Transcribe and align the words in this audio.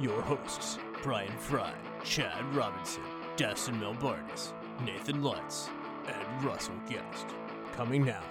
your 0.00 0.20
hosts, 0.22 0.78
Brian 1.02 1.36
Fry, 1.38 1.72
Chad 2.02 2.42
Robinson, 2.54 3.02
Dustin 3.36 3.80
Melbardis, 3.80 4.52
Nathan 4.84 5.22
Lutz, 5.22 5.68
and 6.06 6.44
Russell 6.44 6.74
Guest. 6.88 7.26
Coming 7.76 8.04
now 8.04 8.22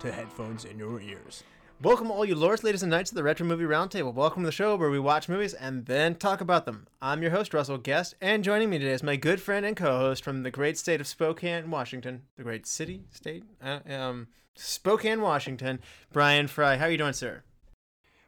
to 0.00 0.12
headphones 0.12 0.66
in 0.66 0.78
your 0.78 1.00
ears. 1.00 1.44
Welcome, 1.80 2.10
all 2.10 2.24
you 2.24 2.34
lords, 2.34 2.62
ladies, 2.62 2.82
and 2.82 2.90
knights, 2.90 3.10
to 3.10 3.14
the 3.14 3.22
Retro 3.22 3.46
Movie 3.46 3.64
Roundtable. 3.64 4.12
Welcome 4.12 4.42
to 4.42 4.48
the 4.48 4.52
show 4.52 4.76
where 4.76 4.90
we 4.90 4.98
watch 4.98 5.28
movies 5.28 5.54
and 5.54 5.86
then 5.86 6.16
talk 6.16 6.40
about 6.40 6.66
them. 6.66 6.88
I'm 7.00 7.22
your 7.22 7.30
host, 7.30 7.54
Russell 7.54 7.78
Guest, 7.78 8.14
and 8.20 8.44
joining 8.44 8.68
me 8.68 8.78
today 8.78 8.92
is 8.92 9.02
my 9.02 9.16
good 9.16 9.40
friend 9.40 9.64
and 9.64 9.76
co-host 9.76 10.22
from 10.22 10.42
the 10.42 10.50
great 10.50 10.76
state 10.76 11.00
of 11.00 11.06
Spokane, 11.06 11.70
Washington, 11.70 12.22
the 12.36 12.42
great 12.42 12.66
city, 12.66 13.04
state, 13.12 13.44
uh, 13.62 13.78
um, 13.88 14.26
Spokane, 14.56 15.22
Washington, 15.22 15.78
Brian 16.12 16.48
Fry. 16.48 16.76
How 16.76 16.86
are 16.86 16.90
you 16.90 16.98
doing, 16.98 17.12
sir? 17.12 17.44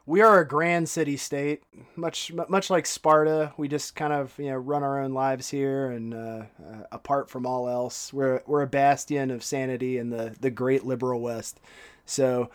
We 0.06 0.20
are 0.22 0.40
a 0.40 0.48
grand 0.48 0.88
city 0.88 1.16
state, 1.16 1.62
much 1.96 2.32
much 2.32 2.70
like 2.70 2.86
Sparta. 2.86 3.52
We 3.56 3.68
just 3.68 3.94
kind 3.94 4.12
of 4.12 4.36
you 4.38 4.50
know 4.50 4.56
run 4.56 4.82
our 4.82 5.00
own 5.02 5.12
lives 5.12 5.48
here, 5.48 5.90
and 5.90 6.14
uh, 6.14 6.16
uh, 6.16 6.82
apart 6.92 7.30
from 7.30 7.46
all 7.46 7.68
else, 7.68 8.12
we're 8.12 8.42
we're 8.46 8.62
a 8.62 8.66
bastion 8.66 9.30
of 9.30 9.44
sanity 9.44 9.98
in 9.98 10.10
the 10.10 10.34
the 10.40 10.50
great 10.50 10.84
liberal 10.84 11.20
West. 11.20 11.60
So, 12.06 12.50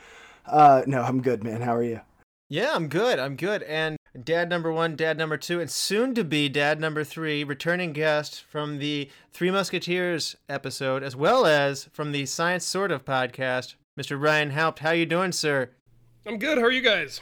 uh, 0.45 0.83
no, 0.85 1.01
I'm 1.01 1.21
good, 1.21 1.43
man. 1.43 1.61
How 1.61 1.75
are 1.75 1.83
you? 1.83 2.01
Yeah, 2.49 2.73
I'm 2.75 2.87
good. 2.87 3.19
I'm 3.19 3.35
good. 3.35 3.63
And 3.63 3.97
dad 4.21 4.49
number 4.49 4.71
one, 4.71 4.95
dad 4.95 5.17
number 5.17 5.37
two, 5.37 5.59
and 5.59 5.69
soon 5.69 6.13
to 6.15 6.23
be 6.23 6.49
dad 6.49 6.79
number 6.79 7.03
three, 7.03 7.43
returning 7.43 7.93
guest 7.93 8.43
from 8.43 8.79
the 8.79 9.09
Three 9.31 9.51
Musketeers 9.51 10.35
episode, 10.47 11.03
as 11.03 11.15
well 11.15 11.45
as 11.45 11.85
from 11.93 12.11
the 12.11 12.25
Science 12.25 12.65
Sort 12.65 12.91
of 12.91 13.05
podcast, 13.05 13.75
Mr. 13.99 14.21
Ryan 14.21 14.51
Haupt. 14.51 14.79
How 14.79 14.91
you 14.91 15.05
doing, 15.05 15.31
sir? 15.31 15.69
I'm 16.27 16.37
good. 16.37 16.57
How 16.57 16.65
are 16.65 16.71
you 16.71 16.81
guys? 16.81 17.21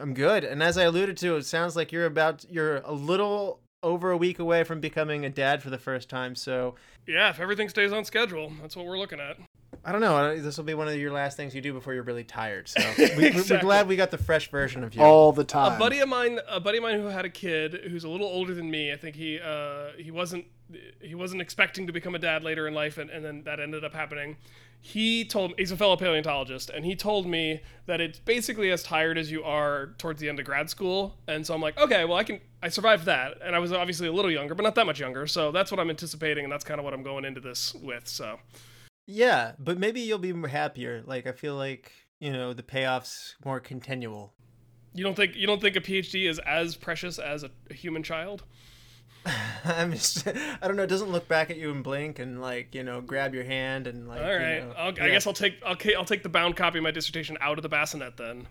I'm 0.00 0.14
good. 0.14 0.44
And 0.44 0.62
as 0.62 0.78
I 0.78 0.84
alluded 0.84 1.16
to, 1.18 1.36
it 1.36 1.46
sounds 1.46 1.76
like 1.76 1.92
you're 1.92 2.06
about 2.06 2.44
you're 2.48 2.78
a 2.78 2.92
little 2.92 3.60
over 3.82 4.10
a 4.10 4.16
week 4.16 4.38
away 4.38 4.64
from 4.64 4.80
becoming 4.80 5.24
a 5.24 5.30
dad 5.30 5.62
for 5.62 5.70
the 5.70 5.78
first 5.78 6.08
time. 6.08 6.34
So 6.34 6.74
yeah, 7.06 7.30
if 7.30 7.40
everything 7.40 7.68
stays 7.68 7.92
on 7.92 8.04
schedule, 8.04 8.52
that's 8.60 8.76
what 8.76 8.86
we're 8.86 8.98
looking 8.98 9.20
at. 9.20 9.36
I 9.84 9.92
don't 9.92 10.00
know. 10.02 10.38
This 10.38 10.58
will 10.58 10.64
be 10.64 10.74
one 10.74 10.88
of 10.88 10.96
your 10.96 11.12
last 11.12 11.36
things 11.36 11.54
you 11.54 11.62
do 11.62 11.72
before 11.72 11.94
you're 11.94 12.02
really 12.02 12.24
tired. 12.24 12.68
So 12.68 12.80
we, 12.98 13.04
exactly. 13.26 13.56
we're 13.56 13.60
glad 13.60 13.88
we 13.88 13.96
got 13.96 14.10
the 14.10 14.18
fresh 14.18 14.50
version 14.50 14.84
of 14.84 14.94
you 14.94 15.02
all 15.02 15.32
the 15.32 15.44
time. 15.44 15.76
A 15.76 15.78
buddy 15.78 16.00
of 16.00 16.08
mine, 16.08 16.38
a 16.48 16.60
buddy 16.60 16.78
of 16.78 16.82
mine 16.82 17.00
who 17.00 17.06
had 17.06 17.24
a 17.24 17.30
kid 17.30 17.80
who's 17.90 18.04
a 18.04 18.08
little 18.08 18.26
older 18.26 18.52
than 18.52 18.70
me. 18.70 18.92
I 18.92 18.96
think 18.96 19.16
he 19.16 19.40
uh, 19.40 19.92
he 19.96 20.10
wasn't 20.10 20.44
he 21.00 21.14
wasn't 21.14 21.40
expecting 21.40 21.86
to 21.86 21.92
become 21.92 22.14
a 22.14 22.18
dad 22.18 22.44
later 22.44 22.68
in 22.68 22.74
life, 22.74 22.98
and, 22.98 23.10
and 23.10 23.24
then 23.24 23.42
that 23.44 23.58
ended 23.58 23.84
up 23.84 23.94
happening 23.94 24.36
he 24.80 25.24
told 25.24 25.50
me, 25.50 25.56
he's 25.58 25.70
a 25.70 25.76
fellow 25.76 25.96
paleontologist 25.96 26.70
and 26.70 26.84
he 26.84 26.96
told 26.96 27.26
me 27.26 27.60
that 27.86 28.00
it's 28.00 28.18
basically 28.18 28.70
as 28.70 28.82
tired 28.82 29.18
as 29.18 29.30
you 29.30 29.44
are 29.44 29.94
towards 29.98 30.20
the 30.20 30.28
end 30.28 30.38
of 30.38 30.46
grad 30.46 30.70
school. 30.70 31.18
And 31.28 31.46
so 31.46 31.54
i'm 31.54 31.60
like 31.60 31.78
okay 31.78 32.04
well 32.04 32.16
i 32.16 32.24
can 32.24 32.40
i 32.62 32.68
survived 32.68 33.04
that. 33.04 33.38
And 33.44 33.54
i 33.54 33.58
was 33.58 33.72
obviously 33.72 34.08
a 34.08 34.12
little 34.12 34.30
younger 34.30 34.54
but 34.54 34.62
not 34.62 34.74
that 34.76 34.86
much 34.86 34.98
younger. 34.98 35.26
So 35.26 35.52
that's 35.52 35.70
what 35.70 35.78
i'm 35.78 35.90
anticipating 35.90 36.44
and 36.44 36.52
that's 36.52 36.64
kind 36.64 36.80
of 36.80 36.84
what 36.84 36.94
i'm 36.94 37.02
going 37.02 37.24
into 37.24 37.40
this 37.40 37.74
with 37.74 38.08
so. 38.08 38.38
Yeah 39.06 39.52
but 39.58 39.78
maybe 39.78 40.00
you'll 40.00 40.18
be 40.18 40.34
happier. 40.48 41.02
Like 41.06 41.26
i 41.26 41.32
feel 41.32 41.56
like 41.56 41.92
you 42.18 42.32
know 42.32 42.52
the 42.54 42.62
payoffs 42.62 43.34
more 43.44 43.60
continual. 43.60 44.32
You 44.94 45.04
don't 45.04 45.14
think 45.14 45.36
you 45.36 45.46
don't 45.46 45.60
think 45.60 45.76
a 45.76 45.80
phd 45.80 46.28
is 46.28 46.38
as 46.40 46.74
precious 46.74 47.18
as 47.18 47.44
a, 47.44 47.50
a 47.70 47.74
human 47.74 48.02
child 48.02 48.44
I'm 49.64 49.92
just, 49.92 50.26
I 50.26 50.66
don't 50.66 50.76
know. 50.76 50.84
It 50.84 50.88
doesn't 50.88 51.10
look 51.10 51.28
back 51.28 51.50
at 51.50 51.56
you 51.56 51.70
and 51.70 51.84
blink 51.84 52.18
and 52.18 52.40
like 52.40 52.74
you 52.74 52.82
know 52.82 53.00
grab 53.00 53.34
your 53.34 53.44
hand 53.44 53.86
and 53.86 54.08
like. 54.08 54.20
All 54.20 54.34
right, 54.34 54.54
you 54.56 54.60
know, 54.60 54.72
i 54.76 54.88
yeah. 54.88 55.08
guess 55.08 55.26
I'll 55.26 55.32
take 55.32 55.54
I'll, 55.64 55.76
I'll 55.96 56.04
take 56.04 56.22
the 56.22 56.28
bound 56.28 56.56
copy 56.56 56.78
of 56.78 56.84
my 56.84 56.90
dissertation 56.90 57.36
out 57.40 57.58
of 57.58 57.62
the 57.62 57.68
bassinet 57.68 58.16
then. 58.16 58.46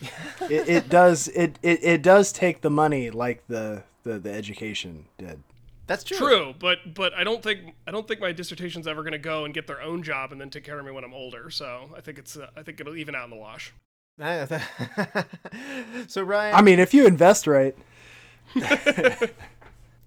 it, 0.42 0.68
it 0.68 0.88
does 0.88 1.28
it, 1.28 1.58
it 1.62 1.82
it 1.82 2.02
does 2.02 2.32
take 2.32 2.60
the 2.60 2.70
money 2.70 3.10
like 3.10 3.46
the 3.48 3.84
the, 4.04 4.18
the 4.18 4.32
education 4.32 5.06
did. 5.18 5.42
That's 5.86 6.04
true. 6.04 6.16
True, 6.16 6.54
but 6.58 6.94
but 6.94 7.12
I 7.14 7.24
don't 7.24 7.42
think 7.42 7.74
I 7.86 7.90
don't 7.90 8.06
think 8.06 8.20
my 8.20 8.32
dissertation's 8.32 8.86
ever 8.86 9.02
going 9.02 9.12
to 9.12 9.18
go 9.18 9.44
and 9.44 9.52
get 9.52 9.66
their 9.66 9.82
own 9.82 10.02
job 10.02 10.32
and 10.32 10.40
then 10.40 10.50
take 10.50 10.64
care 10.64 10.78
of 10.78 10.86
me 10.86 10.92
when 10.92 11.04
I'm 11.04 11.14
older. 11.14 11.50
So 11.50 11.90
I 11.96 12.00
think 12.00 12.18
it's 12.18 12.36
uh, 12.36 12.48
I 12.56 12.62
think 12.62 12.80
it'll 12.80 12.96
even 12.96 13.14
out 13.14 13.24
in 13.24 13.30
the 13.30 13.36
wash. 13.36 13.72
so 16.06 16.22
Ryan, 16.22 16.54
I 16.54 16.62
mean, 16.62 16.78
if 16.78 16.94
you 16.94 17.06
invest 17.06 17.46
right. 17.46 17.76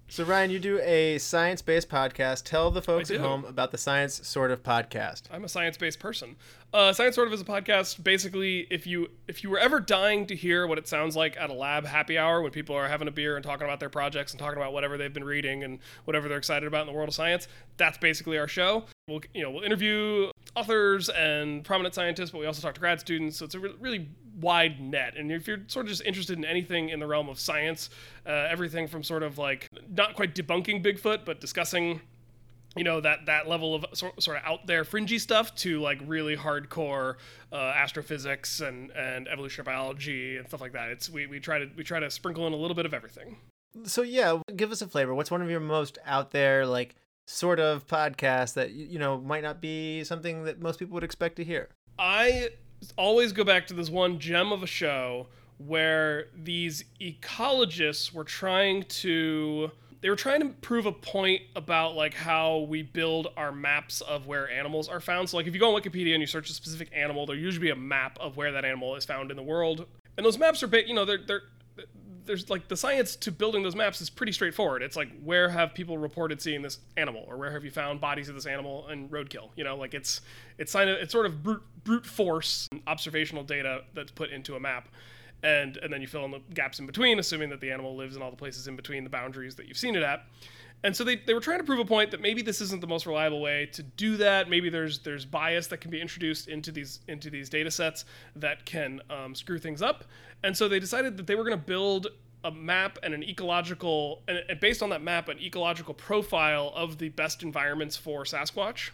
So 0.08 0.22
Ryan, 0.24 0.50
you 0.50 0.60
do 0.60 0.78
a 0.82 1.18
science-based 1.18 1.88
podcast. 1.88 2.44
Tell 2.44 2.70
the 2.70 2.80
folks 2.80 3.10
at 3.10 3.20
home 3.20 3.44
about 3.44 3.72
the 3.72 3.78
science 3.78 4.26
sort 4.26 4.52
of 4.52 4.62
podcast. 4.62 5.22
I'm 5.32 5.44
a 5.44 5.48
science-based 5.48 5.98
person. 5.98 6.36
Uh, 6.72 6.92
science 6.92 7.16
sort 7.16 7.26
of 7.26 7.34
is 7.34 7.40
a 7.40 7.44
podcast. 7.44 8.02
Basically, 8.04 8.68
if 8.70 8.86
you 8.86 9.08
if 9.26 9.42
you 9.42 9.50
were 9.50 9.58
ever 9.58 9.80
dying 9.80 10.26
to 10.26 10.36
hear 10.36 10.66
what 10.66 10.78
it 10.78 10.86
sounds 10.86 11.16
like 11.16 11.36
at 11.36 11.50
a 11.50 11.52
lab 11.52 11.84
happy 11.86 12.16
hour 12.16 12.40
when 12.40 12.52
people 12.52 12.76
are 12.76 12.86
having 12.86 13.08
a 13.08 13.10
beer 13.10 13.34
and 13.36 13.44
talking 13.44 13.66
about 13.66 13.80
their 13.80 13.88
projects 13.90 14.32
and 14.32 14.38
talking 14.38 14.58
about 14.58 14.72
whatever 14.72 14.96
they've 14.96 15.12
been 15.12 15.24
reading 15.24 15.64
and 15.64 15.80
whatever 16.04 16.28
they're 16.28 16.38
excited 16.38 16.66
about 16.66 16.82
in 16.82 16.86
the 16.86 16.92
world 16.92 17.08
of 17.08 17.14
science, 17.14 17.48
that's 17.76 17.98
basically 17.98 18.38
our 18.38 18.48
show. 18.48 18.84
We'll 19.08 19.22
you 19.34 19.42
know 19.42 19.50
we'll 19.50 19.64
interview 19.64 20.30
authors 20.54 21.08
and 21.08 21.64
prominent 21.64 21.94
scientists, 21.94 22.30
but 22.30 22.38
we 22.38 22.46
also 22.46 22.62
talk 22.62 22.74
to 22.74 22.80
grad 22.80 23.00
students. 23.00 23.38
So 23.38 23.44
it's 23.44 23.56
a 23.56 23.60
re- 23.60 23.74
really 23.80 24.08
wide 24.40 24.80
net. 24.80 25.16
And 25.16 25.32
if 25.32 25.46
you're 25.46 25.62
sort 25.66 25.86
of 25.86 25.90
just 25.90 26.02
interested 26.04 26.38
in 26.38 26.44
anything 26.44 26.90
in 26.90 27.00
the 27.00 27.06
realm 27.06 27.28
of 27.28 27.38
science, 27.38 27.90
uh, 28.26 28.30
everything 28.30 28.86
from 28.86 29.02
sort 29.02 29.22
of 29.22 29.38
like 29.38 29.68
not 29.88 30.14
quite 30.14 30.34
debunking 30.34 30.84
Bigfoot, 30.84 31.24
but 31.24 31.40
discussing 31.40 32.00
you 32.76 32.84
know 32.84 33.00
that 33.00 33.26
that 33.26 33.48
level 33.48 33.74
of 33.74 33.86
sort, 33.94 34.22
sort 34.22 34.36
of 34.36 34.42
out 34.44 34.66
there 34.66 34.84
fringy 34.84 35.18
stuff 35.18 35.54
to 35.56 35.80
like 35.80 35.98
really 36.06 36.36
hardcore 36.36 37.14
uh, 37.52 37.56
astrophysics 37.56 38.60
and 38.60 38.90
and 38.90 39.26
evolutionary 39.28 39.64
biology 39.64 40.36
and 40.36 40.46
stuff 40.46 40.60
like 40.60 40.72
that. 40.72 40.90
It's 40.90 41.08
we, 41.08 41.26
we 41.26 41.40
try 41.40 41.58
to 41.58 41.70
we 41.76 41.82
try 41.82 41.98
to 41.98 42.10
sprinkle 42.10 42.46
in 42.46 42.52
a 42.52 42.56
little 42.56 42.74
bit 42.76 42.86
of 42.86 42.92
everything. 42.94 43.38
So 43.84 44.02
yeah, 44.02 44.38
give 44.54 44.70
us 44.70 44.82
a 44.82 44.86
flavor. 44.86 45.14
What's 45.14 45.30
one 45.30 45.42
of 45.42 45.50
your 45.50 45.60
most 45.60 45.98
out 46.04 46.30
there 46.30 46.66
like 46.66 46.94
sort 47.26 47.58
of 47.58 47.86
podcasts 47.86 48.54
that 48.54 48.72
you 48.72 48.98
know 48.98 49.18
might 49.18 49.42
not 49.42 49.60
be 49.60 50.04
something 50.04 50.44
that 50.44 50.60
most 50.60 50.78
people 50.78 50.94
would 50.94 51.04
expect 51.04 51.36
to 51.36 51.44
hear? 51.44 51.70
I 51.98 52.50
always 52.96 53.32
go 53.32 53.44
back 53.44 53.66
to 53.68 53.74
this 53.74 53.90
one 53.90 54.18
gem 54.18 54.52
of 54.52 54.62
a 54.62 54.66
show 54.66 55.26
where 55.58 56.28
these 56.36 56.84
ecologists 57.00 58.12
were 58.12 58.24
trying 58.24 58.82
to 58.84 59.70
they 60.00 60.10
were 60.10 60.16
trying 60.16 60.40
to 60.40 60.48
prove 60.60 60.86
a 60.86 60.92
point 60.92 61.42
about 61.56 61.94
like 61.96 62.14
how 62.14 62.58
we 62.58 62.82
build 62.82 63.28
our 63.36 63.50
maps 63.50 64.02
of 64.02 64.26
where 64.26 64.48
animals 64.50 64.88
are 64.88 65.00
found. 65.00 65.28
So 65.28 65.36
like 65.38 65.46
if 65.46 65.54
you 65.54 65.60
go 65.60 65.74
on 65.74 65.80
Wikipedia 65.80 66.12
and 66.12 66.20
you 66.20 66.26
search 66.26 66.50
a 66.50 66.52
specific 66.52 66.90
animal, 66.94 67.26
there 67.26 67.34
usually 67.34 67.66
be 67.66 67.70
a 67.70 67.76
map 67.76 68.18
of 68.20 68.36
where 68.36 68.52
that 68.52 68.64
animal 68.64 68.94
is 68.94 69.04
found 69.04 69.30
in 69.30 69.36
the 69.36 69.42
world. 69.42 69.86
And 70.16 70.24
those 70.24 70.38
maps 70.38 70.62
are 70.62 70.66
big, 70.66 70.88
you 70.88 70.94
know, 70.94 71.04
they're 71.04 71.24
they're 71.26 71.42
there's 72.26 72.50
like 72.50 72.68
the 72.68 72.76
science 72.76 73.16
to 73.16 73.32
building 73.32 73.62
those 73.62 73.76
maps 73.76 74.00
is 74.00 74.10
pretty 74.10 74.32
straightforward. 74.32 74.82
It's 74.82 74.96
like 74.96 75.08
where 75.22 75.48
have 75.48 75.74
people 75.74 75.98
reported 75.98 76.40
seeing 76.40 76.62
this 76.62 76.78
animal, 76.96 77.24
or 77.28 77.36
where 77.36 77.50
have 77.50 77.64
you 77.64 77.70
found 77.70 78.00
bodies 78.00 78.28
of 78.28 78.34
this 78.34 78.46
animal 78.46 78.86
and 78.88 79.10
roadkill? 79.10 79.50
You 79.56 79.64
know, 79.64 79.76
like 79.76 79.94
it's 79.94 80.20
it's 80.58 80.72
kind 80.72 80.90
of 80.90 80.98
it's 80.98 81.12
sort 81.12 81.26
of 81.26 81.42
brute 81.42 81.62
brute 81.84 82.06
force 82.06 82.68
observational 82.86 83.44
data 83.44 83.82
that's 83.94 84.10
put 84.10 84.30
into 84.30 84.56
a 84.56 84.60
map, 84.60 84.88
and 85.42 85.76
and 85.78 85.92
then 85.92 86.00
you 86.00 86.06
fill 86.06 86.24
in 86.24 86.30
the 86.30 86.40
gaps 86.54 86.78
in 86.78 86.86
between, 86.86 87.18
assuming 87.18 87.50
that 87.50 87.60
the 87.60 87.70
animal 87.70 87.96
lives 87.96 88.16
in 88.16 88.22
all 88.22 88.30
the 88.30 88.36
places 88.36 88.68
in 88.68 88.76
between 88.76 89.04
the 89.04 89.10
boundaries 89.10 89.54
that 89.56 89.66
you've 89.66 89.78
seen 89.78 89.96
it 89.96 90.02
at. 90.02 90.24
And 90.84 90.94
so 90.94 91.04
they, 91.04 91.16
they 91.16 91.34
were 91.34 91.40
trying 91.40 91.58
to 91.58 91.64
prove 91.64 91.78
a 91.78 91.84
point 91.84 92.10
that 92.10 92.20
maybe 92.20 92.42
this 92.42 92.60
isn't 92.60 92.80
the 92.80 92.86
most 92.86 93.06
reliable 93.06 93.40
way 93.40 93.66
to 93.72 93.82
do 93.82 94.16
that. 94.18 94.50
Maybe 94.50 94.68
there's 94.68 94.98
there's 95.00 95.24
bias 95.24 95.66
that 95.68 95.78
can 95.78 95.90
be 95.90 96.00
introduced 96.00 96.48
into 96.48 96.70
these 96.70 97.00
into 97.08 97.30
these 97.30 97.48
data 97.48 97.70
sets 97.70 98.04
that 98.36 98.64
can 98.66 99.00
um, 99.10 99.34
screw 99.34 99.58
things 99.58 99.82
up. 99.82 100.04
And 100.42 100.56
so 100.56 100.68
they 100.68 100.80
decided 100.80 101.16
that 101.16 101.26
they 101.26 101.34
were 101.34 101.44
going 101.44 101.58
to 101.58 101.64
build 101.64 102.08
a 102.44 102.50
map 102.50 102.98
and 103.02 103.12
an 103.12 103.24
ecological 103.24 104.22
and 104.28 104.60
based 104.60 104.82
on 104.82 104.90
that 104.90 105.02
map 105.02 105.28
an 105.28 105.40
ecological 105.40 105.94
profile 105.94 106.72
of 106.76 106.98
the 106.98 107.08
best 107.08 107.42
environments 107.42 107.96
for 107.96 108.24
Sasquatch. 108.24 108.90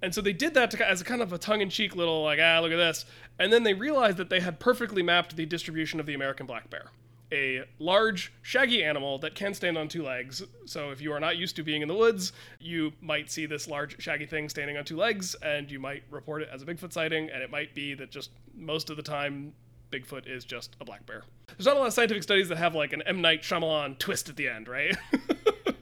And 0.00 0.14
so 0.14 0.20
they 0.20 0.32
did 0.32 0.54
that 0.54 0.70
to, 0.70 0.88
as 0.88 1.00
a 1.00 1.04
kind 1.04 1.22
of 1.22 1.32
a 1.32 1.38
tongue-in-cheek 1.38 1.96
little 1.96 2.24
like 2.24 2.38
ah 2.42 2.60
look 2.60 2.72
at 2.72 2.76
this. 2.76 3.04
And 3.38 3.52
then 3.52 3.62
they 3.62 3.74
realized 3.74 4.16
that 4.16 4.30
they 4.30 4.40
had 4.40 4.58
perfectly 4.58 5.02
mapped 5.02 5.36
the 5.36 5.44
distribution 5.44 6.00
of 6.00 6.06
the 6.06 6.14
American 6.14 6.46
black 6.46 6.70
bear 6.70 6.90
a 7.34 7.64
large, 7.78 8.32
shaggy 8.42 8.84
animal 8.84 9.18
that 9.18 9.34
can 9.34 9.54
stand 9.54 9.76
on 9.76 9.88
two 9.88 10.02
legs. 10.02 10.42
So 10.66 10.90
if 10.90 11.00
you 11.00 11.12
are 11.12 11.20
not 11.20 11.36
used 11.36 11.56
to 11.56 11.62
being 11.62 11.82
in 11.82 11.88
the 11.88 11.94
woods, 11.94 12.32
you 12.60 12.92
might 13.00 13.30
see 13.30 13.46
this 13.46 13.66
large, 13.66 14.00
shaggy 14.00 14.26
thing 14.26 14.48
standing 14.48 14.76
on 14.76 14.84
two 14.84 14.96
legs, 14.96 15.34
and 15.42 15.70
you 15.70 15.80
might 15.80 16.04
report 16.10 16.42
it 16.42 16.48
as 16.52 16.62
a 16.62 16.66
Bigfoot 16.66 16.92
sighting. 16.92 17.30
And 17.30 17.42
it 17.42 17.50
might 17.50 17.74
be 17.74 17.94
that 17.94 18.10
just 18.10 18.30
most 18.54 18.88
of 18.88 18.96
the 18.96 19.02
time, 19.02 19.52
Bigfoot 19.94 20.26
is 20.26 20.44
just 20.44 20.76
a 20.80 20.84
black 20.84 21.06
bear. 21.06 21.22
There's 21.48 21.66
not 21.66 21.76
a 21.76 21.78
lot 21.78 21.86
of 21.86 21.92
scientific 21.92 22.22
studies 22.22 22.48
that 22.48 22.58
have 22.58 22.74
like 22.74 22.92
an 22.92 23.02
M 23.06 23.20
Night 23.20 23.42
Shyamalan 23.42 23.98
twist 23.98 24.28
at 24.28 24.36
the 24.36 24.48
end, 24.48 24.66
right? 24.68 24.96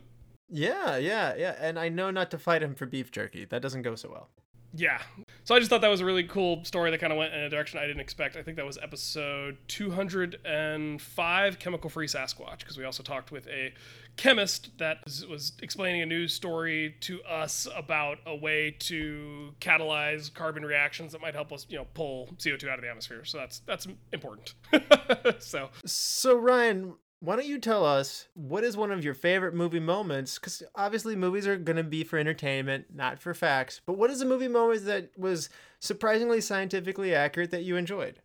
Yeah, 0.54 0.98
yeah, 0.98 1.34
yeah. 1.34 1.56
And 1.58 1.78
I 1.78 1.88
know 1.88 2.10
not 2.10 2.30
to 2.32 2.38
fight 2.38 2.62
him 2.62 2.74
for 2.74 2.84
beef 2.84 3.10
jerky. 3.10 3.46
That 3.46 3.62
doesn't 3.62 3.80
go 3.80 3.94
so 3.94 4.10
well. 4.10 4.28
yeah. 4.74 5.00
So 5.44 5.54
I 5.54 5.58
just 5.58 5.70
thought 5.70 5.80
that 5.80 5.88
was 5.88 6.02
a 6.02 6.04
really 6.04 6.24
cool 6.24 6.62
story 6.64 6.90
that 6.90 6.98
kind 7.00 7.10
of 7.10 7.18
went 7.18 7.32
in 7.32 7.40
a 7.40 7.48
direction 7.48 7.78
I 7.78 7.86
didn't 7.86 8.00
expect. 8.00 8.36
I 8.36 8.42
think 8.42 8.58
that 8.58 8.66
was 8.66 8.76
episode 8.76 9.56
205, 9.68 11.58
Chemical 11.58 11.88
Free 11.90 12.06
Sasquatch, 12.06 12.58
because 12.58 12.76
we 12.76 12.84
also 12.84 13.02
talked 13.02 13.32
with 13.32 13.46
a 13.48 13.72
chemist 14.16 14.78
that 14.78 14.98
was, 15.28 15.52
explaining 15.62 16.02
a 16.02 16.06
news 16.06 16.32
story 16.32 16.96
to 17.00 17.22
us 17.24 17.66
about 17.76 18.18
a 18.26 18.34
way 18.34 18.70
to 18.70 19.54
catalyze 19.60 20.32
carbon 20.32 20.64
reactions 20.64 21.12
that 21.12 21.20
might 21.20 21.34
help 21.34 21.52
us, 21.52 21.66
you 21.68 21.76
know, 21.76 21.86
pull 21.94 22.28
CO2 22.38 22.68
out 22.68 22.78
of 22.78 22.82
the 22.82 22.88
atmosphere. 22.88 23.24
So 23.24 23.38
that's 23.38 23.60
that's 23.60 23.86
important. 24.12 24.54
so 25.38 25.70
So, 25.84 26.36
Ryan, 26.36 26.94
why 27.20 27.36
don't 27.36 27.46
you 27.46 27.58
tell 27.58 27.84
us 27.84 28.26
what 28.34 28.64
is 28.64 28.76
one 28.76 28.90
of 28.90 29.04
your 29.04 29.14
favorite 29.14 29.54
movie 29.54 29.78
moments? 29.80 30.38
Because 30.38 30.62
obviously, 30.74 31.14
movies 31.14 31.46
are 31.46 31.56
going 31.56 31.76
to 31.76 31.84
be 31.84 32.02
for 32.02 32.18
entertainment, 32.18 32.86
not 32.92 33.20
for 33.20 33.32
facts. 33.32 33.80
But 33.86 33.96
what 33.96 34.10
is 34.10 34.20
a 34.20 34.26
movie 34.26 34.48
moment 34.48 34.84
that 34.86 35.10
was 35.16 35.48
surprisingly 35.78 36.40
scientifically 36.40 37.14
accurate 37.14 37.52
that 37.52 37.62
you 37.62 37.76
enjoyed? 37.76 38.20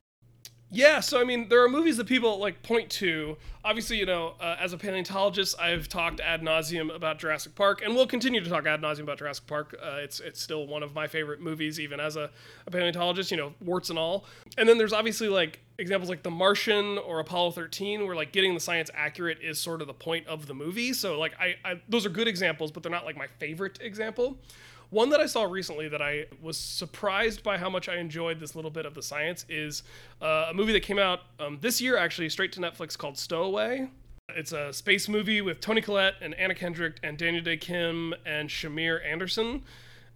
Yeah, 0.69 0.99
so 0.99 1.21
I 1.21 1.23
mean, 1.23 1.47
there 1.47 1.63
are 1.63 1.69
movies 1.69 1.95
that 1.95 2.07
people 2.07 2.39
like 2.39 2.61
point 2.61 2.89
to. 2.91 3.37
Obviously, 3.63 3.97
you 3.99 4.05
know, 4.05 4.33
uh, 4.41 4.57
as 4.59 4.73
a 4.73 4.77
paleontologist, 4.77 5.57
I've 5.57 5.87
talked 5.87 6.19
ad 6.19 6.41
nauseum 6.41 6.93
about 6.93 7.19
Jurassic 7.19 7.55
Park, 7.55 7.81
and 7.81 7.95
we'll 7.95 8.05
continue 8.07 8.43
to 8.43 8.49
talk 8.49 8.65
ad 8.65 8.81
nauseum 8.81 9.03
about 9.03 9.17
Jurassic 9.19 9.47
Park. 9.47 9.77
Uh, 9.81 9.99
it's 9.99 10.19
it's 10.19 10.41
still 10.41 10.67
one 10.67 10.83
of 10.83 10.93
my 10.93 11.07
favorite 11.07 11.39
movies, 11.39 11.79
even 11.79 12.01
as 12.01 12.17
a, 12.17 12.29
a 12.65 12.71
paleontologist. 12.71 13.31
You 13.31 13.37
know, 13.37 13.53
warts 13.61 13.89
and 13.89 13.97
all. 13.97 14.25
And 14.57 14.67
then 14.67 14.77
there's 14.77 14.91
obviously 14.91 15.29
like 15.29 15.61
examples 15.79 16.09
like 16.09 16.23
The 16.23 16.31
Martian 16.31 16.97
or 16.97 17.21
Apollo 17.21 17.51
13, 17.51 18.05
where 18.05 18.15
like 18.15 18.33
getting 18.33 18.53
the 18.53 18.59
science 18.59 18.91
accurate 18.93 19.37
is 19.41 19.59
sort 19.59 19.79
of 19.79 19.87
the 19.87 19.93
point 19.93 20.27
of 20.27 20.47
the 20.47 20.53
movie. 20.53 20.91
So 20.91 21.17
like, 21.17 21.33
I, 21.39 21.55
I 21.63 21.81
those 21.87 22.05
are 22.05 22.09
good 22.09 22.27
examples, 22.27 22.73
but 22.73 22.83
they're 22.83 22.91
not 22.91 23.05
like 23.05 23.15
my 23.15 23.27
favorite 23.39 23.79
example. 23.81 24.37
One 24.89 25.09
that 25.09 25.19
I 25.19 25.25
saw 25.25 25.43
recently 25.43 25.89
that 25.89 26.01
I 26.01 26.27
was 26.41 26.57
surprised 26.57 27.43
by 27.43 27.57
how 27.57 27.69
much 27.69 27.89
I 27.89 27.97
enjoyed 27.97 28.39
this 28.39 28.55
little 28.55 28.71
bit 28.71 28.85
of 28.85 28.93
the 28.93 29.01
science 29.01 29.45
is 29.49 29.83
uh, 30.21 30.47
a 30.49 30.53
movie 30.53 30.71
that 30.73 30.83
came 30.83 30.97
out 30.97 31.21
um, 31.39 31.57
this 31.59 31.81
year, 31.81 31.97
actually, 31.97 32.29
straight 32.29 32.53
to 32.53 32.61
Netflix 32.61 32.97
called 32.97 33.17
Stowaway. 33.17 33.89
It's 34.35 34.53
a 34.53 34.71
space 34.71 35.09
movie 35.09 35.41
with 35.41 35.59
Toni 35.59 35.81
Collette 35.81 36.15
and 36.21 36.33
Anna 36.35 36.55
Kendrick 36.55 36.99
and 37.03 37.17
Daniel 37.17 37.43
Dae 37.43 37.57
Kim 37.57 38.13
and 38.25 38.49
Shamir 38.49 39.05
Anderson. 39.05 39.63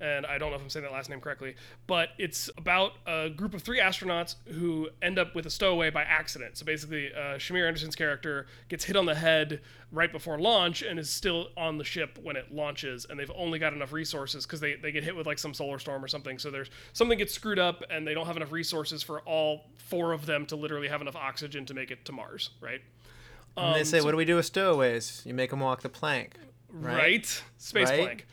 And 0.01 0.25
I 0.25 0.39
don't 0.39 0.49
know 0.49 0.55
if 0.55 0.63
I'm 0.63 0.69
saying 0.69 0.83
that 0.83 0.91
last 0.91 1.11
name 1.11 1.21
correctly, 1.21 1.55
but 1.85 2.09
it's 2.17 2.49
about 2.57 2.93
a 3.05 3.29
group 3.29 3.53
of 3.53 3.61
three 3.61 3.79
astronauts 3.79 4.35
who 4.47 4.89
end 5.03 5.19
up 5.19 5.35
with 5.35 5.45
a 5.45 5.49
stowaway 5.51 5.91
by 5.91 6.01
accident. 6.01 6.57
So 6.57 6.65
basically, 6.65 7.13
uh, 7.13 7.37
Shamir 7.37 7.67
Anderson's 7.67 7.95
character 7.95 8.47
gets 8.67 8.83
hit 8.83 8.95
on 8.95 9.05
the 9.05 9.13
head 9.13 9.61
right 9.91 10.11
before 10.11 10.39
launch 10.39 10.81
and 10.81 10.97
is 10.97 11.09
still 11.11 11.49
on 11.55 11.77
the 11.77 11.83
ship 11.83 12.17
when 12.23 12.35
it 12.35 12.51
launches, 12.51 13.05
and 13.09 13.19
they've 13.19 13.31
only 13.35 13.59
got 13.59 13.73
enough 13.73 13.93
resources 13.93 14.45
because 14.45 14.59
they, 14.59 14.73
they 14.73 14.91
get 14.91 15.03
hit 15.03 15.15
with 15.15 15.27
like 15.27 15.37
some 15.37 15.53
solar 15.53 15.77
storm 15.77 16.03
or 16.03 16.07
something. 16.07 16.39
So 16.39 16.49
there's 16.49 16.71
something 16.93 17.19
gets 17.19 17.33
screwed 17.33 17.59
up, 17.59 17.83
and 17.91 18.07
they 18.07 18.15
don't 18.15 18.25
have 18.25 18.37
enough 18.37 18.51
resources 18.51 19.03
for 19.03 19.21
all 19.21 19.65
four 19.77 20.13
of 20.13 20.25
them 20.25 20.47
to 20.47 20.55
literally 20.55 20.87
have 20.87 21.01
enough 21.01 21.15
oxygen 21.15 21.63
to 21.67 21.75
make 21.75 21.91
it 21.91 22.05
to 22.05 22.11
Mars, 22.11 22.49
right? 22.59 22.81
And 23.55 23.75
they 23.75 23.83
say, 23.83 24.01
"What 24.01 24.11
do 24.11 24.17
we 24.17 24.25
do 24.25 24.37
with 24.37 24.45
stowaways? 24.45 25.21
You 25.25 25.33
make 25.35 25.51
them 25.51 25.59
walk 25.59 25.81
the 25.81 25.89
plank." 25.89 26.37
right? 26.73 27.43
Space 27.57 27.89
Right? 27.89 27.99
plank. 28.01 28.27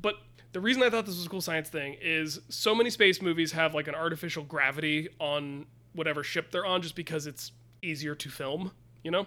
But 0.00 0.16
the 0.52 0.60
reason 0.60 0.82
I 0.82 0.90
thought 0.90 1.06
this 1.06 1.16
was 1.16 1.26
a 1.26 1.28
cool 1.28 1.40
science 1.40 1.68
thing 1.68 1.96
is 2.00 2.40
so 2.48 2.74
many 2.74 2.90
space 2.90 3.22
movies 3.22 3.52
have 3.52 3.74
like 3.74 3.88
an 3.88 3.94
artificial 3.94 4.42
gravity 4.42 5.08
on 5.18 5.66
whatever 5.92 6.22
ship 6.22 6.50
they're 6.50 6.66
on 6.66 6.82
just 6.82 6.96
because 6.96 7.26
it's 7.26 7.52
easier 7.82 8.14
to 8.14 8.28
film, 8.28 8.72
you 9.02 9.10
know? 9.10 9.26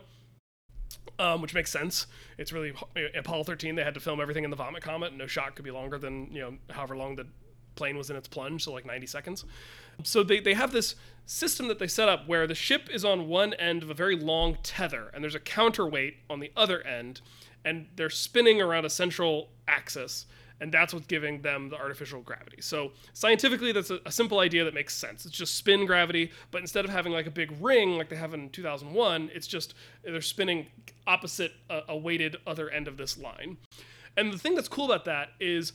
Um, 1.20 1.42
which 1.42 1.54
makes 1.54 1.72
sense. 1.72 2.08
It's 2.38 2.52
really 2.52 2.74
Apollo 3.16 3.44
13. 3.46 3.76
They 3.76 3.84
had 3.84 3.94
to 3.94 4.00
film 4.00 4.20
everything 4.20 4.44
in 4.44 4.50
the 4.50 4.56
vomit 4.56 4.84
comet, 4.84 5.14
no 5.14 5.28
shot 5.28 5.56
could 5.56 5.66
be 5.66 5.72
longer 5.72 5.98
than 5.98 6.32
you 6.32 6.42
know 6.42 6.58
however 6.70 6.96
long 6.96 7.16
the 7.16 7.28
plane 7.76 7.98
was 7.98 8.10
in 8.10 8.16
its 8.16 8.28
plunge, 8.28 8.64
so 8.64 8.72
like 8.72 8.86
90 8.86 9.08
seconds. 9.08 9.46
So 10.04 10.24
they, 10.24 10.40
they 10.40 10.54
have 10.54 10.72
this 10.72 10.96
system 11.26 11.68
that 11.68 11.80
they 11.80 11.88
set 11.88 12.10
up 12.10 12.28
where 12.28 12.48
the 12.48 12.56
ship 12.56 12.90
is 12.92 13.06
on 13.06 13.28
one 13.28 13.54
end 13.56 13.84
of 13.84 13.90
a 13.90 13.94
very 13.94 14.16
long 14.16 14.58
tether, 14.64 15.10
and 15.14 15.24
there's 15.24 15.36
a 15.36 15.40
counterweight 15.40 16.18
on 16.30 16.40
the 16.40 16.52
other 16.56 16.86
end, 16.86 17.22
and 17.64 17.88
they're 17.96 18.10
spinning 18.10 18.62
around 18.62 18.86
a 18.86 18.90
central 18.90 19.50
axis, 19.68 20.26
and 20.60 20.72
that's 20.72 20.94
what's 20.94 21.08
giving 21.08 21.42
them 21.42 21.70
the 21.70 21.78
artificial 21.78 22.22
gravity. 22.22 22.62
So 22.62 22.92
scientifically, 23.14 23.72
that's 23.72 23.90
a, 23.90 24.00
a 24.06 24.12
simple 24.12 24.40
idea 24.40 24.64
that 24.64 24.74
makes 24.74 24.96
sense. 24.96 25.26
It's 25.26 25.38
just 25.38 25.56
spin 25.56 25.86
gravity, 25.86 26.32
but 26.52 26.62
instead 26.62 26.86
of 26.86 26.92
having 26.92 27.14
like 27.14 27.28
a 27.28 27.32
big 27.32 27.54
ring 27.60 27.98
like 27.98 28.10
they 28.10 28.16
have 28.16 28.34
in 28.34 28.50
2001, 28.50 29.32
it's 29.34 29.48
just 29.48 29.74
they're 30.04 30.22
spinning 30.22 30.68
opposite 31.08 31.54
a, 31.70 31.82
a 31.90 31.98
weighted 31.98 32.38
other 32.48 32.70
end 32.70 32.88
of 32.88 32.98
this 32.98 33.18
line. 33.18 33.58
And 34.16 34.32
the 34.32 34.38
thing 34.38 34.56
that's 34.56 34.68
cool 34.68 34.86
about 34.86 35.06
that 35.06 35.30
is 35.40 35.74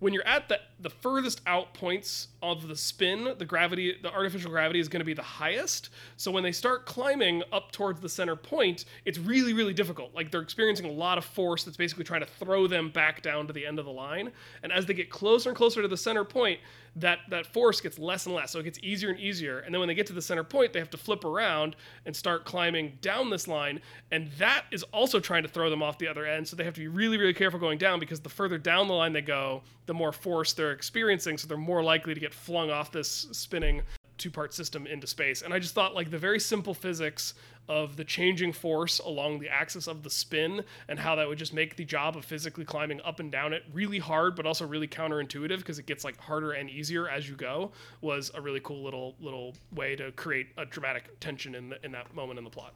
when 0.00 0.12
you're 0.12 0.26
at 0.26 0.48
the 0.48 0.58
the 0.80 0.90
furthest 0.90 1.42
out 1.46 1.74
points 1.74 2.28
of 2.42 2.66
the 2.66 2.74
spin, 2.74 3.34
the 3.38 3.44
gravity, 3.44 3.96
the 4.02 4.10
artificial 4.10 4.50
gravity 4.50 4.80
is 4.80 4.88
going 4.88 5.00
to 5.00 5.04
be 5.04 5.12
the 5.12 5.22
highest. 5.22 5.90
So 6.16 6.30
when 6.30 6.42
they 6.42 6.52
start 6.52 6.86
climbing 6.86 7.42
up 7.52 7.70
towards 7.70 8.00
the 8.00 8.08
center 8.08 8.34
point, 8.34 8.86
it's 9.04 9.18
really 9.18 9.52
really 9.52 9.74
difficult. 9.74 10.14
Like 10.14 10.30
they're 10.30 10.40
experiencing 10.40 10.86
a 10.86 10.92
lot 10.92 11.18
of 11.18 11.24
force 11.24 11.64
that's 11.64 11.76
basically 11.76 12.04
trying 12.04 12.22
to 12.22 12.26
throw 12.26 12.66
them 12.66 12.90
back 12.90 13.22
down 13.22 13.46
to 13.46 13.52
the 13.52 13.66
end 13.66 13.78
of 13.78 13.84
the 13.84 13.92
line. 13.92 14.32
And 14.62 14.72
as 14.72 14.86
they 14.86 14.94
get 14.94 15.10
closer 15.10 15.50
and 15.50 15.56
closer 15.56 15.82
to 15.82 15.88
the 15.88 15.96
center 15.96 16.24
point, 16.24 16.60
that 16.96 17.20
that 17.28 17.46
force 17.46 17.80
gets 17.80 17.98
less 17.98 18.26
and 18.26 18.34
less. 18.34 18.50
So 18.50 18.58
it 18.58 18.64
gets 18.64 18.78
easier 18.82 19.10
and 19.10 19.18
easier. 19.20 19.60
And 19.60 19.74
then 19.74 19.80
when 19.80 19.88
they 19.88 19.94
get 19.94 20.06
to 20.08 20.12
the 20.12 20.22
center 20.22 20.44
point, 20.44 20.72
they 20.72 20.78
have 20.78 20.90
to 20.90 20.96
flip 20.96 21.24
around 21.24 21.76
and 22.06 22.14
start 22.14 22.44
climbing 22.44 22.98
down 23.00 23.30
this 23.30 23.46
line, 23.46 23.80
and 24.10 24.30
that 24.38 24.64
is 24.70 24.82
also 24.92 25.20
trying 25.20 25.42
to 25.42 25.48
throw 25.48 25.70
them 25.70 25.82
off 25.82 25.98
the 25.98 26.08
other 26.08 26.26
end. 26.26 26.48
So 26.48 26.56
they 26.56 26.64
have 26.64 26.74
to 26.74 26.80
be 26.80 26.88
really 26.88 27.18
really 27.18 27.34
careful 27.34 27.60
going 27.60 27.78
down 27.78 28.00
because 28.00 28.20
the 28.20 28.28
further 28.28 28.58
down 28.58 28.88
the 28.88 28.94
line 28.94 29.12
they 29.12 29.22
go, 29.22 29.62
the 29.86 29.94
more 29.94 30.12
force 30.12 30.52
they're 30.52 30.72
experiencing, 30.72 31.38
so 31.38 31.46
they're 31.46 31.56
more 31.56 31.82
likely 31.82 32.14
to 32.14 32.20
get 32.20 32.34
flung 32.34 32.70
off 32.70 32.90
this 32.90 33.28
spinning 33.32 33.82
two 34.20 34.30
part 34.30 34.52
system 34.52 34.86
into 34.86 35.06
space. 35.06 35.42
And 35.42 35.52
I 35.52 35.58
just 35.58 35.74
thought, 35.74 35.94
like, 35.94 36.10
the 36.10 36.18
very 36.18 36.38
simple 36.38 36.74
physics 36.74 37.34
of 37.70 37.96
the 37.96 38.04
changing 38.04 38.52
force 38.52 38.98
along 38.98 39.38
the 39.38 39.48
axis 39.48 39.86
of 39.86 40.02
the 40.02 40.10
spin 40.10 40.64
and 40.88 40.98
how 40.98 41.14
that 41.14 41.28
would 41.28 41.38
just 41.38 41.54
make 41.54 41.76
the 41.76 41.84
job 41.84 42.16
of 42.16 42.24
physically 42.24 42.64
climbing 42.64 43.00
up 43.02 43.20
and 43.20 43.30
down 43.30 43.52
it 43.52 43.62
really 43.72 44.00
hard, 44.00 44.34
but 44.34 44.44
also 44.44 44.66
really 44.66 44.88
counterintuitive 44.88 45.58
because 45.58 45.78
it 45.78 45.86
gets 45.86 46.02
like 46.04 46.18
harder 46.18 46.50
and 46.50 46.68
easier 46.68 47.08
as 47.08 47.28
you 47.28 47.36
go 47.36 47.70
was 48.00 48.32
a 48.34 48.40
really 48.40 48.60
cool 48.60 48.82
little 48.82 49.14
little 49.20 49.54
way 49.72 49.94
to 49.94 50.10
create 50.12 50.48
a 50.58 50.66
dramatic 50.66 51.18
tension 51.20 51.54
in 51.54 51.68
the, 51.68 51.84
in 51.84 51.92
that 51.92 52.12
moment 52.12 52.38
in 52.38 52.44
the 52.44 52.50
plot. 52.50 52.74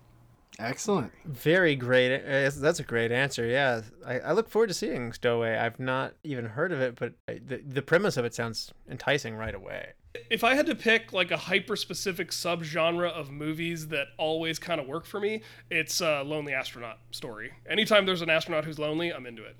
Excellent. 0.60 1.10
Very 1.24 1.74
great. 1.74 2.14
uh, 2.14 2.50
That's 2.54 2.78
a 2.78 2.84
great 2.84 3.10
answer. 3.10 3.44
Yeah, 3.44 3.82
I, 4.06 4.20
I 4.20 4.32
look 4.32 4.48
forward 4.48 4.68
to 4.68 4.74
seeing 4.74 5.12
Stowaway. 5.12 5.56
I've 5.56 5.80
not 5.80 6.14
even 6.22 6.44
heard 6.46 6.70
of 6.70 6.80
it, 6.80 6.94
but 6.94 7.14
the 7.26 7.60
the 7.66 7.82
premise 7.82 8.16
of 8.16 8.24
it 8.24 8.34
sounds 8.34 8.72
enticing 8.88 9.34
right 9.34 9.54
away. 9.54 9.94
If 10.30 10.44
I 10.44 10.54
had 10.54 10.66
to 10.66 10.74
pick 10.74 11.12
like 11.12 11.30
a 11.30 11.36
hyper 11.36 11.76
specific 11.76 12.30
subgenre 12.30 13.10
of 13.10 13.30
movies 13.30 13.88
that 13.88 14.08
always 14.16 14.58
kind 14.58 14.80
of 14.80 14.86
work 14.86 15.06
for 15.06 15.20
me, 15.20 15.42
it's 15.70 16.00
a 16.00 16.22
lonely 16.22 16.52
astronaut 16.52 16.98
story. 17.10 17.52
Anytime 17.68 18.06
there's 18.06 18.22
an 18.22 18.30
astronaut 18.30 18.64
who's 18.64 18.78
lonely, 18.78 19.12
I'm 19.12 19.26
into 19.26 19.44
it. 19.44 19.56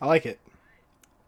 I 0.00 0.06
like 0.06 0.26
it. 0.26 0.40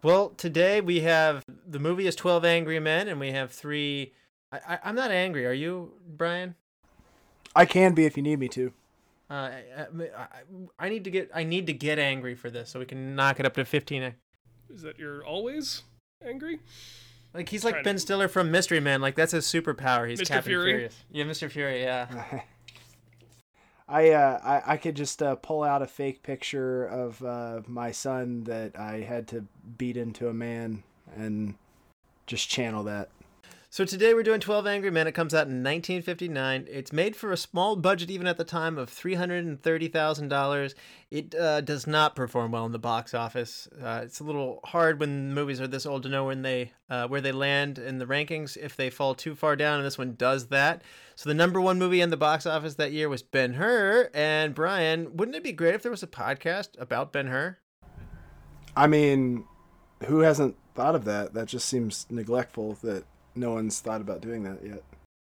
Well, 0.02 0.30
today 0.30 0.80
we 0.80 1.00
have 1.00 1.44
the 1.66 1.78
movie 1.78 2.06
is 2.06 2.14
Twelve 2.14 2.44
Angry 2.44 2.78
Men, 2.78 3.08
and 3.08 3.18
we 3.18 3.32
have 3.32 3.50
three. 3.50 4.12
I, 4.52 4.58
I, 4.68 4.78
I'm 4.84 4.94
not 4.94 5.10
angry. 5.10 5.46
Are 5.46 5.52
you, 5.52 5.92
Brian? 6.06 6.54
I 7.54 7.64
can 7.64 7.94
be 7.94 8.04
if 8.04 8.16
you 8.16 8.22
need 8.22 8.38
me 8.38 8.48
to. 8.48 8.72
Uh, 9.28 9.34
I, 9.34 9.86
I, 10.16 10.26
I 10.78 10.88
need 10.88 11.04
to 11.04 11.10
get 11.10 11.30
I 11.34 11.42
need 11.42 11.66
to 11.66 11.72
get 11.72 11.98
angry 11.98 12.34
for 12.34 12.50
this 12.50 12.70
so 12.70 12.78
we 12.78 12.86
can 12.86 13.16
knock 13.16 13.40
it 13.40 13.46
up 13.46 13.54
to 13.54 13.64
15. 13.64 14.14
Is 14.70 14.82
that 14.82 14.98
you're 14.98 15.24
always 15.24 15.82
angry? 16.24 16.60
Like 17.34 17.48
he's 17.48 17.64
like 17.64 17.84
Ben 17.84 17.96
to- 17.96 18.00
Stiller 18.00 18.28
from 18.28 18.50
Mystery 18.50 18.80
Man. 18.80 19.00
Like 19.00 19.14
that's 19.14 19.32
his 19.32 19.46
superpower. 19.46 20.08
He's 20.08 20.20
Mr. 20.20 20.28
Captain 20.28 20.50
Fury? 20.50 20.70
Furious. 20.72 21.04
Yeah, 21.10 21.24
Mr. 21.24 21.50
Fury. 21.50 21.82
Yeah. 21.82 22.40
I 23.88 24.10
uh 24.10 24.40
I, 24.42 24.72
I 24.72 24.76
could 24.78 24.96
just 24.96 25.22
uh, 25.22 25.36
pull 25.36 25.62
out 25.62 25.82
a 25.82 25.86
fake 25.86 26.22
picture 26.22 26.84
of 26.86 27.22
uh, 27.22 27.60
my 27.66 27.92
son 27.92 28.44
that 28.44 28.78
I 28.78 29.00
had 29.00 29.28
to 29.28 29.44
beat 29.78 29.96
into 29.96 30.28
a 30.28 30.34
man 30.34 30.82
and 31.14 31.54
just 32.26 32.48
channel 32.48 32.82
that. 32.84 33.10
So 33.76 33.84
today 33.84 34.14
we're 34.14 34.22
doing 34.22 34.40
12 34.40 34.66
Angry 34.66 34.90
Men. 34.90 35.06
It 35.06 35.12
comes 35.12 35.34
out 35.34 35.48
in 35.48 35.62
1959. 35.62 36.66
It's 36.70 36.94
made 36.94 37.14
for 37.14 37.30
a 37.30 37.36
small 37.36 37.76
budget, 37.76 38.08
even 38.08 38.26
at 38.26 38.38
the 38.38 38.42
time, 38.42 38.78
of 38.78 38.88
$330,000. 38.88 40.74
It 41.10 41.34
uh, 41.34 41.60
does 41.60 41.86
not 41.86 42.16
perform 42.16 42.52
well 42.52 42.64
in 42.64 42.72
the 42.72 42.78
box 42.78 43.12
office. 43.12 43.68
Uh, 43.78 44.00
it's 44.02 44.18
a 44.18 44.24
little 44.24 44.60
hard 44.64 44.98
when 44.98 45.34
movies 45.34 45.60
are 45.60 45.66
this 45.66 45.84
old 45.84 46.04
to 46.04 46.08
know 46.08 46.24
when 46.24 46.40
they 46.40 46.72
uh, 46.88 47.06
where 47.08 47.20
they 47.20 47.32
land 47.32 47.78
in 47.78 47.98
the 47.98 48.06
rankings 48.06 48.56
if 48.56 48.74
they 48.76 48.88
fall 48.88 49.14
too 49.14 49.34
far 49.34 49.56
down, 49.56 49.76
and 49.76 49.84
this 49.84 49.98
one 49.98 50.14
does 50.14 50.46
that. 50.46 50.80
So 51.14 51.28
the 51.28 51.34
number 51.34 51.60
one 51.60 51.78
movie 51.78 52.00
in 52.00 52.08
the 52.08 52.16
box 52.16 52.46
office 52.46 52.76
that 52.76 52.92
year 52.92 53.10
was 53.10 53.22
Ben 53.22 53.52
Hur. 53.52 54.08
And 54.14 54.54
Brian, 54.54 55.18
wouldn't 55.18 55.36
it 55.36 55.44
be 55.44 55.52
great 55.52 55.74
if 55.74 55.82
there 55.82 55.92
was 55.92 56.02
a 56.02 56.06
podcast 56.06 56.80
about 56.80 57.12
Ben 57.12 57.26
Hur? 57.26 57.58
I 58.74 58.86
mean, 58.86 59.44
who 60.06 60.20
hasn't 60.20 60.56
thought 60.74 60.94
of 60.94 61.04
that? 61.04 61.34
That 61.34 61.48
just 61.48 61.68
seems 61.68 62.06
neglectful 62.08 62.78
that 62.82 63.04
no 63.36 63.52
one's 63.52 63.80
thought 63.80 64.00
about 64.00 64.20
doing 64.20 64.42
that 64.44 64.64
yet. 64.64 64.82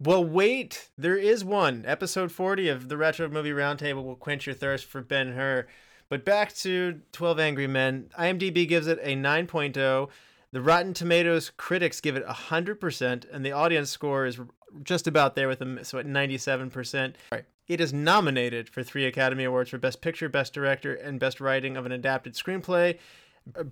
Well, 0.00 0.24
wait. 0.24 0.90
There 0.96 1.16
is 1.16 1.44
one. 1.44 1.84
Episode 1.86 2.30
40 2.30 2.68
of 2.68 2.88
the 2.88 2.96
Retro 2.96 3.28
Movie 3.28 3.50
Roundtable 3.50 4.04
will 4.04 4.14
quench 4.14 4.46
your 4.46 4.54
thirst 4.54 4.84
for 4.84 5.00
Ben 5.00 5.32
Hur. 5.32 5.66
But 6.08 6.24
back 6.24 6.54
to 6.56 7.00
12 7.12 7.40
Angry 7.40 7.66
Men. 7.66 8.10
IMDb 8.18 8.66
gives 8.68 8.86
it 8.86 8.98
a 9.02 9.16
9.0. 9.16 10.08
The 10.50 10.62
Rotten 10.62 10.94
Tomatoes 10.94 11.50
critics 11.56 12.00
give 12.00 12.16
it 12.16 12.26
100%, 12.26 13.24
and 13.30 13.44
the 13.44 13.52
audience 13.52 13.90
score 13.90 14.24
is 14.24 14.38
just 14.82 15.06
about 15.06 15.34
there 15.34 15.48
with 15.48 15.58
them, 15.58 15.80
so 15.82 15.98
at 15.98 16.06
97%. 16.06 17.14
Right. 17.30 17.44
It 17.66 17.80
is 17.82 17.92
nominated 17.92 18.70
for 18.70 18.82
three 18.82 19.04
Academy 19.04 19.44
Awards 19.44 19.68
for 19.68 19.78
Best 19.78 20.00
Picture, 20.00 20.30
Best 20.30 20.54
Director, 20.54 20.94
and 20.94 21.20
Best 21.20 21.38
Writing 21.40 21.76
of 21.76 21.84
an 21.84 21.92
Adapted 21.92 22.32
Screenplay. 22.32 22.98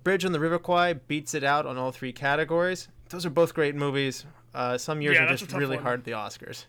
Bridge 0.03 0.25
on 0.25 0.31
the 0.31 0.39
River 0.39 0.59
Kwai 0.59 0.93
beats 0.93 1.33
it 1.33 1.43
out 1.43 1.65
on 1.65 1.77
all 1.77 1.91
three 1.91 2.11
categories. 2.13 2.87
Those 3.09 3.25
are 3.25 3.29
both 3.29 3.53
great 3.53 3.75
movies. 3.75 4.25
Uh, 4.53 4.77
some 4.77 5.01
years 5.01 5.15
Yeah, 5.15 5.25
are 5.25 5.35
just 5.35 5.51
really 5.53 5.75
one. 5.75 5.83
hard 5.85 5.99
at 5.99 6.05
the 6.05 6.11
Oscars. 6.11 6.65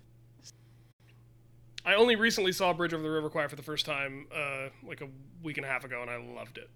I 1.85 1.95
only 1.95 2.17
recently 2.17 2.53
saw 2.53 2.73
Bridge 2.73 2.93
over 2.93 3.03
the 3.03 3.11
River 3.11 3.31
Kwai 3.31 3.47
for 3.47 3.57
the 3.57 3.63
first 3.63 3.87
time, 3.87 4.27
uh, 4.35 4.69
like 4.87 5.01
a 5.01 5.09
week 5.43 5.57
and 5.57 5.65
a 5.65 5.69
half 5.69 5.85
ago, 5.85 6.03
and 6.03 6.11
I 6.11 6.17
loved 6.17 6.59
it. 6.59 6.69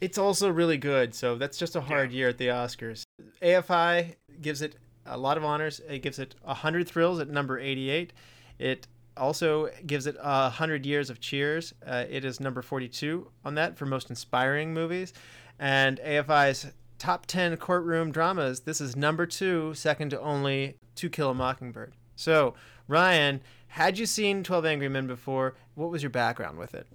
It's 0.00 0.18
also 0.18 0.50
really 0.50 0.76
good, 0.76 1.14
so 1.14 1.36
that's 1.36 1.56
just 1.56 1.74
a 1.76 1.80
hard 1.80 2.10
Yeah. 2.12 2.16
year 2.18 2.28
at 2.28 2.38
the 2.38 2.48
Oscars. 2.48 3.04
AFI 3.40 4.16
gives 4.42 4.60
it 4.60 4.76
a 5.06 5.16
lot 5.16 5.36
of 5.38 5.44
honors. 5.44 5.80
It 5.88 6.00
gives 6.00 6.18
it 6.18 6.34
100 6.42 6.86
Thrills 6.88 7.18
at 7.18 7.28
number 7.28 7.58
88. 7.58 8.12
It 8.58 8.88
also 9.16 9.70
gives 9.86 10.06
it 10.06 10.16
100 10.20 10.84
Years 10.84 11.08
of 11.08 11.20
Cheers. 11.20 11.72
Uh, 11.86 12.04
it 12.10 12.24
is 12.24 12.40
number 12.40 12.62
42 12.62 13.30
on 13.44 13.54
that 13.54 13.78
for 13.78 13.86
most 13.86 14.10
inspiring 14.10 14.74
movies. 14.74 15.12
And 15.62 16.00
AFI's 16.00 16.72
top 16.98 17.26
10 17.26 17.56
courtroom 17.56 18.10
dramas, 18.10 18.62
this 18.62 18.80
is 18.80 18.96
number 18.96 19.26
two, 19.26 19.74
second 19.74 20.10
to 20.10 20.20
only 20.20 20.74
To 20.96 21.08
Kill 21.08 21.30
a 21.30 21.34
Mockingbird. 21.34 21.92
So, 22.16 22.54
Ryan, 22.88 23.40
had 23.68 23.96
you 23.96 24.04
seen 24.06 24.42
12 24.42 24.66
Angry 24.66 24.88
Men 24.88 25.06
before? 25.06 25.54
What 25.76 25.92
was 25.92 26.02
your 26.02 26.10
background 26.10 26.58
with 26.58 26.74
it? 26.74 26.88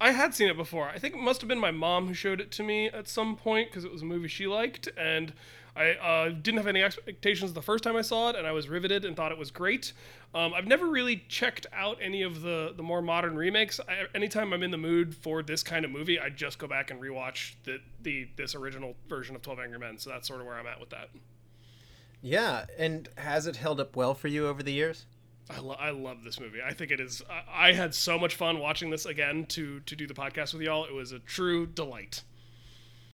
I 0.00 0.12
had 0.12 0.34
seen 0.34 0.48
it 0.48 0.56
before. 0.56 0.88
I 0.88 0.98
think 0.98 1.16
it 1.16 1.20
must 1.20 1.42
have 1.42 1.48
been 1.48 1.58
my 1.58 1.70
mom 1.70 2.08
who 2.08 2.14
showed 2.14 2.40
it 2.40 2.50
to 2.52 2.62
me 2.62 2.86
at 2.86 3.08
some 3.08 3.36
point 3.36 3.68
because 3.68 3.84
it 3.84 3.92
was 3.92 4.00
a 4.00 4.06
movie 4.06 4.26
she 4.26 4.46
liked, 4.46 4.88
and 4.96 5.34
I 5.78 5.92
uh, 5.92 6.28
didn't 6.30 6.58
have 6.58 6.66
any 6.66 6.82
expectations 6.82 7.52
the 7.52 7.62
first 7.62 7.84
time 7.84 7.94
I 7.94 8.02
saw 8.02 8.30
it, 8.30 8.36
and 8.36 8.46
I 8.46 8.52
was 8.52 8.68
riveted 8.68 9.04
and 9.04 9.16
thought 9.16 9.30
it 9.30 9.38
was 9.38 9.50
great. 9.52 9.92
Um, 10.34 10.52
I've 10.52 10.66
never 10.66 10.86
really 10.86 11.24
checked 11.28 11.66
out 11.72 11.98
any 12.02 12.22
of 12.22 12.42
the 12.42 12.74
the 12.76 12.82
more 12.82 13.00
modern 13.00 13.36
remakes. 13.36 13.78
I, 13.88 14.06
anytime 14.14 14.52
I'm 14.52 14.62
in 14.62 14.72
the 14.72 14.78
mood 14.78 15.14
for 15.14 15.42
this 15.42 15.62
kind 15.62 15.84
of 15.84 15.90
movie, 15.90 16.18
I 16.18 16.30
just 16.30 16.58
go 16.58 16.66
back 16.66 16.90
and 16.90 17.00
rewatch 17.00 17.54
the 17.64 17.78
the 18.02 18.28
this 18.36 18.54
original 18.54 18.94
version 19.08 19.36
of 19.36 19.42
Twelve 19.42 19.60
Angry 19.60 19.78
Men. 19.78 19.98
So 19.98 20.10
that's 20.10 20.26
sort 20.26 20.40
of 20.40 20.46
where 20.46 20.56
I'm 20.56 20.66
at 20.66 20.80
with 20.80 20.90
that. 20.90 21.10
Yeah, 22.20 22.66
and 22.76 23.08
has 23.16 23.46
it 23.46 23.56
held 23.56 23.80
up 23.80 23.94
well 23.94 24.14
for 24.14 24.26
you 24.28 24.48
over 24.48 24.62
the 24.62 24.72
years? 24.72 25.06
I, 25.50 25.60
lo- 25.60 25.76
I 25.78 25.90
love 25.90 26.24
this 26.24 26.40
movie. 26.40 26.58
I 26.62 26.74
think 26.74 26.90
it 26.90 27.00
is. 27.00 27.22
I, 27.30 27.68
I 27.68 27.72
had 27.72 27.94
so 27.94 28.18
much 28.18 28.34
fun 28.34 28.58
watching 28.58 28.90
this 28.90 29.06
again 29.06 29.46
to 29.50 29.80
to 29.80 29.96
do 29.96 30.06
the 30.06 30.14
podcast 30.14 30.52
with 30.52 30.62
y'all. 30.62 30.84
It 30.84 30.92
was 30.92 31.12
a 31.12 31.20
true 31.20 31.66
delight. 31.66 32.22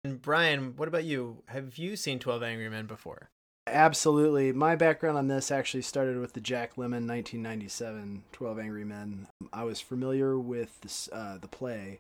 And 0.04 0.22
Brian, 0.22 0.76
what 0.78 0.88
about 0.88 1.04
you? 1.04 1.44
Have 1.48 1.78
you 1.78 1.96
seen 1.96 2.20
12 2.20 2.42
Angry 2.42 2.70
Men 2.70 2.86
before? 2.86 3.30
Absolutely. 3.68 4.52
My 4.54 4.76
background 4.76 5.18
on 5.18 5.28
this 5.28 5.52
actually 5.52 5.82
started 5.82 6.18
with 6.18 6.34
the 6.34 6.40
Jack 6.40 6.76
Lemmon 6.76 7.06
1997 7.06 8.24
12 8.32 8.60
Angry 8.60 8.86
Men. 8.86 9.28
I 9.52 9.64
was 9.64 9.82
familiar 9.82 10.40
with 10.40 10.80
this, 10.82 11.10
uh, 11.12 11.38
the 11.40 11.48
play. 11.48 12.00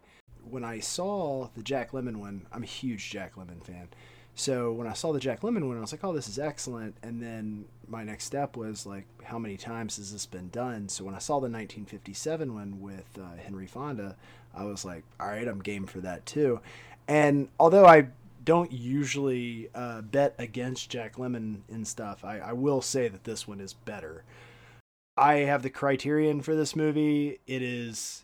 When 0.49 0.63
I 0.63 0.79
saw 0.79 1.49
the 1.55 1.61
Jack 1.61 1.91
Lemmon 1.91 2.17
one, 2.17 2.45
I'm 2.53 2.63
a 2.63 2.67
huge 2.67 3.09
Jack 3.09 3.35
Lemmon 3.35 3.63
fan. 3.63 3.89
So 4.33 4.71
when 4.71 4.87
I 4.87 4.93
saw 4.93 5.11
the 5.11 5.19
Jack 5.19 5.41
Lemmon 5.41 5.67
one, 5.67 5.77
I 5.77 5.81
was 5.81 5.91
like, 5.91 6.03
oh, 6.05 6.13
this 6.13 6.29
is 6.29 6.39
excellent. 6.39 6.95
And 7.03 7.21
then 7.21 7.65
my 7.89 8.05
next 8.05 8.23
step 8.23 8.55
was 8.55 8.85
like, 8.85 9.05
how 9.21 9.37
many 9.37 9.57
times 9.57 9.97
has 9.97 10.13
this 10.13 10.25
been 10.25 10.47
done? 10.47 10.87
So 10.87 11.03
when 11.03 11.13
I 11.13 11.19
saw 11.19 11.35
the 11.35 11.49
1957 11.49 12.53
one 12.53 12.79
with 12.79 13.09
uh, 13.19 13.35
Henry 13.43 13.67
Fonda, 13.67 14.15
I 14.55 14.63
was 14.63 14.85
like, 14.85 15.03
all 15.19 15.27
right, 15.27 15.47
I'm 15.47 15.59
game 15.59 15.85
for 15.85 15.99
that 15.99 16.25
too. 16.25 16.61
And 17.09 17.49
although 17.59 17.87
I 17.87 18.09
don't 18.45 18.71
usually 18.71 19.69
uh, 19.75 20.01
bet 20.01 20.33
against 20.39 20.89
Jack 20.89 21.17
Lemmon 21.17 21.57
and 21.69 21.87
stuff. 21.87 22.23
I, 22.23 22.39
I 22.39 22.53
will 22.53 22.81
say 22.81 23.07
that 23.07 23.23
this 23.23 23.47
one 23.47 23.59
is 23.59 23.73
better. 23.73 24.23
I 25.17 25.33
have 25.39 25.61
the 25.61 25.69
criterion 25.69 26.41
for 26.41 26.55
this 26.55 26.75
movie. 26.75 27.39
It 27.45 27.61
is, 27.61 28.23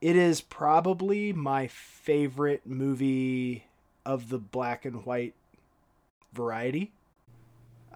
it 0.00 0.16
is 0.16 0.40
probably 0.40 1.32
my 1.32 1.68
favorite 1.68 2.62
movie 2.64 3.66
of 4.04 4.30
the 4.30 4.38
black 4.38 4.84
and 4.84 5.04
white 5.04 5.34
variety. 6.32 6.90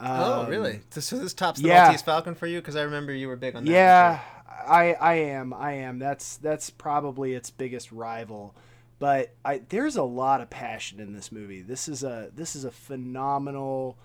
oh, 0.00 0.42
Um, 0.42 0.49
really? 0.49 0.80
So, 0.90 1.00
so 1.00 1.18
this 1.18 1.35
tops 1.35 1.61
the 1.61 1.68
yeah. 1.68 1.85
Maltese 1.85 2.02
Falcon 2.02 2.35
for 2.35 2.47
you? 2.47 2.61
Because 2.61 2.76
I 2.76 2.83
remember 2.83 3.12
you 3.12 3.28
were 3.28 3.37
big 3.37 3.56
on 3.56 3.64
that. 3.64 3.71
Yeah, 3.71 4.21
before. 4.21 4.73
I 4.73 4.92
I 4.92 5.14
am. 5.14 5.52
I 5.52 5.73
am. 5.73 5.99
That's 5.99 6.37
that's 6.37 6.71
probably 6.71 7.35
its 7.35 7.50
biggest 7.50 7.90
rival. 7.90 8.54
But 8.99 9.35
I 9.45 9.62
there's 9.69 9.97
a 9.97 10.03
lot 10.03 10.41
of 10.41 10.50
passion 10.50 11.00
in 11.00 11.12
this 11.12 11.31
movie. 11.31 11.62
This 11.62 11.88
is 11.88 12.03
a 12.03 12.31
this 12.35 12.57
is 12.57 12.65
a 12.65 12.71
phenomenal 12.71 13.99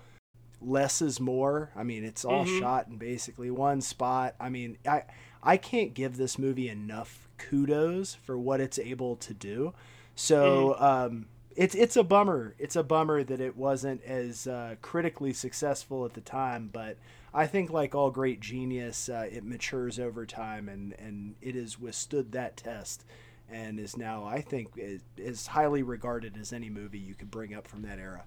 less 0.60 1.02
is 1.02 1.18
more. 1.20 1.70
I 1.74 1.82
mean, 1.82 2.04
it's 2.04 2.24
all 2.24 2.44
Mhm. 2.44 2.46
shot 2.46 2.88
in 2.88 2.96
basically 2.96 3.50
one 3.50 3.80
spot. 3.80 4.34
I 4.38 4.48
mean, 4.48 4.78
I 4.86 5.04
I 5.42 5.56
can't 5.56 5.94
give 5.94 6.16
this 6.16 6.38
movie 6.38 6.68
enough 6.68 7.28
kudos 7.38 8.14
for 8.14 8.38
what 8.38 8.60
it's 8.60 8.78
able 8.78 9.16
to 9.16 9.34
do. 9.34 9.74
So, 10.14 10.76
um 10.78 11.26
it's 11.56 11.74
it's 11.74 11.96
a 11.96 12.02
bummer. 12.04 12.54
It's 12.58 12.76
a 12.76 12.82
bummer 12.82 13.22
that 13.24 13.40
it 13.40 13.56
wasn't 13.56 14.02
as 14.04 14.46
uh, 14.46 14.76
critically 14.80 15.32
successful 15.34 16.04
at 16.06 16.14
the 16.14 16.22
time, 16.22 16.70
but 16.72 16.96
I 17.34 17.46
think 17.46 17.70
like 17.70 17.94
all 17.94 18.10
great 18.10 18.40
genius, 18.40 19.08
uh, 19.10 19.28
it 19.30 19.44
matures 19.44 19.98
over 19.98 20.24
time, 20.24 20.68
and 20.68 20.94
and 20.98 21.34
it 21.42 21.54
has 21.54 21.78
withstood 21.78 22.32
that 22.32 22.56
test, 22.56 23.04
and 23.50 23.78
is 23.78 23.96
now 23.96 24.24
I 24.24 24.40
think 24.40 24.70
is 25.16 25.46
highly 25.46 25.82
regarded 25.82 26.36
as 26.40 26.52
any 26.52 26.70
movie 26.70 26.98
you 26.98 27.14
could 27.14 27.30
bring 27.30 27.54
up 27.54 27.66
from 27.66 27.82
that 27.82 27.98
era. 27.98 28.24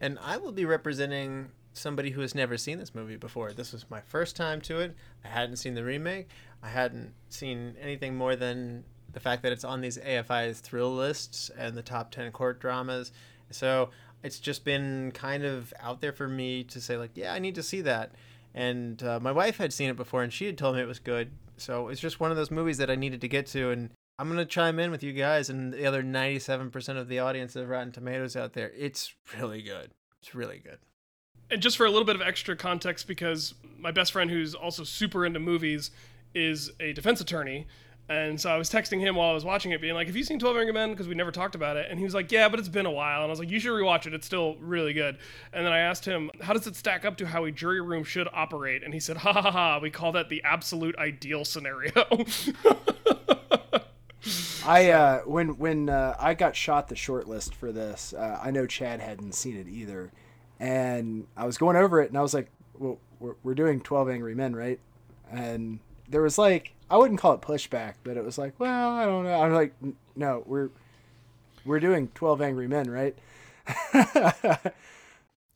And 0.00 0.18
I 0.22 0.36
will 0.36 0.52
be 0.52 0.64
representing 0.64 1.50
somebody 1.72 2.10
who 2.10 2.20
has 2.20 2.34
never 2.34 2.56
seen 2.56 2.78
this 2.78 2.94
movie 2.94 3.16
before. 3.16 3.52
This 3.52 3.72
was 3.72 3.88
my 3.90 4.00
first 4.00 4.36
time 4.36 4.60
to 4.62 4.80
it. 4.80 4.94
I 5.24 5.28
hadn't 5.28 5.56
seen 5.56 5.74
the 5.74 5.84
remake. 5.84 6.28
I 6.62 6.68
hadn't 6.68 7.12
seen 7.28 7.74
anything 7.80 8.16
more 8.16 8.36
than 8.36 8.84
the 9.12 9.20
fact 9.20 9.42
that 9.42 9.52
it's 9.52 9.64
on 9.64 9.80
these 9.80 9.98
AFI's 9.98 10.60
thrill 10.60 10.94
lists 10.94 11.50
and 11.56 11.76
the 11.76 11.82
top 11.82 12.10
10 12.10 12.30
court 12.32 12.60
dramas. 12.60 13.12
So 13.50 13.90
it's 14.22 14.38
just 14.38 14.64
been 14.64 15.12
kind 15.12 15.44
of 15.44 15.72
out 15.80 16.00
there 16.00 16.12
for 16.12 16.28
me 16.28 16.64
to 16.64 16.80
say, 16.80 16.96
like, 16.96 17.12
yeah, 17.14 17.32
I 17.32 17.38
need 17.38 17.54
to 17.54 17.62
see 17.62 17.80
that. 17.82 18.12
And 18.54 19.02
uh, 19.02 19.20
my 19.20 19.32
wife 19.32 19.56
had 19.58 19.72
seen 19.72 19.90
it 19.90 19.96
before 19.96 20.22
and 20.22 20.32
she 20.32 20.46
had 20.46 20.58
told 20.58 20.76
me 20.76 20.82
it 20.82 20.88
was 20.88 20.98
good. 20.98 21.30
So 21.56 21.88
it's 21.88 22.00
just 22.00 22.20
one 22.20 22.30
of 22.30 22.36
those 22.36 22.50
movies 22.50 22.78
that 22.78 22.90
I 22.90 22.96
needed 22.96 23.20
to 23.20 23.28
get 23.28 23.46
to. 23.48 23.70
And 23.70 23.90
I'm 24.18 24.36
to 24.36 24.46
chime 24.46 24.80
in 24.80 24.90
with 24.90 25.04
you 25.04 25.12
guys 25.12 25.48
and 25.48 25.72
the 25.72 25.86
other 25.86 26.02
97% 26.02 26.96
of 26.96 27.06
the 27.06 27.20
audience 27.20 27.54
of 27.54 27.68
Rotten 27.68 27.92
Tomatoes 27.92 28.34
out 28.34 28.52
there. 28.52 28.72
It's 28.76 29.14
really 29.38 29.62
good. 29.62 29.92
It's 30.20 30.34
really 30.34 30.58
good. 30.58 30.78
And 31.50 31.62
just 31.62 31.76
for 31.76 31.86
a 31.86 31.90
little 31.90 32.04
bit 32.04 32.16
of 32.16 32.22
extra 32.22 32.56
context, 32.56 33.06
because 33.06 33.54
my 33.78 33.92
best 33.92 34.12
friend, 34.12 34.28
who's 34.28 34.54
also 34.54 34.82
super 34.82 35.24
into 35.24 35.38
movies, 35.38 35.92
is 36.34 36.72
a 36.80 36.92
defense 36.92 37.20
attorney. 37.20 37.68
And 38.10 38.40
so 38.40 38.50
I 38.50 38.56
was 38.56 38.70
texting 38.70 39.00
him 39.00 39.16
while 39.16 39.30
I 39.30 39.34
was 39.34 39.44
watching 39.44 39.72
it, 39.72 39.80
being 39.80 39.94
like, 39.94 40.06
Have 40.06 40.16
you 40.16 40.24
seen 40.24 40.38
12 40.38 40.56
Angry 40.56 40.72
Men? 40.72 40.90
Because 40.90 41.06
we 41.06 41.14
never 41.14 41.30
talked 41.30 41.54
about 41.54 41.76
it. 41.76 41.86
And 41.90 41.98
he 41.98 42.04
was 42.04 42.14
like, 42.14 42.32
Yeah, 42.32 42.48
but 42.48 42.58
it's 42.58 42.68
been 42.68 42.86
a 42.86 42.90
while. 42.90 43.20
And 43.20 43.28
I 43.28 43.30
was 43.30 43.38
like, 43.38 43.50
You 43.50 43.60
should 43.60 43.70
rewatch 43.70 44.06
it. 44.06 44.14
It's 44.14 44.26
still 44.26 44.56
really 44.56 44.94
good. 44.94 45.18
And 45.52 45.64
then 45.64 45.72
I 45.72 45.78
asked 45.80 46.06
him, 46.06 46.30
How 46.40 46.54
does 46.54 46.66
it 46.66 46.74
stack 46.74 47.04
up 47.04 47.18
to 47.18 47.26
how 47.26 47.44
a 47.44 47.52
jury 47.52 47.82
room 47.82 48.04
should 48.04 48.26
operate? 48.32 48.82
And 48.82 48.94
he 48.94 49.00
said, 49.00 49.18
Ha 49.18 49.32
ha 49.32 49.50
ha, 49.50 49.78
we 49.78 49.90
call 49.90 50.12
that 50.12 50.28
the 50.28 50.42
absolute 50.42 50.96
ideal 50.96 51.44
scenario. 51.44 51.92
I 54.68 54.90
uh, 54.90 55.20
when 55.22 55.56
when 55.58 55.88
uh, 55.88 56.14
I 56.20 56.34
got 56.34 56.54
shot 56.54 56.88
the 56.88 56.96
short 56.96 57.26
list 57.26 57.54
for 57.54 57.72
this, 57.72 58.12
uh, 58.12 58.38
I 58.42 58.50
know 58.50 58.66
Chad 58.66 59.00
hadn't 59.00 59.32
seen 59.34 59.56
it 59.56 59.66
either, 59.68 60.12
and 60.60 61.26
I 61.36 61.46
was 61.46 61.56
going 61.58 61.76
over 61.76 62.00
it, 62.02 62.08
and 62.10 62.18
I 62.18 62.22
was 62.22 62.34
like, 62.34 62.50
"Well, 62.78 62.98
we're, 63.18 63.34
we're 63.42 63.54
doing 63.54 63.80
Twelve 63.80 64.08
Angry 64.10 64.34
Men, 64.34 64.54
right?" 64.54 64.78
And 65.30 65.78
there 66.08 66.22
was 66.22 66.36
like, 66.38 66.74
I 66.90 66.96
wouldn't 66.96 67.20
call 67.20 67.32
it 67.34 67.40
pushback, 67.40 67.94
but 68.04 68.16
it 68.16 68.24
was 68.24 68.36
like, 68.38 68.54
"Well, 68.58 68.90
I 68.90 69.04
don't 69.06 69.24
know." 69.24 69.40
I'm 69.42 69.52
like, 69.54 69.74
"No, 70.14 70.42
we're 70.46 70.68
we're 71.64 71.80
doing 71.80 72.08
Twelve 72.14 72.42
Angry 72.42 72.68
Men, 72.68 72.90
right?" 72.90 73.16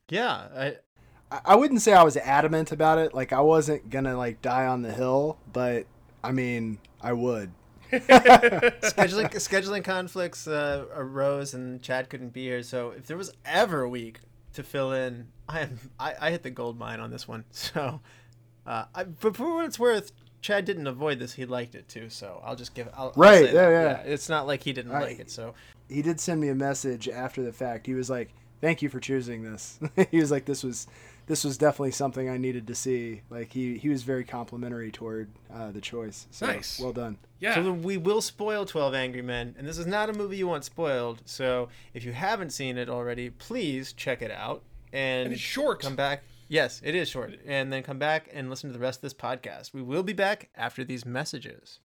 Yeah, 0.08 0.48
I, 0.54 0.66
I- 1.30 1.40
I 1.46 1.56
wouldn't 1.56 1.80
say 1.80 1.94
I 1.94 2.02
was 2.02 2.16
adamant 2.18 2.72
about 2.72 2.98
it. 2.98 3.14
Like 3.14 3.32
I 3.32 3.40
wasn't 3.40 3.88
gonna 3.88 4.16
like 4.16 4.42
die 4.42 4.66
on 4.66 4.82
the 4.82 4.92
hill, 4.92 5.38
but 5.52 5.86
I 6.22 6.32
mean, 6.32 6.78
I 7.00 7.14
would. 7.14 7.52
Scheduling 7.92 9.30
scheduling 9.34 9.84
conflicts 9.84 10.46
uh, 10.46 10.86
arose 10.94 11.54
and 11.54 11.82
Chad 11.82 12.08
couldn't 12.08 12.32
be 12.32 12.44
here. 12.44 12.62
So 12.62 12.90
if 12.90 13.06
there 13.06 13.16
was 13.16 13.32
ever 13.44 13.82
a 13.82 13.88
week 13.88 14.20
to 14.54 14.62
fill 14.62 14.92
in, 14.92 15.28
I 15.48 15.60
am 15.60 15.78
I, 15.98 16.14
I 16.20 16.30
hit 16.30 16.42
the 16.42 16.50
gold 16.50 16.78
mine 16.78 17.00
on 17.00 17.10
this 17.10 17.26
one. 17.28 17.44
So, 17.52 18.00
uh, 18.66 18.84
I, 18.94 19.04
but 19.04 19.36
for 19.36 19.54
what 19.56 19.64
it's 19.64 19.78
worth, 19.78 20.12
Chad 20.40 20.64
didn't 20.64 20.86
avoid 20.86 21.18
this. 21.18 21.32
He 21.34 21.44
liked 21.46 21.74
it 21.74 21.88
too. 21.88 22.08
So 22.10 22.40
I'll 22.44 22.56
just 22.56 22.74
give. 22.74 22.88
I'll, 22.94 23.06
I'll 23.06 23.12
Right, 23.16 23.46
say 23.46 23.54
yeah, 23.54 23.70
that. 23.70 24.06
yeah. 24.06 24.12
It's 24.12 24.28
not 24.28 24.46
like 24.46 24.62
he 24.62 24.72
didn't 24.72 24.92
I- 24.92 25.00
like 25.02 25.18
it. 25.18 25.30
So 25.30 25.54
he 25.88 26.02
did 26.02 26.20
send 26.20 26.40
me 26.40 26.48
a 26.48 26.54
message 26.54 27.08
after 27.08 27.42
the 27.42 27.52
fact. 27.52 27.86
He 27.86 27.94
was 27.94 28.08
like, 28.08 28.30
"Thank 28.60 28.82
you 28.82 28.88
for 28.88 29.00
choosing 29.00 29.42
this." 29.42 29.78
he 30.10 30.18
was 30.18 30.30
like, 30.30 30.44
"This 30.44 30.62
was 30.62 30.86
this 31.26 31.44
was 31.44 31.58
definitely 31.58 31.92
something 31.92 32.28
I 32.28 32.36
needed 32.36 32.66
to 32.66 32.74
see. 32.74 33.22
Like 33.30 33.52
he 33.52 33.78
he 33.78 33.88
was 33.88 34.02
very 34.02 34.24
complimentary 34.24 34.90
toward 34.90 35.30
uh, 35.52 35.70
the 35.70 35.80
choice. 35.80 36.26
So, 36.30 36.46
Nice. 36.46 36.80
Well 36.80 36.92
done. 36.92 37.18
Yeah. 37.40 37.54
So 37.54 37.72
we 37.72 37.96
will 37.96 38.20
spoil 38.20 38.64
12 38.64 38.94
Angry 38.94 39.22
Men, 39.22 39.54
and 39.58 39.66
this 39.66 39.78
is 39.78 39.86
not 39.86 40.08
a 40.08 40.12
movie 40.12 40.36
you 40.36 40.46
want 40.46 40.64
spoiled. 40.64 41.22
So 41.24 41.68
if 41.94 42.04
you 42.04 42.12
haven't 42.12 42.50
seen 42.50 42.78
it 42.78 42.88
already, 42.88 43.30
please 43.30 43.92
check 43.92 44.22
it 44.22 44.30
out 44.30 44.62
and, 44.92 45.26
And 45.26 45.32
it's 45.32 45.42
short. 45.42 45.80
Come 45.80 45.96
back. 45.96 46.22
Yes, 46.48 46.82
it 46.84 46.94
is 46.94 47.08
short. 47.08 47.38
And 47.46 47.72
then 47.72 47.82
come 47.82 47.98
back 47.98 48.28
and 48.32 48.50
listen 48.50 48.68
to 48.68 48.74
the 48.74 48.78
rest 48.82 48.98
of 48.98 49.02
this 49.02 49.14
podcast. 49.14 49.72
We 49.72 49.80
will 49.82 50.02
be 50.02 50.12
back 50.12 50.50
after 50.54 50.84
these 50.84 51.06
messages. 51.06 51.80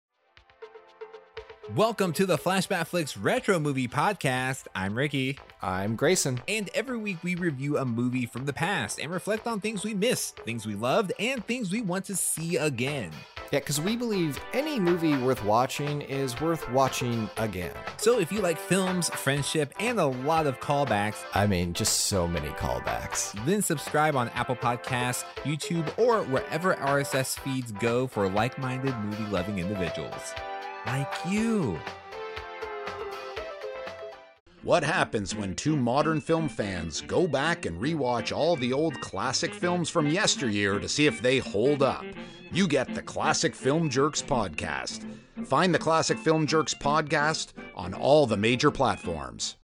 Welcome 1.73 2.13
to 2.13 2.27
the 2.27 2.37
Flashback 2.37 2.85
Flicks 2.85 3.17
Retro 3.17 3.57
Movie 3.57 3.87
Podcast. 3.87 4.67
I'm 4.75 4.95
Ricky. 4.95 5.39
I'm 5.63 5.95
Grayson. 5.95 6.39
And 6.47 6.69
every 6.75 6.95
week 6.95 7.17
we 7.23 7.33
review 7.33 7.79
a 7.79 7.85
movie 7.85 8.27
from 8.27 8.45
the 8.45 8.53
past 8.53 8.99
and 8.99 9.11
reflect 9.11 9.47
on 9.47 9.59
things 9.61 9.83
we 9.83 9.95
missed, 9.95 10.37
things 10.41 10.67
we 10.67 10.75
loved, 10.75 11.11
and 11.17 11.43
things 11.47 11.71
we 11.71 11.81
want 11.81 12.05
to 12.05 12.15
see 12.15 12.57
again. 12.57 13.09
Yeah, 13.51 13.59
because 13.59 13.81
we 13.81 13.95
believe 13.95 14.39
any 14.53 14.79
movie 14.79 15.17
worth 15.17 15.43
watching 15.43 16.03
is 16.03 16.39
worth 16.39 16.69
watching 16.69 17.27
again. 17.37 17.73
So 17.97 18.19
if 18.19 18.31
you 18.31 18.41
like 18.41 18.59
films, 18.59 19.09
friendship, 19.09 19.73
and 19.79 19.99
a 19.99 20.05
lot 20.05 20.45
of 20.45 20.59
callbacks, 20.59 21.17
I 21.33 21.47
mean, 21.47 21.73
just 21.73 22.01
so 22.01 22.27
many 22.27 22.49
callbacks. 22.49 23.33
then 23.45 23.63
subscribe 23.63 24.15
on 24.15 24.29
Apple 24.29 24.55
Podcasts, 24.55 25.23
YouTube, 25.43 25.97
or 25.97 26.21
wherever 26.25 26.75
RSS 26.75 27.39
feeds 27.39 27.71
go 27.71 28.05
for 28.05 28.29
like 28.29 28.59
minded 28.59 28.95
movie 28.99 29.25
loving 29.31 29.57
individuals. 29.57 30.35
Like 30.85 31.13
you. 31.27 31.79
What 34.61 34.83
happens 34.83 35.35
when 35.35 35.55
two 35.55 35.75
modern 35.75 36.19
film 36.19 36.49
fans 36.49 37.01
go 37.01 37.27
back 37.27 37.65
and 37.65 37.79
rewatch 37.79 38.35
all 38.35 38.55
the 38.55 38.73
old 38.73 38.99
classic 38.99 39.53
films 39.53 39.89
from 39.89 40.07
yesteryear 40.07 40.79
to 40.79 40.89
see 40.89 41.05
if 41.05 41.21
they 41.21 41.37
hold 41.37 41.83
up? 41.83 42.05
You 42.51 42.67
get 42.67 42.93
the 42.93 43.01
Classic 43.01 43.53
Film 43.53 43.89
Jerks 43.89 44.21
podcast. 44.21 45.05
Find 45.45 45.73
the 45.73 45.79
Classic 45.79 46.17
Film 46.17 46.47
Jerks 46.47 46.73
podcast 46.73 47.53
on 47.75 47.93
all 47.93 48.25
the 48.25 48.37
major 48.37 48.71
platforms. 48.71 49.57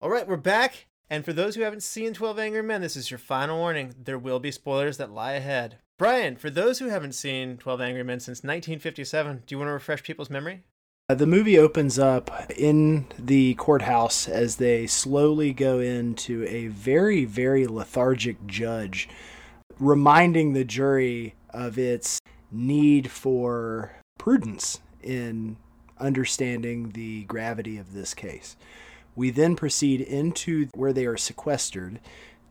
All 0.00 0.10
right, 0.10 0.28
we're 0.28 0.36
back. 0.36 0.86
And 1.08 1.24
for 1.24 1.32
those 1.32 1.54
who 1.54 1.62
haven't 1.62 1.82
seen 1.82 2.14
12 2.14 2.38
Angry 2.38 2.62
Men, 2.62 2.82
this 2.82 2.96
is 2.96 3.10
your 3.10 3.18
final 3.18 3.58
warning. 3.58 3.94
There 4.00 4.18
will 4.18 4.40
be 4.40 4.50
spoilers 4.50 4.96
that 4.98 5.10
lie 5.10 5.32
ahead. 5.32 5.78
Brian, 5.98 6.36
for 6.36 6.50
those 6.50 6.78
who 6.78 6.88
haven't 6.88 7.14
seen 7.14 7.56
12 7.56 7.80
Angry 7.80 8.02
Men 8.02 8.20
since 8.20 8.38
1957, 8.38 9.44
do 9.46 9.54
you 9.54 9.58
want 9.58 9.68
to 9.68 9.72
refresh 9.72 10.02
people's 10.02 10.28
memory? 10.28 10.62
Uh, 11.08 11.14
the 11.14 11.26
movie 11.26 11.58
opens 11.58 11.98
up 11.98 12.50
in 12.50 13.06
the 13.18 13.54
courthouse 13.54 14.28
as 14.28 14.56
they 14.56 14.86
slowly 14.86 15.54
go 15.54 15.80
into 15.80 16.44
a 16.48 16.66
very, 16.66 17.24
very 17.24 17.66
lethargic 17.66 18.46
judge, 18.46 19.08
reminding 19.78 20.52
the 20.52 20.64
jury 20.64 21.34
of 21.50 21.78
its 21.78 22.18
need 22.50 23.10
for 23.10 23.96
prudence 24.18 24.80
in 25.02 25.56
understanding 25.98 26.90
the 26.90 27.24
gravity 27.24 27.78
of 27.78 27.94
this 27.94 28.12
case. 28.12 28.54
We 29.14 29.30
then 29.30 29.56
proceed 29.56 30.02
into 30.02 30.68
where 30.74 30.92
they 30.92 31.06
are 31.06 31.16
sequestered 31.16 32.00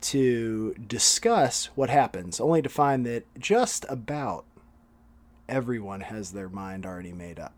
to 0.00 0.74
discuss 0.74 1.66
what 1.74 1.90
happens, 1.90 2.40
only 2.40 2.62
to 2.62 2.68
find 2.68 3.04
that 3.06 3.24
just 3.38 3.84
about 3.88 4.44
everyone 5.48 6.00
has 6.00 6.32
their 6.32 6.48
mind 6.48 6.84
already 6.84 7.12
made 7.12 7.38
up. 7.38 7.54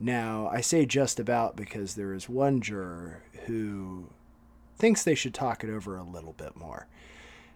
Now, 0.00 0.48
I 0.52 0.60
say 0.60 0.86
just 0.86 1.18
about 1.18 1.56
because 1.56 1.94
there 1.94 2.14
is 2.14 2.28
one 2.28 2.60
juror 2.60 3.22
who 3.46 4.10
thinks 4.76 5.02
they 5.02 5.14
should 5.14 5.34
talk 5.34 5.64
it 5.64 5.70
over 5.70 5.96
a 5.96 6.04
little 6.04 6.34
bit 6.34 6.56
more. 6.56 6.86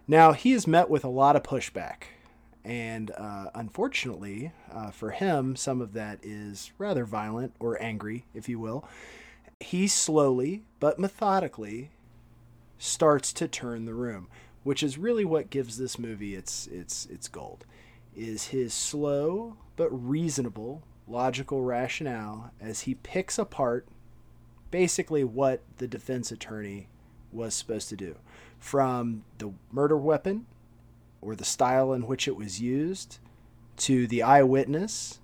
Now, 0.07 0.33
he 0.33 0.51
has 0.51 0.67
met 0.67 0.89
with 0.89 1.05
a 1.05 1.09
lot 1.09 1.37
of 1.37 1.43
pushback, 1.43 2.03
and 2.65 3.11
uh, 3.11 3.47
unfortunately 3.55 4.51
uh, 4.71 4.91
for 4.91 5.11
him, 5.11 5.55
some 5.55 5.79
of 5.79 5.93
that 5.93 6.19
is 6.21 6.71
rather 6.77 7.05
violent 7.05 7.53
or 7.59 7.81
angry, 7.81 8.25
if 8.33 8.49
you 8.49 8.59
will. 8.59 8.85
He 9.61 9.87
slowly 9.87 10.63
but 10.81 10.99
methodically 10.99 11.91
starts 12.77 13.33
to 13.33 13.47
turn 13.47 13.85
the 13.85 13.93
room, 13.93 14.27
which 14.63 14.83
is 14.83 14.97
really 14.97 15.25
what 15.25 15.49
gives 15.49 15.77
this 15.77 15.97
movie 15.97 16.35
its 16.35 16.67
its 16.67 17.05
its 17.07 17.27
gold. 17.27 17.65
Is 18.15 18.47
his 18.47 18.73
slow 18.73 19.57
but 19.75 19.89
reasonable 19.89 20.83
logical 21.07 21.63
rationale 21.63 22.51
as 22.61 22.81
he 22.81 22.95
picks 22.95 23.37
apart 23.37 23.87
basically 24.71 25.23
what 25.23 25.61
the 25.77 25.87
defense 25.87 26.31
attorney 26.31 26.87
was 27.31 27.53
supposed 27.53 27.89
to 27.89 27.95
do 27.95 28.15
from 28.59 29.23
the 29.37 29.51
murder 29.71 29.97
weapon 29.97 30.45
or 31.21 31.35
the 31.35 31.43
style 31.43 31.93
in 31.93 32.07
which 32.07 32.27
it 32.27 32.35
was 32.35 32.61
used 32.61 33.19
to 33.75 34.07
the 34.07 34.23
eyewitness 34.23 35.19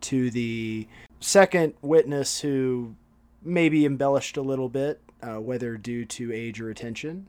to 0.00 0.30
the 0.30 0.86
second 1.20 1.74
witness 1.82 2.40
who 2.40 2.94
maybe 3.42 3.84
embellished 3.84 4.36
a 4.36 4.42
little 4.42 4.68
bit 4.68 5.00
uh, 5.22 5.40
whether 5.40 5.76
due 5.76 6.04
to 6.04 6.32
age 6.32 6.60
or 6.60 6.70
attention 6.70 7.28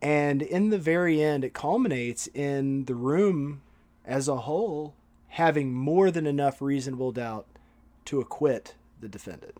and 0.00 0.42
in 0.42 0.70
the 0.70 0.78
very 0.78 1.22
end 1.22 1.44
it 1.44 1.52
culminates 1.52 2.28
in 2.28 2.84
the 2.84 2.94
room 2.94 3.62
as 4.04 4.28
a 4.28 4.36
whole 4.36 4.94
having 5.28 5.72
more 5.72 6.10
than 6.10 6.26
enough 6.26 6.60
reasonable 6.60 7.12
doubt 7.12 7.46
to 8.04 8.20
acquit 8.20 8.74
the 9.00 9.08
defendant. 9.08 9.54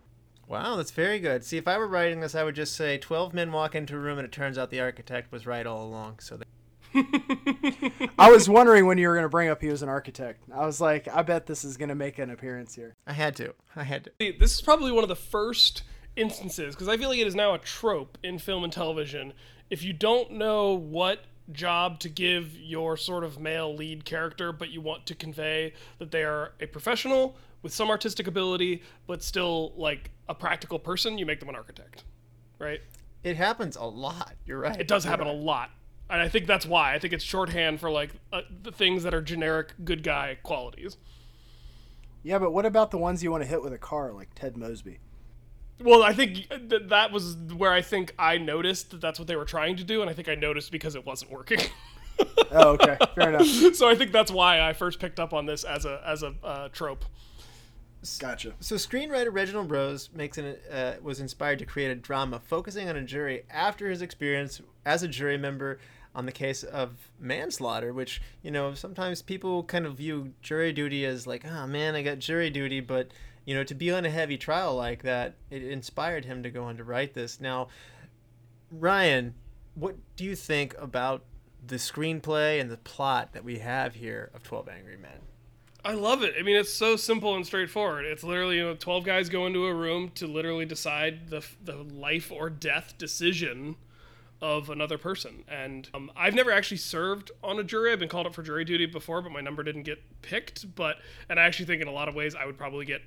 Wow, 0.47 0.75
that's 0.75 0.91
very 0.91 1.19
good. 1.19 1.43
See, 1.43 1.57
if 1.57 1.67
I 1.67 1.77
were 1.77 1.87
writing 1.87 2.21
this, 2.21 2.33
I 2.33 2.43
would 2.43 2.55
just 2.55 2.75
say 2.75 2.97
12 2.97 3.33
men 3.35 3.51
walk 3.51 3.75
into 3.75 3.95
a 3.95 3.99
room 3.99 4.17
and 4.17 4.25
it 4.25 4.31
turns 4.31 4.57
out 4.57 4.71
the 4.71 4.79
architect 4.79 5.31
was 5.31 5.45
right 5.45 5.65
all 5.65 5.85
along. 5.85 6.19
So 6.19 6.37
they... 6.37 6.45
I 8.17 8.31
was 8.31 8.49
wondering 8.49 8.87
when 8.87 8.97
you 8.97 9.07
were 9.07 9.13
going 9.13 9.25
to 9.25 9.29
bring 9.29 9.49
up 9.49 9.61
he 9.61 9.67
was 9.67 9.83
an 9.83 9.89
architect. 9.89 10.43
I 10.51 10.65
was 10.65 10.81
like, 10.81 11.07
I 11.07 11.21
bet 11.21 11.45
this 11.45 11.63
is 11.63 11.77
going 11.77 11.89
to 11.89 11.95
make 11.95 12.17
an 12.17 12.31
appearance 12.31 12.73
here. 12.73 12.95
I 13.05 13.13
had 13.13 13.35
to. 13.35 13.53
I 13.75 13.83
had 13.83 14.05
to. 14.05 14.33
This 14.39 14.55
is 14.55 14.61
probably 14.61 14.91
one 14.91 15.03
of 15.03 15.09
the 15.09 15.15
first 15.15 15.83
instances 16.15 16.75
because 16.75 16.87
I 16.87 16.97
feel 16.97 17.09
like 17.09 17.19
it 17.19 17.27
is 17.27 17.35
now 17.35 17.53
a 17.53 17.57
trope 17.57 18.17
in 18.23 18.39
film 18.39 18.63
and 18.63 18.73
television. 18.73 19.33
If 19.69 19.83
you 19.83 19.93
don't 19.93 20.31
know 20.31 20.73
what 20.73 21.25
job 21.51 21.99
to 21.99 22.09
give 22.09 22.57
your 22.57 22.97
sort 22.97 23.23
of 23.23 23.39
male 23.39 23.73
lead 23.75 24.05
character, 24.05 24.51
but 24.51 24.69
you 24.69 24.81
want 24.81 25.05
to 25.07 25.15
convey 25.15 25.73
that 25.97 26.11
they 26.11 26.23
are 26.23 26.53
a 26.59 26.67
professional 26.67 27.35
with 27.61 27.73
some 27.73 27.89
artistic 27.89 28.27
ability, 28.27 28.83
but 29.07 29.23
still 29.23 29.73
like 29.75 30.11
a 30.27 30.35
practical 30.35 30.79
person, 30.79 31.17
you 31.17 31.25
make 31.25 31.39
them 31.39 31.49
an 31.49 31.55
architect, 31.55 32.03
right? 32.57 32.81
It 33.23 33.35
happens 33.35 33.75
a 33.75 33.83
lot. 33.83 34.35
You're 34.45 34.59
right. 34.59 34.79
It 34.79 34.87
does 34.87 35.03
happen 35.03 35.27
a 35.27 35.33
lot. 35.33 35.71
And 36.09 36.21
I 36.21 36.29
think 36.29 36.47
that's 36.47 36.65
why. 36.65 36.93
I 36.93 36.99
think 36.99 37.13
it's 37.13 37.23
shorthand 37.23 37.79
for 37.79 37.91
like 37.91 38.11
uh, 38.31 38.41
the 38.63 38.71
things 38.71 39.03
that 39.03 39.13
are 39.13 39.21
generic 39.21 39.73
good 39.83 40.03
guy 40.03 40.37
qualities. 40.41 40.97
Yeah, 42.23 42.39
but 42.39 42.51
what 42.51 42.65
about 42.65 42.91
the 42.91 42.97
ones 42.97 43.23
you 43.23 43.31
want 43.31 43.43
to 43.43 43.49
hit 43.49 43.61
with 43.61 43.73
a 43.73 43.77
car, 43.77 44.11
like 44.11 44.29
Ted 44.35 44.57
Mosby? 44.57 44.99
Well, 45.81 46.03
I 46.03 46.13
think 46.13 46.49
th- 46.69 46.83
that 46.87 47.11
was 47.11 47.37
where 47.55 47.71
I 47.71 47.81
think 47.81 48.13
I 48.19 48.37
noticed 48.37 48.91
that 48.91 49.01
that's 49.01 49.17
what 49.17 49.27
they 49.27 49.35
were 49.35 49.45
trying 49.45 49.77
to 49.77 49.83
do, 49.83 50.01
and 50.01 50.09
I 50.09 50.13
think 50.13 50.27
I 50.27 50.35
noticed 50.35 50.71
because 50.71 50.95
it 50.95 51.05
wasn't 51.05 51.31
working. 51.31 51.59
Oh, 52.51 52.71
okay, 52.71 52.97
fair 53.15 53.29
enough. 53.29 53.47
so 53.75 53.87
I 53.87 53.95
think 53.95 54.11
that's 54.11 54.31
why 54.31 54.59
I 54.59 54.73
first 54.73 54.99
picked 54.99 55.21
up 55.21 55.33
on 55.33 55.45
this 55.45 55.63
as 55.63 55.85
a 55.85 56.01
as 56.05 56.21
a 56.21 56.33
uh, 56.43 56.67
trope. 56.69 57.05
Gotcha. 58.19 58.53
So 58.59 58.75
screenwriter 58.75 59.29
Reginald 59.31 59.69
Rose 59.69 60.09
makes 60.13 60.37
an, 60.37 60.55
uh, 60.71 60.95
was 61.01 61.19
inspired 61.19 61.59
to 61.59 61.65
create 61.65 61.91
a 61.91 61.95
drama 61.95 62.39
focusing 62.39 62.89
on 62.89 62.95
a 62.95 63.03
jury 63.03 63.43
after 63.49 63.89
his 63.89 64.01
experience 64.01 64.61
as 64.85 65.03
a 65.03 65.07
jury 65.07 65.37
member 65.37 65.79
on 66.15 66.25
the 66.25 66.31
case 66.31 66.63
of 66.63 67.11
manslaughter, 67.19 67.93
which 67.93 68.21
you 68.41 68.51
know 68.51 68.73
sometimes 68.73 69.21
people 69.21 69.63
kind 69.63 69.85
of 69.85 69.95
view 69.95 70.33
jury 70.41 70.71
duty 70.71 71.05
as 71.05 71.27
like, 71.27 71.45
oh 71.45 71.67
man, 71.67 71.95
I 71.95 72.01
got 72.01 72.19
jury 72.19 72.49
duty, 72.49 72.79
but 72.79 73.09
you 73.49 73.55
know 73.55 73.63
to 73.63 73.73
be 73.73 73.89
on 73.89 74.05
a 74.05 74.11
heavy 74.11 74.37
trial 74.37 74.75
like 74.75 75.01
that, 75.01 75.33
it 75.49 75.63
inspired 75.63 76.23
him 76.23 76.43
to 76.43 76.51
go 76.51 76.65
on 76.65 76.77
to 76.77 76.83
write 76.83 77.15
this. 77.15 77.41
Now, 77.41 77.69
Ryan, 78.69 79.33
what 79.73 79.95
do 80.15 80.23
you 80.23 80.35
think 80.35 80.75
about 80.77 81.23
the 81.65 81.77
screenplay 81.77 82.61
and 82.61 82.69
the 82.69 82.77
plot 82.77 83.33
that 83.33 83.43
we 83.43 83.57
have 83.57 83.95
here 83.95 84.29
of 84.35 84.43
Twelve 84.43 84.69
Angry 84.69 84.97
Men? 84.97 85.21
I 85.83 85.93
love 85.93 86.21
it. 86.21 86.35
I 86.39 86.43
mean, 86.43 86.57
it's 86.57 86.71
so 86.71 86.95
simple 86.95 87.35
and 87.35 87.43
straightforward. 87.43 88.05
It's 88.05 88.23
literally, 88.23 88.57
you 88.57 88.65
know, 88.65 88.75
12 88.75 89.03
guys 89.03 89.29
go 89.29 89.47
into 89.47 89.65
a 89.65 89.73
room 89.73 90.11
to 90.15 90.27
literally 90.27 90.65
decide 90.65 91.29
the, 91.29 91.43
the 91.63 91.77
life 91.77 92.31
or 92.31 92.51
death 92.51 92.95
decision 92.99 93.77
of 94.41 94.69
another 94.69 94.97
person. 94.99 95.45
And 95.47 95.89
um, 95.95 96.11
I've 96.15 96.35
never 96.35 96.51
actually 96.51 96.77
served 96.77 97.31
on 97.41 97.57
a 97.57 97.63
jury. 97.63 97.93
I've 97.93 97.99
been 97.99 98.09
called 98.09 98.27
up 98.27 98.35
for 98.35 98.43
jury 98.43 98.65
duty 98.65 98.85
before, 98.85 99.21
but 99.21 99.31
my 99.31 99.41
number 99.41 99.63
didn't 99.63 99.83
get 99.83 99.99
picked. 100.21 100.75
But, 100.75 100.97
and 101.29 101.39
I 101.39 101.43
actually 101.45 101.65
think 101.65 101.81
in 101.81 101.87
a 101.87 101.93
lot 101.93 102.09
of 102.09 102.13
ways 102.13 102.35
I 102.35 102.45
would 102.45 102.57
probably 102.57 102.85
get 102.85 103.01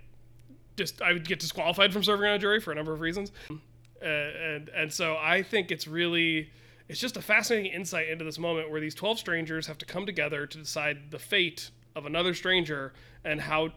just, 0.76 1.02
I 1.02 1.12
would 1.12 1.26
get 1.26 1.38
disqualified 1.38 1.92
from 1.92 2.02
serving 2.02 2.26
on 2.26 2.34
a 2.34 2.38
jury 2.38 2.60
for 2.60 2.72
a 2.72 2.74
number 2.74 2.92
of 2.92 3.00
reasons. 3.00 3.32
Uh, 3.50 4.04
and, 4.04 4.68
and 4.70 4.92
so 4.92 5.16
I 5.20 5.42
think 5.42 5.70
it's 5.70 5.86
really, 5.86 6.50
it's 6.88 7.00
just 7.00 7.16
a 7.16 7.22
fascinating 7.22 7.72
insight 7.72 8.08
into 8.08 8.24
this 8.24 8.38
moment 8.38 8.70
where 8.70 8.80
these 8.80 8.94
12 8.94 9.18
strangers 9.18 9.66
have 9.66 9.78
to 9.78 9.86
come 9.86 10.06
together 10.06 10.46
to 10.46 10.58
decide 10.58 11.10
the 11.10 11.18
fate 11.18 11.70
of 11.94 12.06
another 12.06 12.34
stranger 12.34 12.92
and 13.24 13.40
how 13.40 13.70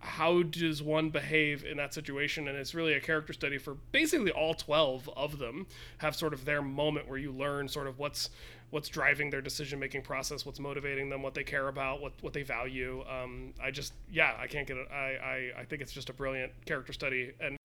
how 0.00 0.42
does 0.42 0.82
one 0.82 1.10
behave 1.10 1.64
in 1.64 1.76
that 1.76 1.94
situation 1.94 2.48
and 2.48 2.58
it's 2.58 2.74
really 2.74 2.94
a 2.94 3.00
character 3.00 3.32
study 3.32 3.56
for 3.56 3.74
basically 3.92 4.30
all 4.32 4.54
12 4.54 5.08
of 5.16 5.38
them 5.38 5.66
have 5.98 6.14
sort 6.14 6.34
of 6.34 6.44
their 6.44 6.60
moment 6.60 7.08
where 7.08 7.18
you 7.18 7.30
learn 7.30 7.68
sort 7.68 7.86
of 7.86 7.98
what's 7.98 8.30
what's 8.72 8.88
driving 8.88 9.28
their 9.28 9.42
decision 9.42 9.78
making 9.78 10.00
process 10.00 10.46
what's 10.46 10.58
motivating 10.58 11.10
them 11.10 11.22
what 11.22 11.34
they 11.34 11.44
care 11.44 11.68
about 11.68 12.00
what 12.00 12.12
what 12.22 12.32
they 12.32 12.42
value 12.42 13.04
um, 13.08 13.52
i 13.62 13.70
just 13.70 13.92
yeah 14.10 14.34
i 14.40 14.46
can't 14.46 14.66
get 14.66 14.76
it 14.78 14.88
I, 14.90 14.96
I 14.96 15.60
i 15.60 15.64
think 15.64 15.82
it's 15.82 15.92
just 15.92 16.08
a 16.08 16.12
brilliant 16.12 16.52
character 16.64 16.92
study 16.92 17.32
and 17.38 17.56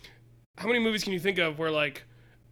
how 0.58 0.67
many 0.67 0.80
movies 0.80 1.04
can 1.04 1.13
you 1.13 1.20
think 1.20 1.38
of 1.38 1.58
where 1.58 1.72
like 1.72 2.04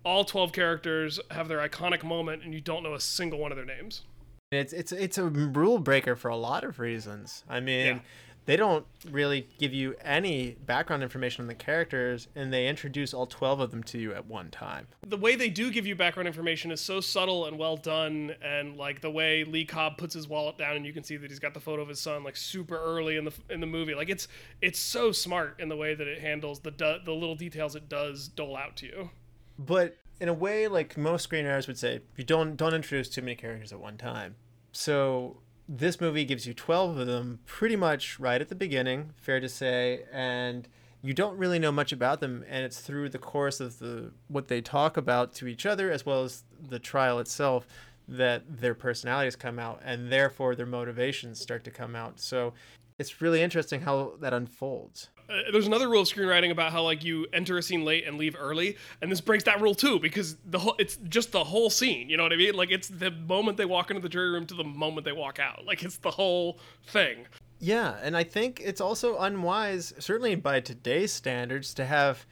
all 0.05 0.23
12 0.23 0.53
characters 0.53 1.19
have 1.31 1.47
their 1.47 1.59
iconic 1.67 2.03
moment 2.03 2.43
and 2.43 2.53
you 2.53 2.61
don't 2.61 2.81
know 2.81 2.93
a 2.93 2.99
single 2.99 3.39
one 3.39 3.51
of 3.51 3.57
their 3.57 3.65
names 3.65 4.03
It's 4.51 4.73
it's 4.73 4.91
it's 4.91 5.17
a 5.17 5.25
rule 5.25 5.79
breaker 5.79 6.15
for 6.15 6.29
a 6.29 6.37
lot 6.37 6.63
of 6.63 6.79
reasons. 6.79 7.43
I 7.49 7.59
mean, 7.59 7.85
Yeah. 7.87 7.99
They 8.45 8.55
don't 8.55 8.85
really 9.09 9.47
give 9.57 9.73
you 9.73 9.95
any 10.01 10.51
background 10.65 11.03
information 11.03 11.41
on 11.41 11.47
the 11.47 11.55
characters, 11.55 12.27
and 12.35 12.53
they 12.53 12.67
introduce 12.67 13.13
all 13.13 13.25
twelve 13.25 13.59
of 13.59 13.71
them 13.71 13.83
to 13.83 13.97
you 13.97 14.13
at 14.13 14.25
one 14.27 14.49
time. 14.51 14.87
the 15.05 15.17
way 15.17 15.35
they 15.35 15.49
do 15.49 15.71
give 15.71 15.85
you 15.85 15.95
background 15.95 16.27
information 16.27 16.71
is 16.71 16.81
so 16.81 16.99
subtle 16.99 17.45
and 17.45 17.57
well 17.57 17.77
done 17.77 18.35
and 18.43 18.77
like 18.77 19.01
the 19.01 19.09
way 19.09 19.43
Lee 19.43 19.65
Cobb 19.65 19.97
puts 19.97 20.13
his 20.13 20.27
wallet 20.27 20.57
down 20.57 20.75
and 20.75 20.85
you 20.85 20.93
can 20.93 21.03
see 21.03 21.17
that 21.17 21.29
he's 21.29 21.39
got 21.39 21.53
the 21.53 21.59
photo 21.59 21.81
of 21.81 21.89
his 21.89 21.99
son 21.99 22.23
like 22.23 22.35
super 22.35 22.77
early 22.77 23.17
in 23.17 23.25
the 23.25 23.33
in 23.49 23.59
the 23.59 23.67
movie 23.67 23.95
like 23.95 24.09
it's 24.09 24.27
it's 24.61 24.79
so 24.79 25.11
smart 25.11 25.59
in 25.59 25.69
the 25.69 25.75
way 25.75 25.95
that 25.95 26.07
it 26.07 26.19
handles 26.19 26.59
the 26.61 26.71
the 27.05 27.11
little 27.13 27.35
details 27.35 27.75
it 27.75 27.87
does 27.89 28.27
dole 28.27 28.55
out 28.57 28.75
to 28.77 28.85
you 28.85 29.09
But 29.57 29.97
in 30.19 30.29
a 30.29 30.33
way, 30.33 30.67
like 30.67 30.97
most 30.97 31.29
screenwriters 31.29 31.67
would 31.67 31.77
say, 31.77 31.99
you 32.15 32.23
don't 32.23 32.55
don't 32.55 32.73
introduce 32.73 33.09
too 33.09 33.21
many 33.21 33.35
characters 33.35 33.73
at 33.73 33.79
one 33.79 33.97
time. 33.97 34.35
So 34.71 35.37
this 35.67 35.99
movie 35.99 36.25
gives 36.25 36.45
you 36.45 36.53
twelve 36.53 36.97
of 36.97 37.07
them 37.07 37.39
pretty 37.45 37.75
much 37.75 38.19
right 38.19 38.41
at 38.41 38.49
the 38.49 38.55
beginning, 38.55 39.11
fair 39.17 39.39
to 39.39 39.49
say, 39.49 40.03
and 40.11 40.67
you 41.01 41.13
don't 41.13 41.37
really 41.37 41.59
know 41.59 41.71
much 41.71 41.91
about 41.91 42.19
them, 42.19 42.43
and 42.49 42.65
it's 42.65 42.79
through 42.79 43.09
the 43.09 43.19
course 43.19 43.59
of 43.59 43.79
the 43.79 44.11
what 44.27 44.47
they 44.47 44.61
talk 44.61 44.97
about 44.97 45.33
to 45.35 45.47
each 45.47 45.65
other 45.65 45.91
as 45.91 46.05
well 46.05 46.23
as 46.23 46.43
the 46.69 46.79
trial 46.79 47.19
itself 47.19 47.67
that 48.07 48.43
their 48.59 48.75
personalities 48.75 49.35
come 49.35 49.59
out, 49.59 49.81
and 49.83 50.11
therefore 50.11 50.55
their 50.55 50.65
motivations 50.65 51.39
start 51.39 51.63
to 51.63 51.71
come 51.71 51.95
out. 51.95 52.19
So 52.19 52.53
it's 52.99 53.21
really 53.21 53.41
interesting 53.41 53.81
how 53.81 54.13
that 54.19 54.33
unfolds. 54.33 55.09
Uh, 55.29 55.51
there's 55.51 55.67
another 55.67 55.89
rule 55.89 56.01
of 56.01 56.07
screenwriting 56.07 56.51
about 56.51 56.71
how 56.71 56.83
like 56.83 57.03
you 57.03 57.25
enter 57.33 57.57
a 57.57 57.63
scene 57.63 57.83
late 57.83 58.05
and 58.07 58.17
leave 58.17 58.35
early 58.39 58.77
and 59.01 59.11
this 59.11 59.21
breaks 59.21 59.43
that 59.43 59.59
rule 59.61 59.75
too 59.75 59.99
because 59.99 60.35
the 60.45 60.59
whole 60.59 60.75
it's 60.77 60.97
just 61.09 61.31
the 61.31 61.43
whole 61.43 61.69
scene 61.69 62.09
you 62.09 62.17
know 62.17 62.23
what 62.23 62.33
i 62.33 62.35
mean? 62.35 62.53
Like 62.55 62.71
it's 62.71 62.87
the 62.87 63.11
moment 63.11 63.57
they 63.57 63.65
walk 63.65 63.89
into 63.89 64.01
the 64.01 64.09
jury 64.09 64.29
room 64.29 64.45
to 64.47 64.53
the 64.53 64.63
moment 64.63 65.05
they 65.05 65.11
walk 65.11 65.39
out. 65.39 65.65
Like 65.65 65.83
it's 65.83 65.97
the 65.97 66.11
whole 66.11 66.59
thing. 66.87 67.25
Yeah, 67.59 67.95
and 68.01 68.15
I 68.17 68.23
think 68.23 68.61
it's 68.63 68.81
also 68.81 69.17
unwise, 69.17 69.93
certainly 69.99 70.35
by 70.35 70.59
today's 70.59 71.11
standards, 71.11 71.73
to 71.75 71.85
have 71.85 72.25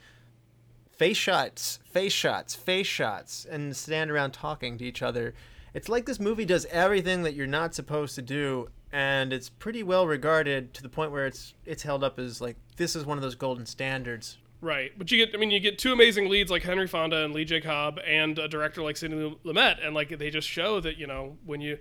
face 0.92 1.16
shots, 1.16 1.78
face 1.90 2.12
shots, 2.12 2.54
face 2.54 2.86
shots, 2.86 3.46
and 3.50 3.74
stand 3.74 4.10
around 4.10 4.32
talking 4.32 4.78
to 4.78 4.84
each 4.84 5.02
other. 5.02 5.34
It's 5.72 5.88
like 5.88 6.06
this 6.06 6.20
movie 6.20 6.44
does 6.44 6.66
everything 6.66 7.22
that 7.22 7.34
you're 7.34 7.46
not 7.46 7.74
supposed 7.74 8.14
to 8.16 8.22
do, 8.22 8.68
and 8.94 9.32
it's 9.32 9.48
pretty 9.48 9.82
well 9.82 10.06
regarded 10.06 10.72
to 10.72 10.80
the 10.80 10.88
point 10.88 11.10
where 11.10 11.26
it's 11.26 11.52
it's 11.66 11.82
held 11.82 12.04
up 12.04 12.16
as 12.20 12.40
like 12.40 12.56
this 12.76 12.94
is 12.94 13.04
one 13.04 13.18
of 13.18 13.22
those 13.22 13.34
golden 13.34 13.66
standards. 13.66 14.38
Right, 14.60 14.92
but 14.96 15.10
you 15.10 15.18
get—I 15.18 15.36
mean, 15.36 15.50
you 15.50 15.60
get 15.60 15.78
two 15.78 15.92
amazing 15.92 16.30
leads 16.30 16.50
like 16.50 16.62
Henry 16.62 16.86
Fonda 16.86 17.22
and 17.22 17.34
Lee 17.34 17.44
J. 17.44 17.60
Cobb, 17.60 17.98
and 18.06 18.38
a 18.38 18.48
director 18.48 18.82
like 18.82 18.96
Sidney 18.96 19.36
Lumet, 19.44 19.84
and 19.84 19.94
like 19.94 20.16
they 20.16 20.30
just 20.30 20.48
show 20.48 20.80
that 20.80 20.96
you 20.96 21.06
know 21.06 21.36
when 21.44 21.60
you 21.60 21.76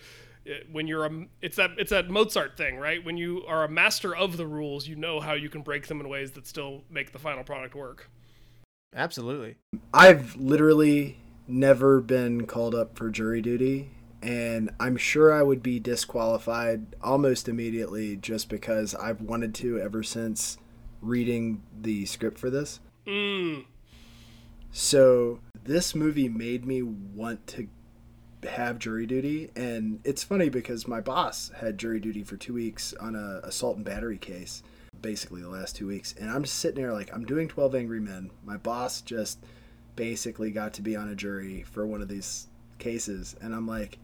eh, 0.48 0.64
when 0.72 0.88
you're 0.88 1.06
a 1.06 1.26
it's 1.42 1.56
that 1.58 1.72
it's 1.78 1.92
that 1.92 2.10
Mozart 2.10 2.58
thing, 2.58 2.78
right? 2.78 3.06
When 3.06 3.16
you 3.16 3.46
are 3.48 3.64
a 3.64 3.70
master 3.70 4.14
of 4.14 4.36
the 4.36 4.48
rules, 4.48 4.88
you 4.88 4.96
know 4.96 5.22
how 5.22 5.34
you 5.34 5.50
can 5.50 5.62
break 5.62 5.88
them 5.88 6.02
in 6.02 6.10
ways 6.10 6.32
that 6.32 6.48
still 6.48 6.84
make 6.90 7.14
the 7.14 7.20
final 7.20 7.44
product 7.44 7.76
work. 7.76 8.10
Absolutely. 8.96 9.56
I've 9.94 10.36
literally 10.36 11.20
never 11.48 12.02
been 12.02 12.48
called 12.48 12.76
up 12.76 12.98
for 12.98 13.10
jury 13.10 13.42
duty, 13.42 13.92
and 14.24 14.72
I'm 14.80 14.96
sure 14.96 15.34
I 15.34 15.44
would 15.44 15.62
be 15.62 15.80
disqualified 15.80 16.96
almost 17.02 17.50
immediately 17.50 18.16
just 18.16 18.48
because 18.48 18.96
I've 18.96 19.20
wanted 19.20 19.54
to 19.56 19.80
ever 19.80 20.02
since 20.02 20.58
reading 21.02 21.62
the 21.82 22.06
script 22.06 22.40
for 22.40 22.50
this. 22.50 22.80
Mm. 23.06 23.66
So 24.72 25.42
this 25.66 25.94
movie 25.94 26.30
made 26.30 26.66
me 26.66 26.82
want 26.82 27.46
to 27.48 27.68
have 28.48 28.80
jury 28.80 29.06
duty, 29.06 29.52
and 29.58 30.00
it's 30.06 30.24
funny 30.24 30.48
because 30.48 30.88
my 30.88 31.02
boss 31.02 31.52
had 31.58 31.78
jury 31.78 32.00
duty 32.00 32.24
for 32.24 32.38
two 32.38 32.54
weeks 32.54 32.94
on 33.02 33.16
a 33.16 33.46
assault 33.46 33.76
and 33.76 33.86
battery 33.86 34.18
case, 34.18 34.64
basically 35.02 35.42
the 35.42 35.50
last 35.50 35.76
two 35.76 35.88
weeks, 35.88 36.16
and 36.18 36.32
I'm 36.32 36.44
just 36.44 36.60
sitting 36.60 36.82
there 36.82 36.94
like 36.94 37.14
I'm 37.14 37.26
doing 37.26 37.50
Twelve 37.50 37.76
Angry 37.76 38.00
Men. 38.00 38.32
My 38.46 38.56
boss 38.56 39.02
just 39.02 39.40
basically 39.98 40.50
got 40.52 40.74
to 40.76 40.82
be 40.82 40.96
on 40.96 41.10
a 41.10 41.16
jury 41.16 41.64
for 41.64 41.86
one 41.86 42.02
of 42.02 42.08
these 42.08 42.48
cases, 42.80 43.36
and 43.42 43.54
I'm 43.54 43.68
like, 43.68 43.98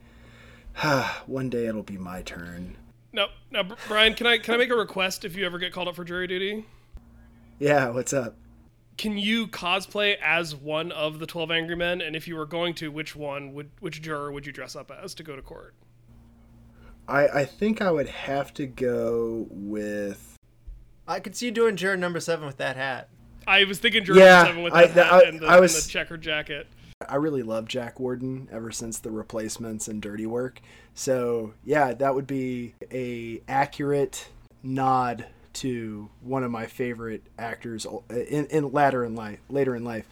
one 1.26 1.50
day 1.50 1.66
it'll 1.66 1.82
be 1.82 1.98
my 1.98 2.22
turn. 2.22 2.76
No, 3.12 3.26
now, 3.50 3.64
Brian, 3.88 4.14
can 4.14 4.26
I 4.26 4.38
can 4.38 4.54
I 4.54 4.56
make 4.58 4.70
a 4.70 4.76
request 4.76 5.24
if 5.24 5.34
you 5.34 5.44
ever 5.44 5.58
get 5.58 5.72
called 5.72 5.88
up 5.88 5.96
for 5.96 6.04
jury 6.04 6.26
duty? 6.26 6.64
Yeah, 7.58 7.88
what's 7.90 8.12
up? 8.12 8.36
Can 8.96 9.18
you 9.18 9.46
cosplay 9.48 10.16
as 10.22 10.54
one 10.54 10.92
of 10.92 11.18
the 11.18 11.26
Twelve 11.26 11.50
Angry 11.50 11.74
Men? 11.74 12.00
And 12.00 12.14
if 12.14 12.28
you 12.28 12.36
were 12.36 12.46
going 12.46 12.74
to, 12.74 12.90
which 12.90 13.16
one 13.16 13.52
would 13.54 13.70
which 13.80 14.00
juror 14.00 14.30
would 14.30 14.46
you 14.46 14.52
dress 14.52 14.76
up 14.76 14.90
as 14.92 15.14
to 15.14 15.22
go 15.24 15.34
to 15.34 15.42
court? 15.42 15.74
I 17.08 17.26
I 17.28 17.44
think 17.44 17.82
I 17.82 17.90
would 17.90 18.08
have 18.08 18.54
to 18.54 18.66
go 18.66 19.48
with 19.50 20.36
I 21.08 21.18
could 21.18 21.34
see 21.34 21.46
you 21.46 21.52
doing 21.52 21.74
juror 21.74 21.96
number 21.96 22.20
seven 22.20 22.46
with 22.46 22.58
that 22.58 22.76
hat. 22.76 23.08
I 23.46 23.64
was 23.64 23.80
thinking 23.80 24.04
juror 24.04 24.18
Yeah, 24.20 24.44
seven 24.44 24.62
with 24.62 24.72
I- 24.72 24.86
that 24.86 25.06
hat 25.06 25.12
I- 25.12 25.22
and, 25.28 25.40
the, 25.40 25.46
I 25.46 25.58
was- 25.58 25.74
and 25.74 25.84
the 25.84 25.88
checkered 25.88 26.22
jacket. 26.22 26.68
I 27.08 27.16
really 27.16 27.42
love 27.42 27.66
Jack 27.66 27.98
Warden 27.98 28.48
ever 28.52 28.70
since 28.70 28.98
the 28.98 29.10
replacements 29.10 29.88
and 29.88 30.02
Dirty 30.02 30.26
Work. 30.26 30.60
So 30.94 31.54
yeah, 31.64 31.94
that 31.94 32.14
would 32.14 32.26
be 32.26 32.74
a 32.92 33.40
accurate 33.48 34.28
nod 34.62 35.24
to 35.54 36.10
one 36.20 36.44
of 36.44 36.50
my 36.50 36.66
favorite 36.66 37.22
actors 37.38 37.86
in, 38.10 38.46
in 38.46 38.70
later 38.70 39.04
in 39.04 39.14
life. 39.14 39.38
Later 39.48 39.74
in 39.74 39.82
life, 39.82 40.06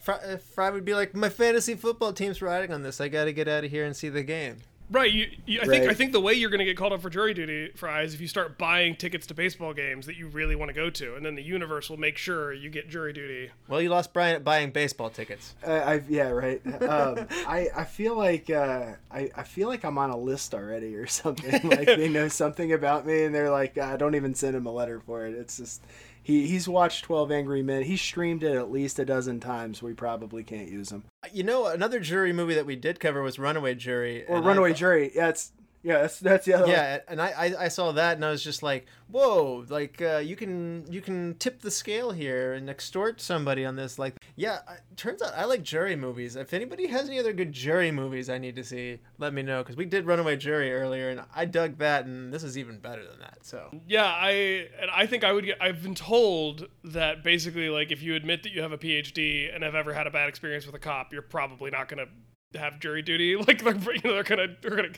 Fry, 0.00 0.14
uh, 0.18 0.36
Fry 0.36 0.70
would 0.70 0.84
be 0.84 0.94
like, 0.94 1.14
my 1.14 1.28
fantasy 1.28 1.74
football 1.74 2.12
team's 2.12 2.40
riding 2.40 2.72
on 2.72 2.84
this. 2.84 3.00
I 3.00 3.08
got 3.08 3.24
to 3.24 3.32
get 3.32 3.48
out 3.48 3.64
of 3.64 3.70
here 3.72 3.84
and 3.84 3.96
see 3.96 4.08
the 4.08 4.22
game. 4.22 4.58
Right. 4.90 5.12
You, 5.12 5.26
you, 5.46 5.60
I 5.60 5.66
think 5.66 5.90
I 5.90 5.94
think 5.94 6.12
the 6.12 6.20
way 6.20 6.34
you're 6.34 6.50
going 6.50 6.60
to 6.60 6.64
get 6.64 6.76
called 6.76 6.92
up 6.92 7.02
for 7.02 7.10
jury 7.10 7.34
duty, 7.34 7.70
Fry, 7.74 8.02
is 8.02 8.14
if 8.14 8.20
you 8.20 8.28
start 8.28 8.56
buying 8.56 8.94
tickets 8.94 9.26
to 9.28 9.34
baseball 9.34 9.74
games 9.74 10.06
that 10.06 10.16
you 10.16 10.28
really 10.28 10.54
want 10.54 10.68
to 10.68 10.74
go 10.74 10.90
to, 10.90 11.16
and 11.16 11.26
then 11.26 11.34
the 11.34 11.42
universe 11.42 11.90
will 11.90 11.96
make 11.96 12.16
sure 12.16 12.52
you 12.52 12.70
get 12.70 12.88
jury 12.88 13.12
duty. 13.12 13.50
Well, 13.68 13.80
you 13.82 13.88
lost 13.88 14.12
Brian 14.12 14.36
at 14.36 14.44
buying 14.44 14.70
baseball 14.70 15.10
tickets. 15.10 15.54
I, 15.66 15.72
I 15.72 16.02
yeah 16.08 16.30
right. 16.30 16.64
Um, 16.82 17.26
I 17.30 17.68
I 17.74 17.84
feel 17.84 18.16
like 18.16 18.48
uh, 18.48 18.92
I 19.10 19.30
I 19.36 19.42
feel 19.42 19.68
like 19.68 19.84
I'm 19.84 19.98
on 19.98 20.10
a 20.10 20.16
list 20.16 20.54
already 20.54 20.94
or 20.94 21.06
something. 21.06 21.50
like 21.68 21.86
they 21.86 22.08
know 22.08 22.28
something 22.28 22.72
about 22.72 23.06
me 23.06 23.24
and 23.24 23.34
they're 23.34 23.50
like, 23.50 23.78
I 23.78 23.96
don't 23.96 24.14
even 24.14 24.34
send 24.34 24.54
him 24.54 24.66
a 24.66 24.72
letter 24.72 25.00
for 25.00 25.26
it. 25.26 25.34
It's 25.34 25.56
just. 25.56 25.82
He, 26.26 26.48
he's 26.48 26.68
watched 26.68 27.04
12 27.04 27.30
Angry 27.30 27.62
Men. 27.62 27.84
He 27.84 27.96
streamed 27.96 28.42
it 28.42 28.56
at 28.56 28.68
least 28.68 28.98
a 28.98 29.04
dozen 29.04 29.38
times. 29.38 29.80
We 29.80 29.92
probably 29.92 30.42
can't 30.42 30.68
use 30.68 30.90
him. 30.90 31.04
You 31.32 31.44
know, 31.44 31.66
another 31.66 32.00
jury 32.00 32.32
movie 32.32 32.54
that 32.54 32.66
we 32.66 32.74
did 32.74 32.98
cover 32.98 33.22
was 33.22 33.38
Runaway 33.38 33.76
Jury. 33.76 34.26
Or 34.26 34.38
and 34.38 34.44
I 34.44 34.48
Runaway 34.48 34.72
Jury. 34.72 35.12
Yeah, 35.14 35.28
it's 35.28 35.52
yeah, 35.86 35.98
that's 36.02 36.18
that's 36.18 36.44
the 36.46 36.54
other 36.54 36.64
one. 36.64 36.72
Yeah, 36.72 36.98
and 37.06 37.22
I, 37.22 37.28
I 37.28 37.64
I 37.64 37.68
saw 37.68 37.92
that 37.92 38.16
and 38.16 38.24
I 38.24 38.30
was 38.30 38.42
just 38.42 38.60
like, 38.60 38.86
whoa, 39.08 39.64
like 39.68 40.02
uh, 40.02 40.16
you 40.18 40.34
can 40.34 40.84
you 40.90 41.00
can 41.00 41.36
tip 41.38 41.60
the 41.62 41.70
scale 41.70 42.10
here 42.10 42.54
and 42.54 42.68
extort 42.68 43.20
somebody 43.20 43.64
on 43.64 43.76
this. 43.76 43.96
Like, 43.96 44.16
yeah, 44.34 44.58
I- 44.66 44.78
turns 44.96 45.22
out 45.22 45.32
I 45.36 45.44
like 45.44 45.62
jury 45.62 45.94
movies. 45.94 46.34
If 46.34 46.52
anybody 46.52 46.88
has 46.88 47.08
any 47.08 47.20
other 47.20 47.32
good 47.32 47.52
jury 47.52 47.92
movies 47.92 48.28
I 48.28 48.38
need 48.38 48.56
to 48.56 48.64
see, 48.64 48.98
let 49.18 49.32
me 49.32 49.42
know 49.42 49.62
because 49.62 49.76
we 49.76 49.84
did 49.84 50.06
Runaway 50.06 50.36
Jury 50.36 50.72
earlier 50.74 51.10
and 51.10 51.22
I 51.32 51.44
dug 51.44 51.78
that 51.78 52.04
and 52.04 52.32
this 52.34 52.42
is 52.42 52.58
even 52.58 52.78
better 52.80 53.06
than 53.06 53.20
that. 53.20 53.38
So 53.46 53.70
Yeah, 53.86 54.06
I 54.06 54.66
and 54.80 54.90
I 54.92 55.06
think 55.06 55.22
I 55.22 55.32
would 55.32 55.44
get. 55.44 55.62
I've 55.62 55.84
been 55.84 55.94
told 55.94 56.66
that 56.82 57.22
basically, 57.22 57.68
like, 57.70 57.92
if 57.92 58.02
you 58.02 58.16
admit 58.16 58.42
that 58.42 58.50
you 58.50 58.60
have 58.62 58.72
a 58.72 58.78
PhD 58.78 59.54
and 59.54 59.62
have 59.62 59.76
ever 59.76 59.94
had 59.94 60.08
a 60.08 60.10
bad 60.10 60.28
experience 60.28 60.66
with 60.66 60.74
a 60.74 60.80
cop, 60.80 61.12
you're 61.12 61.22
probably 61.22 61.70
not 61.70 61.86
going 61.88 62.04
to 62.04 62.10
have 62.56 62.80
jury 62.80 63.02
duty. 63.02 63.36
Like, 63.46 63.62
they're, 63.62 63.74
you 63.94 64.00
know, 64.04 64.14
they're 64.14 64.22
gonna, 64.22 64.48
they're 64.60 64.76
gonna, 64.76 64.88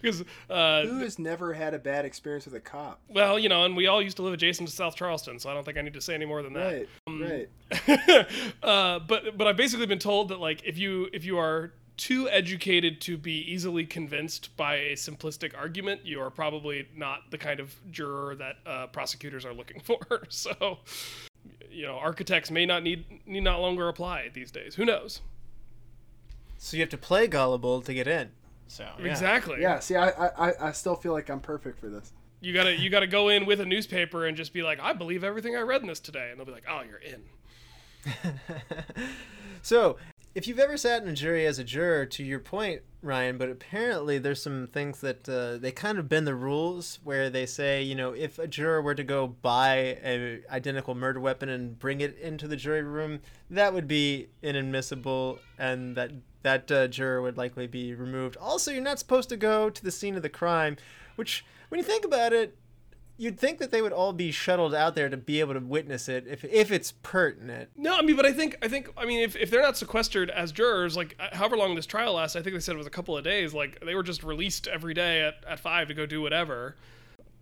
because, 0.00 0.22
uh, 0.50 0.82
Who 0.82 0.98
has 0.98 1.18
never 1.18 1.52
had 1.54 1.72
a 1.74 1.78
bad 1.78 2.04
experience 2.04 2.44
with 2.44 2.54
a 2.54 2.60
cop? 2.60 3.00
well, 3.08 3.38
you 3.38 3.48
know, 3.48 3.64
and 3.64 3.76
we 3.76 3.86
all 3.86 4.02
used 4.02 4.16
to 4.16 4.22
live 4.22 4.34
adjacent 4.34 4.68
to 4.68 4.74
South 4.74 4.94
Charleston, 4.96 5.38
so 5.38 5.50
I 5.50 5.54
don't 5.54 5.64
think 5.64 5.78
I 5.78 5.82
need 5.82 5.94
to 5.94 6.00
say 6.00 6.14
any 6.14 6.26
more 6.26 6.42
than 6.42 6.52
that. 6.54 6.86
Right, 7.08 7.48
right. 7.88 8.28
uh, 8.62 8.98
but 9.00 9.36
but 9.38 9.46
I've 9.46 9.56
basically 9.56 9.86
been 9.86 9.98
told 9.98 10.28
that 10.28 10.40
like 10.40 10.62
if 10.64 10.76
you 10.78 11.08
if 11.12 11.24
you 11.24 11.38
are 11.38 11.72
too 11.96 12.28
educated 12.28 13.00
to 13.02 13.16
be 13.16 13.40
easily 13.52 13.86
convinced 13.86 14.56
by 14.56 14.74
a 14.74 14.92
simplistic 14.94 15.56
argument, 15.56 16.04
you 16.04 16.20
are 16.20 16.30
probably 16.30 16.88
not 16.96 17.30
the 17.30 17.38
kind 17.38 17.60
of 17.60 17.74
juror 17.92 18.34
that 18.34 18.56
uh, 18.66 18.86
prosecutors 18.88 19.44
are 19.44 19.54
looking 19.54 19.80
for. 19.84 19.98
so, 20.28 20.78
you 21.70 21.86
know, 21.86 21.94
architects 21.96 22.50
may 22.50 22.66
not 22.66 22.82
need 22.82 23.04
need 23.26 23.44
not 23.44 23.60
longer 23.60 23.88
apply 23.88 24.28
these 24.34 24.50
days. 24.50 24.74
Who 24.74 24.84
knows? 24.84 25.20
So 26.64 26.78
you 26.78 26.80
have 26.82 26.88
to 26.88 26.96
play 26.96 27.26
gullible 27.26 27.82
to 27.82 27.92
get 27.92 28.06
in. 28.08 28.30
So 28.68 28.88
yeah. 28.98 29.04
Exactly. 29.10 29.60
Yeah, 29.60 29.80
see, 29.80 29.96
I, 29.96 30.08
I, 30.08 30.48
I- 30.48 30.68
I 30.68 30.72
still 30.72 30.94
feel 30.94 31.12
like 31.12 31.28
I'm 31.28 31.40
perfect 31.40 31.78
for 31.78 31.90
this. 31.90 32.12
You 32.40 32.54
gotta 32.54 32.74
you 32.74 32.88
gotta 32.88 33.06
go 33.06 33.28
in 33.28 33.44
with 33.44 33.60
a 33.60 33.66
newspaper 33.66 34.24
and 34.26 34.34
just 34.36 34.52
be 34.54 34.62
like, 34.62 34.80
I 34.80 34.94
believe 34.94 35.24
everything 35.24 35.56
I 35.56 35.60
read 35.60 35.82
in 35.82 35.88
this 35.88 36.00
today, 36.00 36.28
and 36.30 36.38
they'll 36.38 36.46
be 36.46 36.52
like, 36.52 36.64
Oh, 36.68 36.80
you're 36.88 36.98
in. 36.98 37.22
so, 39.62 39.96
if 40.34 40.46
you've 40.48 40.58
ever 40.58 40.76
sat 40.76 41.02
in 41.02 41.08
a 41.08 41.12
jury 41.12 41.46
as 41.46 41.58
a 41.58 41.64
juror, 41.64 42.06
to 42.06 42.24
your 42.24 42.40
point, 42.40 42.82
Ryan, 43.02 43.38
but 43.38 43.48
apparently 43.50 44.18
there's 44.18 44.42
some 44.42 44.66
things 44.66 45.00
that 45.00 45.28
uh, 45.28 45.58
they 45.58 45.70
kind 45.70 45.98
of 45.98 46.08
bend 46.08 46.26
the 46.26 46.34
rules 46.34 46.98
where 47.04 47.30
they 47.30 47.46
say, 47.46 47.82
you 47.82 47.94
know, 47.94 48.12
if 48.12 48.38
a 48.38 48.46
juror 48.48 48.82
were 48.82 48.94
to 48.94 49.04
go 49.04 49.26
buy 49.26 49.98
a 50.02 50.40
identical 50.50 50.94
murder 50.94 51.20
weapon 51.20 51.48
and 51.48 51.78
bring 51.78 52.00
it 52.00 52.18
into 52.18 52.48
the 52.48 52.56
jury 52.56 52.82
room, 52.82 53.20
that 53.50 53.72
would 53.72 53.86
be 53.86 54.28
inadmissible, 54.42 55.38
and 55.58 55.96
that 55.96 56.10
that 56.44 56.70
uh, 56.70 56.86
juror 56.86 57.20
would 57.20 57.36
likely 57.36 57.66
be 57.66 57.94
removed. 57.94 58.36
Also, 58.36 58.70
you're 58.70 58.82
not 58.82 59.00
supposed 59.00 59.28
to 59.30 59.36
go 59.36 59.68
to 59.68 59.82
the 59.82 59.90
scene 59.90 60.14
of 60.14 60.22
the 60.22 60.28
crime, 60.28 60.76
which, 61.16 61.44
when 61.68 61.78
you 61.78 61.84
think 61.84 62.04
about 62.04 62.32
it, 62.32 62.56
you'd 63.16 63.38
think 63.38 63.58
that 63.58 63.70
they 63.70 63.80
would 63.80 63.92
all 63.92 64.12
be 64.12 64.30
shuttled 64.30 64.74
out 64.74 64.94
there 64.94 65.08
to 65.08 65.16
be 65.16 65.40
able 65.40 65.54
to 65.54 65.60
witness 65.60 66.08
it 66.08 66.26
if 66.26 66.44
if 66.44 66.70
it's 66.70 66.92
pertinent. 67.02 67.70
No, 67.76 67.96
I 67.96 68.02
mean, 68.02 68.16
but 68.16 68.26
I 68.26 68.32
think 68.32 68.58
I 68.62 68.68
think 68.68 68.90
I 68.96 69.04
mean, 69.04 69.20
if, 69.20 69.36
if 69.36 69.50
they're 69.50 69.62
not 69.62 69.76
sequestered 69.76 70.30
as 70.30 70.52
jurors, 70.52 70.96
like 70.96 71.16
uh, 71.18 71.34
however 71.34 71.56
long 71.56 71.74
this 71.74 71.86
trial 71.86 72.14
lasts, 72.14 72.36
I 72.36 72.42
think 72.42 72.54
they 72.54 72.60
said 72.60 72.74
it 72.74 72.78
was 72.78 72.86
a 72.86 72.90
couple 72.90 73.16
of 73.16 73.24
days. 73.24 73.54
Like 73.54 73.80
they 73.84 73.94
were 73.94 74.02
just 74.02 74.22
released 74.22 74.66
every 74.68 74.94
day 74.94 75.22
at, 75.22 75.34
at 75.48 75.60
five 75.60 75.88
to 75.88 75.94
go 75.94 76.06
do 76.06 76.20
whatever. 76.20 76.76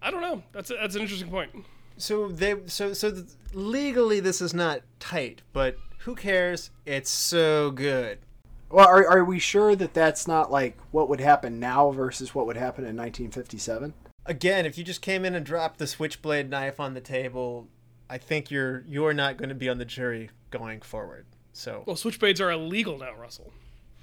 I 0.00 0.10
don't 0.10 0.22
know. 0.22 0.42
That's 0.52 0.70
a, 0.70 0.74
that's 0.74 0.94
an 0.94 1.02
interesting 1.02 1.30
point. 1.30 1.50
So 1.96 2.28
they 2.28 2.54
so 2.66 2.92
so 2.92 3.10
th- 3.10 3.26
legally 3.52 4.20
this 4.20 4.40
is 4.40 4.54
not 4.54 4.82
tight, 5.00 5.42
but 5.52 5.76
who 6.00 6.14
cares? 6.14 6.70
It's 6.84 7.10
so 7.10 7.70
good. 7.70 8.18
Well, 8.72 8.88
are, 8.88 9.06
are 9.06 9.24
we 9.24 9.38
sure 9.38 9.76
that 9.76 9.92
that's 9.94 10.26
not 10.26 10.50
like 10.50 10.78
what 10.92 11.08
would 11.10 11.20
happen 11.20 11.60
now 11.60 11.90
versus 11.90 12.34
what 12.34 12.46
would 12.46 12.56
happen 12.56 12.84
in 12.84 12.96
1957? 12.96 13.92
Again, 14.24 14.64
if 14.66 14.78
you 14.78 14.84
just 14.84 15.02
came 15.02 15.24
in 15.24 15.34
and 15.34 15.44
dropped 15.44 15.78
the 15.78 15.86
switchblade 15.86 16.48
knife 16.48 16.80
on 16.80 16.94
the 16.94 17.00
table, 17.00 17.68
I 18.08 18.18
think 18.18 18.50
you're 18.50 18.84
you're 18.88 19.12
not 19.12 19.36
going 19.36 19.50
to 19.50 19.54
be 19.54 19.68
on 19.68 19.78
the 19.78 19.84
jury 19.84 20.30
going 20.50 20.80
forward. 20.80 21.26
So 21.52 21.84
Well, 21.86 21.96
switchblades 21.96 22.40
are 22.40 22.50
illegal 22.50 22.98
now, 22.98 23.14
Russell. 23.14 23.52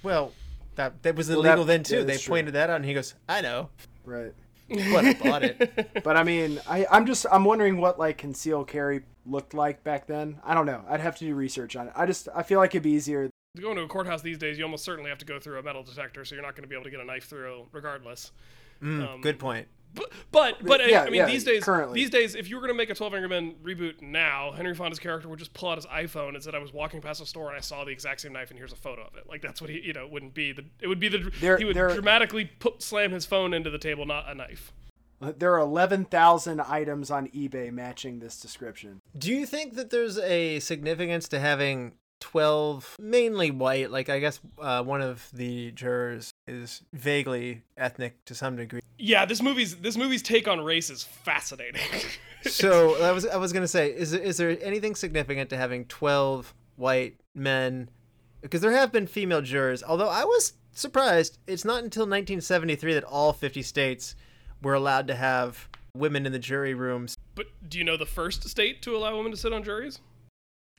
well, 0.03 0.33
that 0.75 1.01
that 1.03 1.15
was 1.15 1.29
Well, 1.29 1.39
illegal 1.39 1.65
that- 1.65 1.73
then 1.73 1.83
too. 1.83 1.97
yeah, 1.99 2.03
they 2.03 2.17
true. 2.17 2.33
pointed 2.33 2.53
that 2.53 2.69
out, 2.69 2.75
and 2.77 2.85
he 2.85 2.93
goes, 2.93 3.15
"I 3.27 3.41
know, 3.41 3.69
Right. 4.05 4.33
but 4.69 5.05
I 5.05 5.13
bought 5.13 5.43
it." 5.43 6.03
But 6.03 6.15
I 6.15 6.23
mean, 6.23 6.59
I, 6.67 6.85
I'm 6.91 7.05
just 7.07 7.25
I'm 7.31 7.43
wondering 7.43 7.77
what 7.77 7.97
like 7.97 8.17
concealed 8.19 8.67
carry 8.67 9.01
looked 9.25 9.53
like 9.55 9.83
back 9.83 10.05
then. 10.05 10.39
I 10.43 10.53
don't 10.53 10.65
know. 10.67 10.83
I'd 10.87 10.99
have 10.99 11.15
to 11.17 11.25
do 11.25 11.33
research 11.33 11.75
on 11.75 11.87
it. 11.87 11.93
I 11.95 12.05
just 12.05 12.27
I 12.35 12.43
feel 12.43 12.59
like 12.59 12.71
it'd 12.75 12.83
be 12.83 12.91
easier. 12.91 13.29
To 13.55 13.61
go 13.63 13.71
into 13.71 13.81
a 13.81 13.87
courthouse 13.87 14.21
these 14.21 14.37
days, 14.37 14.59
you 14.59 14.63
almost 14.63 14.83
certainly 14.85 15.09
have 15.09 15.17
to 15.19 15.25
go 15.25 15.39
through 15.39 15.57
a 15.57 15.63
metal 15.63 15.81
detector, 15.81 16.23
so 16.23 16.35
you're 16.35 16.43
not 16.43 16.55
going 16.55 16.61
to 16.63 16.67
be 16.69 16.75
able 16.75 16.83
to 16.83 16.91
get 16.91 16.99
a 16.99 17.03
knife 17.05 17.25
through 17.27 17.67
regardless. 17.71 18.31
Mm, 18.81 19.15
Um, 19.15 19.21
good 19.21 19.39
point. 19.39 19.67
But 19.95 20.11
but 20.31 20.63
but 20.63 20.87
Yeah, 20.87 21.01
I 21.01 21.05
mean 21.05 21.15
yeah, 21.15 21.25
these 21.25 21.43
days 21.43 21.63
currently. 21.63 21.95
these 21.99 22.11
days 22.11 22.35
if 22.35 22.47
you 22.47 22.55
were 22.57 22.61
gonna 22.61 22.75
make 22.75 22.91
a 22.91 22.93
Twelve 22.95 23.15
Angry 23.15 23.27
Men 23.27 23.55
reboot 23.63 24.03
now, 24.03 24.51
Henry 24.51 24.75
Fonda's 24.75 24.99
character 24.99 25.27
would 25.27 25.39
just 25.39 25.51
pull 25.53 25.69
out 25.69 25.77
his 25.79 25.87
iPhone 25.87 26.35
and 26.35 26.43
said 26.43 26.53
I 26.53 26.59
was 26.59 26.71
walking 26.71 27.01
past 27.01 27.19
a 27.21 27.25
store 27.25 27.47
and 27.47 27.57
I 27.57 27.59
saw 27.59 27.83
the 27.83 27.89
exact 27.91 28.21
same 28.21 28.31
knife 28.33 28.51
and 28.51 28.59
here's 28.59 28.71
a 28.71 28.75
photo 28.77 29.01
of 29.01 29.15
it. 29.15 29.27
Like 29.27 29.41
that's 29.41 29.59
what 29.61 29.71
he 29.71 29.81
you 29.81 29.93
know 29.93 30.07
wouldn't 30.07 30.35
be 30.35 30.51
the 30.51 30.63
it 30.79 30.87
would 30.87 30.99
be 30.99 31.09
the 31.09 31.31
There- 31.41 31.57
he 31.57 31.65
would 31.65 31.75
there- 31.75 31.89
dramatically 31.91 32.45
put 32.45 32.83
slam 32.83 33.11
his 33.11 33.25
phone 33.25 33.51
into 33.51 33.71
the 33.71 33.79
table, 33.79 34.05
not 34.05 34.29
a 34.29 34.35
knife. 34.35 34.71
There 35.21 35.51
are 35.55 35.59
11,000 35.59 36.61
items 36.61 37.09
on 37.11 37.27
eBay 37.29 37.71
matching 37.73 38.19
this 38.19 38.39
description. 38.39 39.01
Do 39.17 39.33
you 39.33 39.45
think 39.47 39.73
that 39.73 39.89
there's 39.89 40.19
a 40.19 40.59
significance 40.59 41.27
to 41.29 41.39
having 41.39 41.95
12 42.19 42.97
mainly 42.99 43.49
white 43.51 43.91
like 43.91 44.09
i 44.09 44.19
guess 44.19 44.39
uh, 44.61 44.83
one 44.83 45.01
of 45.01 45.29
the 45.33 45.71
jurors 45.71 46.31
is 46.47 46.81
vaguely 46.93 47.63
ethnic 47.77 48.23
to 48.25 48.35
some 48.35 48.55
degree 48.55 48.81
Yeah, 48.97 49.25
this 49.25 49.41
movie's 49.41 49.77
this 49.77 49.95
movie's 49.97 50.21
take 50.21 50.47
on 50.47 50.59
race 50.59 50.89
is 50.89 51.03
fascinating. 51.03 51.81
so 52.43 53.01
i 53.03 53.11
was 53.11 53.25
i 53.25 53.37
was 53.37 53.53
going 53.53 53.63
to 53.63 53.67
say 53.67 53.89
is 53.89 54.11
there, 54.11 54.21
is 54.21 54.37
there 54.37 54.57
anything 54.61 54.95
significant 54.95 55.49
to 55.49 55.57
having 55.57 55.85
12 55.85 56.53
white 56.75 57.15
men 57.35 57.89
because 58.41 58.61
there 58.61 58.71
have 58.71 58.91
been 58.91 59.07
female 59.07 59.41
jurors 59.41 59.83
although 59.83 60.09
i 60.09 60.23
was 60.23 60.53
surprised 60.71 61.37
it's 61.47 61.65
not 61.65 61.83
until 61.83 62.03
1973 62.03 62.93
that 62.93 63.03
all 63.03 63.33
50 63.33 63.61
states 63.61 64.15
were 64.61 64.73
allowed 64.73 65.07
to 65.07 65.15
have 65.15 65.67
women 65.95 66.25
in 66.25 66.31
the 66.31 66.39
jury 66.39 66.73
rooms 66.73 67.17
but 67.35 67.47
do 67.67 67.77
you 67.77 67.83
know 67.83 67.97
the 67.97 68.05
first 68.05 68.47
state 68.47 68.81
to 68.81 68.95
allow 68.95 69.15
women 69.15 69.31
to 69.31 69.37
sit 69.37 69.51
on 69.53 69.63
juries? 69.63 69.99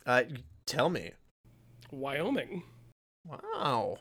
uh, 0.07 0.23
tell 0.67 0.89
me 0.89 1.13
Wyoming. 1.93 2.63
wow 3.27 3.99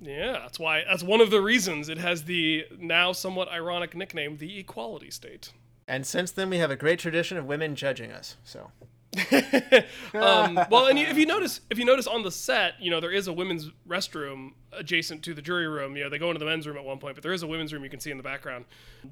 Yeah, 0.00 0.32
that's 0.32 0.58
why 0.58 0.84
that's 0.88 1.02
one 1.02 1.20
of 1.20 1.30
the 1.30 1.40
reasons 1.40 1.88
it 1.88 1.98
has 1.98 2.24
the 2.24 2.64
now 2.78 3.12
somewhat 3.12 3.48
ironic 3.50 3.94
nickname 3.96 4.36
the 4.38 4.58
equality 4.58 5.10
state. 5.10 5.52
and 5.86 6.06
since 6.06 6.30
then 6.30 6.50
we 6.50 6.58
have 6.58 6.70
a 6.70 6.76
great 6.76 6.98
tradition 6.98 7.36
of 7.36 7.44
women 7.46 7.74
judging 7.74 8.12
us 8.12 8.36
so 8.44 8.70
um, 10.14 10.60
well, 10.70 10.86
and 10.86 10.98
you, 10.98 11.06
if 11.06 11.16
you 11.16 11.24
notice, 11.24 11.62
if 11.70 11.78
you 11.78 11.84
notice 11.84 12.06
on 12.06 12.22
the 12.22 12.30
set, 12.30 12.74
you 12.78 12.90
know 12.90 13.00
there 13.00 13.10
is 13.10 13.26
a 13.26 13.32
women's 13.32 13.70
restroom 13.88 14.50
adjacent 14.72 15.22
to 15.24 15.34
the 15.34 15.40
jury 15.42 15.66
room. 15.66 15.96
You 15.96 16.04
know 16.04 16.10
they 16.10 16.18
go 16.18 16.28
into 16.28 16.38
the 16.38 16.44
men's 16.44 16.66
room 16.66 16.76
at 16.76 16.84
one 16.84 16.98
point, 16.98 17.16
but 17.16 17.22
there 17.22 17.32
is 17.32 17.42
a 17.42 17.46
women's 17.46 17.72
room 17.72 17.82
you 17.82 17.90
can 17.90 18.00
see 18.00 18.10
in 18.10 18.16
the 18.16 18.22
background. 18.22 18.66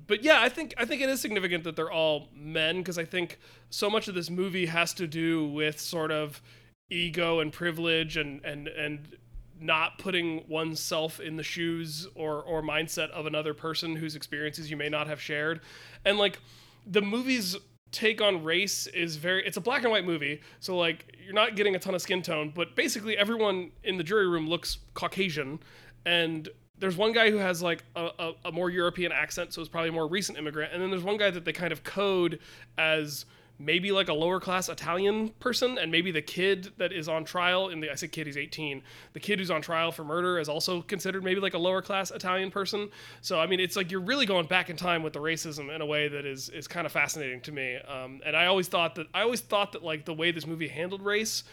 But 0.07 0.23
yeah, 0.23 0.41
I 0.41 0.49
think 0.51 0.75
I 0.77 0.85
think 0.85 1.01
it 1.01 1.09
is 1.09 1.21
significant 1.21 1.65
that 1.65 1.77
they're 1.77 1.91
all 1.91 2.29
men 2.35 2.79
because 2.79 2.99
I 2.99 3.05
think 3.05 3.39
so 3.71 3.89
much 3.89 4.07
of 4.07 4.15
this 4.15 4.29
movie 4.29 4.67
has 4.67 4.93
to 4.95 5.07
do 5.07 5.49
with 5.49 5.81
sort 5.81 6.13
of 6.13 6.43
ego 6.91 7.41
and 7.41 7.53
privilege 7.53 8.17
and 8.17 8.45
and 8.45 8.69
and 8.69 9.17
not 9.59 9.99
putting 9.99 10.47
oneself 10.49 11.19
in 11.19 11.37
the 11.37 11.43
shoes 11.43 12.07
or 12.15 12.43
or 12.43 12.63
mindset 12.63 13.11
of 13.11 13.27
another 13.27 13.55
person 13.55 13.97
whose 13.97 14.15
experiences 14.15 14.71
you 14.71 14.77
may 14.77 14.89
not 14.89 15.07
have 15.07 15.21
shared, 15.21 15.61
and 16.05 16.19
like 16.19 16.39
the 16.87 17.03
movie's 17.03 17.57
take 17.93 18.21
on 18.21 18.43
race 18.45 18.87
is 18.89 19.17
very 19.17 19.47
it's 19.47 19.57
a 19.57 19.61
black 19.61 19.83
and 19.83 19.91
white 19.91 20.05
movie 20.05 20.41
so 20.61 20.77
like 20.77 21.17
you're 21.25 21.33
not 21.33 21.57
getting 21.57 21.77
a 21.77 21.79
ton 21.79 21.95
of 21.95 22.03
skin 22.03 22.21
tone 22.21 22.53
but 22.55 22.75
basically 22.75 23.17
everyone 23.17 23.71
in 23.85 23.97
the 23.97 24.05
jury 24.05 24.29
room 24.29 24.49
looks 24.49 24.79
caucasian. 24.95 25.59
And 26.05 26.49
there's 26.79 26.97
one 26.97 27.13
guy 27.13 27.31
who 27.31 27.39
has 27.39 27.63
like 27.63 27.85
a, 27.95 28.11
a, 28.19 28.33
a 28.47 28.53
more 28.53 28.71
european 28.71 29.13
accent 29.13 29.53
so 29.55 29.61
it's 29.61 29.69
probably 29.69 29.89
a 29.89 29.93
more 29.93 30.09
recent 30.09 30.37
immigrant. 30.37 30.73
And 30.73 30.83
then 30.83 30.91
there's 30.91 31.05
one 31.05 31.17
guy 31.17 31.31
that 31.31 31.45
they 31.45 31.53
kind 31.53 31.73
of 31.73 31.85
code 31.85 32.41
as 32.77 33.25
maybe 33.59 33.93
like 33.93 34.09
a 34.09 34.13
lower 34.13 34.41
class 34.41 34.69
Italian 34.69 35.31
person, 35.41 35.79
and 35.79 35.91
maybe 35.91 36.11
the 36.11 36.23
kid 36.23 36.73
that 36.77 36.93
is 36.93 37.09
on 37.09 37.25
trial 37.25 37.69
in 37.69 37.81
the 37.81 37.91
I 37.91 37.95
say 37.95 38.09
kid, 38.09 38.27
he's 38.27 38.37
18. 38.37 38.83
The 39.13 39.21
kid 39.21 39.39
who's 39.39 39.51
on 39.51 39.63
trial 39.63 39.93
for 39.93 40.05
murder 40.05 40.39
is 40.39 40.49
also 40.49 40.83
considered 40.83 41.25
maybe 41.25 41.41
like 41.41 41.55
a 41.55 41.59
lower 41.59 41.83
class 41.83 42.11
Italian 42.11 42.51
person. 42.51 42.89
So 43.21 43.41
I 43.41 43.47
mean, 43.47 43.61
it's 43.61 43.77
like 43.77 43.91
you're 43.91 44.01
really 44.01 44.27
going 44.27 44.47
back 44.47 44.71
in 44.71 44.77
time 44.77 45.03
with 45.03 45.13
the 45.13 45.21
racism 45.21 45.75
in 45.75 45.81
a 45.81 45.87
way 45.87 46.09
that 46.09 46.27
is 46.27 46.49
is 46.51 46.69
kind 46.69 46.87
of 46.87 46.93
fascinating 46.93 47.41
to 47.43 47.53
me. 47.53 47.77
Um, 47.77 48.21
and 48.25 48.37
I 48.37 48.47
always 48.47 48.69
thought 48.69 48.95
that 48.97 49.07
I 49.15 49.23
always 49.23 49.41
thought 49.41 49.73
that 49.73 49.83
like 49.83 50.05
the 50.05 50.15
way 50.15 50.31
this 50.31 50.47
movie 50.47 50.69
handled 50.69 51.03
race, 51.03 51.45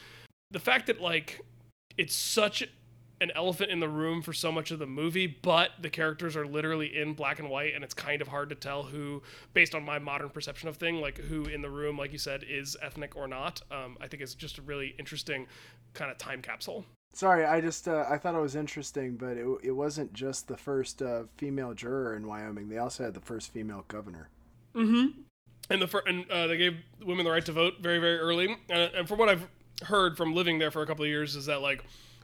the 0.52 0.60
fact 0.60 0.88
that 0.88 1.02
like 1.02 1.42
it's 1.98 2.16
such 2.16 2.64
an 3.22 3.32
elephant 3.36 3.72
in 3.72 3.80
the 3.80 3.88
room 3.88 4.22
for 4.22 4.34
so 4.34 4.52
much 4.52 4.72
of 4.72 4.80
the 4.80 4.86
movie, 4.86 5.28
but 5.28 5.72
the 5.82 5.90
characters 5.90 6.36
are 6.36 6.46
literally 6.46 6.96
in 6.96 7.14
black 7.14 7.40
and 7.40 7.50
white, 7.50 7.74
and 7.74 7.84
it's 7.84 7.94
kind 7.94 8.22
of 8.22 8.28
hard 8.28 8.50
to 8.50 8.56
tell 8.56 8.84
who, 8.84 9.22
based 9.54 9.74
on 9.74 9.84
my 9.84 10.00
modern 10.00 10.30
perception 10.30 10.68
of 10.68 10.78
thing, 10.78 11.00
like 11.00 11.18
who 11.18 11.46
in 11.46 11.62
the 11.62 11.70
room, 11.70 11.98
like 11.98 12.12
you 12.12 12.18
said, 12.18 12.44
is 12.48 12.76
ethnic 12.82 13.16
or 13.16 13.28
not. 13.28 13.62
Um, 13.72 13.98
I 14.02 14.08
think 14.08 14.22
it's 14.22 14.36
just 14.36 14.58
a 14.58 14.62
really 14.62 14.96
interesting 15.00 15.48
kind 15.94 16.12
of 16.12 16.18
time 16.18 16.42
capsule. 16.42 16.86
Sorry, 17.14 17.46
I 17.46 17.62
just 17.62 17.88
uh, 17.88 18.06
I 18.10 18.18
thought 18.18 18.34
it 18.34 18.42
was 18.42 18.56
interesting, 18.56 19.16
but 19.16 19.38
it, 19.38 19.46
it 19.64 19.72
wasn't 19.72 20.12
just 20.14 20.48
the 20.48 20.58
first 20.58 21.02
uh, 21.02 21.24
female 21.38 21.74
juror 21.74 22.16
in 22.16 22.28
Wyoming. 22.28 22.70
They 22.70 22.80
also 22.80 23.04
had 23.04 23.14
the 23.14 23.22
first 23.22 23.54
female 23.54 23.86
governor. 23.88 24.30
Mm-hmm. 24.76 25.22
And 25.70 25.82
the 25.82 25.88
fir- 25.88 26.04
and 26.08 26.30
uh, 26.32 26.48
they 26.48 26.58
gave 26.58 26.78
women 27.06 27.24
the 27.24 27.32
right 27.32 27.46
to 27.46 27.52
vote 27.52 27.76
very 27.80 28.00
very 28.00 28.18
early. 28.18 28.58
And 28.68 29.08
from 29.08 29.20
what 29.20 29.30
I've 29.30 29.48
heard 29.84 30.18
from 30.18 30.34
living 30.34 30.58
there 30.58 30.72
for 30.72 30.82
a 30.82 30.88
couple 30.88 31.06
of 31.06 31.10
years, 31.10 31.36
is 31.36 31.46
that 31.46 31.62
like 31.62 31.84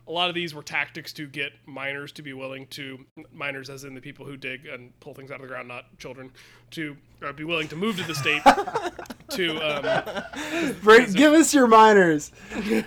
a 0.10 0.12
lot 0.12 0.28
of 0.28 0.34
these 0.36 0.56
were 0.56 0.64
tactics 0.64 1.14
to 1.14 1.28
get 1.28 1.52
miners 1.68 2.12
to 2.14 2.24
be 2.24 2.34
willing 2.34 2.66
to 2.68 3.06
miners 3.32 3.70
as 3.70 3.84
in 3.84 3.94
the 3.94 4.02
people 4.02 4.26
who 4.26 4.36
dig 4.36 4.66
and 4.66 5.00
pull 5.00 5.14
things 5.14 5.30
out 5.30 5.36
of 5.36 5.42
the 5.44 5.48
ground, 5.48 5.68
not 5.68 5.86
children, 6.00 6.32
to 6.72 6.98
uh, 7.24 7.32
be 7.32 7.44
willing 7.44 7.68
to 7.68 7.76
move 7.76 7.96
to 7.98 8.04
the 8.04 8.16
state. 8.16 8.42
to 9.30 9.58
um, 9.60 10.74
Bring, 10.82 11.12
give 11.14 11.34
us 11.34 11.54
your 11.54 11.68
miners 11.68 12.32
Hey 12.52 12.84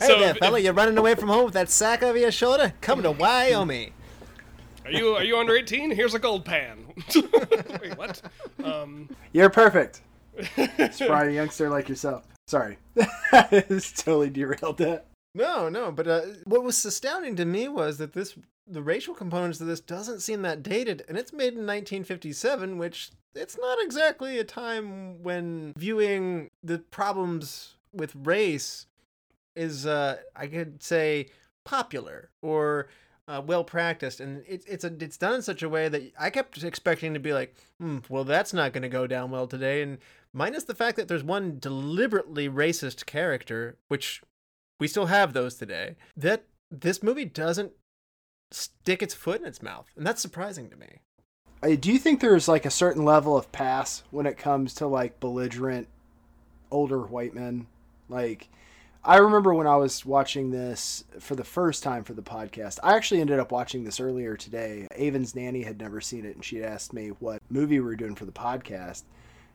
so 0.00 0.18
there, 0.18 0.30
if- 0.30 0.38
fella, 0.38 0.58
you're 0.58 0.72
running 0.72 0.98
away 0.98 1.14
from 1.14 1.28
home 1.28 1.44
with 1.44 1.54
that 1.54 1.70
sack 1.70 2.02
over 2.02 2.18
your 2.18 2.32
shoulder? 2.32 2.72
Come 2.80 3.02
to 3.04 3.12
Wyoming. 3.12 3.92
Are 4.84 4.90
you 4.90 5.14
are 5.14 5.22
you 5.22 5.38
under 5.38 5.54
eighteen? 5.54 5.92
Here's 5.92 6.14
a 6.14 6.18
gold 6.18 6.44
pan. 6.44 6.86
Wait, 7.14 7.96
what? 7.96 8.20
Um, 8.64 9.08
You're 9.30 9.48
perfect. 9.48 10.00
Spry 10.90 11.28
youngster 11.28 11.70
like 11.70 11.88
yourself. 11.88 12.26
Sorry, 12.48 12.78
it's 13.52 13.92
totally 13.92 14.28
derailed 14.28 14.78
that. 14.78 15.06
No, 15.34 15.68
no, 15.68 15.90
but 15.90 16.06
uh, 16.06 16.20
what 16.44 16.62
was 16.62 16.84
astounding 16.84 17.36
to 17.36 17.44
me 17.44 17.68
was 17.68 17.98
that 17.98 18.12
this 18.12 18.36
the 18.66 18.82
racial 18.82 19.14
components 19.14 19.60
of 19.60 19.66
this 19.66 19.80
doesn't 19.80 20.20
seem 20.20 20.42
that 20.42 20.62
dated, 20.62 21.04
and 21.08 21.18
it's 21.18 21.32
made 21.32 21.54
in 21.54 21.66
1957, 21.66 22.78
which 22.78 23.10
it's 23.34 23.58
not 23.58 23.78
exactly 23.80 24.38
a 24.38 24.44
time 24.44 25.22
when 25.22 25.72
viewing 25.76 26.50
the 26.62 26.78
problems 26.78 27.74
with 27.92 28.14
race 28.14 28.86
is, 29.56 29.86
uh, 29.86 30.18
I 30.36 30.46
could 30.46 30.82
say, 30.82 31.28
popular 31.64 32.30
or 32.40 32.88
uh, 33.26 33.40
well 33.44 33.64
practiced, 33.64 34.20
and 34.20 34.44
it's 34.46 34.66
it's 34.66 34.84
a 34.84 34.92
it's 35.00 35.16
done 35.16 35.34
in 35.34 35.42
such 35.42 35.62
a 35.62 35.68
way 35.68 35.88
that 35.88 36.12
I 36.18 36.30
kept 36.30 36.62
expecting 36.62 37.14
to 37.14 37.20
be 37.20 37.32
like, 37.32 37.54
hmm, 37.80 37.98
well, 38.08 38.24
that's 38.24 38.52
not 38.52 38.72
going 38.72 38.82
to 38.82 38.88
go 38.88 39.06
down 39.06 39.30
well 39.30 39.46
today, 39.46 39.82
and 39.82 39.98
minus 40.32 40.64
the 40.64 40.74
fact 40.74 40.96
that 40.96 41.08
there's 41.08 41.24
one 41.24 41.58
deliberately 41.58 42.48
racist 42.48 43.06
character, 43.06 43.76
which 43.88 44.22
we 44.82 44.88
still 44.88 45.06
have 45.06 45.32
those 45.32 45.54
today. 45.54 45.94
That 46.16 46.42
this 46.68 47.04
movie 47.04 47.24
doesn't 47.24 47.70
stick 48.50 49.00
its 49.00 49.14
foot 49.14 49.40
in 49.40 49.46
its 49.46 49.62
mouth, 49.62 49.88
and 49.96 50.04
that's 50.04 50.20
surprising 50.20 50.68
to 50.70 50.76
me. 50.76 51.76
Do 51.76 51.92
you 51.92 52.00
think 52.00 52.18
there's 52.18 52.48
like 52.48 52.66
a 52.66 52.70
certain 52.70 53.04
level 53.04 53.36
of 53.36 53.52
pass 53.52 54.02
when 54.10 54.26
it 54.26 54.36
comes 54.36 54.74
to 54.74 54.88
like 54.88 55.20
belligerent 55.20 55.86
older 56.72 56.98
white 56.98 57.32
men? 57.32 57.68
Like, 58.08 58.48
I 59.04 59.18
remember 59.18 59.54
when 59.54 59.68
I 59.68 59.76
was 59.76 60.04
watching 60.04 60.50
this 60.50 61.04
for 61.20 61.36
the 61.36 61.44
first 61.44 61.84
time 61.84 62.02
for 62.02 62.14
the 62.14 62.20
podcast. 62.20 62.80
I 62.82 62.96
actually 62.96 63.20
ended 63.20 63.38
up 63.38 63.52
watching 63.52 63.84
this 63.84 64.00
earlier 64.00 64.36
today. 64.36 64.88
Avon's 64.96 65.36
nanny 65.36 65.62
had 65.62 65.78
never 65.78 66.00
seen 66.00 66.24
it, 66.24 66.34
and 66.34 66.44
she 66.44 66.64
asked 66.64 66.92
me 66.92 67.10
what 67.20 67.40
movie 67.48 67.78
we 67.78 67.86
were 67.86 67.94
doing 67.94 68.16
for 68.16 68.24
the 68.24 68.32
podcast. 68.32 69.04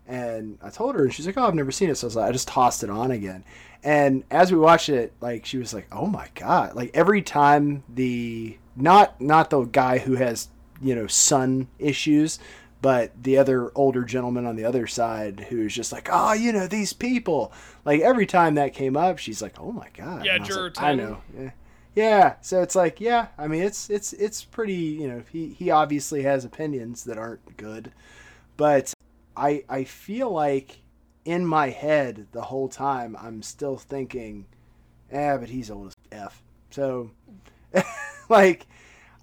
And 0.07 0.57
I 0.61 0.69
told 0.69 0.95
her, 0.95 1.03
and 1.03 1.13
she's 1.13 1.27
like, 1.27 1.37
"Oh, 1.37 1.45
I've 1.45 1.55
never 1.55 1.71
seen 1.71 1.89
it." 1.89 1.95
So 1.95 2.05
I 2.05 2.07
was 2.07 2.15
like, 2.15 2.29
I 2.29 2.31
just 2.31 2.47
tossed 2.47 2.83
it 2.83 2.89
on 2.89 3.11
again. 3.11 3.43
And 3.83 4.23
as 4.31 4.51
we 4.51 4.57
watched 4.57 4.89
it, 4.89 5.13
like 5.21 5.45
she 5.45 5.57
was 5.57 5.73
like, 5.73 5.87
"Oh 5.91 6.07
my 6.07 6.29
god!" 6.35 6.75
Like 6.75 6.91
every 6.93 7.21
time 7.21 7.83
the 7.93 8.57
not 8.75 9.19
not 9.19 9.49
the 9.49 9.63
guy 9.63 9.97
who 9.97 10.15
has 10.15 10.47
you 10.81 10.95
know 10.95 11.07
son 11.07 11.67
issues, 11.77 12.39
but 12.81 13.11
the 13.21 13.37
other 13.37 13.71
older 13.75 14.03
gentleman 14.03 14.45
on 14.45 14.55
the 14.55 14.65
other 14.65 14.87
side 14.87 15.47
who's 15.49 15.75
just 15.75 15.91
like, 15.91 16.09
"Oh, 16.11 16.33
you 16.33 16.53
know 16.53 16.67
these 16.67 16.93
people." 16.93 17.51
Like 17.83 18.01
every 18.01 18.25
time 18.25 18.55
that 18.55 18.73
came 18.73 18.95
up, 18.95 19.17
she's 19.17 19.41
like, 19.41 19.59
"Oh 19.59 19.71
my 19.71 19.89
god!" 19.93 20.25
Yeah, 20.25 20.35
I 20.35 20.39
juror 20.39 20.69
like, 20.69 20.81
I 20.81 20.95
know. 20.95 21.21
Yeah. 21.37 21.51
Yeah, 21.95 22.35
so 22.41 22.61
it's 22.61 22.75
like, 22.75 23.01
yeah, 23.01 23.29
I 23.39 23.47
mean, 23.47 23.63
it's 23.63 23.89
it's 23.89 24.13
it's 24.13 24.43
pretty, 24.43 24.75
you 24.75 25.07
know, 25.07 25.23
he 25.31 25.49
he 25.49 25.71
obviously 25.71 26.21
has 26.21 26.45
opinions 26.45 27.03
that 27.05 27.17
aren't 27.17 27.57
good, 27.57 27.91
but 28.55 28.93
I 29.37 29.63
I 29.69 29.83
feel 29.83 30.31
like 30.31 30.79
in 31.23 31.45
my 31.45 31.69
head 31.69 32.27
the 32.31 32.41
whole 32.41 32.67
time 32.67 33.15
I'm 33.19 33.41
still 33.41 33.77
thinking, 33.77 34.47
eh, 35.11 35.37
but 35.37 35.49
he's 35.49 35.69
old 35.69 35.87
as 35.87 35.95
f. 36.11 36.43
So, 36.71 37.11
like, 38.29 38.65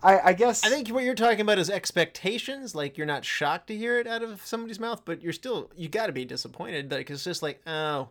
I 0.02 0.20
I 0.20 0.32
guess 0.32 0.64
I 0.64 0.70
think 0.70 0.88
what 0.88 1.04
you're 1.04 1.14
talking 1.14 1.40
about 1.40 1.58
is 1.58 1.68
expectations. 1.68 2.74
Like 2.74 2.96
you're 2.96 3.06
not 3.06 3.24
shocked 3.24 3.66
to 3.66 3.76
hear 3.76 3.98
it 3.98 4.06
out 4.06 4.22
of 4.22 4.44
somebody's 4.46 4.80
mouth, 4.80 5.02
but 5.04 5.20
you're 5.20 5.32
still 5.32 5.70
you 5.76 5.88
got 5.88 6.06
to 6.06 6.12
be 6.12 6.24
disappointed. 6.24 6.90
Like 6.90 7.10
it's 7.10 7.24
just 7.24 7.42
like, 7.42 7.60
oh, 7.66 8.10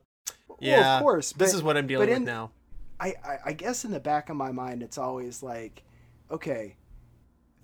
yeah, 0.60 0.80
well, 0.80 0.98
of 0.98 1.02
course, 1.02 1.32
this 1.34 1.54
is 1.54 1.64
what 1.64 1.78
I'm 1.78 1.88
dealing 1.88 2.08
but 2.08 2.12
with 2.12 2.18
in- 2.18 2.26
now. 2.26 2.52
I, 3.00 3.16
I, 3.26 3.38
I 3.48 3.54
guess 3.54 3.84
in 3.84 3.92
the 3.92 4.00
back 4.00 4.30
of 4.30 4.38
my 4.38 4.52
mind, 4.52 4.82
it's 4.82 4.98
always 4.98 5.44
like, 5.44 5.84
okay, 6.32 6.76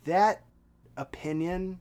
that 0.04 0.44
opinion 0.98 1.80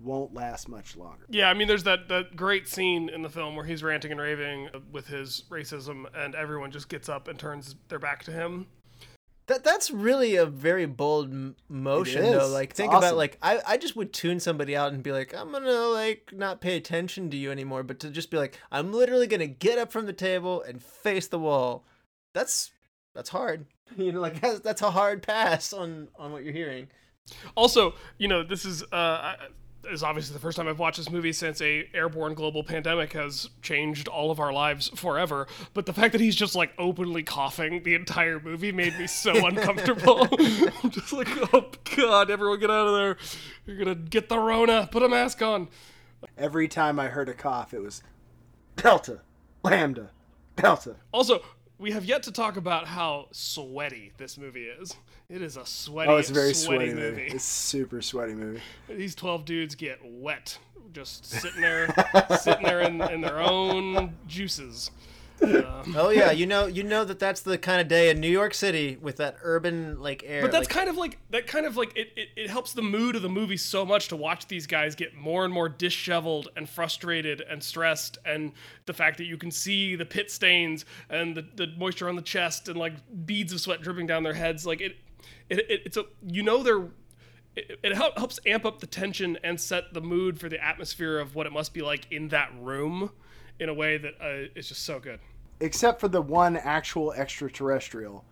won't 0.00 0.34
last 0.34 0.68
much 0.68 0.96
longer. 0.96 1.26
Yeah, 1.28 1.48
I 1.48 1.54
mean, 1.54 1.68
there's 1.68 1.84
that, 1.84 2.08
that 2.08 2.36
great 2.36 2.68
scene 2.68 3.08
in 3.08 3.22
the 3.22 3.30
film 3.30 3.56
where 3.56 3.64
he's 3.64 3.82
ranting 3.82 4.10
and 4.12 4.20
raving 4.20 4.68
with 4.92 5.06
his 5.06 5.44
racism, 5.50 6.04
and 6.14 6.34
everyone 6.34 6.70
just 6.70 6.88
gets 6.88 7.08
up 7.08 7.28
and 7.28 7.38
turns 7.38 7.76
their 7.88 7.98
back 7.98 8.22
to 8.24 8.32
him. 8.32 8.66
That 9.46 9.62
that's 9.62 9.90
really 9.90 10.36
a 10.36 10.46
very 10.46 10.86
bold 10.86 11.30
m- 11.30 11.56
motion, 11.68 12.22
though. 12.22 12.48
Like 12.48 12.70
It's 12.70 12.78
think 12.78 12.94
about 12.94 13.14
like 13.16 13.36
I 13.42 13.60
I 13.66 13.76
just 13.76 13.94
would 13.94 14.10
tune 14.14 14.40
somebody 14.40 14.74
out 14.74 14.94
and 14.94 15.02
be 15.02 15.12
like, 15.12 15.34
I'm 15.34 15.52
gonna 15.52 15.70
like 15.88 16.30
not 16.32 16.62
pay 16.62 16.78
attention 16.78 17.28
to 17.30 17.36
you 17.36 17.50
anymore, 17.50 17.82
but 17.82 17.98
to 18.00 18.08
just 18.10 18.30
be 18.30 18.38
like, 18.38 18.58
I'm 18.72 18.90
literally 18.90 19.26
gonna 19.26 19.46
get 19.46 19.76
up 19.76 19.92
from 19.92 20.06
the 20.06 20.14
table 20.14 20.62
and 20.62 20.82
face 20.82 21.28
the 21.28 21.38
wall. 21.38 21.84
That's 22.32 22.70
that's 23.14 23.28
hard. 23.28 23.66
You 23.98 24.12
know, 24.12 24.20
like 24.22 24.40
that's, 24.40 24.60
that's 24.60 24.80
a 24.80 24.90
hard 24.90 25.22
pass 25.22 25.74
on 25.74 26.08
on 26.16 26.32
what 26.32 26.42
you're 26.42 26.54
hearing. 26.54 26.88
Also, 27.54 27.94
you 28.16 28.28
know, 28.28 28.42
this 28.42 28.64
is 28.64 28.82
uh, 28.84 28.86
I- 28.96 29.36
this 29.40 29.50
is 29.90 30.02
obviously 30.02 30.34
the 30.34 30.40
first 30.40 30.56
time 30.56 30.68
I've 30.68 30.78
watched 30.78 30.98
this 30.98 31.10
movie 31.10 31.32
since 31.32 31.60
a 31.60 31.88
airborne 31.94 32.34
global 32.34 32.62
pandemic 32.64 33.12
has 33.12 33.48
changed 33.62 34.08
all 34.08 34.30
of 34.30 34.40
our 34.40 34.52
lives 34.52 34.88
forever. 34.94 35.46
But 35.72 35.86
the 35.86 35.92
fact 35.92 36.12
that 36.12 36.20
he's 36.20 36.36
just 36.36 36.54
like 36.54 36.72
openly 36.78 37.22
coughing 37.22 37.82
the 37.82 37.94
entire 37.94 38.40
movie 38.40 38.72
made 38.72 38.98
me 38.98 39.06
so 39.06 39.32
uncomfortable. 39.46 40.28
I'm 40.82 40.90
just 40.90 41.12
like, 41.12 41.28
oh 41.54 41.70
god, 41.96 42.30
everyone 42.30 42.60
get 42.60 42.70
out 42.70 42.86
of 42.86 42.94
there! 42.94 43.16
You're 43.66 43.78
gonna 43.78 43.94
get 43.94 44.28
the 44.28 44.38
Rona. 44.38 44.88
Put 44.90 45.02
a 45.02 45.08
mask 45.08 45.42
on. 45.42 45.68
Every 46.38 46.68
time 46.68 46.98
I 46.98 47.08
heard 47.08 47.28
a 47.28 47.34
cough, 47.34 47.74
it 47.74 47.80
was 47.80 48.02
Delta, 48.76 49.20
Lambda, 49.62 50.10
Delta. 50.56 50.96
Also, 51.12 51.42
we 51.84 51.90
have 51.90 52.06
yet 52.06 52.22
to 52.22 52.32
talk 52.32 52.56
about 52.56 52.86
how 52.86 53.26
sweaty 53.30 54.10
this 54.16 54.38
movie 54.38 54.64
is. 54.64 54.96
It 55.28 55.42
is 55.42 55.58
a 55.58 55.66
sweaty, 55.66 56.10
Oh, 56.10 56.16
it's 56.16 56.30
a 56.30 56.32
very 56.32 56.54
sweaty, 56.54 56.86
sweaty 56.86 56.94
movie. 56.94 57.10
movie. 57.24 57.34
It's 57.34 57.44
a 57.44 57.46
super 57.46 58.00
sweaty 58.00 58.32
movie. 58.34 58.62
These 58.88 59.14
twelve 59.14 59.44
dudes 59.44 59.74
get 59.74 59.98
wet, 60.02 60.58
just 60.94 61.26
sitting 61.26 61.60
there, 61.60 61.94
sitting 62.40 62.64
there 62.64 62.80
in, 62.80 63.02
in 63.02 63.20
their 63.20 63.38
own 63.38 64.14
juices. 64.26 64.92
Oh 65.96 66.08
yeah, 66.08 66.30
you 66.30 66.46
know 66.46 66.66
you 66.66 66.82
know 66.82 67.04
that 67.04 67.18
that's 67.18 67.42
the 67.42 67.58
kind 67.58 67.80
of 67.80 67.88
day 67.88 68.08
in 68.08 68.18
New 68.18 68.28
York 68.28 68.54
City 68.54 68.96
with 69.00 69.16
that 69.16 69.36
urban 69.42 70.00
like 70.00 70.24
air. 70.26 70.40
But 70.42 70.50
that's 70.50 70.66
like, 70.66 70.74
kind 70.74 70.88
of 70.88 70.96
like 70.96 71.18
that 71.30 71.46
kind 71.46 71.66
of 71.66 71.76
like 71.76 71.96
it, 71.96 72.08
it, 72.16 72.28
it 72.36 72.50
helps 72.50 72.72
the 72.72 72.82
mood 72.82 73.16
of 73.16 73.22
the 73.22 73.28
movie 73.28 73.56
so 73.56 73.84
much 73.84 74.08
to 74.08 74.16
watch 74.16 74.46
these 74.48 74.66
guys 74.66 74.94
get 74.94 75.14
more 75.14 75.44
and 75.44 75.52
more 75.52 75.68
disheveled 75.68 76.48
and 76.56 76.68
frustrated 76.68 77.42
and 77.42 77.62
stressed 77.62 78.18
and 78.24 78.52
the 78.86 78.92
fact 78.92 79.18
that 79.18 79.24
you 79.24 79.36
can 79.36 79.50
see 79.50 79.94
the 79.94 80.06
pit 80.06 80.30
stains 80.30 80.84
and 81.10 81.36
the, 81.36 81.46
the 81.54 81.66
moisture 81.76 82.08
on 82.08 82.16
the 82.16 82.22
chest 82.22 82.68
and 82.68 82.78
like 82.78 82.94
beads 83.26 83.52
of 83.52 83.60
sweat 83.60 83.82
dripping 83.82 84.06
down 84.06 84.22
their 84.22 84.34
heads 84.34 84.66
like 84.66 84.80
it, 84.80 84.96
it, 85.50 85.58
it 85.70 85.82
it's 85.84 85.96
a 85.96 86.04
you 86.26 86.42
know 86.42 86.62
they're 86.62 86.88
it, 87.56 87.78
it 87.82 87.94
help, 87.94 88.18
helps 88.18 88.40
amp 88.46 88.64
up 88.64 88.80
the 88.80 88.86
tension 88.86 89.38
and 89.44 89.60
set 89.60 89.94
the 89.94 90.00
mood 90.00 90.40
for 90.40 90.48
the 90.48 90.62
atmosphere 90.64 91.18
of 91.18 91.34
what 91.34 91.46
it 91.46 91.52
must 91.52 91.74
be 91.74 91.82
like 91.82 92.10
in 92.10 92.28
that 92.28 92.50
room 92.58 93.10
in 93.60 93.68
a 93.68 93.74
way 93.74 93.96
that 93.98 94.14
uh, 94.20 94.48
is 94.56 94.68
just 94.68 94.82
so 94.82 94.98
good 94.98 95.20
Except 95.60 96.00
for 96.00 96.08
the 96.08 96.20
one 96.22 96.56
actual 96.56 97.12
extraterrestrial. 97.12 98.24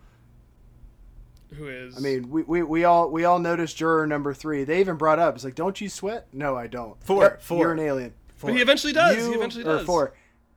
who 1.54 1.68
is 1.68 1.96
I 1.96 2.00
mean, 2.00 2.30
we, 2.30 2.42
we, 2.42 2.62
we 2.62 2.84
all 2.84 3.10
we 3.10 3.24
all 3.24 3.38
noticed 3.38 3.76
juror 3.76 4.06
number 4.06 4.32
three. 4.34 4.64
They 4.64 4.80
even 4.80 4.96
brought 4.96 5.18
up, 5.18 5.34
it's 5.34 5.44
like, 5.44 5.54
don't 5.54 5.80
you 5.80 5.88
sweat? 5.88 6.26
No, 6.32 6.56
I 6.56 6.66
don't. 6.66 7.02
Four, 7.04 7.22
Yep, 7.24 7.42
four. 7.42 7.58
You're 7.58 7.72
an 7.72 7.78
alien. 7.80 8.14
but 8.40 8.54
he 8.54 8.60
eventually 8.60 8.92
does 8.92 9.16
he 9.16 9.22
You- 9.22 9.34
eventually 9.34 9.64
or 9.64 9.76
does 9.78 9.86
four. 9.86 10.14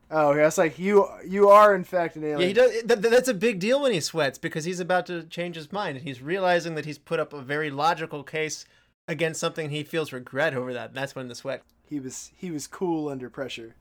Oh, 0.08 0.32
yeah, 0.34 0.46
it's 0.46 0.56
like 0.58 0.78
you 0.78 1.08
you 1.26 1.48
are 1.48 1.74
in 1.74 1.82
fact 1.82 2.14
an 2.16 2.22
alien. 2.24 2.40
Yeah, 2.40 2.46
he 2.46 2.52
does. 2.52 2.82
That, 2.84 3.02
that's 3.02 3.28
a 3.28 3.34
big 3.34 3.58
deal 3.58 3.82
when 3.82 3.92
he 3.92 3.98
sweats 4.00 4.38
because 4.38 4.64
he's 4.64 4.78
about 4.78 5.06
to 5.06 5.24
change 5.24 5.56
his 5.56 5.72
mind 5.72 5.96
and 5.96 6.06
he's 6.06 6.22
realizing 6.22 6.76
that 6.76 6.84
he's 6.84 6.98
put 6.98 7.18
up 7.18 7.32
a 7.32 7.40
very 7.42 7.70
logical 7.70 8.22
case 8.22 8.64
against 9.08 9.40
something 9.40 9.70
he 9.70 9.82
feels 9.82 10.12
regret 10.12 10.54
over 10.54 10.72
that. 10.74 10.94
That's 10.94 11.14
when 11.16 11.26
the 11.28 11.34
sweat. 11.34 11.62
He 11.88 11.98
was 11.98 12.30
he 12.36 12.50
was 12.52 12.66
cool 12.68 13.08
under 13.08 13.28
pressure. 13.28 13.74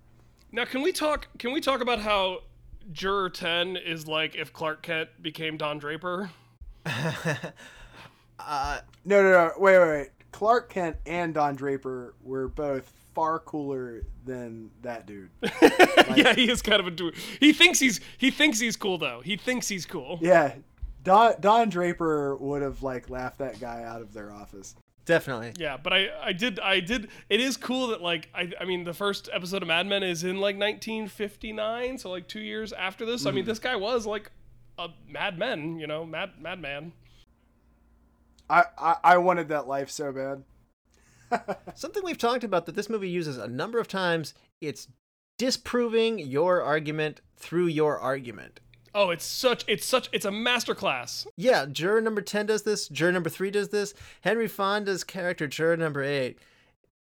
Now, 0.52 0.66
can 0.66 0.82
we 0.82 0.92
talk? 0.92 1.28
Can 1.38 1.54
we 1.54 1.62
talk 1.62 1.80
about 1.82 2.00
how 2.00 2.40
Juror 2.92 3.30
Ten 3.30 3.76
is 3.76 4.08
like 4.08 4.36
if 4.36 4.54
Clark 4.54 4.82
Kent 4.84 5.10
became 5.22 5.58
Don 5.58 5.80
Draper? 5.80 6.30
uh, 6.86 8.80
No, 9.06 9.22
no, 9.24 9.32
no. 9.32 9.52
Wait, 9.58 9.80
wait, 9.80 9.88
wait. 9.88 10.10
Clark 10.32 10.70
Kent 10.70 10.98
and 11.06 11.34
Don 11.34 11.56
Draper 11.56 12.14
were 12.22 12.48
both 12.48 12.92
far 13.14 13.40
cooler 13.40 14.02
than 14.26 14.70
that 14.82 15.06
dude. 15.06 15.30
yeah, 16.16 16.34
he 16.34 16.52
is 16.52 16.62
kind 16.62 16.82
of 16.82 16.88
a 16.88 16.92
dude. 16.92 17.16
He 17.40 17.54
thinks 17.54 17.80
he's 17.80 18.02
he 18.18 18.30
thinks 18.30 18.60
he's 18.60 18.76
cool 18.76 18.98
though. 18.98 19.22
He 19.24 19.38
thinks 19.38 19.70
he's 19.70 19.86
cool. 19.86 20.20
Yeah, 20.22 20.54
Don 21.04 21.36
Don 21.40 21.70
Draper 21.70 22.36
would 22.36 22.62
have 22.62 22.84
like 22.84 23.10
laughed 23.10 23.38
that 23.38 23.60
guy 23.60 23.84
out 23.84 24.02
of 24.02 24.14
their 24.14 24.32
office. 24.34 24.76
Definitely. 25.06 25.54
Yeah, 25.58 25.78
but 25.78 25.94
I 25.94 26.10
I 26.22 26.34
did 26.34 26.60
I 26.60 26.80
did. 26.80 27.10
It 27.30 27.40
is 27.40 27.58
cool 27.58 27.88
that 27.88 28.02
like 28.02 28.30
I 28.34 28.52
I 28.60 28.66
mean 28.66 28.84
the 28.84 28.94
first 28.94 29.30
episode 29.32 29.62
of 29.62 29.68
Mad 29.68 29.86
Men 29.86 30.02
is 30.02 30.24
in 30.24 30.38
like 30.38 30.58
1959, 30.58 32.00
so 32.00 32.10
like 32.10 32.28
two 32.28 32.40
years 32.40 32.74
after 32.74 33.06
this. 33.06 33.26
I 33.26 33.32
mean 33.32 33.44
mm. 33.44 33.48
this 33.48 33.60
guy 33.60 33.76
was 33.76 34.08
like 34.08 34.32
a 34.80 34.90
Mad 35.08 35.38
Men, 35.38 35.78
you 35.78 35.86
know, 35.86 36.06
Mad 36.06 36.32
Madman. 36.40 36.94
I, 38.50 38.64
I 38.78 38.96
I 39.04 39.18
wanted 39.18 39.50
that 39.50 39.68
life 39.68 39.92
so 39.92 40.12
bad. 40.12 40.44
Something 41.76 42.04
we've 42.04 42.18
talked 42.18 42.44
about 42.44 42.66
that 42.66 42.76
this 42.76 42.90
movie 42.90 43.10
uses 43.10 43.38
a 43.38 43.48
number 43.48 43.80
of 43.80 43.88
times. 43.88 44.34
It's 44.60 44.88
disproving 45.38 46.18
your 46.20 46.62
argument 46.64 47.22
through 47.38 47.68
your 47.68 48.00
argument. 48.00 48.60
Oh, 48.98 49.10
it's 49.10 49.26
such 49.26 49.66
it's 49.68 49.86
such 49.86 50.08
it's 50.14 50.24
a 50.24 50.32
masterclass. 50.32 51.28
Yeah, 51.36 51.66
juror 51.66 52.00
number 52.00 52.22
10 52.22 52.46
does 52.46 52.64
this. 52.64 52.88
Juror 52.88 53.12
number 53.12 53.30
3 53.30 53.52
does 53.52 53.68
this. 53.68 53.94
Henry 54.22 54.48
Fonda's 54.48 55.04
character, 55.04 55.48
juror 55.48 55.76
number 55.76 56.02
8, 56.02 56.40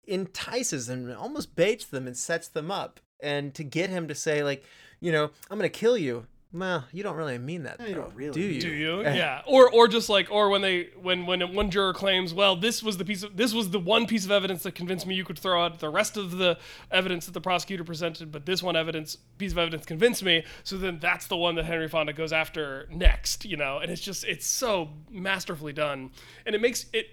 entices 0.07 0.89
and 0.89 1.13
almost 1.13 1.57
baits 1.57 1.85
them 1.85 2.07
and 2.07 2.17
sets 2.17 2.47
them 2.47 2.71
up. 2.71 3.01
And 3.21 3.53
to 3.55 3.65
get 3.65 3.91
him 3.91 4.07
to 4.07 4.15
say, 4.15 4.45
like, 4.45 4.65
you 5.01 5.11
know, 5.11 5.31
I'm 5.51 5.59
going 5.59 5.69
to 5.71 5.79
kill 5.79 5.99
you. 5.99 6.27
Well, 6.55 6.85
you 6.93 7.03
don't 7.03 7.17
really 7.17 7.39
mean 7.39 7.63
that. 7.63 7.81
No, 7.81 7.87
you 7.87 7.95
though, 7.95 8.03
don't 8.03 8.15
really 8.15 8.33
do 8.33 8.41
you? 8.41 8.61
Do 8.61 8.69
you? 8.69 9.03
Eh, 9.05 9.15
Yeah. 9.17 9.41
Or 9.47 9.71
or 9.71 9.89
just 9.89 10.11
like 10.11 10.31
or 10.31 10.51
when 10.51 10.61
they 10.61 10.91
when 11.01 11.25
when 11.25 11.55
one 11.55 11.71
juror 11.71 11.95
claims, 11.95 12.35
well, 12.35 12.57
this 12.57 12.83
was 12.83 12.99
the 12.99 13.05
piece 13.07 13.23
of 13.23 13.37
this 13.37 13.55
was 13.55 13.71
the 13.71 13.79
one 13.79 14.07
piece 14.07 14.25
of 14.27 14.31
evidence 14.31 14.63
that 14.65 14.75
convinced 14.75 15.07
me 15.07 15.15
you 15.15 15.25
could 15.25 15.39
throw 15.39 15.65
out 15.65 15.79
the 15.79 15.89
rest 15.89 16.17
of 16.19 16.33
the 16.37 16.59
evidence 16.91 17.25
that 17.27 17.33
the 17.33 17.41
prosecutor 17.41 17.85
presented, 17.85 18.31
but 18.31 18.45
this 18.45 18.63
one 18.63 18.77
evidence 18.77 19.17
piece 19.39 19.53
of 19.53 19.59
evidence 19.59 19.87
convinced 19.87 20.23
me. 20.23 20.45
So 20.63 20.77
then 20.77 20.99
that's 20.99 21.27
the 21.27 21.37
one 21.37 21.55
that 21.55 21.65
Henry 21.65 21.89
Fonda 21.89 22.13
goes 22.13 22.33
after 22.35 22.87
next, 22.91 23.47
you 23.47 23.57
know. 23.57 23.79
And 23.79 23.91
it's 23.91 24.03
just 24.03 24.25
it's 24.25 24.47
so 24.47 24.91
masterfully 25.11 25.73
done, 25.73 26.11
and 26.45 26.55
it 26.55 26.61
makes 26.61 26.87
it 26.93 27.07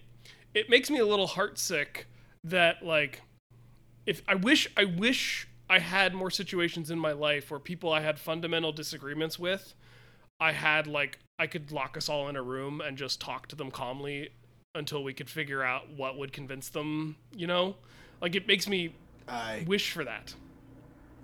it 0.54 0.70
makes 0.70 0.90
me 0.90 1.00
a 1.00 1.06
little 1.06 1.28
heartsick 1.28 2.06
that 2.44 2.84
like 2.84 3.22
if 4.06 4.22
I 4.28 4.36
wish 4.36 4.68
I 4.76 4.86
wish 4.86 5.48
I 5.70 5.80
had 5.80 6.14
more 6.14 6.32
situations 6.32 6.90
in 6.90 6.98
my 6.98 7.12
life 7.12 7.52
where 7.52 7.60
people 7.60 7.94
I 7.94 8.02
had 8.02 8.20
fundamental 8.20 8.72
disagreements 8.72 9.38
with, 9.38 9.76
I 10.40 10.52
had 10.52 10.88
like 10.88 11.20
I 11.38 11.48
could 11.48 11.72
lock 11.72 11.96
us 11.96 12.10
all 12.10 12.28
in 12.28 12.36
a 12.36 12.42
room 12.42 12.82
and 12.82 12.98
just 12.98 13.22
talk 13.22 13.48
to 13.48 13.56
them 13.56 13.72
calmly 13.72 14.30
until 14.76 15.04
we 15.04 15.14
could 15.14 15.30
figure 15.30 15.64
out 15.64 15.90
what 15.96 16.18
would 16.18 16.34
convince 16.34 16.70
them, 16.70 17.18
you 17.36 17.48
know? 17.48 17.76
Like 18.22 18.36
it 18.36 18.48
makes 18.48 18.68
me 18.68 18.96
I 19.28 19.64
wish 19.68 19.92
for 19.92 20.04
that. 20.04 20.34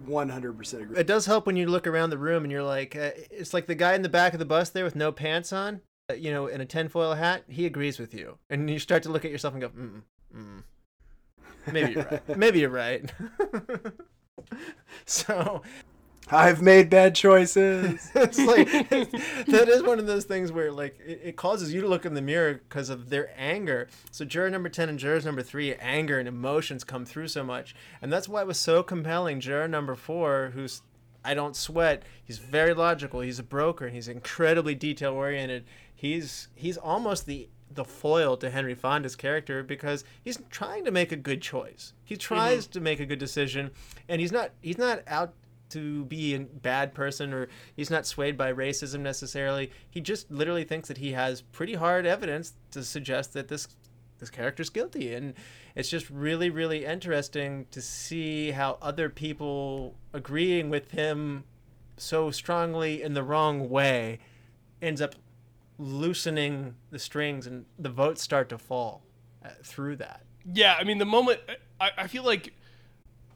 100% 0.08 0.82
agree. 0.82 0.98
It 0.98 1.08
does 1.08 1.26
help 1.26 1.48
when 1.48 1.56
you 1.56 1.68
look 1.68 1.88
around 1.88 2.10
the 2.10 2.18
room 2.18 2.43
and 2.43 2.52
you're 2.52 2.64
like, 2.64 2.96
uh, 2.96 3.12
it's 3.32 3.54
like 3.54 3.66
the 3.66 3.76
guy 3.76 3.96
in 3.96 4.02
the 4.02 4.10
back 4.10 4.34
of 4.34 4.39
the 4.39 4.46
bus 4.46 4.70
there 4.70 4.84
with 4.84 4.96
no 4.96 5.12
pants 5.12 5.54
on, 5.54 5.82
uh, 6.10 6.14
you 6.14 6.32
know, 6.32 6.48
in 6.48 6.62
a 6.62 6.66
tinfoil 6.66 7.14
hat. 7.14 7.46
He 7.48 7.66
agrees 7.66 7.98
with 7.98 8.14
you, 8.14 8.38
and 8.50 8.70
you 8.70 8.78
start 8.78 9.04
to 9.04 9.10
look 9.10 9.24
at 9.24 9.32
yourself 9.32 9.54
and 9.54 9.62
go, 9.62 9.70
mm, 9.70 10.02
mm. 10.36 10.64
maybe 11.72 11.93
you're 11.93 12.04
right. 12.04 12.38
Maybe 12.38 12.60
you're 12.60 12.70
right. 12.70 13.12
so 15.06 15.62
I've 16.32 16.62
made 16.62 16.89
bad 16.89 17.14
choices. 17.14 18.10
it's 18.16 18.39
like 18.39 18.72
that 18.89 19.68
is 19.68 19.84
one 19.84 20.00
of 20.00 20.08
those 20.08 20.26
things 20.26 20.52
where 20.52 20.72
like 20.72 21.00
it, 21.06 21.22
it 21.24 21.36
causes 21.36 21.74
you 21.74 21.82
to 21.82 21.88
look 21.88 22.06
in 22.06 22.16
the 22.16 22.22
mirror 22.22 22.56
because 22.68 22.89
of 22.89 23.10
their 23.10 23.32
anger. 23.38 23.88
So 24.12 24.26
juror 24.26 24.50
number 24.50 24.70
10 24.70 24.89
and 24.89 24.98
jurors 24.98 25.26
number 25.26 25.43
3 25.43 25.76
anger 25.76 26.18
and 26.18 26.28
emotions 26.28 26.84
come 26.84 27.06
through 27.06 27.28
so 27.28 27.43
much. 27.43 27.76
And 28.02 28.12
that's 28.12 28.28
why 28.28 28.41
it 28.41 28.48
was 28.48 28.60
so 28.60 28.82
compelling. 28.82 29.39
Juror 29.39 29.68
number 29.68 29.96
4 29.96 30.52
who's 30.54 30.82
i 31.24 31.34
don't 31.34 31.56
sweat 31.56 32.04
he's 32.24 32.38
very 32.38 32.72
logical 32.72 33.22
he's 33.22 33.39
a 33.39 33.43
broker 33.43 33.86
and 33.86 33.96
he's 33.96 34.08
incredibly 34.08 34.76
detail 34.76 35.14
oriented 35.14 35.66
he's 35.96 36.50
he's 36.54 36.78
almost 36.78 37.26
the 37.26 37.50
the 37.76 37.86
foil 37.86 38.38
to 38.38 38.49
Henry 38.49 38.73
Fonda's 38.73 39.15
character 39.15 39.63
because 39.63 40.03
he's 40.23 40.39
trying 40.49 40.86
to 40.86 40.91
make 40.91 41.11
a 41.11 41.17
good 41.17 41.41
choice. 41.41 41.93
He 42.03 42.17
tries 42.17 42.63
mm-hmm. 42.63 42.71
to 42.73 42.82
make 42.82 42.99
a 42.99 43.05
good 43.05 43.19
decision 43.19 43.71
and 44.09 44.19
he's 44.19 44.32
not 44.32 44.51
he's 44.61 44.78
not 44.78 45.01
out 45.07 45.34
to 45.69 46.05
be 46.05 46.36
a 46.36 46.39
bad 46.39 46.93
person 46.93 47.34
or 47.34 47.47
he's 47.76 47.89
not 47.89 48.05
swayed 48.05 48.38
by 48.38 48.53
racism 48.53 49.01
necessarily. 49.01 49.71
He 49.89 50.01
just 50.01 50.32
literally 50.32 50.63
thinks 50.63 50.88
that 50.88 50.97
he 50.97 51.11
has 51.13 51.41
pretty 51.41 51.73
hard 51.76 52.05
evidence 52.05 52.53
to 52.71 52.84
suggest 52.84 53.34
that 53.34 53.47
this 53.47 53.67
this 54.17 54.30
character's 54.30 54.69
guilty 54.69 55.13
and 55.13 55.34
it's 55.76 55.89
just 55.89 56.09
really 56.09 56.49
really 56.49 56.86
interesting 56.86 57.65
to 57.71 57.82
see 57.82 58.51
how 58.51 58.78
other 58.82 59.09
people 59.09 59.95
agreeing 60.13 60.69
with 60.69 60.91
him 60.91 61.43
so 61.97 62.32
strongly 62.32 63.01
in 63.01 63.13
the 63.13 63.23
wrong 63.23 63.69
way 63.69 64.19
ends 64.82 65.01
up 65.01 65.15
loosening 65.78 66.76
the 66.91 66.99
strings 66.99 67.47
and 67.47 67.65
the 67.78 67.89
votes 67.89 68.21
start 68.21 68.49
to 68.49 68.57
fall 68.57 69.03
uh, 69.43 69.49
through 69.63 69.97
that. 69.97 70.21
Yeah, 70.53 70.76
I 70.80 70.84
mean 70.84 70.97
the 70.97 71.05
moment 71.05 71.39
I, 71.80 71.91
I 71.97 72.07
feel 72.07 72.23
like 72.23 72.53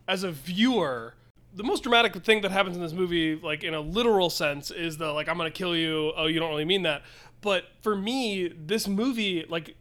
as 0.08 0.24
a 0.24 0.32
viewer, 0.32 1.14
the 1.54 1.64
most 1.64 1.84
dramatic 1.84 2.14
thing 2.24 2.42
that 2.42 2.52
happens 2.52 2.76
in 2.76 2.82
this 2.82 2.94
movie, 2.94 3.36
like 3.36 3.64
in 3.64 3.74
a 3.74 3.80
literal 3.80 4.30
sense, 4.30 4.72
is 4.72 4.98
the 4.98 5.12
like 5.12 5.28
I'm 5.28 5.38
gonna 5.38 5.52
kill 5.52 5.76
you. 5.76 6.14
Oh, 6.16 6.28
you 6.28 6.40
don't 6.40 6.50
really 6.50 6.66
mean 6.66 6.84
that. 6.84 7.04
But 7.42 7.66
for 7.82 7.96
me, 7.96 8.50
this 8.50 8.88
movie, 8.88 9.46
like 9.48 9.76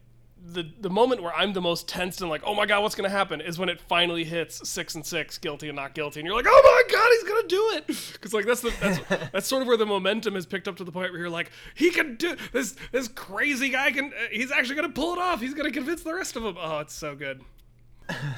the 0.53 0.71
the 0.79 0.89
moment 0.89 1.21
where 1.21 1.33
I'm 1.33 1.53
the 1.53 1.61
most 1.61 1.87
tensed 1.87 2.21
and 2.21 2.29
like, 2.29 2.41
oh 2.45 2.53
my 2.53 2.65
god, 2.65 2.81
what's 2.81 2.95
gonna 2.95 3.09
happen, 3.09 3.41
is 3.41 3.57
when 3.57 3.69
it 3.69 3.79
finally 3.79 4.23
hits 4.23 4.67
six 4.67 4.95
and 4.95 5.05
six, 5.05 5.37
guilty 5.37 5.69
and 5.69 5.75
not 5.75 5.93
guilty, 5.93 6.19
and 6.19 6.27
you're 6.27 6.35
like, 6.35 6.45
oh 6.47 6.61
my 6.63 6.93
god, 6.93 7.07
he's 7.11 7.23
gonna 7.23 7.47
do 7.47 7.71
it, 7.75 8.11
because 8.13 8.33
like 8.33 8.45
that's 8.45 8.61
the 8.61 8.73
that's 8.79 9.29
that's 9.31 9.47
sort 9.47 9.61
of 9.61 9.67
where 9.67 9.77
the 9.77 9.85
momentum 9.85 10.35
has 10.35 10.45
picked 10.45 10.67
up 10.67 10.75
to 10.77 10.83
the 10.83 10.91
point 10.91 11.11
where 11.11 11.21
you're 11.21 11.29
like, 11.29 11.51
he 11.75 11.91
can 11.91 12.15
do 12.15 12.35
this. 12.51 12.75
This 12.91 13.07
crazy 13.07 13.69
guy 13.69 13.91
can. 13.91 14.05
Uh, 14.05 14.27
he's 14.31 14.51
actually 14.51 14.75
gonna 14.75 14.89
pull 14.89 15.13
it 15.13 15.19
off. 15.19 15.41
He's 15.41 15.53
gonna 15.53 15.71
convince 15.71 16.03
the 16.03 16.13
rest 16.13 16.35
of 16.35 16.43
them. 16.43 16.57
Oh, 16.59 16.79
it's 16.79 16.93
so 16.93 17.15
good. 17.15 17.41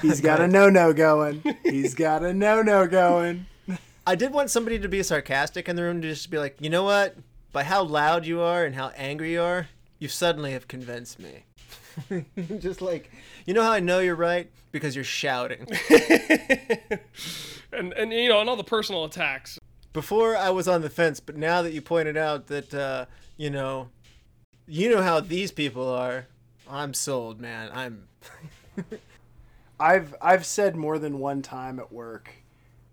He's 0.00 0.20
got 0.20 0.40
a 0.40 0.48
no 0.48 0.68
no 0.68 0.92
going. 0.92 1.42
He's 1.64 1.94
got 1.94 2.24
a 2.24 2.32
no 2.32 2.62
no 2.62 2.86
going. 2.86 3.46
I 4.06 4.14
did 4.14 4.32
want 4.32 4.50
somebody 4.50 4.78
to 4.78 4.88
be 4.88 5.02
sarcastic 5.02 5.68
in 5.68 5.76
the 5.76 5.82
room 5.82 6.02
to 6.02 6.08
just 6.08 6.30
be 6.30 6.38
like, 6.38 6.56
you 6.60 6.70
know 6.70 6.84
what? 6.84 7.16
By 7.52 7.64
how 7.64 7.82
loud 7.84 8.26
you 8.26 8.40
are 8.40 8.64
and 8.64 8.74
how 8.74 8.88
angry 8.96 9.32
you 9.32 9.42
are, 9.42 9.68
you 9.98 10.08
suddenly 10.08 10.52
have 10.52 10.68
convinced 10.68 11.18
me. 11.18 11.44
just 12.58 12.82
like, 12.82 13.10
you 13.46 13.54
know 13.54 13.62
how 13.62 13.72
I 13.72 13.80
know 13.80 13.98
you're 13.98 14.14
right? 14.14 14.50
Because 14.70 14.94
you're 14.94 15.04
shouting. 15.04 15.66
and 17.72 17.92
and 17.92 18.12
you 18.12 18.28
know, 18.28 18.40
and 18.40 18.48
all 18.48 18.56
the 18.56 18.64
personal 18.64 19.04
attacks. 19.04 19.58
Before 19.92 20.36
I 20.36 20.50
was 20.50 20.68
on 20.68 20.80
the 20.80 20.90
fence, 20.90 21.20
but 21.20 21.36
now 21.36 21.62
that 21.62 21.72
you 21.72 21.82
pointed 21.82 22.16
out 22.16 22.46
that, 22.46 22.72
uh, 22.72 23.06
you 23.36 23.50
know, 23.50 23.90
you 24.66 24.90
know 24.90 25.02
how 25.02 25.20
these 25.20 25.52
people 25.52 25.88
are, 25.88 26.26
I'm 26.68 26.94
sold, 26.94 27.40
man. 27.40 27.70
I'm. 27.72 28.08
I've 29.80 30.14
I've 30.22 30.46
said 30.46 30.76
more 30.76 30.98
than 30.98 31.18
one 31.18 31.42
time 31.42 31.80
at 31.80 31.92
work 31.92 32.30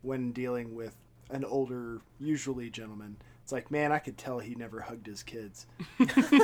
when 0.02 0.32
dealing 0.32 0.76
with 0.76 0.96
an 1.30 1.46
older, 1.46 2.02
usually 2.20 2.70
gentleman. 2.70 3.18
It's 3.44 3.52
like, 3.52 3.72
man, 3.72 3.92
I 3.92 4.00
could 4.00 4.18
tell 4.18 4.40
he 4.40 4.56
never 4.56 4.82
hugged 4.82 5.08
his 5.08 5.24
kids. 5.24 5.68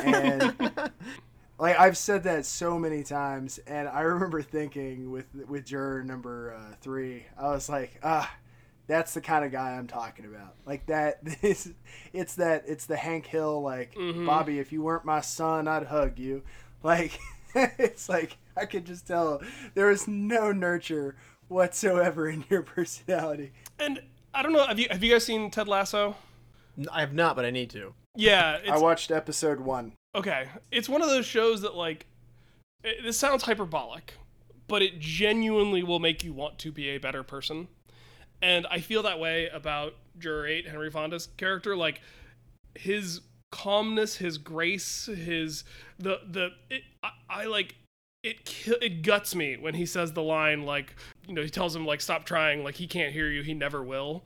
and 0.04 0.54
like 1.58 1.80
I've 1.80 1.98
said 1.98 2.24
that 2.24 2.46
so 2.46 2.78
many 2.78 3.04
times, 3.04 3.60
and 3.68 3.88
I 3.88 4.02
remember 4.02 4.42
thinking 4.42 5.12
with 5.12 5.28
with 5.48 5.66
juror 5.66 6.04
number 6.04 6.56
uh, 6.58 6.76
three, 6.82 7.26
I 7.38 7.50
was 7.50 7.70
like, 7.70 8.00
ah, 8.04 8.32
that's 8.88 9.14
the 9.14 9.22
kind 9.22 9.46
of 9.46 9.52
guy 9.52 9.72
I'm 9.72 9.88
talking 9.88 10.26
about. 10.26 10.56
Like 10.66 10.86
that, 10.88 11.24
this, 11.42 11.70
it's 12.14 12.36
that, 12.36 12.64
it's 12.68 12.86
the 12.86 12.98
Hank 12.98 13.26
Hill, 13.26 13.62
like 13.62 13.96
Bobby, 14.26 14.60
if 14.60 14.72
you 14.72 14.82
weren't 14.82 15.06
my 15.06 15.22
son, 15.22 15.68
I'd 15.68 15.88
hug 15.88 16.20
you. 16.20 16.44
Like, 16.84 17.20
it's 17.56 18.10
like 18.10 18.38
I 18.56 18.66
could 18.66 18.86
just 18.86 19.08
tell 19.08 19.42
there 19.74 19.88
was 19.88 20.08
no 20.08 20.52
nurture 20.52 21.16
whatsoever 21.48 22.30
in 22.30 22.46
your 22.50 22.62
personality. 22.64 23.54
And 23.80 24.02
I 24.34 24.44
don't 24.44 24.54
know. 24.54 24.66
Have 24.66 24.80
you 24.80 24.88
have 24.92 25.04
you 25.04 25.12
guys 25.12 25.26
seen 25.26 25.50
Ted 25.50 25.68
Lasso? 25.68 26.16
I 26.92 27.00
have 27.00 27.14
not, 27.14 27.36
but 27.36 27.46
I 27.46 27.52
need 27.52 27.70
to. 27.72 27.94
Yeah, 28.16 28.58
it's 28.58 28.70
I 28.70 28.78
watched 28.78 29.12
episode 29.12 29.62
one. 29.62 29.94
Okay. 30.16 30.48
It's 30.72 30.90
one 30.90 31.02
of 31.02 31.10
those 31.10 31.26
shows 31.26 31.62
that 31.62 31.76
like 31.76 32.08
it, 32.84 33.04
this 33.04 33.18
sounds 33.18 33.44
hyperbolic, 33.44 34.14
but 34.68 34.82
it 34.82 35.00
genuinely 35.00 35.84
will 35.84 36.00
make 36.00 36.24
you 36.24 36.34
want 36.34 36.58
to 36.60 36.72
be 36.72 36.90
a 36.90 36.98
better 36.98 37.24
person. 37.24 37.68
And 38.42 38.66
I 38.70 38.80
feel 38.80 39.04
that 39.04 39.20
way 39.20 39.48
about 39.50 39.96
Juror 40.18 40.48
8, 40.48 40.68
Henry 40.68 40.92
Fonda's 40.92 41.28
character. 41.38 41.76
Like 41.76 42.02
his 42.76 43.22
calmness, 43.52 44.18
his 44.18 44.38
grace, 44.38 45.06
his 45.06 45.64
the 46.00 46.20
the 46.30 46.50
it, 46.70 46.84
I, 47.04 47.10
I 47.30 47.46
like 47.46 47.76
it 48.24 48.68
it 48.82 49.04
guts 49.04 49.36
me 49.36 49.56
when 49.58 49.76
he 49.76 49.86
says 49.86 50.14
the 50.14 50.24
line 50.24 50.64
like 50.64 50.96
you 51.28 51.34
know 51.34 51.44
he 51.44 51.50
tells 51.50 51.76
him 51.76 51.86
like 51.86 52.02
stop 52.02 52.26
trying 52.26 52.64
like 52.64 52.76
he 52.76 52.88
can't 52.88 53.14
hear 53.14 53.30
you 53.30 53.44
he 53.44 53.54
never 53.54 53.84
will 53.84 54.24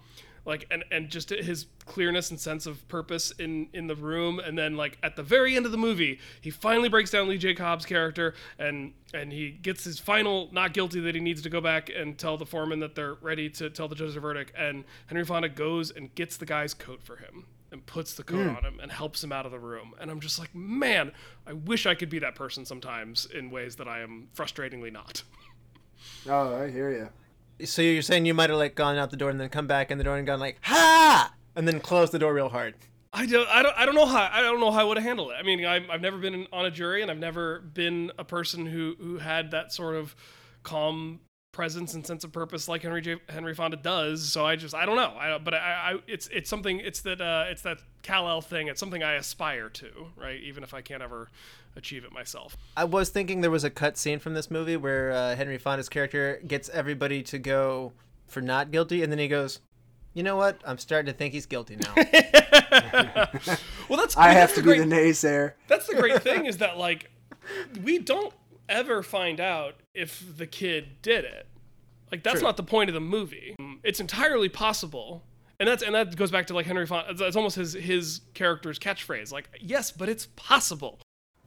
like 0.50 0.66
and 0.72 0.84
and 0.92 1.10
just 1.10 1.30
his 1.30 1.68
clearness 1.86 2.32
and 2.32 2.40
sense 2.40 2.66
of 2.66 2.86
purpose 2.90 3.32
in 3.32 3.70
in 3.72 3.88
the 3.88 3.96
room. 3.96 4.40
And 4.40 4.58
then 4.58 4.76
like 4.76 4.98
at 5.04 5.16
the 5.16 5.24
very 5.24 5.56
end 5.56 5.66
of 5.66 5.72
the 5.72 5.78
movie 5.78 6.20
he 6.42 6.50
finally 6.50 6.90
breaks 6.90 7.12
down 7.12 7.30
Lee 7.30 7.38
J 7.38 7.54
Cobb's 7.54 7.86
character 7.86 8.34
and 8.58 8.94
and 9.14 9.32
he 9.32 9.52
gets 9.52 9.84
his 9.84 10.00
final 10.00 10.50
not 10.52 10.74
guilty 10.74 11.00
that 11.02 11.16
he 11.16 11.22
needs 11.22 11.42
to 11.44 11.50
go 11.50 11.62
back 11.62 11.90
and 11.96 12.18
tell 12.18 12.36
the 12.36 12.46
foreman 12.46 12.80
that 12.80 12.96
they're 12.96 13.14
ready 13.16 13.50
to 13.52 13.70
tell 13.70 13.88
the 13.88 13.96
judge 13.96 14.16
the 14.16 14.20
verdict. 14.20 14.52
And 14.58 14.84
Henry 15.06 15.24
Fonda 15.24 15.48
goes 15.48 15.92
and 15.92 16.14
gets 16.16 16.36
the 16.36 16.46
guy's 16.46 16.74
coat 16.74 17.04
for 17.04 17.18
him 17.18 17.46
and 17.72 17.86
puts 17.86 18.16
the 18.16 18.24
coat 18.24 18.48
hmm. 18.48 18.56
on 18.56 18.66
him 18.66 18.80
and 18.82 18.92
helps 18.92 19.24
him 19.24 19.32
out 19.32 19.46
of 19.46 19.52
the 19.52 19.60
room. 19.60 19.94
And 20.02 20.10
I'm 20.10 20.20
just 20.20 20.40
like 20.40 20.54
man 20.56 21.12
I 21.46 21.54
wish 21.54 21.86
I 21.86 21.94
could 21.94 22.10
be 22.10 22.20
that 22.20 22.34
person 22.34 22.66
sometimes 22.66 23.28
in 23.28 23.52
ways 23.52 23.76
that 23.76 23.88
I 23.88 24.00
am 24.02 24.28
frustratingly 24.36 24.92
not. 24.92 25.24
Oh, 26.30 26.56
I 26.56 26.70
hear 26.70 26.92
you. 26.92 27.10
So 27.66 27.82
you're 27.82 28.02
saying 28.02 28.26
you 28.26 28.34
might 28.34 28.50
have 28.50 28.60
like 28.60 28.76
gone 28.76 28.98
out 28.98 29.12
the 29.12 29.18
door 29.18 29.30
and 29.30 29.40
then 29.40 29.50
come 29.50 29.68
back 29.68 29.92
in 29.92 29.98
the 29.98 30.04
door 30.04 30.18
and 30.18 30.26
gone 30.26 30.40
like 30.40 30.58
ha, 30.62 31.34
and 31.56 31.68
then 31.68 31.80
closed 31.80 32.12
the 32.12 32.20
door 32.20 32.34
real 32.34 32.50
hard. 32.50 32.76
I 33.12 33.26
don't, 33.26 33.50
I 33.50 33.64
don't, 33.64 33.76
I 33.76 33.86
don't 33.86 33.96
know 33.96 34.06
how, 34.06 34.30
I 34.32 34.42
don't 34.42 34.60
know 34.60 34.70
how 34.72 34.82
I 34.82 34.84
would 34.84 34.98
have 34.98 35.04
handled 35.04 35.32
it. 35.32 35.36
I 35.40 35.44
mean, 35.44 35.66
I'm, 35.66 35.90
I've 35.90 36.02
never 36.02 36.18
been 36.18 36.46
on 36.54 36.66
a 36.66 36.72
jury, 36.72 37.02
and 37.02 37.10
I've 37.10 37.18
never 37.18 37.60
been 37.60 38.12
a 38.20 38.24
person 38.24 38.68
who, 38.68 38.96
who 39.00 39.18
had 39.18 39.50
that 39.52 39.74
sort 39.74 39.96
of 39.96 40.16
calm 40.62 41.20
presence 41.60 41.94
and 41.94 42.08
sense 42.08 42.24
of 42.24 42.32
purpose 42.32 42.70
like 42.70 42.84
Henry 42.84 43.02
J, 43.02 43.18
Henry 43.28 43.54
Fonda 43.54 43.76
does. 43.76 44.24
So 44.24 44.46
I 44.46 44.56
just, 44.56 44.74
I 44.74 44.86
don't 44.86 44.96
know. 44.96 45.14
I, 45.20 45.38
but 45.40 45.54
I, 45.54 45.58
I, 45.58 45.96
it's, 46.08 46.30
it's 46.30 46.50
something, 46.50 46.80
it's 46.80 47.02
that, 47.02 47.20
uh, 47.20 47.48
it's 47.50 47.64
that 47.64 47.80
Kal 48.02 48.30
El 48.30 48.40
thing. 48.40 48.70
It's 48.70 48.80
something 48.80 49.04
I 49.04 49.16
aspire 49.16 49.68
to, 49.68 50.08
right? 50.16 50.40
Even 50.42 50.64
if 50.64 50.74
I 50.74 50.80
can't 50.80 51.04
ever 51.04 51.28
achieve 51.76 52.06
it 52.06 52.14
myself. 52.14 52.56
I 52.78 52.86
was 52.86 53.10
thinking 53.10 53.42
there 53.42 53.52
was 53.52 53.66
a 53.66 53.70
cut 53.70 53.98
scene 53.98 54.20
from 54.20 54.36
this 54.36 54.50
movie 54.50 54.78
where 54.78 55.12
uh, 55.12 55.36
Henry 55.36 55.58
Fonda's 55.58 55.90
character 55.90 56.42
gets 56.48 56.70
everybody 56.70 57.24
to 57.24 57.38
go 57.38 57.92
for 58.28 58.40
not 58.40 58.72
guilty, 58.72 59.04
and 59.04 59.12
then 59.12 59.20
he 59.20 59.28
goes, 59.28 59.60
"You 60.14 60.24
know 60.24 60.38
what? 60.38 60.62
I'm 60.66 60.78
starting 60.78 61.12
to 61.12 61.18
think 61.18 61.34
he's 61.34 61.46
guilty 61.46 61.76
now." 61.76 61.94
well, 63.90 64.00
that's 64.00 64.16
I 64.16 64.28
mean, 64.28 64.36
have 64.38 64.50
that's 64.50 64.54
to 64.56 64.62
the 64.62 64.72
be 64.72 64.80
the 64.80 64.86
naysayer. 64.86 65.54
That's 65.68 65.88
the 65.88 65.96
great 65.96 66.22
thing 66.22 66.46
is 66.46 66.58
that 66.60 66.78
like 66.78 67.12
we 67.84 68.00
don't 68.00 68.34
ever 68.70 69.02
find 69.02 69.40
out 69.40 69.76
if 70.00 70.38
the 70.38 70.48
kid 70.48 71.02
did 71.02 71.26
it. 71.26 71.48
Like 72.12 72.24
that's 72.24 72.42
not 72.42 72.58
the 72.58 72.64
point 72.64 72.90
of 72.90 72.94
the 72.94 73.00
movie. 73.00 73.56
It's 73.84 74.00
entirely 74.00 74.50
possible. 74.50 75.24
And 75.60 75.68
that's 75.68 75.84
and 75.84 75.94
that 75.94 76.16
goes 76.16 76.32
back 76.32 76.48
to 76.48 76.54
like 76.54 76.66
Henry 76.66 76.86
Fonda. 76.86 77.12
It's, 77.12 77.22
it's 77.22 77.36
almost 77.36 77.56
his 77.56 77.74
his 77.74 78.22
character's 78.34 78.80
catchphrase. 78.80 79.32
Like, 79.32 79.50
yes, 79.60 79.92
but 79.92 80.10
it's 80.10 80.28
possible. 80.36 81.00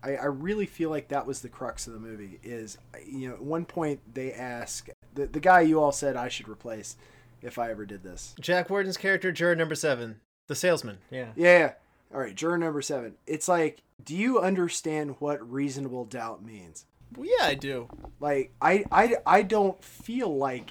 I, 0.05 0.17
I 0.17 0.25
really 0.27 0.67
feel 0.67 0.91
like 0.91 1.09
that 1.09 1.27
was 1.27 1.41
the 1.41 1.49
crux 1.49 1.87
of 1.87 1.95
the 1.95 1.99
movie. 1.99 2.39
Is 2.43 2.79
you 3.07 3.29
know, 3.29 3.35
at 3.35 3.43
one 3.43 3.65
point 3.65 4.01
they 4.15 4.33
ask 4.33 4.89
the 5.15 5.27
the 5.27 5.41
guy 5.41 5.63
you 5.63 5.81
all 5.81 5.93
said 5.93 6.17
I 6.17 6.29
should 6.29 6.49
replace 6.49 6.97
if 7.41 7.59
I 7.59 7.71
ever 7.71 7.87
did 7.87 8.03
this. 8.03 8.35
Jack 8.41 8.71
Warden's 8.71 8.97
character, 8.97 9.33
juror 9.33 9.57
number 9.57 9.75
seven, 9.75 10.21
the 10.47 10.55
salesman. 10.55 10.99
Yeah. 11.11 11.29
Yeah. 11.35 11.73
All 12.13 12.21
right, 12.21 12.35
juror 12.35 12.59
number 12.59 12.83
seven. 12.83 13.15
It's 13.27 13.49
like, 13.49 13.83
do 14.05 14.15
you 14.15 14.39
understand 14.39 15.17
what 15.19 15.51
reasonable 15.51 16.05
doubt 16.05 16.45
means? 16.45 16.85
Well, 17.17 17.29
yeah, 17.29 17.47
I 17.47 17.55
do. 17.55 17.89
Like, 18.21 18.53
I, 18.61 18.85
I, 18.91 19.17
I 19.27 19.43
don't 19.43 19.83
feel 19.83 20.35
like 20.37 20.71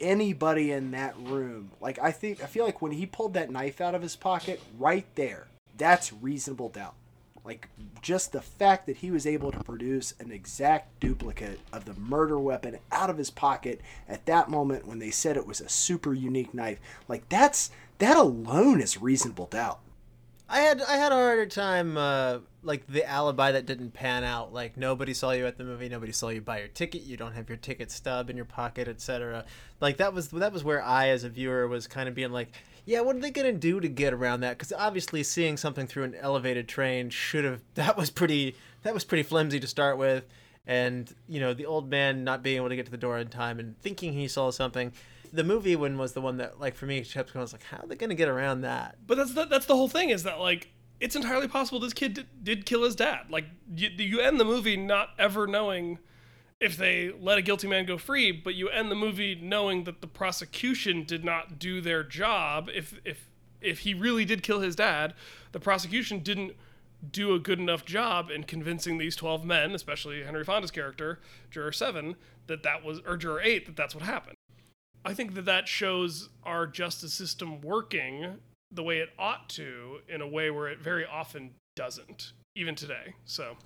anybody 0.00 0.72
in 0.72 0.92
that 0.92 1.16
room. 1.18 1.70
Like, 1.80 1.98
I 1.98 2.12
think 2.12 2.42
I 2.42 2.46
feel 2.46 2.64
like 2.64 2.82
when 2.82 2.92
he 2.92 3.06
pulled 3.06 3.34
that 3.34 3.50
knife 3.50 3.80
out 3.80 3.94
of 3.94 4.02
his 4.02 4.16
pocket, 4.16 4.60
right 4.78 5.06
there, 5.14 5.48
that's 5.76 6.12
reasonable 6.12 6.68
doubt. 6.68 6.94
Like, 7.44 7.68
just 8.02 8.32
the 8.32 8.42
fact 8.42 8.86
that 8.86 8.98
he 8.98 9.10
was 9.10 9.26
able 9.26 9.50
to 9.52 9.64
produce 9.64 10.12
an 10.20 10.30
exact 10.30 11.00
duplicate 11.00 11.60
of 11.72 11.84
the 11.86 11.94
murder 11.94 12.38
weapon 12.38 12.78
out 12.92 13.08
of 13.08 13.16
his 13.16 13.30
pocket 13.30 13.80
at 14.08 14.26
that 14.26 14.50
moment 14.50 14.86
when 14.86 14.98
they 14.98 15.10
said 15.10 15.36
it 15.36 15.46
was 15.46 15.60
a 15.60 15.68
super 15.68 16.12
unique 16.12 16.52
knife. 16.52 16.78
Like, 17.06 17.28
that's 17.28 17.70
that 17.98 18.16
alone 18.16 18.80
is 18.80 19.00
reasonable 19.00 19.46
doubt. 19.46 19.80
I 20.48 20.60
had 20.60 20.82
I 20.82 20.96
had 20.96 21.12
a 21.12 21.16
harder 21.16 21.46
time 21.46 21.96
uh, 21.96 22.38
like 22.62 22.86
the 22.86 23.08
alibi 23.08 23.52
that 23.52 23.66
didn't 23.66 23.92
pan 23.92 24.24
out. 24.24 24.52
Like 24.52 24.76
nobody 24.76 25.14
saw 25.14 25.30
you 25.30 25.46
at 25.46 25.58
the 25.58 25.64
movie, 25.64 25.88
nobody 25.88 26.12
saw 26.12 26.28
you 26.28 26.40
buy 26.40 26.58
your 26.58 26.68
ticket. 26.68 27.02
You 27.02 27.16
don't 27.16 27.32
have 27.32 27.48
your 27.48 27.58
ticket 27.58 27.90
stub 27.90 28.30
in 28.30 28.36
your 28.36 28.44
pocket, 28.44 28.88
etc. 28.88 29.44
Like 29.80 29.98
that 29.98 30.12
was 30.12 30.28
that 30.28 30.52
was 30.52 30.64
where 30.64 30.82
I, 30.82 31.08
as 31.08 31.24
a 31.24 31.28
viewer, 31.28 31.66
was 31.68 31.86
kind 31.86 32.08
of 32.08 32.14
being 32.14 32.32
like, 32.32 32.52
yeah, 32.84 33.00
what 33.00 33.16
are 33.16 33.20
they 33.20 33.30
gonna 33.30 33.52
do 33.52 33.80
to 33.80 33.88
get 33.88 34.12
around 34.12 34.40
that? 34.40 34.58
Because 34.58 34.72
obviously, 34.72 35.22
seeing 35.22 35.56
something 35.56 35.86
through 35.86 36.04
an 36.04 36.14
elevated 36.16 36.68
train 36.68 37.10
should 37.10 37.44
have 37.44 37.62
that 37.74 37.96
was 37.96 38.10
pretty 38.10 38.56
that 38.82 38.94
was 38.94 39.04
pretty 39.04 39.22
flimsy 39.22 39.60
to 39.60 39.66
start 39.66 39.98
with, 39.98 40.24
and 40.66 41.14
you 41.28 41.40
know 41.40 41.54
the 41.54 41.66
old 41.66 41.88
man 41.88 42.24
not 42.24 42.42
being 42.42 42.56
able 42.56 42.68
to 42.68 42.76
get 42.76 42.86
to 42.86 42.92
the 42.92 42.98
door 42.98 43.18
in 43.18 43.28
time 43.28 43.58
and 43.58 43.78
thinking 43.80 44.12
he 44.12 44.28
saw 44.28 44.50
something. 44.50 44.92
The 45.30 45.44
movie 45.44 45.76
one 45.76 45.98
was 45.98 46.14
the 46.14 46.22
one 46.22 46.38
that, 46.38 46.58
like, 46.58 46.74
for 46.74 46.86
me, 46.86 47.02
kept 47.02 47.34
going. 47.34 47.42
I 47.42 47.44
was 47.44 47.52
like, 47.52 47.64
how 47.64 47.76
are 47.76 47.86
they 47.86 47.96
going 47.96 48.08
to 48.08 48.16
get 48.16 48.30
around 48.30 48.62
that? 48.62 48.96
But 49.06 49.18
that's 49.18 49.34
the, 49.34 49.44
that's 49.44 49.66
the 49.66 49.76
whole 49.76 49.86
thing 49.86 50.08
is 50.08 50.22
that 50.22 50.40
like 50.40 50.70
it's 51.00 51.16
entirely 51.16 51.48
possible 51.48 51.78
this 51.80 51.92
kid 51.92 52.14
did, 52.14 52.26
did 52.42 52.66
kill 52.66 52.84
his 52.84 52.94
dad. 52.94 53.30
Like 53.30 53.46
you, 53.74 53.88
you 53.96 54.20
end 54.20 54.40
the 54.40 54.44
movie 54.44 54.76
not 54.76 55.10
ever 55.18 55.46
knowing 55.46 55.98
if 56.60 56.76
they 56.76 57.12
let 57.20 57.38
a 57.38 57.42
guilty 57.42 57.68
man 57.68 57.86
go 57.86 57.98
free, 57.98 58.32
but 58.32 58.54
you 58.54 58.68
end 58.68 58.90
the 58.90 58.96
movie 58.96 59.38
knowing 59.40 59.84
that 59.84 60.00
the 60.00 60.08
prosecution 60.08 61.04
did 61.04 61.24
not 61.24 61.58
do 61.58 61.80
their 61.80 62.02
job. 62.02 62.68
If 62.74 63.00
if 63.04 63.28
if 63.60 63.80
he 63.80 63.94
really 63.94 64.24
did 64.24 64.42
kill 64.42 64.60
his 64.60 64.76
dad, 64.76 65.14
the 65.52 65.60
prosecution 65.60 66.20
didn't 66.20 66.52
do 67.12 67.34
a 67.34 67.38
good 67.38 67.60
enough 67.60 67.84
job 67.84 68.28
in 68.30 68.42
convincing 68.42 68.98
these 68.98 69.14
12 69.14 69.44
men, 69.44 69.72
especially 69.72 70.22
Henry 70.24 70.44
Fonda's 70.44 70.72
character, 70.72 71.20
juror 71.50 71.70
7, 71.70 72.16
that 72.48 72.64
that 72.64 72.84
was 72.84 73.00
or 73.06 73.16
juror 73.16 73.40
8 73.40 73.66
that 73.66 73.76
that's 73.76 73.94
what 73.94 74.04
happened. 74.04 74.34
I 75.04 75.14
think 75.14 75.34
that 75.34 75.44
that 75.44 75.68
shows 75.68 76.28
our 76.42 76.66
justice 76.66 77.14
system 77.14 77.60
working 77.60 78.38
the 78.70 78.82
way 78.82 78.98
it 78.98 79.10
ought 79.18 79.48
to 79.50 79.98
in 80.08 80.20
a 80.20 80.28
way 80.28 80.50
where 80.50 80.68
it 80.68 80.80
very 80.80 81.06
often 81.06 81.50
doesn't, 81.74 82.32
even 82.54 82.74
today. 82.74 83.14
So, 83.24 83.56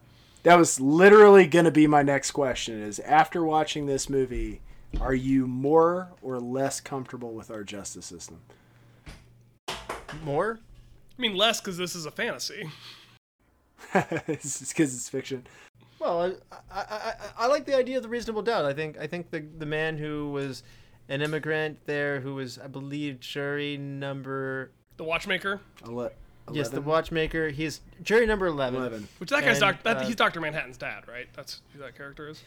That 0.43 0.57
was 0.57 0.81
literally 0.81 1.47
going 1.47 1.65
to 1.65 1.71
be 1.71 1.87
my 1.87 2.03
next 2.03 2.33
question 2.33 2.81
is 2.81 2.99
after 3.01 3.45
watching 3.45 3.87
this 3.87 4.09
movie, 4.09 4.61
are 5.01 5.15
you 5.15 5.47
more 5.47 6.13
or 6.21 6.39
less 6.39 6.81
comfortable 6.81 7.33
with 7.33 7.51
our 7.51 7.65
justice 7.65 8.07
system? 8.07 8.41
More? 10.25 10.59
I 11.19 11.23
mean, 11.23 11.35
less 11.37 11.61
because 11.61 11.77
this 11.77 11.95
is 11.95 12.07
a 12.07 12.11
fantasy. 12.11 12.69
it's 13.95 14.69
because 14.69 14.95
it's 14.95 15.09
fiction. 15.09 15.47
Well, 15.99 16.37
I, 16.51 16.57
I, 16.71 16.81
I, 16.81 17.15
I 17.39 17.47
like 17.47 17.65
the 17.65 17.77
idea 17.77 17.97
of 17.97 18.03
the 18.03 18.09
reasonable 18.09 18.43
doubt. 18.43 18.65
I 18.65 18.73
think 18.73 18.99
I 18.99 19.07
think 19.07 19.31
the 19.31 19.41
the 19.59 19.67
man 19.67 19.97
who 19.99 20.31
was 20.31 20.63
an 21.09 21.23
immigrant 21.23 21.79
there, 21.87 22.21
who 22.21 22.35
was 22.35 22.59
I 22.59 22.67
believe 22.67 23.21
jury 23.21 23.77
number 23.77 24.73
The 25.03 25.09
Watchmaker, 25.09 25.61
Ele- 25.85 26.13
yes, 26.53 26.69
the 26.69 26.81
watchmaker. 26.81 27.49
He's 27.49 27.81
jury 28.05 28.25
number 28.25 28.47
eleven. 28.47 28.79
11. 28.79 29.09
which 29.19 29.31
that 29.31 29.41
guy's 29.43 29.61
And, 29.61 29.75
doc, 29.75 29.83
that, 29.83 29.97
uh, 29.97 30.05
he's 30.05 30.15
Doctor 30.15 30.41
Manhattan's 30.41 30.77
dad, 30.79 31.09
right? 31.09 31.27
That's 31.35 31.61
who 31.73 31.81
that 31.81 31.97
character 31.97 32.29
is. 32.29 32.41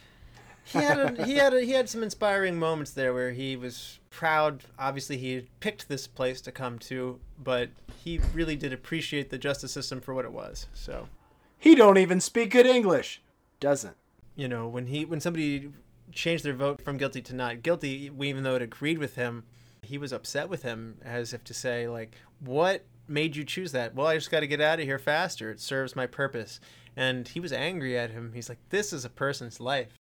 He 0.63 0.79
had 0.79 0.97
a, 0.97 1.25
he 1.25 1.35
had 1.35 1.53
a, 1.53 1.59
he 1.59 1.71
had 1.71 1.89
some 1.89 2.01
inspiring 2.01 2.57
moments 2.57 2.91
there 2.91 3.13
where 3.13 3.31
he 3.33 3.57
was 3.57 3.99
proud. 4.09 4.63
Obviously, 4.79 5.17
he 5.17 5.47
picked 5.59 5.89
this 5.89 6.07
place 6.07 6.39
to 6.41 6.51
come 6.53 6.79
to, 6.79 7.19
but 7.43 7.71
he 8.05 8.21
really 8.33 8.55
did 8.55 8.71
appreciate 8.71 9.31
the 9.31 9.37
justice 9.37 9.73
system 9.73 9.99
for 9.99 10.13
what 10.13 10.23
it 10.23 10.31
was. 10.31 10.67
So. 10.73 11.09
He 11.57 11.75
don't 11.75 11.97
even 11.97 12.21
speak 12.21 12.51
good 12.51 12.65
English. 12.65 13.21
Doesn't. 13.59 13.97
you 14.37 14.47
know 14.47 14.65
when 14.67 14.87
he 14.87 15.03
when 15.03 15.19
somebody 15.19 15.71
changed 16.13 16.45
their 16.45 16.53
vote 16.53 16.81
from 16.81 16.95
guilty 16.97 17.21
to 17.23 17.35
not 17.35 17.61
guilty 17.63 18.09
even 18.21 18.43
though 18.43 18.55
it 18.55 18.61
agreed 18.61 18.97
with 18.97 19.15
him 19.15 19.43
he 19.81 19.97
was 19.97 20.11
upset 20.13 20.49
with 20.49 20.63
him 20.63 20.97
as 21.03 21.33
if 21.33 21.43
to 21.43 21.53
say 21.53 21.87
like 21.87 22.15
what 22.39 22.85
made 23.07 23.35
you 23.35 23.43
choose 23.43 23.71
that? 23.71 23.95
Well 23.95 24.07
i 24.07 24.15
just 24.15 24.31
got 24.31 24.41
to 24.41 24.47
get 24.47 24.61
out 24.61 24.79
of 24.79 24.85
here 24.85 24.99
faster. 24.99 25.51
It 25.51 25.59
serves 25.59 25.95
my 25.95 26.07
purpose. 26.07 26.59
And 26.97 27.27
he 27.27 27.39
was 27.39 27.51
angry 27.51 27.97
at 27.97 28.11
him. 28.11 28.31
He's 28.33 28.49
like 28.49 28.59
this 28.69 28.93
is 28.93 29.05
a 29.05 29.09
person's 29.09 29.59
life. 29.59 29.97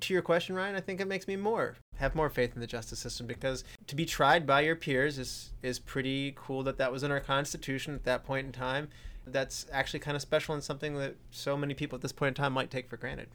To 0.00 0.12
your 0.12 0.22
question 0.22 0.56
ryan 0.56 0.74
i 0.74 0.80
think 0.80 1.00
it 1.00 1.06
makes 1.06 1.28
me 1.28 1.36
more 1.36 1.76
have 1.96 2.14
more 2.14 2.28
faith 2.28 2.54
in 2.54 2.60
the 2.60 2.66
justice 2.66 2.98
system 2.98 3.26
because 3.26 3.64
to 3.86 3.94
be 3.94 4.04
tried 4.04 4.46
by 4.46 4.60
your 4.60 4.76
peers 4.76 5.18
is 5.18 5.52
is 5.62 5.78
pretty 5.78 6.34
cool 6.36 6.62
that 6.62 6.78
that 6.78 6.92
was 6.92 7.02
in 7.02 7.10
our 7.10 7.20
constitution 7.20 7.94
at 7.94 8.04
that 8.04 8.24
point 8.24 8.46
in 8.46 8.52
time. 8.52 8.88
That's 9.26 9.66
actually 9.72 10.00
kind 10.00 10.16
of 10.16 10.20
special 10.20 10.54
and 10.54 10.62
something 10.62 10.96
that 10.98 11.16
so 11.30 11.56
many 11.56 11.74
people 11.74 11.96
at 11.96 12.02
this 12.02 12.12
point 12.12 12.36
in 12.36 12.42
time 12.42 12.52
might 12.52 12.70
take 12.70 12.88
for 12.88 12.96
granted. 12.96 13.28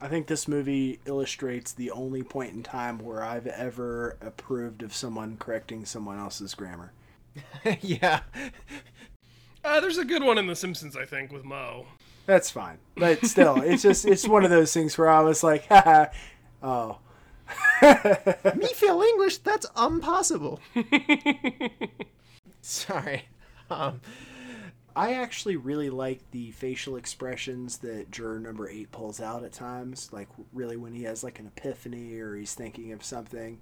I 0.00 0.08
think 0.08 0.26
this 0.26 0.46
movie 0.46 1.00
illustrates 1.06 1.72
the 1.72 1.90
only 1.90 2.22
point 2.22 2.52
in 2.52 2.62
time 2.62 2.98
where 2.98 3.22
I've 3.22 3.46
ever 3.46 4.16
approved 4.20 4.82
of 4.82 4.94
someone 4.94 5.36
correcting 5.38 5.86
someone 5.86 6.18
else's 6.18 6.54
grammar. 6.54 6.92
yeah. 7.80 8.20
Uh, 9.64 9.80
there's 9.80 9.98
a 9.98 10.04
good 10.04 10.22
one 10.22 10.38
in 10.38 10.46
The 10.46 10.56
Simpsons, 10.56 10.96
I 10.96 11.04
think, 11.04 11.32
with 11.32 11.44
Moe. 11.44 11.86
That's 12.26 12.50
fine. 12.50 12.78
But 12.96 13.24
still, 13.24 13.60
it's 13.62 13.82
just 13.82 14.04
it's 14.04 14.28
one 14.28 14.44
of 14.44 14.50
those 14.50 14.72
things 14.72 14.96
where 14.98 15.08
I 15.08 15.20
was 15.20 15.42
like, 15.42 15.66
Haha, 15.68 16.06
oh. 16.62 16.98
Me 17.82 18.68
feel 18.74 19.00
English? 19.00 19.38
That's 19.38 19.66
impossible. 19.78 20.60
Sorry. 22.60 23.24
Um, 23.70 24.00
I 24.94 25.14
actually 25.14 25.56
really 25.56 25.90
like 25.90 26.20
the 26.32 26.50
facial 26.50 26.96
expressions 26.96 27.78
that 27.78 28.10
juror 28.10 28.40
number 28.40 28.68
eight 28.68 28.90
pulls 28.90 29.20
out 29.20 29.44
at 29.44 29.52
times. 29.52 30.10
Like 30.12 30.28
really 30.52 30.76
when 30.76 30.92
he 30.92 31.04
has 31.04 31.24
like 31.24 31.38
an 31.38 31.46
epiphany 31.46 32.18
or 32.18 32.34
he's 32.36 32.54
thinking 32.54 32.92
of 32.92 33.02
something. 33.04 33.60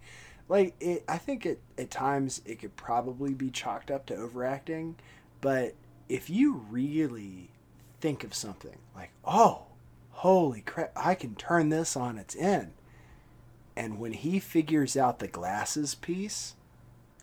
Like 0.49 0.75
it, 0.81 1.05
I 1.09 1.19
think 1.19 1.45
it 1.45 1.61
at 1.77 1.91
times 1.91 2.41
it 2.45 2.61
could 2.61 2.77
probably 2.77 3.35
be 3.35 3.51
chalked 3.51 3.91
up 3.91 4.07
to 4.07 4.17
overacting, 4.17 4.97
but 5.41 5.75
if 6.09 6.31
you 6.31 6.65
really 6.71 7.51
think 8.01 8.23
of 8.23 8.35
something 8.35 8.79
like, 8.95 9.11
oh, 9.25 9.65
holy 10.11 10.61
crap, 10.61 10.93
I 10.95 11.15
can 11.15 11.35
turn 11.35 11.69
this 11.71 11.97
on 11.97 12.17
its 12.17 12.37
end, 12.37 12.73
and 13.75 13.99
when 13.99 14.13
he 14.13 14.39
figures 14.39 14.97
out 14.97 15.19
the 15.19 15.27
glasses 15.27 15.97
piece, 15.97 16.55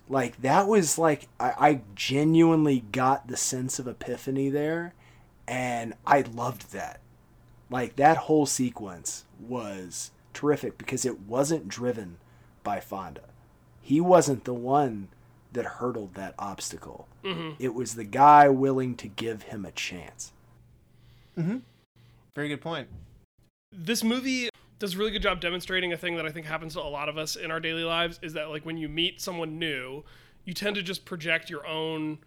like 0.09 0.41
that 0.41 0.67
was 0.67 0.97
like 0.97 1.28
I, 1.39 1.53
I 1.57 1.82
genuinely 1.95 2.84
got 2.91 3.28
the 3.28 3.38
sense 3.38 3.80
of 3.80 3.88
epiphany 3.88 4.49
there 4.49 4.93
and 5.47 5.93
i 6.05 6.21
loved 6.21 6.71
that. 6.74 6.99
Like 7.69 7.95
that 7.95 8.17
whole 8.17 8.45
sequence 8.45 9.26
was 9.39 10.11
terrific 10.34 10.78
because 10.78 11.05
it 11.05 11.21
wasn't 11.21 11.67
driven 11.67 12.17
by 12.64 12.80
fonda. 12.80 13.24
He 13.82 13.99
wasn't 14.01 14.45
the 14.45 14.53
one 14.53 15.09
that 15.51 15.66
hurdled 15.66 16.16
that 16.16 16.34
obstacle. 16.39 17.07
Mm-hmm. 17.24 17.51
It 17.59 17.74
was 17.74 17.95
the 17.95 18.03
guy 18.03 18.49
willing 18.49 18.95
to 18.95 19.07
give 19.07 19.43
him 19.43 19.66
a 19.66 19.72
chance. 19.72 20.32
Mm-hmm. 21.38 21.57
Very 22.36 22.47
good 22.47 22.61
point. 22.61 22.88
this 23.72 24.03
movie 24.03 24.49
does 24.80 24.95
a 24.95 24.97
really 24.97 25.11
good 25.11 25.22
job 25.22 25.39
demonstrating 25.39 25.93
a 25.93 25.97
thing 25.97 26.16
that 26.16 26.26
I 26.26 26.30
think 26.30 26.45
happens 26.45 26.74
to 26.74 26.82
a 26.82 26.84
lot 26.84 27.07
of 27.09 27.18
us 27.18 27.36
in 27.36 27.51
our 27.51 27.59
daily 27.59 27.84
lives 27.84 28.20
is 28.22 28.34
that 28.34 28.49
like 28.49 28.66
when 28.66 28.78
you 28.78 28.89
meet 28.89 29.22
someone 29.22 29.57
new, 29.59 30.03
you 30.45 30.53
tend 30.53 30.76
to 30.76 30.84
just 30.84 31.05
project 31.05 31.49
your 31.49 31.66
own 31.66 32.20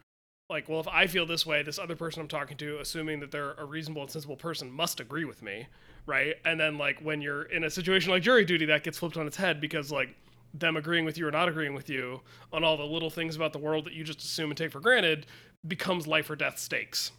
like, 0.49 0.69
well, 0.69 0.79
if 0.79 0.87
I 0.87 1.09
feel 1.09 1.27
this 1.27 1.45
way, 1.45 1.63
this 1.63 1.79
other 1.79 1.97
person 1.97 2.21
I'm 2.23 2.29
talking 2.29 2.57
to, 2.59 2.79
assuming 2.79 3.19
that 3.21 3.33
they're 3.33 3.55
a 3.55 3.65
reasonable 3.65 4.03
and 4.03 4.11
sensible 4.11 4.37
person, 4.37 4.71
must 4.71 5.01
agree 5.01 5.25
with 5.25 5.43
me, 5.43 5.67
right? 6.07 6.37
And 6.45 6.59
then 6.59 6.79
like 6.79 7.01
when 7.01 7.21
you're 7.21 7.43
in 7.43 7.65
a 7.65 7.71
situation 7.71 8.13
like 8.13 8.23
jury 8.23 8.45
duty, 8.45 8.65
that 8.67 8.85
gets 8.85 8.99
flipped 8.99 9.17
on 9.17 9.27
its 9.27 9.37
head 9.37 9.61
because 9.61 9.91
like 9.91 10.15
them 10.55 10.77
agreeing 10.77 11.05
with 11.05 11.19
you 11.19 11.27
or 11.27 11.31
not 11.31 11.49
agreeing 11.49 11.75
with 11.75 11.89
you 11.89 12.21
on 12.53 12.65
all 12.65 12.77
the 12.77 12.85
little 12.85 13.11
things 13.11 13.37
about 13.37 13.53
the 13.53 13.59
world 13.59 13.85
that 13.85 13.93
you 13.93 14.05
just 14.05 14.21
assume 14.21 14.51
and 14.51 14.57
take 14.57 14.73
for 14.73 14.81
granted 14.81 15.27
becomes 15.67 16.07
life 16.07 16.31
or 16.31 16.37
death 16.37 16.59
stakes. 16.59 17.13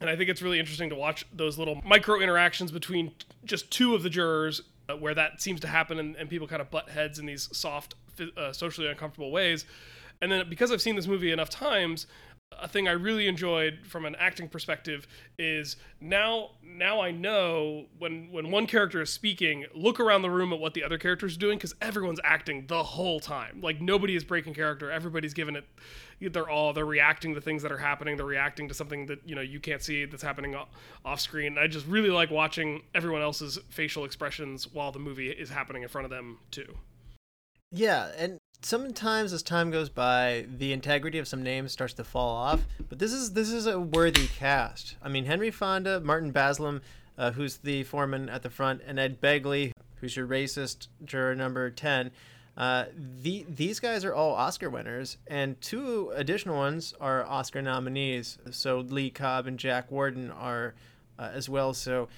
And 0.00 0.08
I 0.08 0.16
think 0.16 0.30
it's 0.30 0.42
really 0.42 0.58
interesting 0.58 0.88
to 0.90 0.96
watch 0.96 1.26
those 1.32 1.58
little 1.58 1.80
micro 1.84 2.20
interactions 2.20 2.72
between 2.72 3.12
just 3.44 3.70
two 3.70 3.94
of 3.94 4.02
the 4.02 4.10
jurors 4.10 4.62
uh, 4.88 4.96
where 4.96 5.14
that 5.14 5.40
seems 5.40 5.60
to 5.60 5.68
happen 5.68 5.98
and, 5.98 6.16
and 6.16 6.28
people 6.28 6.46
kind 6.46 6.62
of 6.62 6.70
butt 6.70 6.88
heads 6.88 7.18
in 7.18 7.26
these 7.26 7.48
soft, 7.52 7.94
uh, 8.36 8.52
socially 8.52 8.88
uncomfortable 8.88 9.30
ways. 9.30 9.64
And 10.20 10.30
then 10.30 10.48
because 10.48 10.72
I've 10.72 10.82
seen 10.82 10.96
this 10.96 11.06
movie 11.06 11.32
enough 11.32 11.50
times, 11.50 12.06
a 12.60 12.68
thing 12.68 12.88
I 12.88 12.92
really 12.92 13.26
enjoyed 13.28 13.80
from 13.84 14.04
an 14.04 14.14
acting 14.18 14.48
perspective 14.48 15.06
is 15.38 15.76
now 16.00 16.50
now 16.62 17.00
I 17.00 17.10
know 17.10 17.86
when 17.98 18.30
when 18.30 18.50
one 18.50 18.66
character 18.66 19.02
is 19.02 19.12
speaking, 19.12 19.66
look 19.74 20.00
around 20.00 20.22
the 20.22 20.30
room 20.30 20.52
at 20.52 20.58
what 20.58 20.74
the 20.74 20.82
other 20.84 20.98
character 20.98 21.26
is 21.26 21.36
doing 21.36 21.58
because 21.58 21.74
everyone's 21.80 22.20
acting 22.24 22.66
the 22.66 22.82
whole 22.82 23.20
time. 23.20 23.60
Like 23.60 23.80
nobody 23.80 24.16
is 24.16 24.24
breaking 24.24 24.54
character. 24.54 24.90
Everybody's 24.90 25.34
giving 25.34 25.56
it. 25.56 25.64
They're 26.20 26.48
all 26.48 26.72
they're 26.72 26.84
reacting 26.84 27.34
to 27.34 27.40
things 27.40 27.62
that 27.62 27.72
are 27.72 27.78
happening. 27.78 28.16
They're 28.16 28.26
reacting 28.26 28.68
to 28.68 28.74
something 28.74 29.06
that 29.06 29.20
you 29.26 29.34
know 29.34 29.40
you 29.40 29.60
can't 29.60 29.82
see 29.82 30.04
that's 30.04 30.22
happening 30.22 30.54
off 31.04 31.20
screen. 31.20 31.58
I 31.58 31.66
just 31.66 31.86
really 31.86 32.10
like 32.10 32.30
watching 32.30 32.82
everyone 32.94 33.22
else's 33.22 33.58
facial 33.70 34.04
expressions 34.04 34.72
while 34.72 34.92
the 34.92 35.00
movie 35.00 35.30
is 35.30 35.50
happening 35.50 35.82
in 35.82 35.88
front 35.88 36.04
of 36.04 36.10
them 36.10 36.38
too. 36.50 36.76
Yeah, 37.72 38.10
and 38.18 38.38
sometimes 38.62 39.32
as 39.32 39.42
time 39.42 39.70
goes 39.70 39.88
by, 39.88 40.46
the 40.58 40.72
integrity 40.72 41.18
of 41.18 41.28
some 41.28 41.42
names 41.42 41.72
starts 41.72 41.94
to 41.94 42.04
fall 42.04 42.34
off. 42.34 42.62
But 42.88 42.98
this 42.98 43.12
is 43.12 43.32
this 43.32 43.50
is 43.50 43.66
a 43.66 43.78
worthy 43.78 44.26
cast. 44.26 44.96
I 45.02 45.08
mean, 45.08 45.24
Henry 45.24 45.50
Fonda, 45.50 46.00
Martin 46.00 46.30
Balsam, 46.30 46.80
uh, 47.18 47.32
who's 47.32 47.58
the 47.58 47.84
foreman 47.84 48.28
at 48.28 48.42
the 48.42 48.50
front, 48.50 48.82
and 48.86 48.98
Ed 48.98 49.20
Begley, 49.20 49.72
who's 49.96 50.16
your 50.16 50.26
racist 50.26 50.88
juror 51.04 51.34
number 51.34 51.70
ten. 51.70 52.10
Uh, 52.56 52.84
the 53.22 53.46
these 53.48 53.80
guys 53.80 54.04
are 54.04 54.14
all 54.14 54.34
Oscar 54.34 54.68
winners, 54.68 55.16
and 55.26 55.60
two 55.60 56.12
additional 56.14 56.56
ones 56.56 56.94
are 57.00 57.24
Oscar 57.24 57.62
nominees. 57.62 58.38
So 58.50 58.80
Lee 58.80 59.10
Cobb 59.10 59.46
and 59.46 59.58
Jack 59.58 59.90
Warden 59.90 60.30
are 60.30 60.74
uh, 61.18 61.30
as 61.32 61.48
well. 61.48 61.72
So 61.72 62.08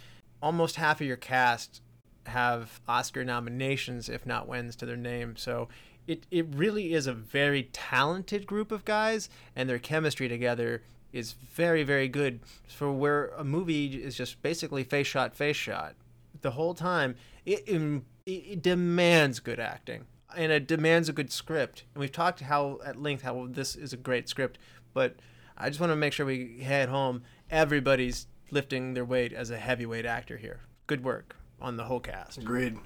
almost 0.42 0.76
half 0.76 1.00
of 1.00 1.06
your 1.06 1.16
cast 1.16 1.80
have 2.26 2.80
Oscar 2.88 3.24
nominations, 3.24 4.08
if 4.08 4.26
not 4.26 4.48
wins, 4.48 4.74
to 4.76 4.86
their 4.86 4.96
name. 4.96 5.36
So 5.36 5.68
it, 6.06 6.26
it 6.30 6.46
really 6.54 6.92
is 6.94 7.06
a 7.06 7.12
very 7.12 7.64
talented 7.72 8.46
group 8.46 8.70
of 8.72 8.84
guys, 8.84 9.28
and 9.56 9.68
their 9.68 9.78
chemistry 9.78 10.28
together 10.28 10.82
is 11.12 11.32
very, 11.32 11.84
very 11.84 12.08
good 12.08 12.40
for 12.66 12.90
where 12.90 13.28
a 13.36 13.44
movie 13.44 14.02
is 14.02 14.16
just 14.16 14.42
basically 14.42 14.82
face 14.82 15.06
shot, 15.06 15.34
face 15.34 15.56
shot. 15.56 15.94
The 16.42 16.52
whole 16.52 16.74
time, 16.74 17.14
it, 17.46 17.62
it, 17.68 18.02
it 18.26 18.62
demands 18.62 19.38
good 19.38 19.60
acting 19.60 20.06
and 20.36 20.50
it 20.50 20.66
demands 20.66 21.08
a 21.08 21.12
good 21.12 21.30
script. 21.30 21.84
And 21.94 22.00
we've 22.00 22.12
talked 22.12 22.40
how 22.40 22.80
at 22.84 23.00
length 23.00 23.22
how 23.22 23.46
this 23.48 23.76
is 23.76 23.92
a 23.92 23.96
great 23.96 24.28
script, 24.28 24.58
but 24.92 25.16
I 25.56 25.68
just 25.68 25.80
want 25.80 25.92
to 25.92 25.96
make 25.96 26.12
sure 26.12 26.26
we 26.26 26.60
head 26.62 26.88
home. 26.88 27.22
Everybody's 27.50 28.26
lifting 28.50 28.94
their 28.94 29.04
weight 29.04 29.32
as 29.32 29.50
a 29.50 29.58
heavyweight 29.58 30.06
actor 30.06 30.36
here. 30.36 30.60
Good 30.86 31.04
work 31.04 31.36
on 31.60 31.76
the 31.76 31.84
whole 31.84 32.00
cast. 32.00 32.38
Agreed. 32.38 32.76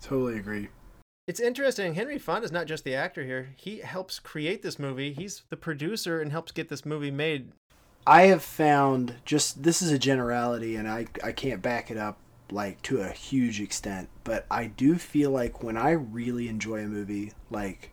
Totally 0.00 0.38
agree. 0.38 0.68
It's 1.26 1.40
interesting. 1.40 1.94
Henry 1.94 2.18
Fonda 2.18 2.44
is 2.44 2.52
not 2.52 2.66
just 2.66 2.84
the 2.84 2.94
actor 2.94 3.24
here. 3.24 3.54
He 3.56 3.78
helps 3.78 4.18
create 4.18 4.62
this 4.62 4.78
movie. 4.78 5.14
He's 5.14 5.42
the 5.48 5.56
producer 5.56 6.20
and 6.20 6.30
helps 6.30 6.52
get 6.52 6.68
this 6.68 6.84
movie 6.84 7.10
made. 7.10 7.52
I 8.06 8.22
have 8.24 8.42
found 8.42 9.14
just 9.24 9.62
this 9.62 9.80
is 9.80 9.90
a 9.90 9.98
generality 9.98 10.76
and 10.76 10.86
I 10.86 11.06
I 11.22 11.32
can't 11.32 11.62
back 11.62 11.90
it 11.90 11.96
up 11.96 12.18
like 12.50 12.82
to 12.82 13.00
a 13.00 13.08
huge 13.08 13.58
extent, 13.58 14.10
but 14.22 14.44
I 14.50 14.66
do 14.66 14.96
feel 14.96 15.30
like 15.30 15.62
when 15.62 15.78
I 15.78 15.92
really 15.92 16.48
enjoy 16.48 16.84
a 16.84 16.88
movie, 16.88 17.32
like 17.50 17.92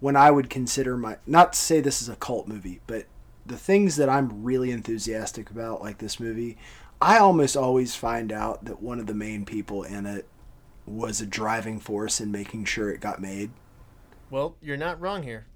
when 0.00 0.16
I 0.16 0.30
would 0.30 0.48
consider 0.48 0.96
my 0.96 1.18
not 1.26 1.52
to 1.52 1.58
say 1.58 1.80
this 1.80 2.00
is 2.00 2.08
a 2.08 2.16
cult 2.16 2.48
movie, 2.48 2.80
but 2.86 3.04
the 3.44 3.58
things 3.58 3.96
that 3.96 4.08
I'm 4.08 4.42
really 4.42 4.70
enthusiastic 4.70 5.50
about 5.50 5.82
like 5.82 5.98
this 5.98 6.18
movie, 6.18 6.56
I 7.02 7.18
almost 7.18 7.54
always 7.54 7.94
find 7.94 8.32
out 8.32 8.64
that 8.64 8.82
one 8.82 8.98
of 8.98 9.06
the 9.06 9.14
main 9.14 9.44
people 9.44 9.82
in 9.82 10.06
it 10.06 10.26
was 10.86 11.20
a 11.20 11.26
driving 11.26 11.80
force 11.80 12.20
in 12.20 12.30
making 12.30 12.64
sure 12.64 12.90
it 12.90 13.00
got 13.00 13.20
made. 13.20 13.50
Well, 14.30 14.56
you're 14.62 14.76
not 14.76 15.00
wrong 15.00 15.22
here. 15.22 15.46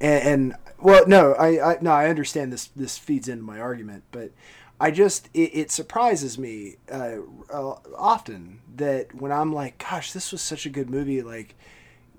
And, 0.00 0.28
and 0.28 0.56
well, 0.80 1.06
no, 1.06 1.34
I, 1.34 1.72
I 1.72 1.78
no, 1.80 1.90
I 1.90 2.08
understand 2.08 2.52
this. 2.52 2.66
This 2.76 2.98
feeds 2.98 3.28
into 3.28 3.44
my 3.44 3.60
argument, 3.60 4.04
but 4.12 4.30
I 4.80 4.90
just 4.90 5.28
it, 5.32 5.50
it 5.54 5.70
surprises 5.70 6.38
me 6.38 6.76
uh, 6.90 7.18
uh, 7.52 7.74
often 7.96 8.60
that 8.76 9.14
when 9.14 9.30
I'm 9.32 9.52
like, 9.52 9.78
gosh, 9.78 10.12
this 10.12 10.32
was 10.32 10.42
such 10.42 10.66
a 10.66 10.70
good 10.70 10.90
movie, 10.90 11.22
like. 11.22 11.54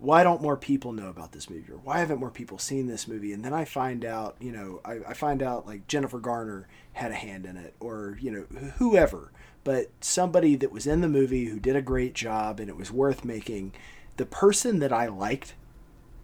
Why 0.04 0.24
don't 0.24 0.41
more 0.41 0.58
people 0.58 0.91
know 0.91 1.08
about 1.08 1.32
this 1.32 1.49
movie, 1.49 1.72
or 1.72 1.78
why 1.78 1.99
haven't 1.99 2.20
more 2.20 2.30
people 2.30 2.58
seen 2.58 2.88
this 2.88 3.08
movie? 3.08 3.34
And 3.34 3.43
then 3.43 3.54
I 3.54 3.66
find 3.66 4.04
out, 4.04 4.36
you 4.39 4.51
know, 4.51 4.82
I, 4.84 4.99
I 5.08 5.14
find 5.14 5.41
out 5.41 5.66
like 5.66 5.88
Jennifer 5.88 6.20
Garner 6.20 6.68
had 6.91 7.12
a 7.12 7.16
hand 7.16 7.45
in 7.45 7.58
it, 7.58 7.74
or 7.80 8.18
you 8.22 8.32
know, 8.32 8.60
whoever 8.78 9.32
but 9.64 9.89
somebody 10.01 10.56
that 10.56 10.72
was 10.72 10.86
in 10.86 11.01
the 11.01 11.08
movie 11.08 11.45
who 11.45 11.60
did 11.60 11.76
a 11.76 11.82
great 11.82 12.14
job 12.14 12.60
and 12.60 12.70
it 12.70 12.78
was 12.78 12.91
worth 12.91 13.24
making. 13.24 13.74
The 14.18 14.26
person 14.26 14.80
that 14.80 14.91
I 14.91 15.08
liked 15.08 15.56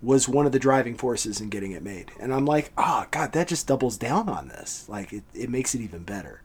was 0.01 0.29
one 0.29 0.45
of 0.45 0.51
the 0.51 0.59
driving 0.59 0.95
forces 0.95 1.41
in 1.41 1.49
getting 1.49 1.71
it 1.71 1.83
made. 1.83 2.11
And 2.19 2.33
I'm 2.33 2.45
like, 2.45 2.71
oh, 2.77 3.05
God, 3.11 3.33
that 3.33 3.47
just 3.47 3.67
doubles 3.67 3.97
down 3.97 4.29
on 4.29 4.47
this. 4.47 4.87
Like, 4.87 5.11
it, 5.11 5.23
it 5.33 5.49
makes 5.49 5.75
it 5.75 5.81
even 5.81 6.03
better. 6.03 6.41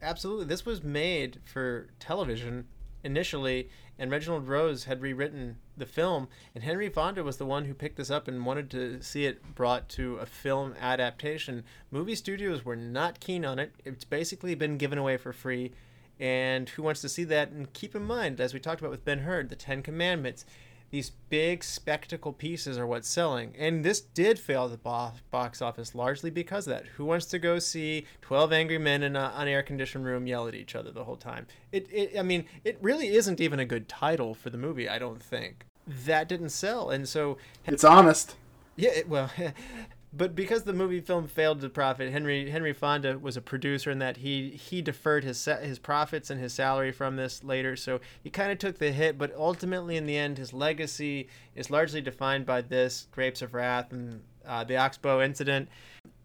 Absolutely. 0.00 0.46
This 0.46 0.64
was 0.64 0.82
made 0.82 1.40
for 1.44 1.88
television 2.00 2.66
initially, 3.04 3.68
and 3.98 4.10
Reginald 4.10 4.46
Rose 4.46 4.84
had 4.84 5.02
rewritten 5.02 5.56
the 5.76 5.86
film, 5.86 6.28
and 6.54 6.64
Henry 6.64 6.88
Fonda 6.88 7.24
was 7.24 7.36
the 7.36 7.46
one 7.46 7.64
who 7.64 7.74
picked 7.74 7.96
this 7.96 8.10
up 8.10 8.28
and 8.28 8.46
wanted 8.46 8.70
to 8.70 9.02
see 9.02 9.24
it 9.24 9.54
brought 9.54 9.88
to 9.90 10.16
a 10.16 10.26
film 10.26 10.74
adaptation. 10.80 11.64
Movie 11.90 12.14
studios 12.14 12.64
were 12.64 12.76
not 12.76 13.20
keen 13.20 13.44
on 13.44 13.58
it. 13.58 13.72
It's 13.84 14.04
basically 14.04 14.54
been 14.54 14.78
given 14.78 14.98
away 14.98 15.16
for 15.16 15.32
free 15.32 15.72
and 16.20 16.68
who 16.70 16.82
wants 16.82 17.00
to 17.02 17.08
see 17.08 17.24
that? 17.24 17.50
And 17.50 17.72
keep 17.72 17.94
in 17.94 18.02
mind, 18.02 18.40
as 18.40 18.52
we 18.52 18.60
talked 18.60 18.80
about 18.80 18.90
with 18.90 19.04
Ben 19.04 19.20
Hur, 19.20 19.44
the 19.44 19.56
Ten 19.56 19.82
Commandments, 19.82 20.44
these 20.90 21.10
big 21.28 21.62
spectacle 21.62 22.32
pieces 22.32 22.78
are 22.78 22.86
what's 22.86 23.08
selling. 23.08 23.54
And 23.58 23.84
this 23.84 24.00
did 24.00 24.38
fail 24.38 24.64
at 24.64 24.70
the 24.70 25.12
box 25.30 25.60
office 25.60 25.94
largely 25.94 26.30
because 26.30 26.66
of 26.66 26.72
that. 26.72 26.86
Who 26.96 27.04
wants 27.04 27.26
to 27.26 27.38
go 27.38 27.58
see 27.58 28.06
12 28.22 28.52
angry 28.52 28.78
men 28.78 29.02
in 29.02 29.16
an 29.16 29.48
air 29.48 29.62
conditioned 29.62 30.06
room 30.06 30.26
yell 30.26 30.48
at 30.48 30.54
each 30.54 30.74
other 30.74 30.90
the 30.90 31.04
whole 31.04 31.16
time? 31.16 31.46
It, 31.72 31.88
it, 31.90 32.18
I 32.18 32.22
mean, 32.22 32.46
it 32.64 32.78
really 32.80 33.08
isn't 33.08 33.40
even 33.40 33.60
a 33.60 33.64
good 33.64 33.88
title 33.88 34.34
for 34.34 34.50
the 34.50 34.58
movie, 34.58 34.88
I 34.88 34.98
don't 34.98 35.22
think. 35.22 35.66
That 35.86 36.28
didn't 36.28 36.50
sell. 36.50 36.90
And 36.90 37.08
so. 37.08 37.38
It's 37.66 37.84
honest. 37.84 38.36
Yeah, 38.76 38.90
it, 38.90 39.08
well, 39.08 39.30
but 40.18 40.34
because 40.34 40.64
the 40.64 40.72
movie 40.72 41.00
film 41.00 41.28
failed 41.28 41.60
to 41.60 41.68
profit, 41.68 42.10
Henry 42.10 42.50
Henry 42.50 42.72
Fonda 42.72 43.16
was 43.18 43.36
a 43.36 43.40
producer 43.40 43.92
in 43.92 44.00
that 44.00 44.16
he 44.18 44.50
he 44.50 44.82
deferred 44.82 45.22
his 45.22 45.44
his 45.44 45.78
profits 45.78 46.28
and 46.28 46.40
his 46.40 46.52
salary 46.52 46.90
from 46.90 47.14
this 47.14 47.44
later, 47.44 47.76
so 47.76 48.00
he 48.20 48.28
kind 48.28 48.50
of 48.50 48.58
took 48.58 48.78
the 48.78 48.90
hit. 48.90 49.16
But 49.16 49.32
ultimately, 49.36 49.96
in 49.96 50.06
the 50.06 50.16
end, 50.16 50.36
his 50.36 50.52
legacy 50.52 51.28
is 51.54 51.70
largely 51.70 52.00
defined 52.00 52.46
by 52.46 52.62
this 52.62 53.06
Grapes 53.12 53.42
of 53.42 53.54
Wrath 53.54 53.92
and 53.92 54.20
uh, 54.44 54.64
the 54.64 54.76
Oxbow 54.76 55.22
incident. 55.22 55.68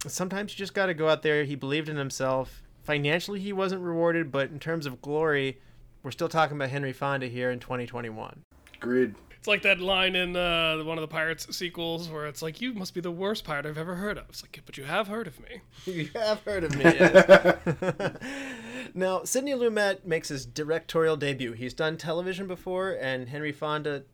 Sometimes 0.08 0.54
you 0.54 0.58
just 0.58 0.74
got 0.74 0.88
to 0.88 0.96
go 0.96 1.08
out 1.08 1.22
there. 1.22 1.44
He 1.44 1.56
believed 1.56 1.88
in 1.88 1.96
himself. 1.96 2.64
Financially, 2.84 3.40
he 3.40 3.54
wasn't 3.54 3.82
rewarded, 3.82 4.32
but 4.32 4.50
in 4.50 4.60
terms 4.60 4.88
of 4.88 5.02
glory, 5.02 5.60
we're 6.02 6.12
still 6.12 6.28
talking 6.28 6.58
about 6.58 6.70
Henry 6.70 6.94
Fonda 6.94 7.28
here 7.28 7.52
in 7.52 7.60
2021. 7.60 8.42
Agreed. 8.82 9.14
It's 9.44 9.48
like 9.50 9.64
that 9.64 9.82
line 9.82 10.16
in 10.16 10.38
uh, 10.38 10.82
one 10.86 10.98
of 10.98 11.02
the 11.02 11.08
Pirates 11.10 11.54
sequels 11.54 12.08
where 12.08 12.28
it's 12.28 12.42
like, 12.42 12.62
"You 12.62 12.74
must 12.74 12.94
be 12.94 13.02
the 13.02 13.12
worst 13.12 13.44
pirate 13.44 13.66
I've 13.66 13.78
ever 13.78 13.96
heard 13.96 14.18
of." 14.18 14.24
It's 14.30 14.42
like, 14.42 14.62
but 14.66 14.78
you 14.78 14.86
have 14.86 15.10
heard 15.10 15.28
of 15.28 15.38
me. 15.38 15.60
you 15.86 16.10
have 16.16 16.40
heard 16.44 16.64
of 16.64 16.74
me. 16.74 16.86
Yes. 16.86 18.16
now, 18.94 19.26
Sidney 19.26 19.52
Lumet 19.52 20.06
makes 20.06 20.30
his 20.30 20.46
directorial 20.46 21.18
debut. 21.18 21.52
He's 21.52 21.74
done 21.74 21.98
television 21.98 22.48
before, 22.48 22.92
and 22.92 23.28
Henry 23.28 23.52
Fonda 23.52 24.06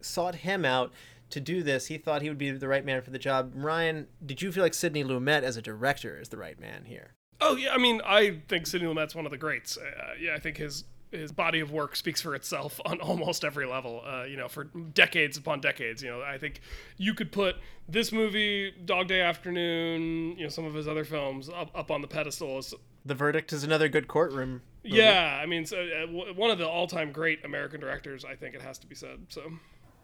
sought 0.00 0.36
him 0.36 0.64
out 0.64 0.92
to 1.30 1.40
do 1.40 1.64
this. 1.64 1.86
He 1.86 1.98
thought 1.98 2.22
he 2.22 2.28
would 2.28 2.38
be 2.38 2.52
the 2.52 2.68
right 2.68 2.84
man 2.84 3.02
for 3.02 3.10
the 3.10 3.18
job. 3.18 3.50
Ryan, 3.56 4.06
did 4.24 4.42
you 4.42 4.52
feel 4.52 4.62
like 4.62 4.74
Sidney 4.74 5.02
Lumet 5.02 5.42
as 5.42 5.56
a 5.56 5.62
director 5.62 6.20
is 6.20 6.28
the 6.28 6.36
right 6.36 6.60
man 6.60 6.84
here? 6.84 7.14
Oh 7.40 7.56
yeah, 7.56 7.72
I 7.72 7.78
mean, 7.78 8.00
I 8.06 8.42
think 8.46 8.68
Sidney 8.68 8.86
Lumet's 8.86 9.16
one 9.16 9.24
of 9.24 9.32
the 9.32 9.38
greats. 9.38 9.76
Uh, 9.76 10.14
yeah, 10.20 10.34
I 10.36 10.38
think 10.38 10.58
his 10.58 10.84
his 11.10 11.32
body 11.32 11.60
of 11.60 11.70
work 11.70 11.96
speaks 11.96 12.20
for 12.20 12.34
itself 12.34 12.80
on 12.86 13.00
almost 13.00 13.44
every 13.44 13.66
level. 13.66 14.02
Uh, 14.06 14.24
you 14.24 14.36
know, 14.36 14.48
for 14.48 14.64
decades 14.64 15.36
upon 15.36 15.60
decades. 15.60 16.02
You 16.02 16.10
know, 16.10 16.22
I 16.22 16.38
think 16.38 16.60
you 16.96 17.14
could 17.14 17.32
put 17.32 17.56
this 17.88 18.12
movie, 18.12 18.72
Dog 18.84 19.08
Day 19.08 19.20
Afternoon, 19.20 20.36
you 20.36 20.44
know, 20.44 20.48
some 20.48 20.64
of 20.64 20.74
his 20.74 20.86
other 20.86 21.04
films 21.04 21.48
up, 21.48 21.70
up 21.74 21.90
on 21.90 22.02
the 22.02 22.08
pedestal. 22.08 22.58
As, 22.58 22.74
the 23.04 23.14
Verdict 23.14 23.52
is 23.52 23.64
another 23.64 23.88
good 23.88 24.08
courtroom. 24.08 24.62
Movie. 24.84 24.96
Yeah, 24.96 25.38
I 25.42 25.46
mean, 25.46 25.66
so, 25.66 25.78
uh, 25.78 26.32
one 26.34 26.50
of 26.50 26.58
the 26.58 26.68
all-time 26.68 27.12
great 27.12 27.44
American 27.44 27.80
directors. 27.80 28.24
I 28.24 28.34
think 28.34 28.54
it 28.54 28.62
has 28.62 28.78
to 28.78 28.86
be 28.86 28.94
said. 28.94 29.18
So, 29.28 29.52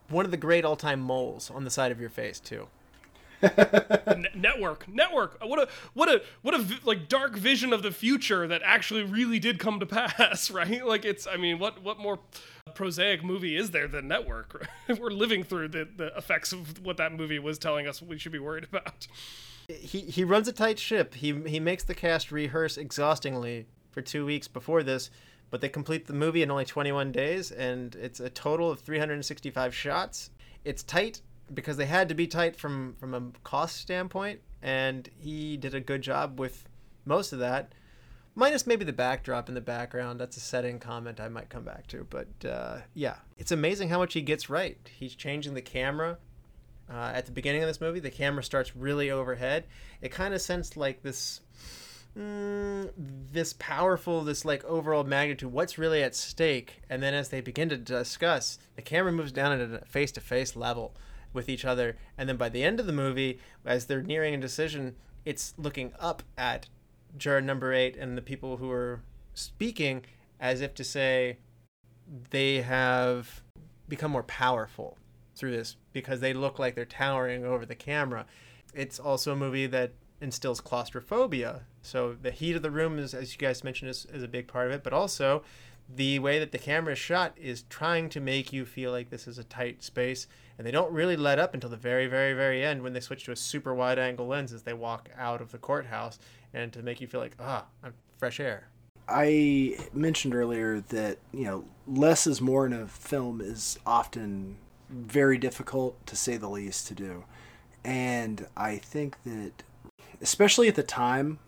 one 0.08 0.24
of 0.24 0.30
the 0.30 0.36
great 0.36 0.64
all-time 0.64 1.00
moles 1.00 1.50
on 1.50 1.64
the 1.64 1.70
side 1.70 1.92
of 1.92 2.00
your 2.00 2.10
face 2.10 2.40
too. 2.40 2.68
Network, 4.34 4.86
network. 4.88 5.38
Uh, 5.42 5.46
what 5.46 5.58
a 5.58 5.68
what 5.94 6.08
a 6.08 6.22
what 6.42 6.54
a 6.54 6.64
like 6.84 7.08
dark 7.08 7.36
vision 7.36 7.72
of 7.72 7.82
the 7.82 7.90
future 7.90 8.46
that 8.46 8.62
actually 8.64 9.02
really 9.02 9.38
did 9.38 9.58
come 9.58 9.80
to 9.80 9.86
pass, 9.98 10.50
right? 10.50 10.84
Like 10.86 11.04
it's. 11.04 11.26
I 11.26 11.36
mean, 11.36 11.58
what 11.58 11.82
what 11.82 11.98
more 11.98 12.18
prosaic 12.74 13.24
movie 13.24 13.56
is 13.56 13.70
there 13.70 13.88
than 13.88 14.08
Network? 14.08 14.66
Right? 14.88 15.00
We're 15.00 15.10
living 15.10 15.42
through 15.44 15.68
the 15.68 15.88
the 15.96 16.16
effects 16.16 16.52
of 16.52 16.84
what 16.84 16.96
that 16.98 17.12
movie 17.12 17.38
was 17.38 17.58
telling 17.58 17.86
us 17.86 18.02
we 18.02 18.18
should 18.18 18.32
be 18.32 18.38
worried 18.38 18.64
about. 18.64 19.06
he 19.68 20.00
he 20.00 20.24
runs 20.24 20.48
a 20.48 20.52
tight 20.52 20.78
ship. 20.78 21.14
He 21.14 21.32
he 21.46 21.58
makes 21.60 21.84
the 21.84 21.94
cast 21.94 22.30
rehearse 22.30 22.76
exhaustingly 22.76 23.66
for 23.90 24.02
two 24.02 24.26
weeks 24.26 24.48
before 24.48 24.82
this, 24.82 25.10
but 25.50 25.60
they 25.60 25.68
complete 25.68 26.06
the 26.06 26.12
movie 26.12 26.42
in 26.42 26.50
only 26.50 26.64
21 26.64 27.12
days, 27.12 27.50
and 27.50 27.94
it's 27.96 28.20
a 28.20 28.28
total 28.28 28.70
of 28.70 28.80
365 28.80 29.74
shots. 29.74 30.30
It's 30.64 30.82
tight 30.82 31.20
because 31.52 31.76
they 31.76 31.86
had 31.86 32.08
to 32.08 32.14
be 32.14 32.26
tight 32.26 32.56
from 32.56 32.94
from 32.98 33.14
a 33.14 33.22
cost 33.42 33.76
standpoint, 33.76 34.40
and 34.62 35.08
he 35.18 35.56
did 35.56 35.74
a 35.74 35.80
good 35.80 36.02
job 36.02 36.38
with 36.38 36.68
most 37.04 37.32
of 37.32 37.38
that. 37.40 37.72
Minus 38.36 38.66
maybe 38.66 38.84
the 38.84 38.92
backdrop 38.92 39.48
in 39.48 39.54
the 39.54 39.60
background. 39.60 40.18
That's 40.18 40.36
a 40.36 40.40
setting 40.40 40.80
comment 40.80 41.20
I 41.20 41.28
might 41.28 41.50
come 41.50 41.62
back 41.62 41.86
to. 41.88 42.06
But 42.10 42.48
uh, 42.48 42.78
yeah, 42.92 43.16
it's 43.38 43.52
amazing 43.52 43.90
how 43.90 43.98
much 43.98 44.14
he 44.14 44.22
gets 44.22 44.50
right. 44.50 44.76
He's 44.92 45.14
changing 45.14 45.54
the 45.54 45.62
camera 45.62 46.18
uh, 46.90 47.12
at 47.14 47.26
the 47.26 47.32
beginning 47.32 47.62
of 47.62 47.68
this 47.68 47.80
movie, 47.80 48.00
the 48.00 48.10
camera 48.10 48.42
starts 48.42 48.76
really 48.76 49.10
overhead. 49.10 49.64
It 50.02 50.10
kind 50.10 50.34
of 50.34 50.42
sensed 50.42 50.76
like 50.76 51.02
this, 51.02 51.40
mm, 52.16 52.90
this 52.96 53.54
powerful, 53.54 54.22
this 54.22 54.44
like 54.44 54.64
overall 54.64 55.04
magnitude. 55.04 55.52
What's 55.52 55.78
really 55.78 56.02
at 56.02 56.14
stake? 56.14 56.82
And 56.90 57.02
then 57.02 57.14
as 57.14 57.30
they 57.30 57.40
begin 57.40 57.70
to 57.70 57.76
discuss, 57.76 58.58
the 58.76 58.82
camera 58.82 59.12
moves 59.12 59.32
down 59.32 59.52
at 59.52 59.82
a 59.82 59.84
face-to-face 59.86 60.56
level 60.56 60.94
with 61.34 61.48
each 61.48 61.64
other. 61.64 61.96
And 62.16 62.28
then 62.28 62.36
by 62.36 62.48
the 62.48 62.62
end 62.62 62.80
of 62.80 62.86
the 62.86 62.92
movie, 62.92 63.38
as 63.66 63.86
they're 63.86 64.02
nearing 64.02 64.34
a 64.34 64.40
decision, 64.40 64.96
it's 65.24 65.54
looking 65.58 65.92
up 65.98 66.22
at 66.38 66.68
juror 67.18 67.40
number 67.40 67.72
eight 67.72 67.96
and 67.96 68.16
the 68.16 68.22
people 68.22 68.56
who 68.56 68.70
are 68.70 69.02
speaking, 69.34 70.04
as 70.40 70.60
if 70.60 70.74
to 70.74 70.84
say 70.84 71.38
they 72.30 72.62
have 72.62 73.42
become 73.88 74.10
more 74.10 74.22
powerful 74.22 74.96
through 75.36 75.50
this 75.50 75.76
because 75.92 76.20
they 76.20 76.32
look 76.32 76.58
like 76.58 76.74
they're 76.74 76.84
towering 76.84 77.44
over 77.44 77.66
the 77.66 77.74
camera. 77.74 78.26
It's 78.72 78.98
also 78.98 79.32
a 79.32 79.36
movie 79.36 79.66
that 79.66 79.92
instills 80.20 80.60
claustrophobia. 80.60 81.62
So 81.82 82.16
the 82.20 82.30
heat 82.30 82.56
of 82.56 82.62
the 82.62 82.70
room 82.70 82.98
is, 82.98 83.14
as 83.14 83.32
you 83.32 83.38
guys 83.38 83.64
mentioned, 83.64 83.90
is, 83.90 84.06
is 84.12 84.22
a 84.22 84.28
big 84.28 84.48
part 84.48 84.68
of 84.68 84.72
it, 84.72 84.82
but 84.82 84.92
also 84.92 85.42
the 85.94 86.18
way 86.18 86.38
that 86.38 86.52
the 86.52 86.58
camera 86.58 86.92
is 86.92 86.98
shot 86.98 87.36
is 87.36 87.64
trying 87.68 88.08
to 88.10 88.20
make 88.20 88.52
you 88.52 88.64
feel 88.64 88.90
like 88.90 89.10
this 89.10 89.28
is 89.28 89.38
a 89.38 89.44
tight 89.44 89.82
space. 89.82 90.26
And 90.56 90.66
they 90.66 90.70
don't 90.70 90.92
really 90.92 91.16
let 91.16 91.38
up 91.38 91.54
until 91.54 91.70
the 91.70 91.76
very, 91.76 92.06
very, 92.06 92.32
very 92.32 92.64
end 92.64 92.82
when 92.82 92.92
they 92.92 93.00
switch 93.00 93.24
to 93.24 93.32
a 93.32 93.36
super 93.36 93.74
wide 93.74 93.98
angle 93.98 94.26
lens 94.26 94.52
as 94.52 94.62
they 94.62 94.72
walk 94.72 95.08
out 95.16 95.40
of 95.40 95.50
the 95.50 95.58
courthouse 95.58 96.18
and 96.52 96.72
to 96.72 96.82
make 96.82 97.00
you 97.00 97.06
feel 97.06 97.20
like, 97.20 97.36
ah, 97.40 97.66
I'm 97.82 97.94
fresh 98.18 98.38
air. 98.40 98.68
I 99.08 99.76
mentioned 99.92 100.34
earlier 100.34 100.80
that 100.80 101.18
you 101.32 101.44
know 101.44 101.64
less 101.86 102.26
is 102.26 102.40
more 102.40 102.64
in 102.64 102.72
a 102.72 102.86
film 102.86 103.40
is 103.40 103.78
often 103.84 104.56
very 104.88 105.36
difficult 105.36 106.06
to 106.06 106.16
say 106.16 106.36
the 106.36 106.48
least 106.48 106.86
to 106.88 106.94
do, 106.94 107.24
and 107.84 108.46
I 108.56 108.76
think 108.76 109.22
that 109.24 109.62
especially 110.22 110.68
at 110.68 110.74
the 110.74 110.82
time 110.82 111.38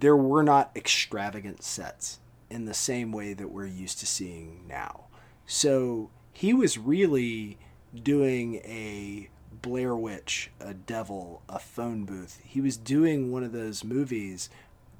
there 0.00 0.16
were 0.16 0.42
not 0.42 0.72
extravagant 0.74 1.62
sets 1.62 2.18
in 2.50 2.64
the 2.64 2.74
same 2.74 3.12
way 3.12 3.32
that 3.32 3.48
we're 3.48 3.66
used 3.66 4.00
to 4.00 4.06
seeing 4.06 4.64
now. 4.68 5.04
So 5.46 6.10
he 6.32 6.52
was 6.52 6.78
really 6.78 7.58
doing 8.02 8.56
a 8.64 9.28
Blair 9.62 9.94
Witch, 9.96 10.50
a 10.60 10.74
devil, 10.74 11.42
a 11.48 11.58
phone 11.58 12.04
booth. 12.04 12.40
He 12.44 12.60
was 12.60 12.76
doing 12.76 13.30
one 13.32 13.42
of 13.44 13.52
those 13.52 13.84
movies 13.84 14.50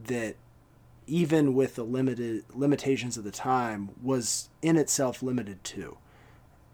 that 0.03 0.37
even 1.07 1.55
with 1.55 1.75
the 1.75 1.83
limited 1.83 2.45
limitations 2.55 3.17
of 3.19 3.25
the 3.25 3.31
time 3.31 3.91
was 4.03 4.49
in 4.63 4.77
itself 4.77 5.23
limited 5.23 5.63
to. 5.65 5.99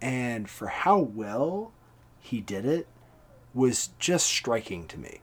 and 0.01 0.49
for 0.49 0.69
how 0.69 0.99
well 0.99 1.73
he 2.21 2.41
did 2.41 2.65
it 2.65 2.87
was 3.53 3.91
just 3.99 4.27
striking 4.27 4.87
to 4.87 4.99
me 4.99 5.21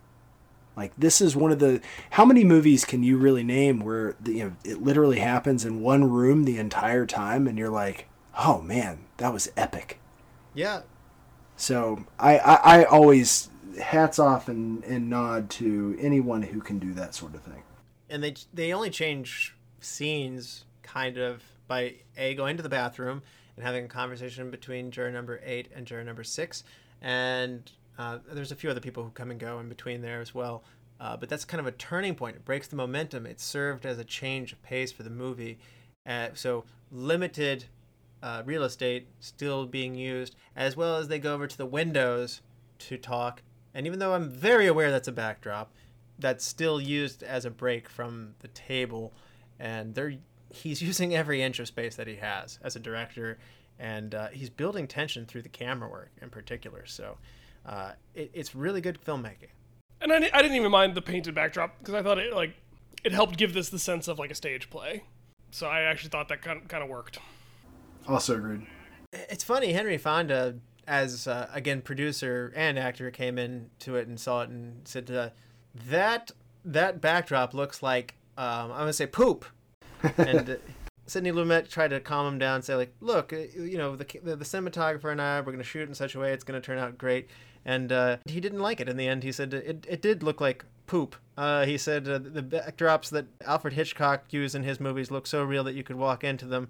like 0.76 0.92
this 0.98 1.22
is 1.22 1.36
one 1.36 1.52
of 1.52 1.60
the 1.60 1.82
how 2.12 2.26
many 2.26 2.44
movies 2.44 2.86
can 2.86 3.04
you 3.04 3.18
really 3.18 3.44
name 3.44 3.80
where 3.80 4.16
the, 4.20 4.34
you 4.34 4.44
know 4.44 4.54
it 4.64 4.82
literally 4.82 5.20
happens 5.20 5.66
in 5.66 5.82
one 5.82 6.04
room 6.10 6.44
the 6.44 6.60
entire 6.60 7.06
time 7.06 7.48
and 7.48 7.58
you're 7.58 7.70
like 7.70 8.08
oh 8.40 8.62
man 8.62 9.00
that 9.18 9.34
was 9.34 9.50
epic 9.58 10.00
Yeah, 10.58 10.82
so 11.56 12.06
i 12.20 12.38
i, 12.38 12.80
I 12.80 12.84
always 12.86 13.50
hats 13.82 14.20
off 14.20 14.48
and, 14.48 14.84
and 14.84 15.10
nod 15.10 15.50
to 15.52 15.96
anyone 16.00 16.42
who 16.42 16.62
can 16.62 16.80
do 16.80 16.94
that 16.94 17.14
sort 17.14 17.36
of 17.36 17.42
thing 17.44 17.62
and 18.10 18.24
they 18.24 18.36
they 18.54 18.74
only 18.74 18.90
change 18.90 19.56
scenes 19.80 20.66
kind 20.84 21.18
of 21.18 21.44
by 21.68 21.96
a 22.18 22.34
going 22.36 22.58
to 22.58 22.64
the 22.64 22.70
bathroom 22.70 23.22
and 23.56 23.66
having 23.66 23.86
a 23.86 23.88
conversation 23.88 24.50
between 24.50 24.92
juror 24.92 25.12
number 25.12 25.42
eight 25.44 25.70
and 25.76 25.86
juror 25.86 26.04
number 26.04 26.24
six, 26.24 26.64
and 27.02 27.72
uh, 27.98 28.20
there's 28.32 28.52
a 28.52 28.56
few 28.56 28.70
other 28.70 28.80
people 28.80 29.04
who 29.04 29.10
come 29.10 29.32
and 29.32 29.40
go 29.40 29.60
in 29.60 29.68
between 29.68 30.02
there 30.02 30.22
as 30.22 30.34
well. 30.34 30.64
Uh, 31.00 31.18
but 31.18 31.30
that's 31.30 31.46
kind 31.46 31.60
of 31.60 31.68
a 31.68 31.72
turning 31.72 32.16
point. 32.16 32.36
It 32.36 32.46
breaks 32.46 32.68
the 32.68 32.76
momentum. 32.76 33.26
It 33.26 33.40
served 33.40 33.86
as 33.86 34.00
a 34.00 34.04
change 34.04 34.52
of 34.52 34.62
pace 34.64 34.92
for 34.92 35.04
the 35.04 35.10
movie. 35.10 35.60
Uh, 36.06 36.30
so 36.34 36.64
limited 36.92 37.66
uh, 38.22 38.44
real 38.46 38.64
estate 38.64 39.08
still 39.20 39.66
being 39.66 39.96
used, 39.96 40.36
as 40.56 40.76
well 40.76 40.98
as 40.98 41.08
they 41.08 41.20
go 41.20 41.34
over 41.34 41.48
to 41.48 41.58
the 41.58 41.66
windows 41.66 42.42
to 42.80 42.98
talk. 42.98 43.42
And 43.74 43.86
even 43.86 44.00
though 44.00 44.14
I'm 44.14 44.30
very 44.30 44.68
aware 44.68 44.92
that's 44.92 45.08
a 45.08 45.12
backdrop, 45.12 45.72
that's 46.20 46.46
still 46.46 46.82
used 46.82 47.22
as 47.24 47.46
a 47.46 47.52
break 47.52 47.90
from 47.90 48.34
the 48.40 48.48
table, 48.50 49.14
and 49.60 49.94
they're 49.94 50.16
he's 50.50 50.82
using 50.92 51.16
every 51.16 51.42
inch 51.42 51.60
of 51.60 51.68
space 51.68 51.96
that 51.96 52.08
he 52.08 52.16
has 52.16 52.60
as 52.64 52.76
a 52.76 52.80
director, 52.80 53.38
and 53.80 54.16
uh, 54.16 54.28
he's 54.30 54.50
building 54.50 54.88
tension 54.88 55.26
through 55.26 55.44
the 55.44 55.50
camera 55.50 55.90
work 55.90 56.12
in 56.22 56.30
particular. 56.30 56.86
So 56.86 57.18
uh, 57.66 57.92
it, 58.16 58.32
it's 58.34 58.56
really 58.56 58.82
good 58.82 59.00
filmmaking. 59.04 59.52
And 60.02 60.12
I, 60.12 60.18
I 60.34 60.42
didn't 60.42 60.56
even 60.56 60.72
mind 60.72 60.96
the 60.96 61.02
painted 61.02 61.36
backdrop 61.36 61.78
because 61.80 61.94
I 61.94 62.02
thought 62.02 62.18
it 62.18 62.34
like 62.34 62.54
it 63.04 63.12
helped 63.12 63.38
give 63.38 63.54
this 63.54 63.70
the 63.70 63.80
sense 63.80 64.08
of 64.08 64.20
like 64.20 64.32
a 64.32 64.36
stage 64.36 64.70
play. 64.70 65.04
So 65.52 65.68
I 65.68 65.82
actually 65.82 66.10
thought 66.10 66.30
that 66.30 66.42
kind 66.42 66.68
kind 66.68 66.84
of 66.84 66.90
worked. 66.90 67.20
Also 68.08 68.36
agreed 68.36 68.66
It's 69.12 69.44
funny, 69.44 69.74
Henry 69.74 69.98
Fonda, 69.98 70.56
as 70.88 71.28
uh, 71.28 71.50
again 71.54 71.82
producer 71.82 72.54
and 72.56 72.78
actor, 72.80 73.12
came 73.12 73.38
in 73.38 73.70
to 73.80 73.96
it 73.96 74.08
and 74.08 74.20
saw 74.20 74.42
it 74.42 74.50
and 74.50 74.88
said 74.88 75.10
uh, 75.12 75.30
that 75.90 76.32
that 76.66 77.02
backdrop 77.02 77.54
looks 77.54 77.84
like 77.84 78.16
um, 78.38 78.72
I'm 78.72 78.80
gonna 78.80 78.94
say 78.94 79.08
poop, 79.08 79.46
and. 80.18 80.50
Uh, 80.50 80.56
Sidney 81.10 81.32
Lumet 81.32 81.70
tried 81.70 81.92
to 81.92 82.02
calm 82.02 82.28
him 82.28 82.38
down, 82.38 82.56
and 82.56 82.64
say 82.66 82.76
like, 82.76 82.94
"Look, 83.00 83.32
uh, 83.32 83.38
you 83.56 83.78
know, 83.78 83.96
the, 83.96 84.06
the 84.22 84.36
the 84.36 84.44
cinematographer 84.44 85.10
and 85.10 85.22
I, 85.22 85.40
we're 85.40 85.46
going 85.46 85.60
to 85.60 85.64
shoot 85.64 85.88
in 85.88 85.96
such 85.96 86.16
a 86.16 86.20
way 86.20 86.34
it's 86.34 86.44
going 86.44 86.62
to 86.62 86.66
turn 86.66 86.78
out 86.78 86.98
great." 86.98 87.30
And 87.64 87.92
uh, 87.92 88.18
he 88.26 88.40
didn't 88.42 88.60
like 88.60 88.80
it. 88.82 88.90
In 88.90 88.98
the 88.98 89.08
end, 89.08 89.24
he 89.24 89.32
said 89.32 89.54
it, 89.54 89.86
it 89.88 90.02
did 90.02 90.22
look 90.22 90.42
like 90.42 90.66
poop. 90.86 91.16
Uh, 91.38 91.66
he 91.66 91.78
said 91.78 92.08
uh, 92.08 92.18
the 92.18 92.42
backdrops 92.42 93.10
that 93.12 93.26
Alfred 93.46 93.74
Hitchcock 93.74 94.26
used 94.32 94.56
in 94.56 94.64
his 94.64 94.80
movies 94.80 95.12
look 95.12 95.28
so 95.28 95.44
real 95.44 95.64
that 95.66 95.76
you 95.76 95.84
could 95.84 95.98
walk 95.98 96.24
into 96.24 96.46
them. 96.46 96.70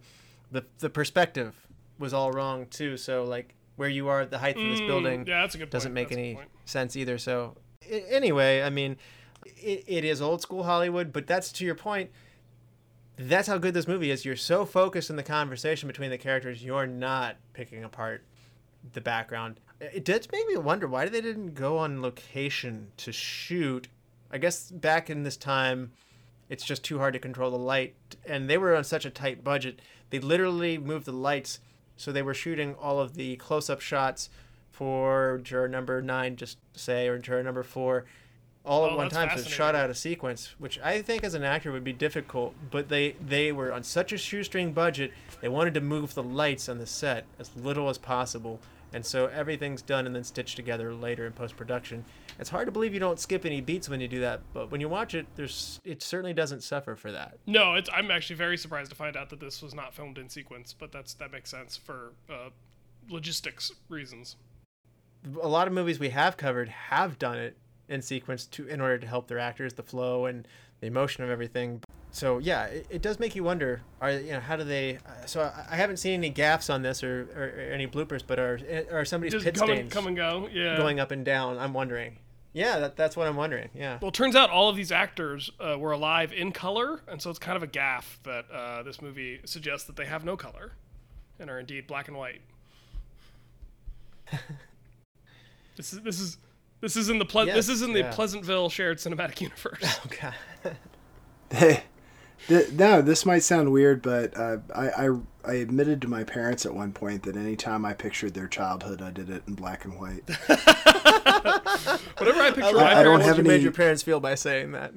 The 0.51 0.65
the 0.79 0.89
perspective 0.89 1.55
was 1.99 2.13
all 2.13 2.31
wrong 2.31 2.67
too. 2.67 2.97
So 2.97 3.23
like 3.23 3.55
where 3.75 3.89
you 3.89 4.07
are, 4.07 4.21
at 4.21 4.31
the 4.31 4.39
height 4.39 4.57
of 4.57 4.63
this 4.69 4.81
Mm, 4.81 4.87
building 4.87 5.25
yeah, 5.27 5.41
that's 5.41 5.55
a 5.55 5.57
good 5.59 5.69
doesn't 5.69 5.89
point. 5.89 5.95
make 5.95 6.09
That's 6.09 6.17
any 6.17 6.39
sense 6.65 6.95
either. 6.95 7.17
So 7.17 7.55
I- 7.83 8.03
anyway, 8.09 8.61
I 8.63 8.69
mean, 8.69 8.97
it, 9.45 9.83
it 9.87 10.03
is 10.05 10.21
old 10.21 10.41
school 10.41 10.63
Hollywood, 10.63 11.13
but 11.13 11.27
that's 11.27 11.51
to 11.53 11.65
your 11.65 11.75
point. 11.75 12.09
That's 13.19 13.47
how 13.47 13.57
good 13.57 13.73
this 13.73 13.87
movie 13.87 14.11
is. 14.11 14.25
You're 14.25 14.35
so 14.35 14.63
focused 14.65 15.09
in 15.09 15.15
the 15.15 15.23
conversation 15.23 15.87
between 15.87 16.11
the 16.11 16.17
characters, 16.19 16.63
you're 16.63 16.85
not 16.85 17.37
picking 17.53 17.83
apart 17.83 18.23
the 18.93 19.01
background. 19.01 19.59
It 19.81 20.05
did 20.05 20.27
make 20.31 20.47
me 20.47 20.57
wonder 20.57 20.87
why 20.87 21.07
they 21.09 21.21
didn't 21.21 21.53
go 21.55 21.77
on 21.77 22.01
location 22.01 22.91
to 22.97 23.11
shoot. 23.11 23.87
I 24.31 24.37
guess 24.37 24.69
back 24.71 25.09
in 25.09 25.23
this 25.23 25.37
time, 25.37 25.93
it's 26.49 26.63
just 26.63 26.83
too 26.83 26.99
hard 26.99 27.13
to 27.13 27.19
control 27.19 27.51
the 27.51 27.57
light, 27.57 27.95
and 28.25 28.49
they 28.49 28.57
were 28.57 28.75
on 28.75 28.83
such 28.83 29.05
a 29.05 29.09
tight 29.09 29.43
budget. 29.43 29.79
They 30.09 30.19
literally 30.19 30.77
moved 30.77 31.05
the 31.05 31.11
lights, 31.11 31.59
so 31.95 32.11
they 32.11 32.21
were 32.21 32.33
shooting 32.33 32.75
all 32.75 32.99
of 32.99 33.15
the 33.15 33.35
close-up 33.37 33.81
shots 33.81 34.29
for 34.71 35.39
juror 35.43 35.67
number 35.67 36.01
nine, 36.01 36.35
just 36.35 36.57
say, 36.73 37.07
or 37.07 37.17
juror 37.17 37.43
number 37.43 37.63
four, 37.63 38.05
all 38.63 38.85
at 38.85 38.91
Oh, 38.91 38.97
one 38.97 39.09
time. 39.09 39.29
So 39.29 39.37
it's 39.39 39.47
shot 39.47 39.75
out 39.75 39.89
of 39.89 39.97
sequence, 39.97 40.53
which 40.59 40.79
I 40.79 41.01
think 41.01 41.23
as 41.23 41.33
an 41.33 41.43
actor 41.43 41.71
would 41.71 41.83
be 41.83 41.93
difficult. 41.93 42.53
But 42.69 42.89
they 42.89 43.15
they 43.25 43.51
were 43.51 43.73
on 43.73 43.83
such 43.83 44.11
a 44.13 44.17
shoestring 44.17 44.73
budget, 44.73 45.11
they 45.41 45.49
wanted 45.49 45.73
to 45.73 45.81
move 45.81 46.13
the 46.13 46.23
lights 46.23 46.69
on 46.69 46.77
the 46.77 46.85
set 46.85 47.25
as 47.39 47.55
little 47.55 47.89
as 47.89 47.97
possible, 47.97 48.59
and 48.93 49.05
so 49.05 49.27
everything's 49.27 49.81
done 49.81 50.05
and 50.05 50.15
then 50.15 50.23
stitched 50.23 50.55
together 50.55 50.93
later 50.93 51.25
in 51.25 51.33
post 51.33 51.55
production. 51.57 52.05
It's 52.39 52.49
hard 52.49 52.67
to 52.67 52.71
believe 52.71 52.93
you 52.93 52.99
don't 52.99 53.19
skip 53.19 53.45
any 53.45 53.61
beats 53.61 53.89
when 53.89 53.99
you 53.99 54.07
do 54.07 54.19
that, 54.21 54.41
but 54.53 54.71
when 54.71 54.79
you 54.81 54.89
watch 54.89 55.13
it, 55.15 55.25
there's 55.35 55.79
it 55.83 56.01
certainly 56.01 56.33
doesn't 56.33 56.63
suffer 56.63 56.95
for 56.95 57.11
that. 57.11 57.37
No, 57.45 57.75
it's, 57.75 57.89
I'm 57.93 58.11
actually 58.11 58.37
very 58.37 58.57
surprised 58.57 58.89
to 58.91 58.95
find 58.95 59.17
out 59.17 59.29
that 59.29 59.39
this 59.39 59.61
was 59.61 59.73
not 59.73 59.93
filmed 59.93 60.17
in 60.17 60.29
sequence, 60.29 60.73
but 60.73 60.91
that's 60.91 61.13
that 61.15 61.31
makes 61.31 61.49
sense 61.49 61.75
for 61.75 62.13
uh, 62.29 62.49
logistics 63.09 63.71
reasons. 63.89 64.35
a 65.41 65.47
lot 65.47 65.67
of 65.67 65.73
movies 65.73 65.99
we 65.99 66.09
have 66.09 66.37
covered 66.37 66.69
have 66.69 67.17
done 67.19 67.37
it 67.37 67.57
in 67.89 68.01
sequence 68.01 68.45
to 68.45 68.67
in 68.67 68.81
order 68.81 68.97
to 68.97 69.07
help 69.07 69.27
their 69.27 69.39
actors, 69.39 69.73
the 69.73 69.83
flow 69.83 70.25
and 70.25 70.47
the 70.79 70.87
emotion 70.87 71.23
of 71.23 71.29
everything. 71.29 71.81
So 72.11 72.39
yeah, 72.39 72.65
it, 72.65 72.87
it 72.89 73.01
does 73.01 73.19
make 73.19 73.35
you 73.35 73.43
wonder. 73.43 73.81
Are 74.01 74.11
you 74.11 74.31
know 74.33 74.39
how 74.39 74.55
do 74.55 74.63
they? 74.63 74.97
Uh, 74.97 75.25
so 75.25 75.41
I, 75.41 75.65
I 75.71 75.75
haven't 75.75 75.97
seen 75.97 76.13
any 76.13 76.31
gaffes 76.31 76.73
on 76.73 76.81
this 76.81 77.03
or, 77.03 77.27
or, 77.35 77.43
or 77.43 77.71
any 77.71 77.85
bloopers, 77.87 78.23
but 78.25 78.39
are 78.39 78.59
are 78.91 79.05
somebody's 79.05 79.33
Just 79.33 79.45
pit 79.45 79.55
come 79.55 79.69
and, 79.69 79.77
stains 79.77 79.93
come 79.93 80.07
and 80.07 80.15
go. 80.15 80.49
Yeah. 80.51 80.77
going 80.77 80.99
up 80.99 81.11
and 81.11 81.23
down? 81.23 81.57
I'm 81.57 81.73
wondering. 81.73 82.17
Yeah, 82.53 82.79
that, 82.79 82.95
that's 82.95 83.15
what 83.15 83.27
I'm 83.27 83.35
wondering. 83.35 83.69
Yeah. 83.75 83.99
Well, 84.01 84.09
it 84.09 84.15
turns 84.15 84.35
out 84.35 84.49
all 84.49 84.67
of 84.67 84.75
these 84.75 84.91
actors 84.91 85.51
uh, 85.59 85.77
were 85.77 85.91
alive 85.91 86.33
in 86.33 86.51
color, 86.51 87.01
and 87.07 87.21
so 87.21 87.29
it's 87.29 87.37
kind 87.37 87.55
of 87.55 87.61
a 87.61 87.67
gaffe 87.67 88.17
that 88.23 88.45
uh, 88.51 88.81
this 88.81 88.99
movie 88.99 89.41
suggests 89.45 89.85
that 89.85 89.95
they 89.95 90.05
have 90.05 90.25
no 90.25 90.35
color 90.35 90.71
and 91.39 91.51
are 91.51 91.59
indeed 91.59 91.85
black 91.85 92.07
and 92.07 92.17
white. 92.17 92.41
this 95.75 95.93
is 95.93 96.01
this 96.01 96.19
is 96.19 96.37
this 96.81 96.95
is 96.95 97.09
in 97.09 97.19
the 97.19 97.25
ple- 97.25 97.45
this 97.45 97.69
is 97.69 97.81
in 97.81 97.93
the 97.93 97.99
yeah. 97.99 98.11
Pleasantville 98.11 98.69
shared 98.69 98.97
cinematic 98.97 99.39
universe. 99.41 99.99
Okay. 100.07 101.83
Th- 102.47 102.71
no, 102.71 103.01
this 103.01 103.25
might 103.25 103.43
sound 103.43 103.71
weird, 103.71 104.01
but 104.01 104.37
uh, 104.37 104.57
I, 104.73 105.07
I 105.07 105.09
I 105.43 105.53
admitted 105.55 106.01
to 106.01 106.07
my 106.07 106.23
parents 106.23 106.65
at 106.65 106.73
one 106.73 106.91
point 106.91 107.23
that 107.23 107.35
anytime 107.35 107.85
I 107.85 107.93
pictured 107.93 108.33
their 108.33 108.47
childhood, 108.47 109.01
I 109.01 109.11
did 109.11 109.29
it 109.29 109.43
in 109.47 109.55
black 109.55 109.85
and 109.85 109.99
white. 109.99 110.23
Whatever 112.17 112.41
I 112.41 112.51
picture 112.51 112.63
I, 112.65 112.71
my 112.73 112.95
I 112.95 113.03
don't 113.03 113.21
have 113.21 113.37
you 113.37 113.43
made 113.43 113.55
any- 113.55 113.63
your 113.63 113.71
parents 113.71 114.03
feel 114.03 114.19
by 114.19 114.35
saying 114.35 114.71
that. 114.73 114.93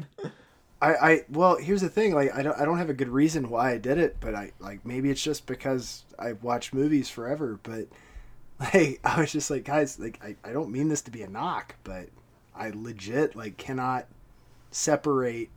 I, 0.83 0.95
I 0.95 1.25
well, 1.29 1.57
here's 1.57 1.83
the 1.83 1.89
thing. 1.89 2.15
Like, 2.15 2.35
I 2.35 2.43
don't 2.43 2.59
I 2.59 2.65
don't 2.65 2.79
have 2.79 2.91
a 2.91 2.95
good 2.95 3.09
reason 3.09 3.51
why 3.51 3.73
I 3.73 3.79
did 3.79 3.99
it, 3.99 4.17
but 4.21 4.35
I 4.35 4.53
like 4.61 4.85
maybe 4.85 5.11
it's 5.11 5.23
just 5.23 5.47
because 5.47 6.05
I've 6.19 6.43
watched 6.43 6.73
movies 6.73 7.09
forever. 7.11 7.59
But 7.63 7.89
like, 8.61 9.01
I 9.05 9.21
was 9.21 9.33
just 9.33 9.51
like, 9.51 9.65
guys, 9.65 9.99
like, 9.99 10.21
I, 10.23 10.37
I 10.49 10.53
don't 10.53 10.71
mean 10.71 10.89
this 10.89 11.03
to 11.03 11.11
be 11.11 11.23
a 11.23 11.29
knock, 11.29 11.75
but 11.85 12.09
I 12.55 12.71
legit 12.75 13.37
like 13.37 13.57
cannot 13.57 14.07
separate 14.71 15.51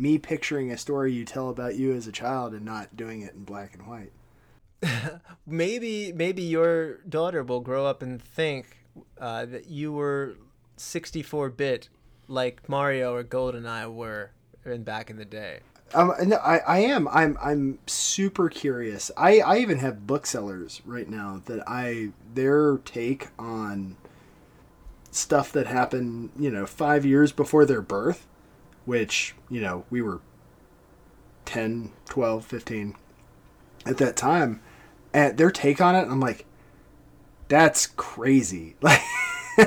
me 0.00 0.18
picturing 0.18 0.70
a 0.70 0.78
story 0.78 1.12
you 1.12 1.24
tell 1.24 1.50
about 1.50 1.76
you 1.76 1.92
as 1.92 2.06
a 2.06 2.12
child 2.12 2.54
and 2.54 2.64
not 2.64 2.96
doing 2.96 3.22
it 3.22 3.34
in 3.34 3.44
black 3.44 3.74
and 3.74 3.86
white. 3.86 4.12
maybe 5.46 6.12
maybe 6.12 6.42
your 6.42 6.98
daughter 7.08 7.42
will 7.42 7.60
grow 7.60 7.86
up 7.86 8.02
and 8.02 8.22
think 8.22 8.78
uh, 9.20 9.44
that 9.44 9.66
you 9.66 9.92
were 9.92 10.36
64 10.76 11.50
bit 11.50 11.88
like 12.28 12.66
Mario 12.68 13.14
or 13.14 13.22
GoldenEye 13.22 13.92
were 13.92 14.30
in 14.64 14.82
back 14.82 15.10
in 15.10 15.16
the 15.16 15.24
day. 15.24 15.60
Um, 15.92 16.14
no, 16.24 16.36
I, 16.36 16.58
I 16.58 16.78
am. 16.78 17.08
I'm, 17.08 17.36
I'm 17.42 17.78
super 17.86 18.48
curious. 18.48 19.10
I, 19.16 19.40
I 19.40 19.58
even 19.58 19.78
have 19.78 20.06
booksellers 20.06 20.82
right 20.84 21.08
now 21.08 21.42
that 21.46 21.64
I 21.66 22.10
their 22.32 22.78
take 22.78 23.28
on 23.38 23.96
stuff 25.10 25.50
that 25.52 25.66
happened, 25.66 26.30
you 26.38 26.50
know, 26.50 26.64
five 26.64 27.04
years 27.04 27.32
before 27.32 27.66
their 27.66 27.82
birth, 27.82 28.28
which 28.90 29.36
you 29.48 29.60
know 29.60 29.84
we 29.88 30.02
were 30.02 30.20
10, 31.44 31.92
12, 32.06 32.44
15 32.44 32.96
at 33.86 33.98
that 33.98 34.16
time, 34.16 34.60
and 35.14 35.38
their 35.38 35.52
take 35.52 35.80
on 35.80 35.94
it. 35.94 36.08
I'm 36.08 36.18
like, 36.18 36.44
that's 37.48 37.86
crazy. 37.86 38.74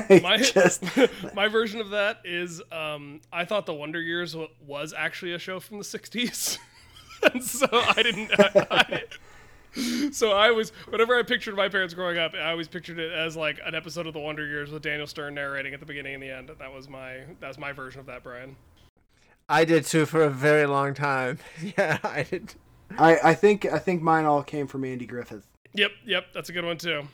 Like, 0.08 0.22
my 0.22 0.36
just 0.42 0.82
my 1.34 1.46
version 1.46 1.80
of 1.80 1.90
that 1.90 2.18
is 2.24 2.60
um, 2.72 3.20
I 3.32 3.44
thought 3.44 3.64
the 3.64 3.74
Wonder 3.74 4.00
Years 4.00 4.34
was 4.66 4.92
actually 4.96 5.34
a 5.34 5.38
show 5.38 5.60
from 5.60 5.78
the 5.78 5.84
'60s, 5.84 6.58
and 7.32 7.44
so 7.44 7.66
I 7.70 8.02
didn't. 8.02 8.30
I, 8.38 8.66
I- 8.70 9.02
so 10.12 10.32
I 10.32 10.50
was 10.52 10.70
whenever 10.88 11.16
I 11.18 11.22
pictured 11.22 11.54
my 11.56 11.68
parents 11.68 11.94
growing 11.94 12.16
up, 12.18 12.32
I 12.34 12.50
always 12.50 12.66
pictured 12.68 12.98
it 12.98 13.12
as 13.12 13.36
like 13.36 13.58
an 13.64 13.74
episode 13.74 14.06
of 14.06 14.14
the 14.14 14.20
Wonder 14.20 14.46
Years 14.46 14.70
with 14.70 14.82
Daniel 14.82 15.06
Stern 15.06 15.34
narrating 15.34 15.74
at 15.74 15.80
the 15.80 15.86
beginning 15.86 16.14
and 16.14 16.22
the 16.22 16.30
end. 16.30 16.50
That 16.58 16.72
was 16.72 16.88
my 16.88 17.18
that 17.40 17.48
was 17.48 17.58
my 17.58 17.72
version 17.72 18.00
of 18.00 18.06
that, 18.06 18.22
Brian. 18.24 18.56
I 19.48 19.64
did 19.64 19.84
too 19.84 20.06
for 20.06 20.22
a 20.22 20.30
very 20.30 20.66
long 20.66 20.94
time. 20.94 21.38
Yeah, 21.78 21.98
I 22.02 22.22
did. 22.22 22.54
I, 22.98 23.18
I 23.30 23.34
think 23.34 23.64
I 23.66 23.78
think 23.78 24.02
mine 24.02 24.24
all 24.24 24.42
came 24.42 24.66
from 24.66 24.84
Andy 24.84 25.06
Griffith. 25.06 25.46
Yep, 25.72 25.90
yep, 26.04 26.26
that's 26.32 26.48
a 26.48 26.52
good 26.52 26.64
one 26.64 26.78
too. 26.78 27.08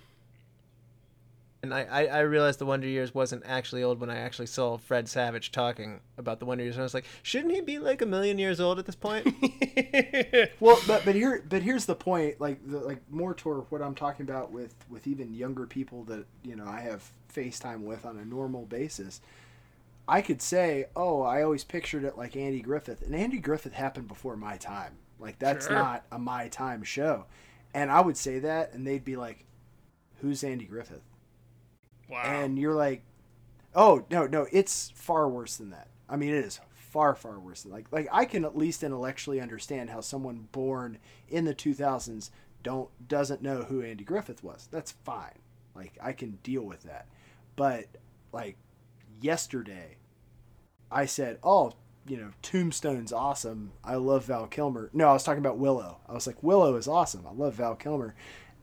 And 1.63 1.75
I, 1.75 1.83
I, 1.83 2.05
I 2.07 2.21
realized 2.21 2.59
the 2.59 2.67
Wonder 2.67 2.87
Years 2.87 3.15
wasn't 3.15 3.43
actually 3.45 3.83
old 3.83 4.01
when 4.01 4.09
I 4.09 4.19
actually 4.19 4.47
saw 4.47 4.79
Fred 4.79 5.09
Savage 5.09 5.53
talking 5.53 6.01
about 6.17 6.41
the 6.41 6.47
Wonder 6.47 6.65
Years. 6.65 6.77
And 6.77 6.83
I 6.83 6.85
was 6.85 6.95
like, 6.95 7.05
shouldn't 7.23 7.53
he 7.53 7.61
be 7.61 7.79
like 7.79 8.01
a 8.01 8.07
million 8.07 8.39
years 8.39 8.61
old 8.61 8.79
at 8.79 8.87
this 8.87 8.97
point? 8.97 9.27
Well, 10.59 10.79
but 10.87 11.05
but 11.05 11.15
here 11.15 11.45
but 11.49 11.63
here's 11.63 11.87
the 11.87 11.95
point. 11.95 12.41
Like 12.41 12.59
the, 12.67 12.79
like 12.79 12.99
more 13.11 13.35
toward 13.35 13.65
what 13.71 13.83
I'm 13.83 13.95
talking 13.95 14.25
about 14.29 14.53
with 14.53 14.75
with 14.89 15.07
even 15.07 15.33
younger 15.35 15.67
people 15.67 16.05
that 16.05 16.27
you 16.43 16.57
know 16.57 16.67
I 16.67 16.81
have 16.81 17.11
FaceTime 17.35 17.81
with 17.81 18.05
on 18.05 18.19
a 18.19 18.25
normal 18.25 18.67
basis. 18.67 19.21
I 20.11 20.23
could 20.23 20.43
say, 20.43 20.87
oh, 20.97 21.23
I 21.23 21.43
always 21.43 21.63
pictured 21.65 22.05
it 22.05 22.19
like 22.19 22.37
Andy 22.37 22.61
Griffith, 22.61 23.03
and 23.03 23.15
Andy 23.15 23.39
Griffith 23.39 23.75
happened 23.75 24.09
before 24.09 24.37
my 24.37 24.57
time. 24.57 24.97
Like 25.19 25.39
that's 25.39 25.67
Sure. 25.67 25.77
not 25.77 26.05
a 26.11 26.19
my 26.19 26.49
time 26.49 26.83
show, 26.83 27.27
and 27.75 27.91
I 27.91 28.01
would 28.01 28.17
say 28.17 28.39
that, 28.41 28.73
and 28.73 28.87
they'd 28.87 29.05
be 29.05 29.17
like, 29.17 29.45
"Who's 30.21 30.43
Andy 30.43 30.65
Griffith?" 30.65 31.03
Wow. 32.09 32.23
and 32.25 32.59
you're 32.59 32.75
like, 32.75 33.03
oh 33.75 34.05
no, 34.11 34.27
no, 34.27 34.47
it's 34.51 34.91
far 34.97 35.29
worse 35.29 35.57
than 35.57 35.71
that. 35.71 35.89
I 36.09 36.17
mean, 36.17 36.31
it 36.35 36.45
is 36.45 36.59
far, 36.73 37.15
far 37.15 37.39
worse 37.39 37.63
than 37.63 37.71
like 37.71 37.87
like 37.93 38.09
I 38.11 38.25
can 38.25 38.45
at 38.45 38.57
least 38.59 38.83
intellectually 38.83 39.41
understand 39.41 39.91
how 39.91 40.01
someone 40.01 40.49
born 40.51 40.99
in 41.29 41.45
the 41.45 41.55
2000s 41.55 42.31
don't 42.65 42.91
doesn't 43.07 43.43
know 43.43 43.63
who 43.63 43.81
Andy 43.83 44.03
Griffith 44.05 44.43
was. 44.43 44.69
That's 44.73 44.91
fine. 44.91 45.39
Like 45.77 45.97
I 46.03 46.13
can 46.13 46.39
deal 46.43 46.63
with 46.63 46.83
that. 46.83 47.07
But 47.55 47.87
like 48.33 48.57
yesterday, 49.21 49.99
I 50.91 51.07
said, 51.07 51.39
oh. 51.43 51.75
You 52.09 52.17
know, 52.17 52.31
Tombstone's 52.43 53.13
awesome. 53.13 53.73
I 53.85 53.95
love 53.97 54.25
Val 54.25 54.47
Kilmer. 54.47 54.91
No, 54.93 55.07
I 55.09 55.13
was 55.13 55.23
talking 55.23 55.39
about 55.39 55.59
Willow. 55.59 55.99
I 56.09 56.15
was 56.15 56.27
like, 56.27 56.43
Willow 56.43 56.75
is 56.77 56.89
awesome. 56.89 57.25
I 57.29 57.33
love 57.33 57.55
Val 57.55 57.77
Kilmer. 57.77 58.15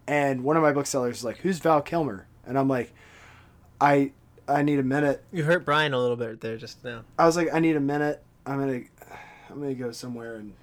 And 0.07 0.43
one 0.43 0.57
of 0.57 0.63
my 0.63 0.73
booksellers 0.73 1.17
was 1.17 1.23
like, 1.23 1.38
"Who's 1.38 1.59
Val 1.59 1.82
Kilmer?" 1.82 2.28
And 2.45 2.57
I'm 2.57 2.67
like, 2.67 2.93
I 3.80 4.11
I 4.47 4.63
need 4.63 4.80
a 4.80 4.84
minute. 4.84 5.23
you 5.32 5.43
hurt 5.43 5.65
Brian 5.65 5.93
a 5.93 5.99
little 5.99 6.15
bit 6.15 6.41
there 6.41 6.57
just 6.57 6.84
now. 6.84 7.03
I 7.17 7.25
was 7.25 7.38
like, 7.38 7.53
I 7.53 7.59
need 7.59 7.75
a 7.75 7.80
minute. 7.82 8.23
I'm 8.45 8.59
gonna 8.59 8.82
I'm 9.49 9.61
gonna 9.61 9.75
go 9.75 9.91
somewhere 9.91 10.36
and 10.38 10.53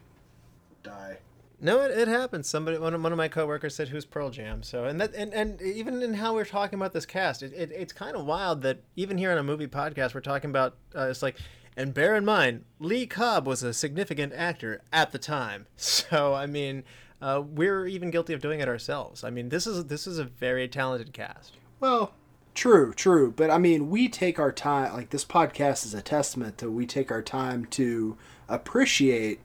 die. 0.82 1.18
No, 1.64 1.80
it, 1.80 1.92
it 1.92 2.08
happens. 2.08 2.46
Somebody, 2.46 2.76
one 2.76 2.92
of, 2.92 3.02
one 3.02 3.10
of 3.10 3.16
my 3.16 3.26
coworkers 3.26 3.74
said, 3.74 3.88
"Who's 3.88 4.04
Pearl 4.04 4.28
Jam?" 4.28 4.62
So, 4.62 4.84
and 4.84 5.00
that, 5.00 5.14
and, 5.14 5.32
and 5.32 5.62
even 5.62 6.02
in 6.02 6.12
how 6.12 6.34
we're 6.34 6.44
talking 6.44 6.78
about 6.78 6.92
this 6.92 7.06
cast, 7.06 7.42
it, 7.42 7.54
it, 7.54 7.72
it's 7.72 7.90
kind 7.90 8.14
of 8.14 8.26
wild 8.26 8.60
that 8.62 8.82
even 8.96 9.16
here 9.16 9.32
on 9.32 9.38
a 9.38 9.42
movie 9.42 9.66
podcast, 9.66 10.14
we're 10.14 10.20
talking 10.20 10.50
about. 10.50 10.76
Uh, 10.94 11.08
it's 11.08 11.22
like, 11.22 11.38
and 11.74 11.94
bear 11.94 12.16
in 12.16 12.24
mind, 12.26 12.66
Lee 12.80 13.06
Cobb 13.06 13.46
was 13.46 13.62
a 13.62 13.72
significant 13.72 14.34
actor 14.34 14.82
at 14.92 15.10
the 15.10 15.18
time. 15.18 15.66
So, 15.76 16.34
I 16.34 16.44
mean, 16.44 16.84
uh, 17.22 17.42
we're 17.42 17.86
even 17.86 18.10
guilty 18.10 18.34
of 18.34 18.42
doing 18.42 18.60
it 18.60 18.68
ourselves. 18.68 19.24
I 19.24 19.30
mean, 19.30 19.48
this 19.48 19.66
is 19.66 19.86
this 19.86 20.06
is 20.06 20.18
a 20.18 20.24
very 20.24 20.68
talented 20.68 21.14
cast. 21.14 21.54
Well, 21.80 22.12
true, 22.54 22.92
true. 22.92 23.32
But 23.34 23.50
I 23.50 23.56
mean, 23.56 23.88
we 23.88 24.10
take 24.10 24.38
our 24.38 24.52
time. 24.52 24.92
Like 24.92 25.08
this 25.08 25.24
podcast 25.24 25.86
is 25.86 25.94
a 25.94 26.02
testament 26.02 26.58
to 26.58 26.70
we 26.70 26.84
take 26.84 27.10
our 27.10 27.22
time 27.22 27.64
to 27.66 28.18
appreciate 28.50 29.40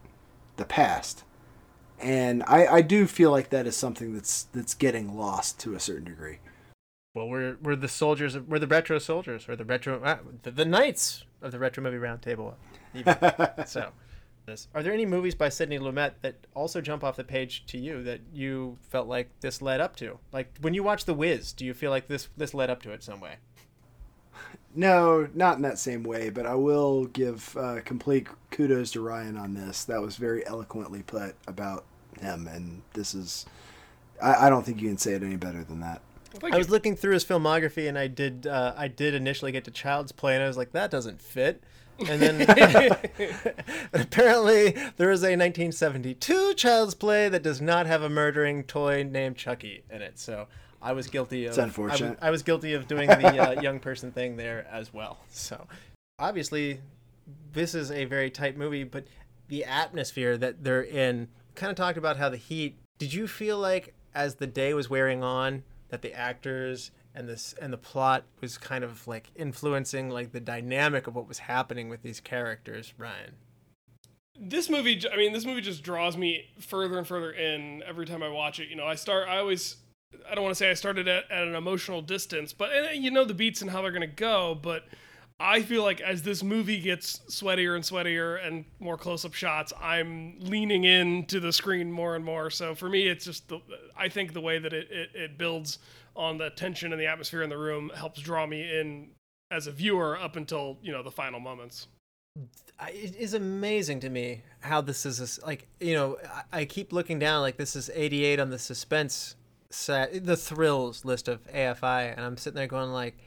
the 0.58 0.66
past. 0.66 1.24
And 2.02 2.44
I, 2.44 2.68
I 2.68 2.82
do 2.82 3.08
feel 3.08 3.32
like 3.32 3.50
that 3.50 3.68
is 3.68 3.76
something 3.76 4.14
that's 4.14 4.44
that's 4.54 4.74
getting 4.74 5.18
lost 5.18 5.60
to 5.62 5.76
a 5.76 5.80
certain 5.80 6.06
degree. 6.06 6.40
Well, 7.14 7.28
we're 7.28 7.58
we're 7.62 7.76
the 7.76 7.88
soldiers. 7.88 8.36
Of, 8.36 8.48
we're 8.48 8.60
the 8.60 8.68
retro 8.68 9.00
soldiers, 9.00 9.50
or 9.50 9.56
the 9.56 9.66
retro 9.66 10.02
uh, 10.02 10.20
the, 10.44 10.52
the 10.52 10.66
knights 10.66 11.26
of 11.42 11.52
the 11.52 11.60
retro 11.60 11.84
movie 11.84 11.98
roundtable. 11.98 12.54
so, 13.68 13.92
this 14.46 14.68
are 14.74 14.82
there 14.82 14.94
any 14.94 15.06
movies 15.06 15.36
by 15.36 15.50
Sidney 15.50 15.80
Lumet 15.80 16.14
that 16.22 16.36
also 16.54 16.82
jump 16.82 17.04
off 17.04 17.16
the 17.16 17.24
page 17.24 17.66
to 17.68 17.78
you 17.78 18.04
that 18.04 18.22
you 18.34 18.78
felt 18.90 19.08
like 19.08 19.30
this 19.42 19.62
led 19.62 19.82
up 19.82 19.96
to? 19.98 20.20
Like 20.32 20.58
when 20.62 20.74
you 20.74 20.84
watch 20.84 21.06
The 21.06 21.14
Wiz, 21.14 21.52
do 21.52 21.66
you 21.66 21.74
feel 21.74 21.92
like 21.92 22.08
this 22.08 22.30
this 22.38 22.54
led 22.54 22.70
up 22.70 22.82
to 22.84 22.92
it 22.92 23.04
some 23.04 23.20
way? 23.20 23.36
No, 24.76 25.28
not 25.34 25.56
in 25.56 25.64
that 25.64 25.80
same 25.80 26.04
way, 26.04 26.30
but 26.30 26.46
I 26.46 26.56
will 26.56 27.06
give 27.06 27.58
uh, 27.58 27.82
complete 27.84 28.28
kudos 28.52 28.92
to 28.92 29.02
Ryan 29.02 29.36
on 29.36 29.54
this. 29.54 29.84
That 29.86 30.02
was 30.02 30.16
very 30.16 30.46
eloquently 30.46 31.02
put 31.02 31.36
about 31.48 31.86
him, 32.20 32.48
and 32.48 32.82
this 32.94 33.14
is. 33.14 33.46
I, 34.22 34.48
I 34.48 34.50
don't 34.50 34.66
think 34.66 34.82
you 34.82 34.88
can 34.88 34.98
say 34.98 35.14
it 35.14 35.24
any 35.24 35.38
better 35.38 35.64
than 35.64 35.80
that. 35.80 36.02
Well, 36.34 36.42
thank 36.42 36.54
I 36.54 36.58
you. 36.58 36.60
was 36.60 36.70
looking 36.70 36.96
through 36.96 37.14
his 37.14 37.26
filmography, 37.26 37.90
and 37.90 37.98
I 37.98 38.08
did 38.08 38.46
uh, 38.46 38.74
I 38.78 38.88
did 38.88 39.16
initially 39.16 39.52
get 39.52 39.64
to 39.66 39.72
Child's 39.72 40.12
Play, 40.12 40.36
and 40.36 40.44
I 40.44 40.48
was 40.48 40.58
like, 40.58 40.72
that 40.74 40.92
doesn't 40.92 41.22
fit. 41.22 41.64
And 42.08 42.22
then 42.22 42.42
apparently 43.94 44.72
there 44.96 45.12
is 45.12 45.22
a 45.22 45.36
1972 45.36 46.54
Child's 46.54 46.94
Play 46.94 47.28
that 47.28 47.44
does 47.44 47.60
not 47.60 47.88
have 47.88 48.02
a 48.04 48.10
murdering 48.10 48.64
toy 48.64 49.04
named 49.04 49.36
Chucky 49.36 49.84
in 49.90 50.02
it. 50.02 50.18
So 50.18 50.48
I 50.82 50.94
was 50.94 51.08
guilty 51.08 51.46
of. 51.46 51.50
It's 51.50 51.58
unfortunate. 51.58 52.08
I 52.08 52.10
was, 52.10 52.18
I 52.22 52.30
was 52.32 52.44
guilty 52.44 52.74
of 52.74 52.88
doing 52.88 53.08
the 53.08 53.58
uh, 53.58 53.62
young 53.62 53.80
person 53.80 54.12
thing 54.12 54.38
there 54.38 54.68
as 54.72 54.94
well. 54.94 55.20
So 55.30 55.68
obviously, 56.18 56.80
this 57.54 57.76
is 57.76 57.92
a 57.92 58.06
very 58.06 58.30
tight 58.30 58.58
movie, 58.58 58.84
but 58.84 59.06
the 59.48 59.66
atmosphere 59.66 60.38
that 60.38 60.64
they're 60.64 60.84
in 60.84 61.28
kind 61.56 61.70
of 61.70 61.76
talked 61.76 61.98
about 61.98 62.18
how 62.18 62.30
the 62.30 62.38
heat. 62.38 62.78
Did 62.98 63.14
you 63.14 63.28
feel 63.28 63.58
like 63.58 63.94
as 64.14 64.36
the 64.36 64.48
day 64.48 64.74
was 64.74 64.90
wearing 64.90 65.24
on 65.24 65.64
that 65.90 66.02
the 66.02 66.14
actors 66.14 66.92
and 67.16 67.28
this 67.28 67.54
and 67.62 67.74
the 67.74 67.78
plot 67.78 68.24
was 68.42 68.58
kind 68.58 68.84
of 68.84 69.08
like 69.08 69.32
influencing 69.36 70.10
like 70.10 70.32
the 70.32 70.40
dynamic 70.40 71.08
of 71.08 71.16
what 71.16 71.28
was 71.28 71.40
happening 71.40 71.90
with 71.90 72.02
these 72.02 72.20
characters. 72.20 72.94
Ryan. 72.98 73.34
this 74.40 74.70
movie 74.70 75.02
i 75.12 75.18
mean 75.18 75.34
this 75.34 75.46
movie 75.46 75.62
just 75.62 75.84
draws 75.84 76.16
me 76.16 76.46
further 76.60 76.98
and 76.98 77.06
further 77.06 77.32
in 77.32 77.84
every 77.86 78.06
time 78.06 78.24
i 78.24 78.30
watch 78.30 78.60
it 78.60 78.70
you 78.70 78.76
know 78.76 78.86
i 78.86 78.96
start 78.96 79.28
i 79.28 79.38
always 79.38 79.78
i 80.30 80.36
don't 80.36 80.44
want 80.44 80.52
to 80.52 80.58
say 80.58 80.70
i 80.70 80.74
started 80.74 81.08
at, 81.08 81.30
at 81.32 81.48
an 81.48 81.56
emotional 81.56 82.02
distance 82.02 82.54
but 82.54 82.96
you 82.96 83.12
know 83.12 83.26
the 83.26 83.34
beats 83.34 83.62
and 83.62 83.72
how 83.72 83.82
they're 83.82 83.92
going 83.92 84.02
to 84.02 84.08
go 84.08 84.58
but 84.62 84.86
i 85.40 85.62
feel 85.62 85.84
like 85.84 86.02
as 86.02 86.22
this 86.24 86.44
movie 86.44 86.80
gets 86.80 87.20
sweatier 87.30 87.76
and 87.76 87.84
sweatier 87.84 88.46
and 88.46 88.66
more 88.80 88.98
close-up 88.98 89.34
shots 89.34 89.72
i'm 89.82 90.36
leaning 90.40 90.84
in 90.84 91.26
to 91.26 91.40
the 91.40 91.54
screen 91.54 91.92
more 91.92 92.16
and 92.16 92.26
more. 92.26 92.50
So 92.50 92.76
for 92.76 92.90
me 92.90 93.08
it's 93.08 93.26
just 93.26 93.48
the 93.48 93.60
i 93.96 94.10
think 94.10 94.34
the 94.34 94.42
way 94.42 94.60
that 94.60 94.74
it, 94.74 94.88
it, 94.92 95.10
it 95.14 95.38
builds 95.38 95.80
on 96.16 96.38
the 96.38 96.50
tension 96.50 96.92
and 96.92 97.02
the 97.02 97.08
atmosphere 97.08 97.44
in 97.44 97.50
the 97.50 97.58
room 97.58 97.92
helps 97.96 98.20
draw 98.20 98.46
me 98.46 98.62
in 98.62 99.10
as 99.52 99.68
a 99.68 99.72
viewer 99.72 100.18
up 100.20 100.36
until 100.36 100.78
you 100.82 100.92
know 100.92 101.04
the 101.04 101.12
final 101.12 101.40
moments. 101.40 101.88
It 102.88 103.16
is 103.16 103.34
amazing 103.34 104.00
to 104.02 104.10
me 104.10 104.44
how 104.62 104.82
this 104.82 105.06
is 105.06 105.18
this, 105.18 105.42
like 105.44 105.68
you 105.80 105.94
know 105.94 106.18
I 106.52 106.66
keep 106.66 106.94
looking 106.94 107.20
down 107.20 107.42
like 107.42 107.58
this 107.58 107.76
is 107.76 107.90
88 107.94 108.40
on 108.40 108.50
the 108.50 108.60
suspense 108.60 109.36
set 109.80 110.26
the 110.26 110.36
thrills 110.38 111.06
list 111.06 111.28
of 111.28 111.46
AFI 111.52 112.12
and 112.16 112.22
I'm 112.26 112.38
sitting 112.38 112.56
there 112.56 112.68
going 112.68 112.92
like 112.92 113.18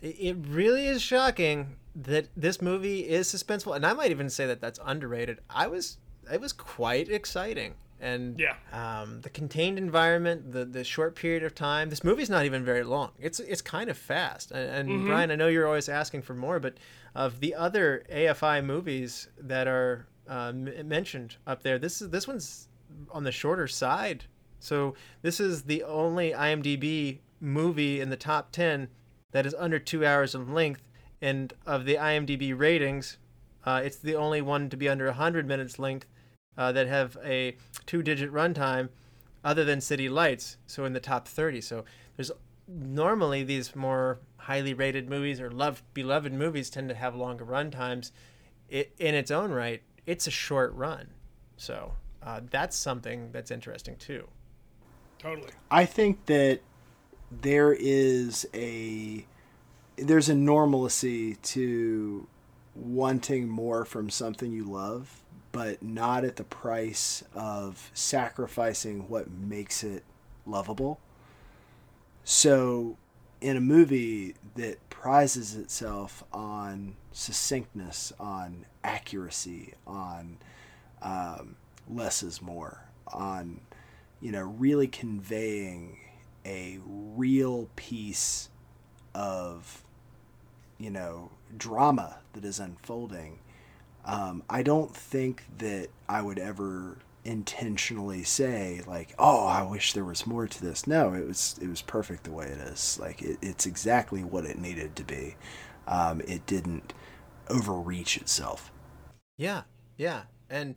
it 0.00 0.36
really 0.48 0.86
is 0.86 1.00
shocking 1.02 1.76
that 1.94 2.26
this 2.36 2.60
movie 2.62 3.00
is 3.08 3.28
suspenseful 3.32 3.76
and 3.76 3.84
I 3.86 3.92
might 3.92 4.10
even 4.10 4.30
say 4.30 4.46
that 4.46 4.60
that's 4.60 4.80
underrated. 4.84 5.40
I 5.50 5.66
was 5.66 5.98
it 6.32 6.40
was 6.40 6.52
quite 6.52 7.08
exciting 7.10 7.74
and 8.00 8.40
Yeah. 8.40 8.54
um, 8.72 9.20
the 9.20 9.28
contained 9.30 9.78
environment 9.78 10.52
the 10.52 10.64
the 10.64 10.82
short 10.82 11.14
period 11.14 11.44
of 11.44 11.54
time 11.54 11.90
this 11.90 12.02
movie's 12.02 12.30
not 12.30 12.46
even 12.46 12.64
very 12.64 12.82
long. 12.84 13.10
It's 13.20 13.38
it's 13.38 13.60
kind 13.62 13.90
of 13.90 13.98
fast. 13.98 14.50
And, 14.50 14.90
and 14.90 15.06
Brian 15.06 15.30
I 15.30 15.36
know 15.36 15.48
you're 15.48 15.66
always 15.66 15.88
asking 15.90 16.22
for 16.22 16.34
more 16.34 16.58
but 16.58 16.78
of 17.14 17.40
the 17.40 17.54
other 17.54 18.04
AFI 18.10 18.64
movies 18.64 19.28
that 19.38 19.68
are 19.68 20.06
uh, 20.28 20.48
m- 20.48 20.88
mentioned 20.88 21.36
up 21.46 21.62
there 21.62 21.78
this 21.78 22.00
is 22.00 22.08
this 22.08 22.26
one's 22.26 22.68
on 23.10 23.24
the 23.24 23.32
shorter 23.32 23.68
side 23.68 24.24
so 24.62 24.94
this 25.22 25.40
is 25.40 25.62
the 25.62 25.82
only 25.82 26.32
IMDb 26.32 27.18
movie 27.40 28.00
in 28.00 28.10
the 28.10 28.16
top 28.16 28.52
10 28.52 28.88
that 29.32 29.46
is 29.46 29.54
under 29.58 29.78
2 29.78 30.04
hours 30.04 30.34
in 30.34 30.52
length 30.54 30.82
and 31.20 31.52
of 31.66 31.84
the 31.84 31.96
IMDb 31.96 32.56
ratings 32.56 33.18
uh, 33.64 33.80
it's 33.84 33.96
the 33.96 34.14
only 34.16 34.40
one 34.40 34.68
to 34.70 34.76
be 34.76 34.88
under 34.88 35.06
100 35.06 35.46
minutes 35.46 35.78
length 35.78 36.06
uh, 36.56 36.72
that 36.72 36.86
have 36.86 37.16
a 37.24 37.56
two 37.86 38.02
digit 38.02 38.32
runtime 38.32 38.88
other 39.44 39.64
than 39.64 39.80
City 39.80 40.08
Lights, 40.08 40.56
so 40.66 40.84
in 40.84 40.92
the 40.92 41.00
top 41.00 41.26
30. 41.26 41.60
So 41.60 41.84
there's 42.16 42.30
normally 42.68 43.42
these 43.42 43.74
more 43.74 44.20
highly 44.36 44.74
rated 44.74 45.08
movies 45.08 45.40
or 45.40 45.50
loved 45.50 45.82
beloved 45.94 46.32
movies 46.32 46.70
tend 46.70 46.88
to 46.88 46.94
have 46.94 47.14
longer 47.14 47.44
runtimes. 47.44 48.12
It, 48.68 48.92
in 48.98 49.14
its 49.14 49.30
own 49.30 49.50
right, 49.50 49.82
it's 50.06 50.26
a 50.26 50.30
short 50.30 50.72
run. 50.74 51.08
So 51.56 51.92
uh, 52.22 52.40
that's 52.50 52.76
something 52.76 53.30
that's 53.32 53.50
interesting 53.50 53.96
too. 53.96 54.28
Totally 55.22 55.50
I 55.70 55.86
think 55.86 56.26
that 56.26 56.60
there 57.30 57.72
is 57.72 58.46
a 58.52 59.24
there's 59.96 60.28
a 60.28 60.34
normalcy 60.34 61.36
to 61.36 62.26
wanting 62.74 63.48
more 63.48 63.84
from 63.84 64.10
something 64.10 64.52
you 64.52 64.64
love, 64.64 65.22
but 65.52 65.82
not 65.82 66.24
at 66.24 66.36
the 66.36 66.44
price 66.44 67.22
of 67.34 67.90
sacrificing 67.94 69.08
what 69.08 69.30
makes 69.30 69.84
it 69.84 70.04
lovable. 70.46 70.98
So, 72.24 72.96
in 73.40 73.56
a 73.56 73.60
movie 73.60 74.34
that 74.54 74.88
prizes 74.88 75.56
itself 75.56 76.22
on 76.32 76.94
succinctness, 77.12 78.12
on 78.18 78.64
accuracy, 78.84 79.74
on 79.86 80.38
um, 81.02 81.56
less 81.88 82.22
is 82.22 82.40
more, 82.40 82.84
on 83.08 83.60
you 84.22 84.32
know 84.32 84.42
really 84.42 84.88
conveying 84.88 85.98
a 86.46 86.78
real 86.86 87.68
piece 87.76 88.48
of 89.14 89.82
you 90.78 90.90
know 90.90 91.30
drama 91.58 92.18
that 92.32 92.44
is 92.44 92.58
unfolding 92.58 93.38
um, 94.06 94.42
i 94.48 94.62
don't 94.62 94.96
think 94.96 95.44
that 95.58 95.88
i 96.08 96.22
would 96.22 96.38
ever 96.38 96.96
intentionally 97.24 98.24
say 98.24 98.80
like 98.86 99.14
oh 99.18 99.46
i 99.46 99.62
wish 99.62 99.92
there 99.92 100.04
was 100.04 100.26
more 100.26 100.46
to 100.46 100.60
this. 100.60 100.86
No 100.86 101.14
it 101.14 101.26
was 101.26 101.56
it 101.60 101.68
was 101.68 101.82
perfect 101.82 102.24
the 102.24 102.32
way 102.32 102.46
it 102.46 102.58
is. 102.58 102.98
Like 103.00 103.22
it, 103.22 103.38
it's 103.40 103.66
exactly 103.66 104.24
what 104.24 104.44
it 104.44 104.58
needed 104.58 104.96
to 104.96 105.04
be. 105.04 105.36
Um, 105.86 106.20
it 106.22 106.46
didn't 106.46 106.92
overreach 107.48 108.16
itself. 108.16 108.72
Yeah, 109.36 109.62
yeah. 109.96 110.22
And 110.48 110.76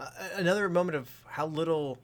uh, 0.00 0.10
another 0.36 0.68
moment 0.68 0.96
of 0.96 1.10
how 1.26 1.46
little 1.46 1.98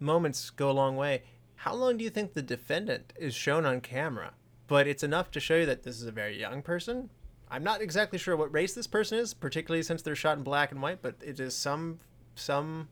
moments 0.00 0.50
go 0.50 0.70
a 0.70 0.72
long 0.72 0.96
way. 0.96 1.22
How 1.56 1.74
long 1.74 1.98
do 1.98 2.04
you 2.04 2.10
think 2.10 2.32
the 2.32 2.42
defendant 2.42 3.12
is 3.18 3.34
shown 3.34 3.66
on 3.66 3.80
camera? 3.80 4.32
But 4.66 4.86
it's 4.86 5.02
enough 5.02 5.30
to 5.32 5.40
show 5.40 5.56
you 5.56 5.66
that 5.66 5.82
this 5.82 5.96
is 5.96 6.06
a 6.06 6.12
very 6.12 6.38
young 6.38 6.62
person. 6.62 7.10
I'm 7.50 7.64
not 7.64 7.82
exactly 7.82 8.18
sure 8.18 8.36
what 8.36 8.52
race 8.52 8.74
this 8.74 8.86
person 8.86 9.18
is, 9.18 9.34
particularly 9.34 9.82
since 9.82 10.02
they're 10.02 10.14
shot 10.14 10.38
in 10.38 10.44
black 10.44 10.70
and 10.70 10.80
white, 10.80 11.02
but 11.02 11.16
it 11.20 11.40
is 11.40 11.54
some 11.54 11.98
some 12.36 12.88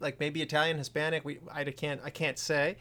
like 0.00 0.18
maybe 0.18 0.42
Italian, 0.42 0.78
Hispanic, 0.78 1.24
we 1.24 1.38
I 1.50 1.64
can't 1.64 2.00
I 2.04 2.10
can't 2.10 2.38
say. 2.38 2.76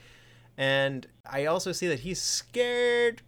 And 0.57 1.07
I 1.25 1.45
also 1.45 1.71
see 1.71 1.87
that 1.87 2.01
he's 2.01 2.21
scared 2.21 3.21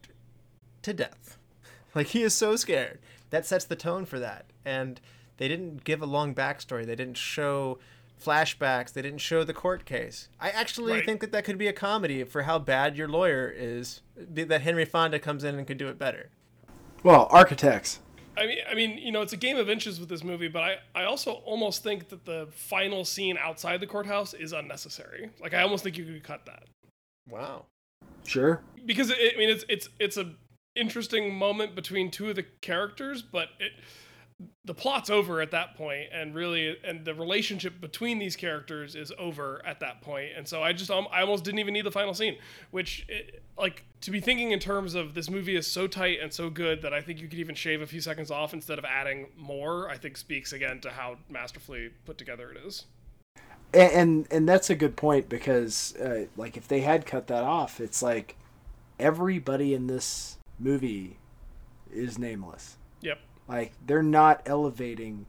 to 0.82 0.94
death. 0.94 1.38
Like 1.94 2.08
he 2.08 2.24
is 2.24 2.34
so 2.34 2.56
scared. 2.56 3.00
That 3.32 3.46
sets 3.46 3.66
the 3.66 3.76
tone 3.76 4.06
for 4.06 4.18
that. 4.18 4.46
And 4.64 5.02
they 5.36 5.50
didn't 5.50 5.84
give 5.84 6.02
a 6.02 6.06
long 6.06 6.34
backstory. 6.34 6.86
They 6.86 6.96
didn't 6.96 7.18
show 7.18 7.80
flashbacks. 8.22 8.94
They 8.94 9.02
didn't 9.02 9.20
show 9.20 9.44
the 9.44 9.54
court 9.54 9.86
case. 9.86 10.30
I 10.40 10.50
actually 10.50 10.94
Right. 10.94 11.06
think 11.06 11.22
that 11.22 11.32
that 11.32 11.44
could 11.44 11.58
be 11.58 11.68
a 11.68 11.74
comedy 11.74 12.24
for 12.24 12.44
how 12.44 12.60
bad 12.60 12.96
your 12.98 13.08
lawyer 13.08 13.54
is. 13.56 14.02
That 14.16 14.62
Henry 14.62 14.86
Fonda 14.86 15.20
comes 15.20 15.44
in 15.44 15.56
and 15.56 15.66
could 15.68 15.78
do 15.78 15.88
it 15.90 15.98
better. 15.98 16.30
well 17.04 17.28
architects 17.32 18.00
I 18.38 18.48
mean, 18.48 18.58
I 18.70 18.76
mean, 18.76 18.98
you 18.98 19.12
know, 19.12 19.22
it's 19.22 19.34
a 19.34 19.38
game 19.38 19.58
of 19.58 19.70
inches 19.70 20.00
with 20.00 20.08
this 20.08 20.24
movie, 20.24 20.48
but 20.48 20.64
I, 20.64 20.78
I 20.96 21.04
also 21.04 21.34
almost 21.46 21.84
think 21.84 22.08
that 22.10 22.24
the 22.24 22.48
final 22.52 23.04
scene 23.04 23.38
outside 23.38 23.82
the 23.82 23.88
courthouse 23.88 24.34
is 24.34 24.54
unnecessary. 24.54 25.32
Like, 25.42 25.54
I 25.54 25.62
almost 25.64 25.84
think 25.84 25.98
you 25.98 26.06
could 26.06 26.24
cut 26.24 26.46
that 26.46 26.64
Wow. 27.30 27.66
sure 28.26 28.62
because 28.86 29.10
it, 29.10 29.34
I 29.36 29.38
mean, 29.38 29.50
it's 29.50 29.66
it's 29.68 29.90
it's 30.00 30.16
a 30.18 30.34
interesting 30.76 31.36
moment 31.36 31.76
between 31.76 32.10
two 32.10 32.30
of 32.30 32.36
the 32.38 32.44
characters, 32.62 33.22
but 33.22 33.50
it 33.60 33.74
the 34.66 34.74
plot's 34.74 35.10
over 35.10 35.42
at 35.42 35.52
that 35.52 35.76
point, 35.76 36.10
and 36.14 36.36
really, 36.36 36.78
and 36.84 37.06
the 37.06 37.14
relationship 37.14 37.82
between 37.82 38.20
these 38.20 38.36
characters 38.36 38.96
is 38.96 39.12
over 39.18 39.62
at 39.66 39.80
that 39.80 40.02
point, 40.02 40.32
and 40.36 40.48
so 40.48 40.62
I 40.62 40.74
just 40.74 40.92
um, 40.92 41.08
I 41.12 41.22
almost 41.22 41.44
didn't 41.44 41.60
even 41.60 41.74
need 41.74 41.86
the 41.86 41.92
final 41.92 42.14
scene, 42.14 42.38
which 42.72 43.06
it, 43.10 43.44
like 43.58 43.86
to 44.02 44.12
be 44.12 44.20
thinking 44.20 44.52
in 44.52 44.60
terms 44.60 44.96
of 44.96 45.14
this 45.14 45.30
movie 45.30 45.56
is 45.56 45.68
so 45.68 45.88
tight 45.88 46.20
and 46.22 46.34
so 46.34 46.50
good 46.50 46.82
that 46.82 46.94
I 46.94 47.02
think 47.02 47.20
you 47.20 47.28
could 47.28 47.40
even 47.40 47.56
shave 47.56 47.82
a 47.82 47.88
few 47.88 48.02
seconds 48.02 48.32
off 48.32 48.54
instead 48.54 48.80
of 48.80 48.86
adding 48.86 49.28
more. 49.38 49.90
I 49.90 49.98
think 49.98 50.18
speaks 50.18 50.54
again 50.54 50.80
to 50.82 50.92
how 50.92 51.18
masterfully 51.30 51.92
put 52.06 52.18
together 52.18 52.52
it 52.52 52.66
is. 52.66 52.86
and 53.74 53.92
and, 53.92 54.28
and 54.32 54.50
that's 54.50 54.70
a 54.70 54.76
good 54.76 54.96
point 54.96 55.30
because 55.30 55.96
uh, 55.98 56.26
like 56.38 56.58
if 56.58 56.68
they 56.68 56.82
had 56.82 57.06
cut 57.06 57.28
that 57.28 57.44
off 57.44 57.80
it's 57.80 58.02
like 58.02 58.36
everybody 59.00 59.74
in 59.74 59.88
this 59.88 60.38
movie 60.60 61.18
is 61.92 62.18
nameless. 62.18 62.78
Like 63.52 63.74
they're 63.86 64.02
not 64.04 64.42
elevating 64.46 65.26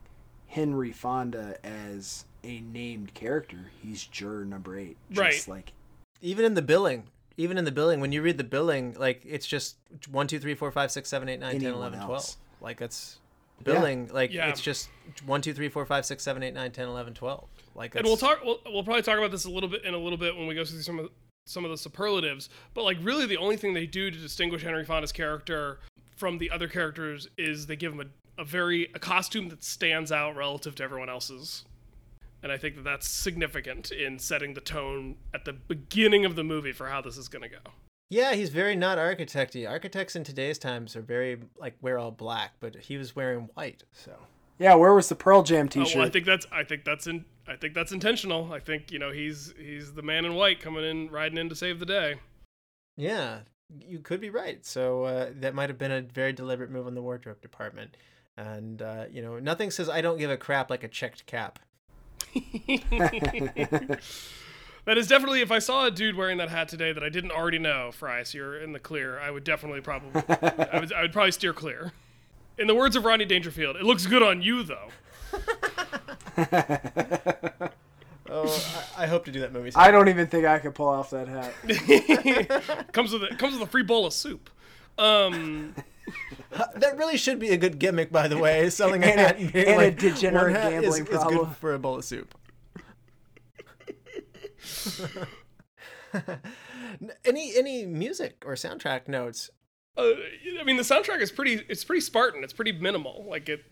henry 0.47 0.93
fonda 0.93 1.57
as 1.65 2.25
a 2.45 2.61
named 2.61 3.13
character 3.15 3.71
he's 3.83 4.05
juror 4.05 4.45
number 4.45 4.79
eight 4.79 4.97
just 5.11 5.49
Right. 5.49 5.49
like 5.57 5.73
Even 6.21 6.45
in 6.45 6.55
the 6.55 6.63
billing, 6.63 7.05
even 7.37 7.59
in 7.59 7.65
the 7.65 7.73
billing, 7.73 8.01
when 8.01 8.13
you 8.13 8.23
read 8.23 8.39
the 8.39 8.45
billing, 8.45 8.95
like 8.99 9.23
it's 9.25 9.47
just 9.47 9.77
one, 10.11 10.27
two, 10.29 10.39
three, 10.39 10.55
four, 10.55 10.71
five, 10.71 10.91
six, 10.93 11.09
seven, 11.09 11.29
eight, 11.29 11.41
nine, 11.41 11.53
ten, 11.55 11.63
Anyone 11.63 11.79
eleven, 11.81 11.99
twelve. 11.99 12.13
else. 12.13 12.37
Like 12.61 12.81
it's 12.81 13.19
billing. 13.65 14.09
Like 14.13 14.33
Yeah. 14.33 14.49
it's 14.49 14.61
just 14.61 14.89
one, 15.27 15.41
two, 15.41 15.53
three, 15.55 15.69
four, 15.69 15.85
five, 15.87 16.05
six, 16.07 16.23
seven, 16.23 16.43
eight, 16.45 16.55
nine, 16.55 16.71
ten, 16.71 16.87
eleven, 16.89 17.13
twelve. 17.15 17.49
Like 17.75 17.95
and 17.97 18.05
we'll 18.05 18.15
that's- 18.17 18.37
talk. 18.37 18.45
We'll, 18.45 18.61
we'll 18.73 18.85
probably 18.85 19.03
talk 19.03 19.19
about 19.19 19.31
this 19.33 19.45
a 19.47 19.51
little 19.51 19.69
bit 19.69 19.85
in 19.85 19.95
a 19.95 19.99
little 19.99 20.19
bit 20.19 20.37
when 20.37 20.47
we 20.47 20.55
go 20.55 20.65
through 20.65 20.83
some 20.83 20.99
of 21.01 21.09
some 21.47 21.65
of 21.65 21.71
the 21.73 21.77
superlatives. 21.79 22.51
But 22.75 22.85
like, 22.85 22.99
really, 23.03 23.27
the 23.27 23.39
only 23.39 23.57
thing 23.57 23.73
they 23.75 23.87
do 23.87 24.11
to 24.11 24.17
distinguish 24.19 24.63
Henry 24.63 24.85
Fonda's 24.85 25.11
character 25.13 25.81
from 26.23 26.39
the 26.39 26.53
other 26.53 26.69
characters 26.69 27.27
is 27.37 27.67
they 27.67 27.75
give 27.75 27.93
him 27.93 28.01
a, 28.01 28.43
a 28.43 28.45
very 28.45 28.89
a 28.95 29.01
costume 29.01 29.49
that 29.49 29.65
stands 29.65 30.13
out 30.13 30.37
relative 30.37 30.73
to 30.77 30.85
everyone 30.85 31.09
else's. 31.09 31.65
And 32.45 32.53
I 32.53 32.57
think 32.57 32.77
that 32.77 32.85
that's 32.85 33.09
significant 33.09 33.91
in 33.91 34.21
setting 34.21 34.55
the 34.55 34.61
tone 34.61 35.17
at 35.35 35.45
the 35.45 35.53
beginning 35.53 36.25
of 36.25 36.37
the 36.37 36.45
movie 36.45 36.71
for 36.71 36.87
how 36.87 37.01
this 37.01 37.17
is 37.17 37.27
going 37.27 37.43
to 37.43 37.49
go. 37.49 37.73
Yeah, 38.09 38.35
he's 38.35 38.51
very 38.51 38.77
not 38.77 38.99
architecty. 38.99 39.69
Architects 39.69 40.15
in 40.15 40.23
today's 40.23 40.61
times 40.61 40.95
are 40.95 41.03
very 41.03 41.41
like 41.59 41.75
wear 41.81 41.99
all 41.99 42.13
black, 42.13 42.53
but 42.61 42.77
he 42.77 42.97
was 42.97 43.17
wearing 43.17 43.49
white. 43.55 43.83
So 43.91 44.13
yeah 44.61 44.77
where 44.77 44.95
was 44.95 45.09
the 45.09 45.17
pearl 45.17 45.43
jam 45.43 45.67
Oh, 45.67 45.69
t-shirt 45.71 45.97
well, 45.97 46.07
I 46.07 46.11
think 46.11 46.25
that's 46.25 46.47
I 46.53 46.63
think 46.63 46.85
that's 46.85 47.09
in 47.09 47.25
I 47.49 47.57
think 47.57 47.75
that's 47.75 47.91
intentional. 47.91 48.53
I 48.53 48.61
think 48.61 48.93
you 48.93 49.01
know 49.01 49.11
he's 49.11 49.55
he's 49.59 49.95
the 49.95 50.03
man 50.03 50.25
in 50.25 50.35
white 50.35 50.61
coming 50.61 50.85
in 50.85 51.11
riding 51.11 51.37
in 51.37 51.49
to 51.49 51.57
save 51.57 51.81
the 51.81 51.87
day. 51.87 52.21
yeah, 52.97 53.41
you 53.81 54.01
could 54.01 54.21
be 54.21 54.31
right. 54.31 54.65
So 54.65 55.05
uh, 55.05 55.31
that 55.41 55.55
might 55.55 55.71
have 55.71 55.79
been 55.79 55.93
a 55.93 56.03
very 56.03 56.33
deliberate 56.33 56.71
move 56.71 56.87
on 56.87 56.95
the 56.95 57.03
wardrobe 57.03 57.41
department. 57.41 57.97
And 58.37 58.81
uh, 58.83 59.05
you 59.11 59.23
know, 59.23 59.39
nothing 59.39 59.71
says 59.71 59.89
I 59.89 60.01
don't 60.01 60.19
give 60.19 60.31
a 60.31 60.37
crap 60.37 60.71
like 60.71 60.85
a 60.85 60.89
checked 60.89 61.27
cap. 61.27 61.59
That 64.85 64.99
is 64.99 65.07
definitely 65.07 65.43
if 65.43 65.53
I 65.53 65.61
saw 65.61 65.87
a 65.87 65.91
dude 65.91 66.17
wearing 66.17 66.39
that 66.39 66.49
hat 66.49 66.69
today 66.69 66.93
that 66.93 67.05
I 67.05 67.09
didn't 67.09 67.31
already 67.31 67.59
know, 67.61 67.93
Fry, 67.93 68.25
so 68.25 68.39
you're 68.39 68.61
in 68.61 68.73
the 68.73 68.81
clear, 68.81 69.19
I 69.19 69.31
would 69.31 69.45
definitely 69.45 69.81
probably 69.81 70.23
I 70.29 70.81
would, 70.81 70.93
I 70.93 71.03
would 71.03 71.13
probably 71.13 71.31
steer 71.31 71.53
clear. 71.53 71.93
In 72.59 72.67
the 72.67 72.75
words 72.75 72.97
of 72.97 73.05
Rodney 73.05 73.25
Dangerfield, 73.25 73.77
it 73.77 73.85
looks 73.85 74.07
good 74.07 74.23
on 74.23 74.43
you 74.43 74.65
though. 74.65 74.89
Oh, 78.35 78.93
I, 78.97 79.05
I 79.05 79.07
hope 79.07 79.27
to 79.27 79.31
do 79.33 79.41
that 79.41 79.53
movie. 79.53 79.73
I 79.75 79.91
don't 79.91 80.09
even 80.09 80.27
think 80.27 80.47
I 80.47 80.59
could 80.59 80.75
pull 80.75 80.89
off 80.89 81.11
that 81.11 81.29
hat. 81.29 81.53
comes 82.93 83.13
with 83.13 83.25
a, 83.25 83.35
comes 83.37 83.53
with 83.55 83.63
a 83.63 83.71
free 83.71 83.83
bowl 83.83 84.07
of 84.07 84.13
soup. 84.13 84.49
Um, 84.99 85.75
that 86.77 86.97
really 86.97 87.17
should 87.17 87.39
be 87.39 87.51
a 87.51 87.57
good 87.57 87.79
gimmick, 87.79 88.11
by 88.11 88.29
the 88.29 88.39
way. 88.39 88.71
Selling 88.71 89.03
a 89.03 89.07
hat 89.07 89.39
and, 89.39 89.53
being 89.53 89.67
and 89.67 89.83
a 89.83 89.91
degenerate 89.91 90.53
"One 90.53 90.63
hat 90.63 90.73
is- 90.73 90.81
gambling 90.81 91.03
is, 91.03 91.09
good 91.09 91.21
problem." 91.21 91.55
for 91.55 91.75
a 91.75 91.79
bowl 91.79 91.97
of 91.97 92.05
soup. 92.05 92.35
any 97.25 97.57
any 97.57 97.87
music 97.87 98.43
or 98.47 98.55
soundtrack 98.55 99.09
notes? 99.09 99.51
uh, 99.97 100.13
I 100.59 100.65
mean, 100.65 100.77
the 100.77 100.83
soundtrack 100.83 101.21
is 101.21 101.31
pretty. 101.31 101.65
It's 101.69 101.85
pretty 101.85 102.01
Spartan. 102.01 102.43
It's 102.45 102.53
pretty 102.53 102.73
minimal. 102.73 103.27
Like 103.29 103.49
it, 103.49 103.65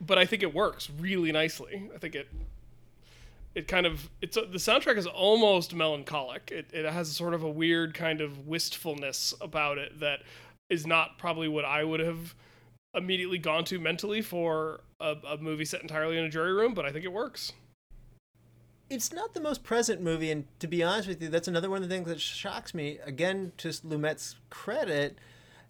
but 0.00 0.18
I 0.18 0.26
think 0.26 0.42
it 0.42 0.54
works 0.54 0.90
really 0.98 1.32
nicely. 1.32 1.90
I 1.94 1.98
think 1.98 2.14
it. 2.14 2.28
It 3.54 3.68
kind 3.68 3.86
of 3.86 4.08
it's 4.20 4.36
the 4.36 4.58
soundtrack 4.58 4.96
is 4.96 5.06
almost 5.06 5.74
melancholic. 5.74 6.50
It 6.50 6.70
it 6.72 6.90
has 6.90 7.10
sort 7.12 7.34
of 7.34 7.42
a 7.42 7.50
weird 7.50 7.94
kind 7.94 8.20
of 8.20 8.46
wistfulness 8.46 9.34
about 9.40 9.78
it 9.78 10.00
that 10.00 10.20
is 10.70 10.86
not 10.86 11.18
probably 11.18 11.48
what 11.48 11.64
I 11.64 11.84
would 11.84 12.00
have 12.00 12.34
immediately 12.94 13.38
gone 13.38 13.64
to 13.64 13.78
mentally 13.78 14.22
for 14.22 14.80
a, 15.00 15.16
a 15.28 15.36
movie 15.38 15.64
set 15.64 15.82
entirely 15.82 16.18
in 16.18 16.24
a 16.24 16.30
jury 16.30 16.52
room. 16.52 16.72
But 16.72 16.86
I 16.86 16.92
think 16.92 17.04
it 17.04 17.12
works. 17.12 17.52
It's 18.88 19.12
not 19.12 19.32
the 19.32 19.40
most 19.40 19.62
present 19.62 20.02
movie, 20.02 20.30
and 20.30 20.44
to 20.58 20.66
be 20.66 20.82
honest 20.82 21.08
with 21.08 21.22
you, 21.22 21.28
that's 21.28 21.48
another 21.48 21.70
one 21.70 21.82
of 21.82 21.88
the 21.88 21.94
things 21.94 22.08
that 22.08 22.20
shocks 22.20 22.74
me. 22.74 22.98
Again, 23.04 23.52
to 23.56 23.68
Lumet's 23.68 24.36
credit, 24.50 25.18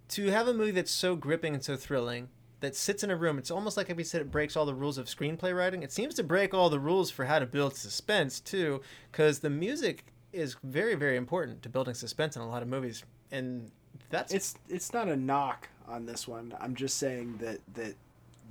to 0.08 0.30
have 0.30 0.48
a 0.48 0.54
movie 0.54 0.72
that's 0.72 0.90
so 0.90 1.14
gripping 1.14 1.54
and 1.54 1.62
so 1.62 1.76
thrilling 1.76 2.28
that 2.62 2.74
sits 2.74 3.04
in 3.04 3.10
a 3.10 3.16
room. 3.16 3.38
It's 3.38 3.50
almost 3.50 3.76
like 3.76 3.90
if 3.90 3.98
he 3.98 4.04
said 4.04 4.22
it 4.22 4.30
breaks 4.30 4.56
all 4.56 4.64
the 4.66 4.74
rules 4.74 4.96
of 4.98 5.06
screenplay 5.06 5.54
writing. 5.56 5.82
It 5.82 5.92
seems 5.92 6.14
to 6.14 6.22
break 6.22 6.54
all 6.54 6.70
the 6.70 6.80
rules 6.80 7.10
for 7.10 7.26
how 7.26 7.38
to 7.38 7.46
build 7.46 7.76
suspense 7.76 8.40
too, 8.40 8.80
because 9.10 9.40
the 9.40 9.50
music 9.50 10.06
is 10.32 10.56
very, 10.64 10.94
very 10.94 11.16
important 11.16 11.62
to 11.62 11.68
building 11.68 11.92
suspense 11.94 12.34
in 12.36 12.42
a 12.42 12.48
lot 12.48 12.62
of 12.62 12.68
movies, 12.68 13.04
and 13.30 13.70
that's 14.08 14.32
It's 14.32 14.54
it's 14.68 14.92
not 14.94 15.08
a 15.08 15.16
knock 15.16 15.68
on 15.86 16.06
this 16.06 16.26
one. 16.26 16.54
I'm 16.58 16.74
just 16.74 16.96
saying 16.96 17.38
that 17.42 17.58
that 17.74 17.94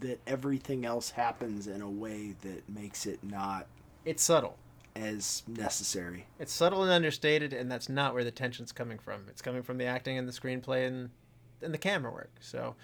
that 0.01 0.19
everything 0.27 0.85
else 0.85 1.09
happens 1.11 1.67
in 1.67 1.81
a 1.81 1.89
way 1.89 2.35
that 2.41 2.67
makes 2.69 3.05
it 3.05 3.19
not 3.23 3.65
it's 4.05 4.23
subtle. 4.23 4.57
as 4.95 5.43
necessary. 5.47 6.25
It's 6.39 6.51
subtle 6.51 6.83
and 6.83 6.91
understated, 6.91 7.53
and 7.53 7.71
that's 7.71 7.87
not 7.89 8.13
where 8.13 8.23
the 8.23 8.31
tension's 8.31 8.71
coming 8.71 8.97
from. 8.99 9.25
It's 9.29 9.41
coming 9.41 9.63
from 9.63 9.77
the 9.77 9.85
acting 9.85 10.17
and 10.17 10.27
the 10.27 10.33
screenplay 10.33 10.85
and 10.87 11.09
and 11.61 11.73
the 11.73 11.77
camera 11.77 12.11
work. 12.11 12.31
So, 12.39 12.75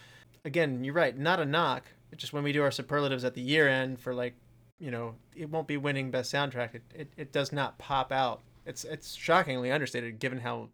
again, 0.48 0.84
you're 0.84 0.93
right. 0.93 1.16
Not 1.16 1.39
a 1.39 1.45
knock. 1.45 1.84
It's 2.12 2.22
just 2.22 2.34
when 2.34 2.43
we 2.43 2.52
do 2.54 2.64
our 2.64 2.72
superlatives 2.72 3.24
at 3.24 3.36
the 3.36 3.41
year 3.41 3.68
end 3.68 4.00
for 4.00 4.14
like, 4.16 4.34
you 4.80 4.89
know, 4.89 5.16
it 5.36 5.50
won't 5.50 5.68
be 5.68 5.78
winning 5.78 6.10
best 6.10 6.34
soundtrack. 6.34 6.74
It, 6.74 6.84
it, 6.95 7.14
it 7.18 7.32
does 7.32 7.52
not 7.52 7.78
pop 7.78 8.12
out. 8.12 8.41
It's 8.66 8.84
it's 8.84 9.14
shockingly 9.14 9.72
understated 9.72 10.20
given 10.20 10.39
how 10.39 10.70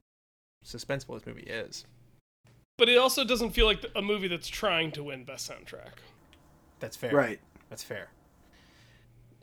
suspenseful 0.65 1.15
this 1.17 1.25
movie 1.25 1.43
is. 1.43 1.85
But 2.77 2.89
it 2.89 2.97
also 2.97 3.23
doesn't 3.23 3.51
feel 3.51 3.65
like 3.65 3.85
a 3.95 4.01
movie 4.01 4.27
that's 4.27 4.47
trying 4.47 4.91
to 4.93 5.03
win 5.03 5.25
best 5.25 5.49
soundtrack. 5.49 5.99
That's 6.79 6.95
fair. 6.97 7.13
Right. 7.13 7.39
That's 7.69 7.83
fair. 7.83 8.09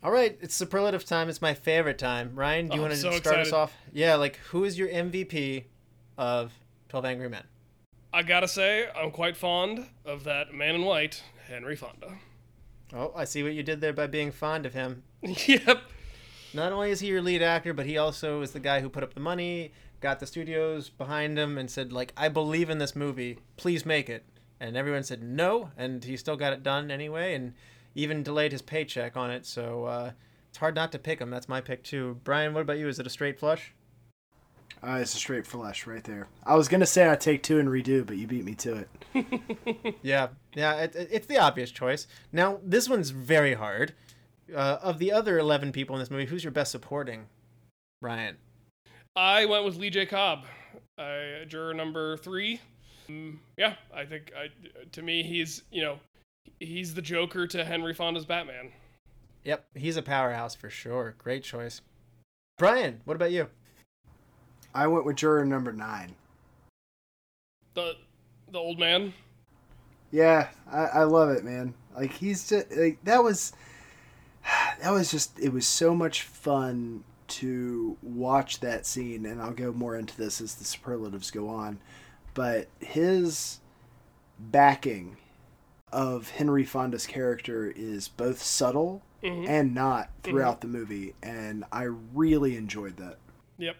All 0.02 0.10
right, 0.10 0.38
it's 0.40 0.54
superlative 0.54 1.04
time. 1.04 1.28
It's 1.28 1.42
my 1.42 1.52
favorite 1.52 1.98
time. 1.98 2.32
Ryan, 2.34 2.68
do 2.68 2.74
you 2.76 2.80
Oh, 2.80 2.84
want 2.84 2.94
to 2.94 2.98
so 3.00 3.10
start 3.12 3.36
us 3.36 3.52
off? 3.52 3.76
Yeah, 3.92 4.14
like 4.14 4.36
who 4.36 4.64
is 4.64 4.78
your 4.78 4.88
MVP 4.88 5.64
of 6.16 6.52
Twelve 6.88 7.04
Angry 7.04 7.28
Men? 7.28 7.44
I 8.12 8.22
gotta 8.24 8.48
say, 8.48 8.88
I'm 8.96 9.12
quite 9.12 9.36
fond 9.36 9.86
of 10.04 10.24
that 10.24 10.52
man 10.52 10.74
in 10.74 10.82
white, 10.82 11.22
Henry 11.46 11.76
Fonda. 11.76 12.18
Oh, 12.92 13.12
I 13.14 13.24
see 13.24 13.44
what 13.44 13.52
you 13.52 13.62
did 13.62 13.80
there 13.80 13.92
by 13.92 14.08
being 14.08 14.32
fond 14.32 14.66
of 14.66 14.74
him. 14.74 15.04
yep. 15.22 15.82
Not 16.52 16.72
only 16.72 16.90
is 16.90 16.98
he 16.98 17.06
your 17.06 17.22
lead 17.22 17.40
actor, 17.40 17.72
but 17.72 17.86
he 17.86 17.96
also 17.96 18.42
is 18.42 18.50
the 18.50 18.58
guy 18.58 18.80
who 18.80 18.88
put 18.88 19.04
up 19.04 19.14
the 19.14 19.20
money, 19.20 19.72
got 20.00 20.18
the 20.18 20.26
studios 20.26 20.88
behind 20.88 21.38
him, 21.38 21.56
and 21.56 21.70
said, 21.70 21.92
like, 21.92 22.12
I 22.16 22.28
believe 22.28 22.68
in 22.68 22.78
this 22.78 22.96
movie. 22.96 23.38
Please 23.56 23.86
make 23.86 24.10
it. 24.10 24.24
And 24.58 24.76
everyone 24.76 25.04
said 25.04 25.22
no, 25.22 25.70
and 25.76 26.02
he 26.02 26.16
still 26.16 26.36
got 26.36 26.52
it 26.52 26.64
done 26.64 26.90
anyway, 26.90 27.34
and 27.34 27.54
even 27.94 28.24
delayed 28.24 28.50
his 28.50 28.62
paycheck 28.62 29.16
on 29.16 29.30
it. 29.30 29.46
So 29.46 29.84
uh, 29.84 30.10
it's 30.48 30.58
hard 30.58 30.74
not 30.74 30.90
to 30.92 30.98
pick 30.98 31.20
him. 31.20 31.30
That's 31.30 31.48
my 31.48 31.60
pick 31.60 31.84
too. 31.84 32.18
Brian, 32.24 32.54
what 32.54 32.62
about 32.62 32.78
you? 32.78 32.88
Is 32.88 32.98
it 32.98 33.06
a 33.06 33.10
straight 33.10 33.38
flush? 33.38 33.72
Uh, 34.82 34.98
it's 35.02 35.12
a 35.14 35.18
straight 35.18 35.46
flush 35.46 35.86
right 35.86 36.02
there. 36.04 36.28
I 36.44 36.54
was 36.56 36.68
gonna 36.68 36.86
say 36.86 37.06
I'd 37.06 37.20
take 37.20 37.42
two 37.42 37.58
and 37.58 37.68
redo, 37.68 38.06
but 38.06 38.16
you 38.16 38.26
beat 38.26 38.44
me 38.44 38.54
to 38.56 38.76
it. 38.76 38.88
Yeah, 40.02 40.28
yeah, 40.54 40.74
it, 40.76 40.94
it- 40.96 41.08
it's 41.12 41.26
the 41.26 41.38
obvious 41.38 41.70
choice. 41.70 42.06
Now, 42.32 42.58
this 42.62 42.88
one's 42.88 43.10
very 43.10 43.54
hard. 43.54 43.92
Uh, 44.54 44.78
of 44.82 44.98
the 44.98 45.12
other 45.12 45.38
11 45.38 45.70
people 45.72 45.94
in 45.94 46.00
this 46.00 46.10
movie, 46.10 46.24
who's 46.26 46.42
your 46.42 46.50
best 46.50 46.72
supporting? 46.72 47.26
Ryan. 48.02 48.36
I 49.14 49.46
went 49.46 49.64
with 49.64 49.76
Lee 49.76 49.90
J. 49.90 50.06
Cobb, 50.06 50.44
uh, 50.98 51.44
juror 51.46 51.74
number 51.74 52.16
three. 52.16 52.60
Um, 53.08 53.40
yeah, 53.56 53.74
I 53.94 54.04
think 54.06 54.32
I, 54.36 54.48
to 54.92 55.02
me 55.02 55.22
he's 55.22 55.62
you 55.70 55.82
know 55.82 55.98
he's 56.58 56.94
the 56.94 57.02
Joker 57.02 57.46
to 57.48 57.64
Henry 57.64 57.92
Fonda's 57.94 58.24
Batman. 58.24 58.70
Yep, 59.44 59.66
he's 59.74 59.96
a 59.96 60.02
powerhouse 60.02 60.54
for 60.54 60.70
sure. 60.70 61.14
Great 61.18 61.42
choice. 61.44 61.80
Brian, 62.58 63.00
what 63.04 63.14
about 63.16 63.32
you? 63.32 63.48
I 64.74 64.86
went 64.86 65.04
with 65.04 65.16
juror 65.16 65.44
number 65.44 65.72
nine. 65.72 66.14
The 67.74 67.96
the 68.50 68.58
old 68.58 68.78
man. 68.78 69.12
Yeah, 70.10 70.48
I, 70.70 70.84
I 70.86 71.02
love 71.04 71.30
it, 71.30 71.44
man. 71.44 71.74
Like 71.96 72.12
he's 72.12 72.48
just 72.48 72.70
like 72.76 73.02
that 73.04 73.22
was 73.22 73.52
that 74.82 74.90
was 74.90 75.10
just 75.10 75.38
it 75.38 75.52
was 75.52 75.66
so 75.66 75.94
much 75.94 76.22
fun 76.22 77.04
to 77.28 77.96
watch 78.02 78.58
that 78.60 78.86
scene 78.86 79.24
and 79.24 79.40
I'll 79.40 79.52
go 79.52 79.72
more 79.72 79.96
into 79.96 80.16
this 80.16 80.40
as 80.40 80.56
the 80.56 80.64
superlatives 80.64 81.30
go 81.30 81.48
on. 81.48 81.78
But 82.34 82.68
his 82.80 83.60
backing 84.38 85.16
of 85.92 86.30
Henry 86.30 86.64
Fonda's 86.64 87.06
character 87.06 87.72
is 87.74 88.08
both 88.08 88.42
subtle 88.42 89.02
Mhm. 89.22 89.48
and 89.48 89.74
not 89.74 90.08
throughout 90.22 90.60
the 90.60 90.66
movie 90.66 91.14
and 91.22 91.64
I 91.70 91.82
really 91.82 92.56
enjoyed 92.56 92.96
that. 92.96 93.18
Yep. 93.58 93.76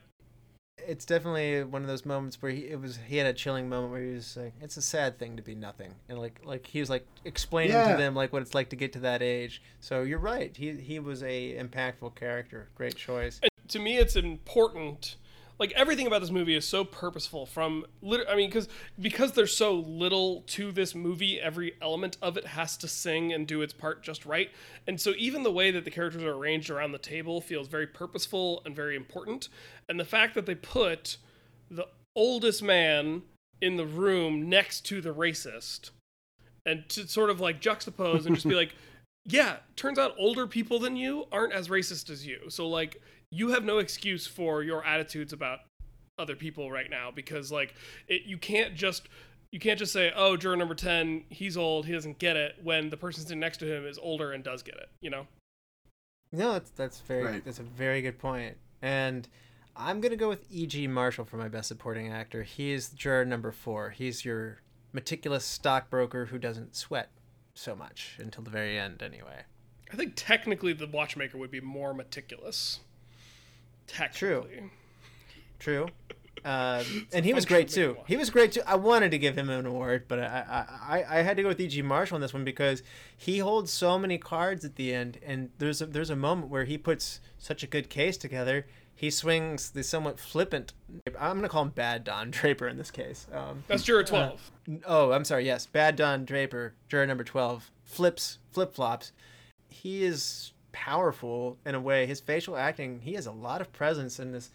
It's 0.86 1.04
definitely 1.04 1.62
one 1.64 1.82
of 1.82 1.88
those 1.88 2.04
moments 2.04 2.40
where 2.42 2.50
he 2.52 2.66
it 2.68 2.80
was 2.80 2.98
he 3.06 3.16
had 3.16 3.26
a 3.26 3.32
chilling 3.32 3.68
moment 3.68 3.92
where 3.92 4.02
he 4.02 4.12
was 4.14 4.36
like, 4.36 4.52
"It's 4.60 4.76
a 4.76 4.82
sad 4.82 5.18
thing 5.18 5.36
to 5.36 5.42
be 5.42 5.54
nothing," 5.54 5.94
and 6.08 6.18
like 6.18 6.40
like 6.44 6.66
he 6.66 6.80
was 6.80 6.90
like 6.90 7.06
explaining 7.24 7.72
Yeah. 7.72 7.92
to 7.92 7.96
them 7.96 8.14
like 8.14 8.32
what 8.32 8.42
it's 8.42 8.54
like 8.54 8.70
to 8.70 8.76
get 8.76 8.92
to 8.94 9.00
that 9.00 9.22
age. 9.22 9.62
So 9.80 10.02
you're 10.02 10.18
right. 10.18 10.56
He 10.56 10.72
he 10.72 10.98
was 10.98 11.22
a 11.22 11.54
impactful 11.56 12.14
character. 12.16 12.68
Great 12.74 12.96
choice. 12.96 13.40
And 13.42 13.50
to 13.68 13.78
me, 13.78 13.98
it's 13.98 14.16
important. 14.16 15.16
Like 15.60 15.72
everything 15.72 16.06
about 16.06 16.22
this 16.22 16.30
movie 16.30 16.56
is 16.56 16.66
so 16.66 16.84
purposeful. 16.84 17.44
From 17.44 17.84
lit- 18.00 18.26
I 18.28 18.34
mean, 18.34 18.48
because 18.48 18.68
because 18.98 19.32
there's 19.32 19.54
so 19.54 19.74
little 19.74 20.40
to 20.48 20.72
this 20.72 20.94
movie, 20.94 21.38
every 21.38 21.74
element 21.82 22.16
of 22.22 22.38
it 22.38 22.46
has 22.46 22.78
to 22.78 22.88
sing 22.88 23.30
and 23.32 23.46
do 23.46 23.60
its 23.60 23.74
part 23.74 24.02
just 24.02 24.24
right. 24.24 24.50
And 24.86 24.98
so 24.98 25.12
even 25.18 25.42
the 25.42 25.52
way 25.52 25.70
that 25.70 25.84
the 25.84 25.90
characters 25.90 26.22
are 26.22 26.32
arranged 26.32 26.70
around 26.70 26.92
the 26.92 26.98
table 26.98 27.42
feels 27.42 27.68
very 27.68 27.86
purposeful 27.86 28.62
and 28.64 28.74
very 28.74 28.96
important. 28.96 29.50
And 29.86 30.00
the 30.00 30.04
fact 30.06 30.34
that 30.34 30.46
they 30.46 30.54
put 30.54 31.18
the 31.70 31.86
oldest 32.16 32.62
man 32.62 33.22
in 33.60 33.76
the 33.76 33.86
room 33.86 34.48
next 34.48 34.86
to 34.86 35.02
the 35.02 35.14
racist, 35.14 35.90
and 36.64 36.88
to 36.88 37.06
sort 37.06 37.28
of 37.28 37.38
like 37.38 37.60
juxtapose 37.60 38.24
and 38.24 38.34
just 38.34 38.48
be 38.48 38.54
like, 38.56 38.74
yeah, 39.26 39.56
turns 39.76 39.98
out 39.98 40.14
older 40.18 40.46
people 40.46 40.78
than 40.78 40.96
you 40.96 41.26
aren't 41.30 41.52
as 41.52 41.68
racist 41.68 42.08
as 42.08 42.26
you. 42.26 42.48
So 42.48 42.66
like 42.66 43.00
you 43.30 43.48
have 43.50 43.64
no 43.64 43.78
excuse 43.78 44.26
for 44.26 44.62
your 44.62 44.84
attitudes 44.84 45.32
about 45.32 45.60
other 46.18 46.36
people 46.36 46.70
right 46.70 46.90
now 46.90 47.10
because 47.10 47.50
like 47.50 47.74
it 48.08 48.22
you 48.22 48.36
can't 48.36 48.74
just 48.74 49.08
you 49.52 49.58
can't 49.58 49.78
just 49.78 49.92
say, 49.92 50.12
"Oh, 50.14 50.36
juror 50.36 50.56
number 50.56 50.76
10, 50.76 51.24
he's 51.28 51.56
old, 51.56 51.86
he 51.86 51.92
doesn't 51.92 52.18
get 52.20 52.36
it," 52.36 52.56
when 52.62 52.90
the 52.90 52.96
person 52.96 53.22
sitting 53.24 53.40
next 53.40 53.56
to 53.58 53.66
him 53.66 53.84
is 53.84 53.98
older 53.98 54.30
and 54.32 54.44
does 54.44 54.62
get 54.62 54.76
it, 54.76 54.88
you 55.00 55.10
know? 55.10 55.26
No, 56.30 56.52
that's 56.52 56.70
that's 56.70 57.00
very 57.00 57.24
Right. 57.24 57.44
that's 57.44 57.58
a 57.58 57.64
very 57.64 58.00
good 58.02 58.18
point. 58.18 58.58
And 58.80 59.28
I'm 59.74 60.00
gonna 60.00 60.16
go 60.16 60.28
with 60.28 60.46
E.G. 60.50 60.86
Marshall 60.86 61.24
for 61.24 61.36
my 61.36 61.48
best 61.48 61.68
supporting 61.68 62.12
actor. 62.12 62.42
He's 62.44 62.90
juror 62.90 63.24
number 63.24 63.50
four. 63.50 63.90
He's 63.90 64.24
your 64.24 64.60
meticulous 64.92 65.44
stockbroker 65.44 66.26
who 66.26 66.38
doesn't 66.38 66.76
sweat 66.76 67.10
so 67.54 67.74
much 67.74 68.16
until 68.18 68.44
the 68.44 68.50
very 68.50 68.78
end, 68.78 69.02
anyway. 69.02 69.44
I 69.92 69.96
think 69.96 70.12
technically 70.14 70.72
the 70.72 70.86
watchmaker 70.86 71.38
would 71.38 71.50
be 71.50 71.60
more 71.60 71.92
meticulous. 71.94 72.80
Technically. 73.90 74.70
True. 75.58 75.88
Uh, 76.42 76.82
and 77.12 77.26
he 77.26 77.34
was 77.34 77.44
great 77.44 77.68
too. 77.68 77.98
He 78.06 78.16
was 78.16 78.30
great 78.30 78.52
too. 78.52 78.62
I 78.66 78.76
wanted 78.76 79.10
to 79.10 79.18
give 79.18 79.36
him 79.36 79.50
an 79.50 79.66
award, 79.66 80.06
but 80.08 80.20
I, 80.20 80.64
I, 80.88 81.18
I, 81.18 81.22
had 81.22 81.36
to 81.36 81.42
go 81.42 81.48
with 81.48 81.60
E.G. 81.60 81.82
Marshall 81.82 82.14
on 82.14 82.22
this 82.22 82.32
one 82.32 82.44
because 82.44 82.82
he 83.14 83.40
holds 83.40 83.70
so 83.70 83.98
many 83.98 84.16
cards 84.16 84.64
at 84.64 84.76
the 84.76 84.94
end, 84.94 85.18
and 85.22 85.50
there's 85.58 85.82
a, 85.82 85.86
there's 85.86 86.08
a 86.08 86.16
moment 86.16 86.48
where 86.48 86.64
he 86.64 86.78
puts 86.78 87.20
such 87.38 87.62
a 87.62 87.66
good 87.66 87.90
case 87.90 88.16
together. 88.16 88.66
He 88.94 89.10
swings 89.10 89.70
the 89.70 89.82
somewhat 89.82 90.18
flippant. 90.18 90.72
I'm 91.18 91.36
gonna 91.36 91.50
call 91.50 91.64
him 91.64 91.70
Bad 91.70 92.04
Don 92.04 92.30
Draper 92.30 92.68
in 92.68 92.78
this 92.78 92.90
case. 92.90 93.26
Um, 93.34 93.64
That's 93.68 93.82
juror 93.82 94.04
12. 94.04 94.50
Oh, 94.86 95.12
I'm 95.12 95.24
sorry. 95.24 95.44
Yes, 95.44 95.66
Bad 95.66 95.96
Don 95.96 96.24
Draper, 96.24 96.72
juror 96.88 97.06
number 97.06 97.24
twelve, 97.24 97.70
flips, 97.84 98.38
flip 98.50 98.74
flops. 98.74 99.12
He 99.68 100.04
is 100.04 100.52
powerful 100.72 101.58
in 101.64 101.74
a 101.74 101.80
way. 101.80 102.06
His 102.06 102.20
facial 102.20 102.56
acting, 102.56 103.00
he 103.00 103.14
has 103.14 103.26
a 103.26 103.32
lot 103.32 103.60
of 103.60 103.72
presence 103.72 104.18
in 104.18 104.32
this. 104.32 104.50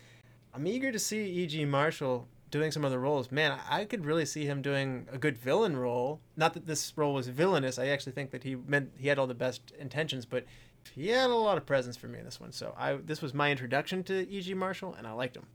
I'm 0.54 0.68
eager 0.68 0.92
to 0.92 1.00
see 1.00 1.26
E.G. 1.26 1.66
Marshall 1.66 2.28
doing 2.52 2.72
some 2.72 2.86
other 2.86 3.00
roles. 3.00 3.32
Man, 3.32 3.60
I 3.70 3.82
I 3.82 3.86
could 3.86 4.06
really 4.06 4.26
see 4.26 4.46
him 4.46 4.62
doing 4.62 5.08
a 5.12 5.18
good 5.18 5.38
villain 5.38 5.76
role. 5.76 6.22
Not 6.38 6.54
that 6.54 6.66
this 6.66 6.94
role 6.96 7.14
was 7.14 7.28
villainous. 7.28 7.78
I 7.78 7.88
actually 7.88 8.14
think 8.14 8.32
that 8.32 8.44
he 8.44 8.56
meant 8.56 8.92
he 8.98 9.08
had 9.08 9.20
all 9.20 9.28
the 9.28 9.34
best 9.34 9.74
intentions, 9.80 10.26
but 10.26 10.46
he 10.94 11.10
had 11.10 11.30
a 11.30 11.36
lot 11.36 11.58
of 11.58 11.66
presence 11.66 11.98
for 11.98 12.08
me 12.08 12.20
in 12.20 12.26
this 12.26 12.40
one. 12.40 12.52
So 12.52 12.74
I 12.78 12.94
this 12.96 13.22
was 13.22 13.34
my 13.34 13.52
introduction 13.52 14.04
to 14.04 14.28
E.G. 14.30 14.54
Marshall, 14.54 14.96
and 14.98 15.06
I 15.06 15.12
liked 15.12 15.36
him. 15.36 15.46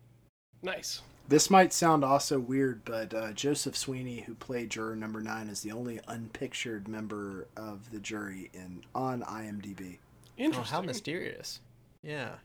Nice. 0.63 1.03
This 1.29 1.49
might 1.49 1.73
sound 1.73 2.05
also 2.05 2.41
weird, 2.41 2.85
but 2.85 3.15
uh, 3.15 3.33
Joseph 3.33 3.77
Sweeney, 3.77 4.23
who 4.23 4.35
played 4.35 4.69
juror 4.69 4.97
number 4.97 5.21
nine, 5.21 5.47
is 5.47 5.61
the 5.61 5.71
only 5.71 6.01
unpictured 6.09 6.89
member 6.89 7.47
of 7.57 7.93
the 7.93 8.01
jury 8.01 8.51
in 8.53 8.83
on 8.97 9.23
IMDb. 9.23 9.99
Oh, 10.41 10.63
how 10.63 10.83
mysterious. 10.83 11.61
Yeah. 12.03 12.37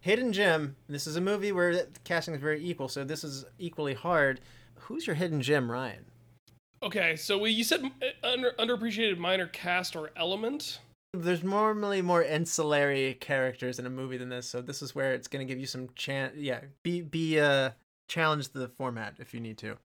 Hidden 0.00 0.32
Gem. 0.34 0.76
This 0.88 1.06
is 1.06 1.16
a 1.16 1.20
movie 1.20 1.52
where 1.52 1.74
the 1.74 1.86
casting 2.04 2.34
is 2.34 2.40
very 2.40 2.62
equal, 2.62 2.88
so 2.88 3.04
this 3.04 3.24
is 3.24 3.44
equally 3.58 3.94
hard. 3.94 4.40
Who's 4.80 5.06
your 5.06 5.16
hidden 5.16 5.40
gem, 5.40 5.70
Ryan? 5.70 6.04
Okay, 6.82 7.16
so 7.16 7.38
we, 7.38 7.50
you 7.50 7.64
said 7.64 7.82
uh, 7.82 8.26
under, 8.26 8.50
underappreciated 8.58 9.16
minor 9.16 9.46
cast 9.46 9.96
or 9.96 10.10
element. 10.16 10.80
There's 11.14 11.42
normally 11.42 12.02
more 12.02 12.22
ancillary 12.22 13.14
characters 13.14 13.78
in 13.78 13.86
a 13.86 13.90
movie 13.90 14.18
than 14.18 14.28
this, 14.28 14.46
so 14.46 14.60
this 14.60 14.82
is 14.82 14.94
where 14.94 15.14
it's 15.14 15.28
going 15.28 15.46
to 15.46 15.50
give 15.50 15.58
you 15.58 15.66
some 15.66 15.88
chance. 15.94 16.34
Yeah, 16.36 16.60
be 16.82 17.00
be 17.00 17.40
uh 17.40 17.70
challenge 18.08 18.50
the 18.50 18.68
format 18.68 19.14
if 19.18 19.32
you 19.32 19.40
need 19.40 19.56
to. 19.58 19.78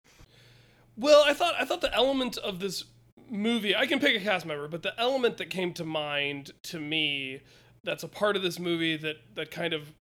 Well, 0.97 1.23
I 1.25 1.33
thought 1.33 1.53
I 1.57 1.63
thought 1.63 1.81
the 1.81 1.93
element 1.93 2.37
of 2.39 2.59
this 2.59 2.83
movie, 3.31 3.75
I 3.75 3.85
can 3.85 3.99
pick 3.99 4.15
a 4.15 4.23
cast 4.23 4.45
member, 4.45 4.67
but 4.67 4.83
the 4.83 4.99
element 4.99 5.37
that 5.37 5.49
came 5.49 5.73
to 5.73 5.85
mind 5.85 6.51
to 6.63 6.79
me 6.79 7.41
that's 7.83 8.03
a 8.03 8.07
part 8.07 8.35
of 8.35 8.41
this 8.41 8.59
movie 8.59 8.97
that 8.97 9.17
that 9.35 9.51
kind 9.51 9.73
of 9.73 9.93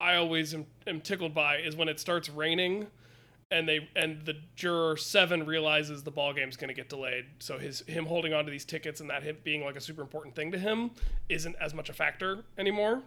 I 0.00 0.16
always 0.16 0.54
am, 0.54 0.66
am 0.86 1.00
tickled 1.00 1.34
by 1.34 1.58
is 1.58 1.76
when 1.76 1.88
it 1.88 2.00
starts 2.00 2.28
raining 2.28 2.86
and 3.50 3.68
they 3.68 3.88
and 3.94 4.24
the 4.24 4.36
juror 4.56 4.96
7 4.96 5.44
realizes 5.44 6.02
the 6.02 6.10
ball 6.10 6.32
game's 6.32 6.56
going 6.56 6.68
to 6.68 6.74
get 6.74 6.88
delayed. 6.88 7.26
So 7.38 7.58
his 7.58 7.80
him 7.82 8.06
holding 8.06 8.32
on 8.32 8.44
to 8.44 8.50
these 8.50 8.64
tickets 8.64 9.00
and 9.00 9.10
that 9.10 9.22
him 9.22 9.36
being 9.44 9.64
like 9.64 9.76
a 9.76 9.80
super 9.80 10.02
important 10.02 10.34
thing 10.34 10.52
to 10.52 10.58
him 10.58 10.90
isn't 11.28 11.56
as 11.60 11.74
much 11.74 11.88
a 11.88 11.92
factor 11.92 12.44
anymore. 12.56 13.02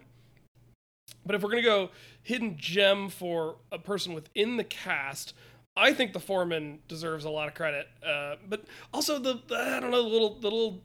But 1.26 1.34
if 1.34 1.42
we're 1.42 1.50
gonna 1.50 1.62
go 1.62 1.90
hidden 2.22 2.56
gem 2.56 3.08
for 3.08 3.56
a 3.72 3.78
person 3.78 4.14
within 4.14 4.56
the 4.56 4.64
cast, 4.64 5.34
I 5.76 5.92
think 5.92 6.12
the 6.12 6.20
foreman 6.20 6.80
deserves 6.88 7.24
a 7.24 7.30
lot 7.30 7.48
of 7.48 7.54
credit. 7.54 7.88
Uh, 8.04 8.36
but 8.48 8.64
also 8.92 9.18
the, 9.18 9.40
the 9.48 9.56
I 9.56 9.80
don't 9.80 9.90
know 9.90 10.02
the 10.02 10.08
little 10.08 10.34
the 10.34 10.50
little 10.50 10.82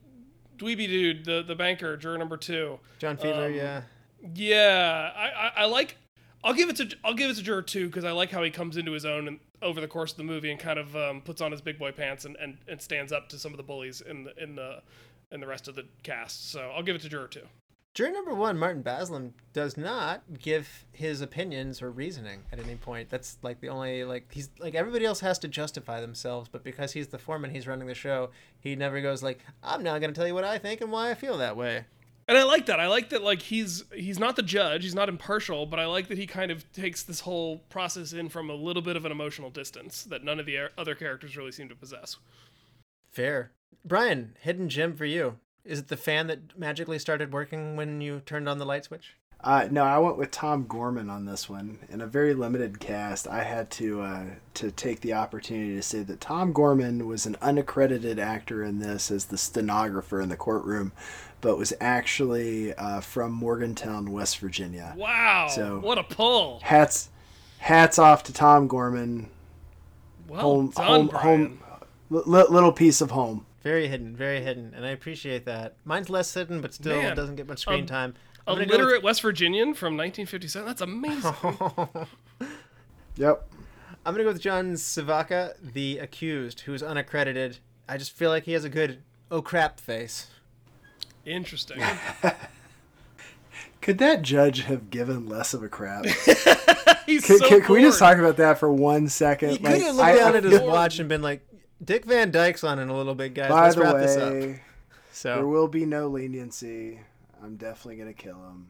dweeby 0.58 0.88
dude, 0.88 1.26
the 1.26 1.44
the 1.44 1.56
banker, 1.56 1.98
juror 1.98 2.18
number 2.18 2.38
two. 2.38 2.80
John 3.00 3.18
Fiedler, 3.18 3.48
Um, 3.48 3.54
yeah. 3.54 3.82
Yeah, 4.34 5.12
I, 5.16 5.28
I, 5.28 5.52
I 5.58 5.66
like. 5.66 5.96
I'll 6.44 6.54
give 6.54 6.70
it 6.70 6.76
to 6.78 6.90
I'll 7.04 7.14
give 7.14 7.30
it 7.30 7.36
to 7.36 7.44
juror 7.44 7.62
two 7.62 7.88
because 7.88 8.04
I 8.04 8.12
like 8.12 8.32
how 8.32 8.44
he 8.44 8.52
comes 8.52 8.78
into 8.78 8.92
his 8.92 9.06
own 9.06 9.28
and, 9.28 9.40
over 9.62 9.82
the 9.82 9.88
course 9.88 10.12
of 10.12 10.18
the 10.18 10.24
movie 10.24 10.52
and 10.52 10.60
kind 10.60 10.80
of 10.80 10.96
um, 10.96 11.22
puts 11.22 11.42
on 11.42 11.52
his 11.52 11.60
big 11.60 11.78
boy 11.78 11.92
pants 11.92 12.24
and, 12.24 12.38
and, 12.38 12.58
and 12.70 12.82
stands 12.82 13.12
up 13.12 13.28
to 13.28 13.38
some 13.38 13.52
of 13.52 13.58
the 13.58 13.64
bullies 13.64 14.02
in 14.02 14.24
the 14.24 14.42
in 14.42 14.56
the 14.56 14.82
in 15.32 15.40
the 15.40 15.48
rest 15.48 15.68
of 15.68 15.76
the 15.76 15.86
cast. 16.04 16.50
So 16.52 16.72
I'll 16.76 16.84
give 16.84 16.96
it 16.96 17.02
to 17.02 17.10
juror 17.10 17.28
two. 17.28 17.46
Jury 17.96 18.12
number 18.12 18.34
one, 18.34 18.58
Martin 18.58 18.82
Balsam, 18.82 19.34
does 19.52 19.76
not 19.76 20.22
give 20.40 20.86
his 20.92 21.22
opinions 21.22 21.82
or 21.82 21.92
reasoning 21.92 22.44
at 22.52 22.60
any 22.60 22.76
point. 22.76 23.10
That's 23.10 23.38
like 23.42 23.60
the 23.60 23.70
only 23.70 24.04
like 24.04 24.32
he's 24.32 24.50
like 24.60 24.76
everybody 24.76 25.06
else 25.06 25.20
has 25.22 25.40
to 25.40 25.48
justify 25.48 26.00
themselves, 26.00 26.50
but 26.50 26.64
because 26.64 26.94
he's 26.94 27.08
the 27.08 27.18
foreman, 27.18 27.52
he's 27.52 27.68
running 27.68 27.88
the 27.88 27.96
show. 27.96 28.30
He 28.60 28.76
never 28.76 29.02
goes 29.02 29.24
like, 29.24 29.40
"I'm 29.64 29.84
now 29.84 29.98
going 29.98 30.14
to 30.14 30.16
tell 30.18 30.28
you 30.28 30.36
what 30.36 30.44
I 30.44 30.60
think 30.60 30.82
and 30.82 30.92
why 30.92 31.10
I 31.10 31.16
feel 31.16 31.38
that 31.40 31.58
way." 31.58 31.86
And 32.30 32.38
I 32.38 32.44
like 32.44 32.68
that. 32.68 32.80
I 32.80 32.86
like 32.86 33.10
that 33.10 33.24
like 33.24 33.42
he's 33.42 33.84
he's 33.92 34.20
not 34.20 34.36
the 34.36 34.44
judge, 34.44 34.84
he's 34.84 34.94
not 34.94 35.10
impartial, 35.10 35.66
but 35.66 35.80
I 35.80 35.88
like 35.88 36.10
that 36.10 36.20
he 36.20 36.28
kind 36.28 36.52
of 36.52 36.72
takes 36.72 37.02
this 37.02 37.22
whole 37.22 37.58
process 37.70 38.14
in 38.14 38.30
from 38.30 38.52
a 38.52 38.56
little 38.56 38.84
bit 38.84 38.98
of 38.98 39.06
an 39.06 39.12
emotional 39.12 39.50
distance 39.50 40.04
that 40.04 40.24
none 40.24 40.40
of 40.40 40.46
the 40.46 40.58
er- 40.58 40.72
other 40.78 40.94
characters 40.94 41.36
really 41.36 41.52
seem 41.52 41.68
to 41.70 41.76
possess. 41.76 42.18
Fair, 43.10 43.52
Brian. 43.84 44.36
Hidden 44.42 44.70
gem 44.70 44.96
for 44.96 45.06
you. 45.06 45.40
Is 45.66 45.80
it 45.80 45.88
the 45.88 45.98
fan 45.98 46.28
that 46.28 46.58
magically 46.58 47.00
started 47.00 47.32
working 47.34 47.76
when 47.76 48.02
you 48.02 48.22
turned 48.26 48.48
on 48.50 48.58
the 48.58 48.66
light 48.66 48.86
switch? 48.86 49.16
Uh, 49.42 49.68
no, 49.72 49.84
I 49.84 49.98
went 50.00 50.18
with 50.18 50.32
Tom 50.32 50.66
Gorman 50.68 51.10
on 51.10 51.24
this 51.26 51.48
one. 51.48 51.80
In 51.90 52.02
a 52.02 52.08
very 52.08 52.34
limited 52.34 52.80
cast, 52.82 53.26
I 53.26 53.44
had 53.44 53.72
to 53.72 54.02
uh, 54.02 54.24
to 54.56 54.70
take 54.72 55.00
the 55.00 55.14
opportunity 55.14 55.76
to 55.76 55.82
say 55.82 56.04
that 56.04 56.20
Tom 56.20 56.52
Gorman 56.52 57.08
was 57.08 57.26
an 57.26 57.38
unaccredited 57.42 58.20
actor 58.20 58.64
in 58.66 58.80
this 58.80 59.10
as 59.12 59.26
the 59.26 59.38
stenographer 59.38 60.20
in 60.20 60.28
the 60.28 60.36
courtroom, 60.36 60.92
but 61.40 61.58
was 61.58 61.72
actually 61.80 62.74
uh, 62.74 63.00
from 63.00 63.32
Morgantown, 63.32 64.12
West 64.12 64.40
Virginia. 64.40 64.94
Wow. 64.98 65.48
So- 65.48 65.80
what 65.80 65.98
a 65.98 66.04
pull. 66.04 66.60
Hats, 66.62 67.10
hats 67.60 67.98
off 67.98 68.24
to 68.24 68.34
Tom 68.34 68.68
Gorman. 68.68 69.30
Well 70.28 70.42
home, 70.42 70.70
done, 70.72 70.86
home, 70.86 71.08
Brian. 71.08 71.60
home, 72.10 72.24
li- 72.28 72.46
little 72.50 72.74
piece 72.74 73.00
of 73.00 73.12
home. 73.12 73.46
Very 73.62 73.88
hidden, 73.88 74.16
very 74.16 74.42
hidden, 74.42 74.74
and 74.76 74.86
I 74.86 74.90
appreciate 74.90 75.46
that. 75.46 75.76
Mine's 75.84 76.10
less 76.10 76.34
hidden, 76.34 76.62
but 76.62 76.74
still 76.74 77.02
Man, 77.02 77.16
doesn't 77.16 77.36
get 77.36 77.48
much 77.48 77.60
screen 77.60 77.84
a- 77.84 77.88
time. 77.88 78.14
A 78.48 78.52
I'm 78.52 78.56
gonna 78.56 78.66
go 78.68 78.78
with- 78.78 78.86
literate 78.86 79.04
West 79.04 79.22
Virginian 79.22 79.74
from 79.74 79.98
1957. 79.98 80.66
That's 80.66 80.82
amazing. 80.82 81.34
Yep. 83.18 83.50
I'm 84.06 84.14
gonna 84.14 84.24
go 84.24 84.32
with 84.32 84.42
John 84.42 84.78
Savoca, 84.78 85.54
the 85.62 85.98
accused, 85.98 86.62
who's 86.62 86.82
unaccredited. 86.82 87.58
I 87.88 87.98
just 87.98 88.14
feel 88.14 88.30
like 88.30 88.44
he 88.44 88.54
has 88.54 88.64
a 88.64 88.70
good 88.70 89.02
oh 89.30 89.42
crap 89.42 89.78
face. 89.80 90.28
Interesting. 91.26 91.82
Could 93.82 93.98
that 93.98 94.22
judge 94.22 94.62
have 94.64 94.90
given 94.90 95.28
less 95.28 95.54
of 95.54 95.64
a 95.64 95.70
crap? 95.70 96.06
He's 97.06 97.26
Can, 97.26 97.40
so 97.40 97.48
can, 97.48 97.62
can 97.62 97.74
we 97.76 97.82
just 97.82 97.98
talk 98.00 98.18
about 98.18 98.38
that 98.38 98.60
for 98.60 98.72
one 98.72 99.08
second? 99.10 99.50
He 99.52 99.58
Like, 99.58 99.74
could 99.76 99.82
have 99.82 99.96
looked 99.96 100.08
I- 100.08 100.16
down 100.18 100.34
I 100.34 100.38
at 100.38 100.44
his 100.44 100.58
feel- 100.60 100.68
watch 100.68 101.00
and 101.00 101.10
been 101.10 101.22
like, 101.22 101.42
"Dick 101.84 102.06
Van 102.06 102.32
Dyke's 102.32 102.64
on 102.64 102.80
in 102.80 102.90
a 102.90 102.96
little 102.96 103.16
bit, 103.16 103.34
guys. 103.34 103.50
By 103.50 103.64
Let's 103.64 103.76
the 103.76 103.82
wrap 103.82 103.96
this 103.98 104.18
up." 104.18 104.34
way, 104.34 104.62
there 105.24 105.48
will 105.48 105.68
be 105.68 105.86
no 105.86 106.08
leniency. 106.08 107.00
I'm 107.42 107.56
definitely 107.56 107.96
gonna 107.98 108.14
kill 108.14 108.36
him. 108.36 108.70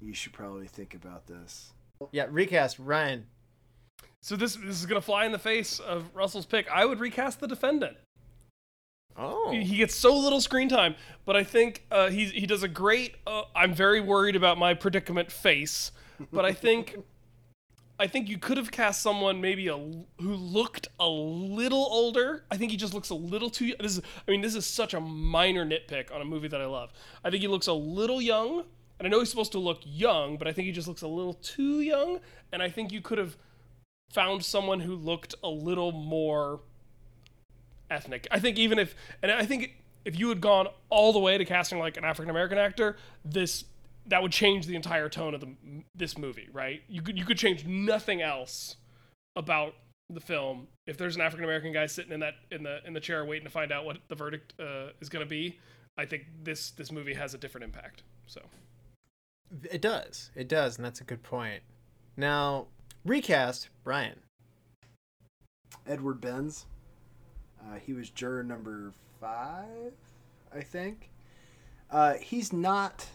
You 0.00 0.14
should 0.14 0.32
probably 0.32 0.66
think 0.66 0.94
about 0.94 1.26
this. 1.26 1.72
yeah, 2.12 2.26
recast 2.30 2.78
Ryan. 2.78 3.26
So 4.22 4.36
this 4.36 4.56
this 4.56 4.80
is 4.80 4.86
gonna 4.86 5.00
fly 5.00 5.24
in 5.26 5.32
the 5.32 5.38
face 5.38 5.78
of 5.78 6.10
Russell's 6.14 6.46
pick. 6.46 6.68
I 6.70 6.84
would 6.84 7.00
recast 7.00 7.40
the 7.40 7.48
defendant. 7.48 7.96
Oh, 9.16 9.50
He 9.50 9.76
gets 9.76 9.94
so 9.94 10.16
little 10.16 10.40
screen 10.40 10.68
time, 10.68 10.94
but 11.26 11.36
I 11.36 11.44
think 11.44 11.84
uh, 11.90 12.08
he 12.08 12.26
he 12.26 12.46
does 12.46 12.62
a 12.62 12.68
great. 12.68 13.16
Uh, 13.26 13.42
I'm 13.54 13.74
very 13.74 14.00
worried 14.00 14.36
about 14.36 14.56
my 14.56 14.72
predicament 14.72 15.30
face, 15.30 15.92
but 16.32 16.44
I 16.44 16.52
think 16.52 16.96
I 18.00 18.06
think 18.06 18.30
you 18.30 18.38
could 18.38 18.56
have 18.56 18.70
cast 18.70 19.02
someone 19.02 19.42
maybe 19.42 19.68
a 19.68 19.76
who 19.76 20.34
looked 20.34 20.88
a 20.98 21.06
little 21.06 21.86
older. 21.90 22.44
I 22.50 22.56
think 22.56 22.70
he 22.70 22.78
just 22.78 22.94
looks 22.94 23.10
a 23.10 23.14
little 23.14 23.50
too. 23.50 23.74
This 23.78 23.98
is 23.98 24.02
I 24.26 24.30
mean 24.30 24.40
this 24.40 24.54
is 24.54 24.64
such 24.64 24.94
a 24.94 25.00
minor 25.00 25.66
nitpick 25.66 26.12
on 26.12 26.22
a 26.22 26.24
movie 26.24 26.48
that 26.48 26.62
I 26.62 26.64
love. 26.64 26.92
I 27.22 27.30
think 27.30 27.42
he 27.42 27.48
looks 27.48 27.66
a 27.66 27.74
little 27.74 28.22
young, 28.22 28.64
and 28.98 29.06
I 29.06 29.10
know 29.10 29.18
he's 29.18 29.28
supposed 29.28 29.52
to 29.52 29.58
look 29.58 29.80
young, 29.84 30.38
but 30.38 30.48
I 30.48 30.52
think 30.52 30.64
he 30.64 30.72
just 30.72 30.88
looks 30.88 31.02
a 31.02 31.08
little 31.08 31.34
too 31.34 31.82
young. 31.82 32.20
And 32.52 32.62
I 32.62 32.70
think 32.70 32.90
you 32.90 33.02
could 33.02 33.18
have 33.18 33.36
found 34.10 34.46
someone 34.46 34.80
who 34.80 34.94
looked 34.94 35.34
a 35.44 35.48
little 35.48 35.92
more 35.92 36.60
ethnic. 37.90 38.26
I 38.30 38.40
think 38.40 38.58
even 38.58 38.78
if, 38.78 38.94
and 39.22 39.30
I 39.30 39.44
think 39.44 39.76
if 40.06 40.18
you 40.18 40.30
had 40.30 40.40
gone 40.40 40.68
all 40.88 41.12
the 41.12 41.18
way 41.18 41.36
to 41.36 41.44
casting 41.44 41.78
like 41.78 41.98
an 41.98 42.04
African 42.04 42.30
American 42.30 42.56
actor, 42.56 42.96
this 43.26 43.64
that 44.10 44.22
would 44.22 44.32
change 44.32 44.66
the 44.66 44.76
entire 44.76 45.08
tone 45.08 45.34
of 45.34 45.40
the 45.40 45.54
this 45.94 46.18
movie, 46.18 46.48
right? 46.52 46.82
You 46.88 47.00
could 47.00 47.18
you 47.18 47.24
could 47.24 47.38
change 47.38 47.64
nothing 47.64 48.20
else 48.20 48.76
about 49.36 49.74
the 50.10 50.20
film 50.20 50.66
if 50.86 50.98
there's 50.98 51.14
an 51.14 51.22
African 51.22 51.44
American 51.44 51.72
guy 51.72 51.86
sitting 51.86 52.12
in 52.12 52.20
that 52.20 52.34
in 52.50 52.64
the 52.64 52.78
in 52.86 52.92
the 52.92 53.00
chair 53.00 53.24
waiting 53.24 53.46
to 53.46 53.50
find 53.50 53.72
out 53.72 53.84
what 53.84 53.98
the 54.08 54.14
verdict 54.14 54.54
uh, 54.60 54.88
is 55.00 55.08
going 55.08 55.24
to 55.24 55.28
be. 55.28 55.58
I 55.96 56.04
think 56.04 56.24
this 56.42 56.70
this 56.72 56.92
movie 56.92 57.14
has 57.14 57.34
a 57.34 57.38
different 57.38 57.64
impact. 57.64 58.02
So 58.26 58.40
it 59.70 59.80
does. 59.80 60.30
It 60.34 60.48
does, 60.48 60.76
and 60.76 60.84
that's 60.84 61.00
a 61.00 61.04
good 61.04 61.22
point. 61.22 61.62
Now, 62.16 62.66
recast 63.04 63.68
Brian. 63.84 64.20
Edward 65.86 66.20
Binns. 66.20 66.66
Uh, 67.60 67.76
he 67.76 67.92
was 67.92 68.10
juror 68.10 68.42
number 68.42 68.92
five, 69.20 69.92
I 70.54 70.60
think. 70.60 71.10
Uh, 71.90 72.14
he's 72.14 72.52
not 72.52 73.06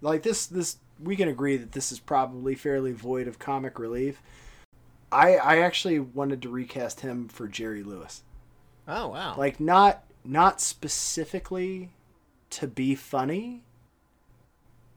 like 0.00 0.22
this. 0.22 0.46
This 0.46 0.78
we 1.00 1.16
can 1.16 1.28
agree 1.28 1.56
that 1.56 1.72
this 1.72 1.92
is 1.92 1.98
probably 1.98 2.54
fairly 2.54 2.92
void 2.92 3.28
of 3.28 3.38
comic 3.38 3.78
relief. 3.78 4.22
I 5.10 5.36
I 5.36 5.58
actually 5.58 5.98
wanted 5.98 6.42
to 6.42 6.48
recast 6.48 7.00
him 7.00 7.28
for 7.28 7.48
Jerry 7.48 7.82
Lewis. 7.82 8.22
Oh 8.86 9.08
wow. 9.08 9.34
Like 9.36 9.60
not 9.60 10.04
not 10.24 10.60
specifically 10.60 11.90
to 12.50 12.66
be 12.66 12.94
funny, 12.94 13.64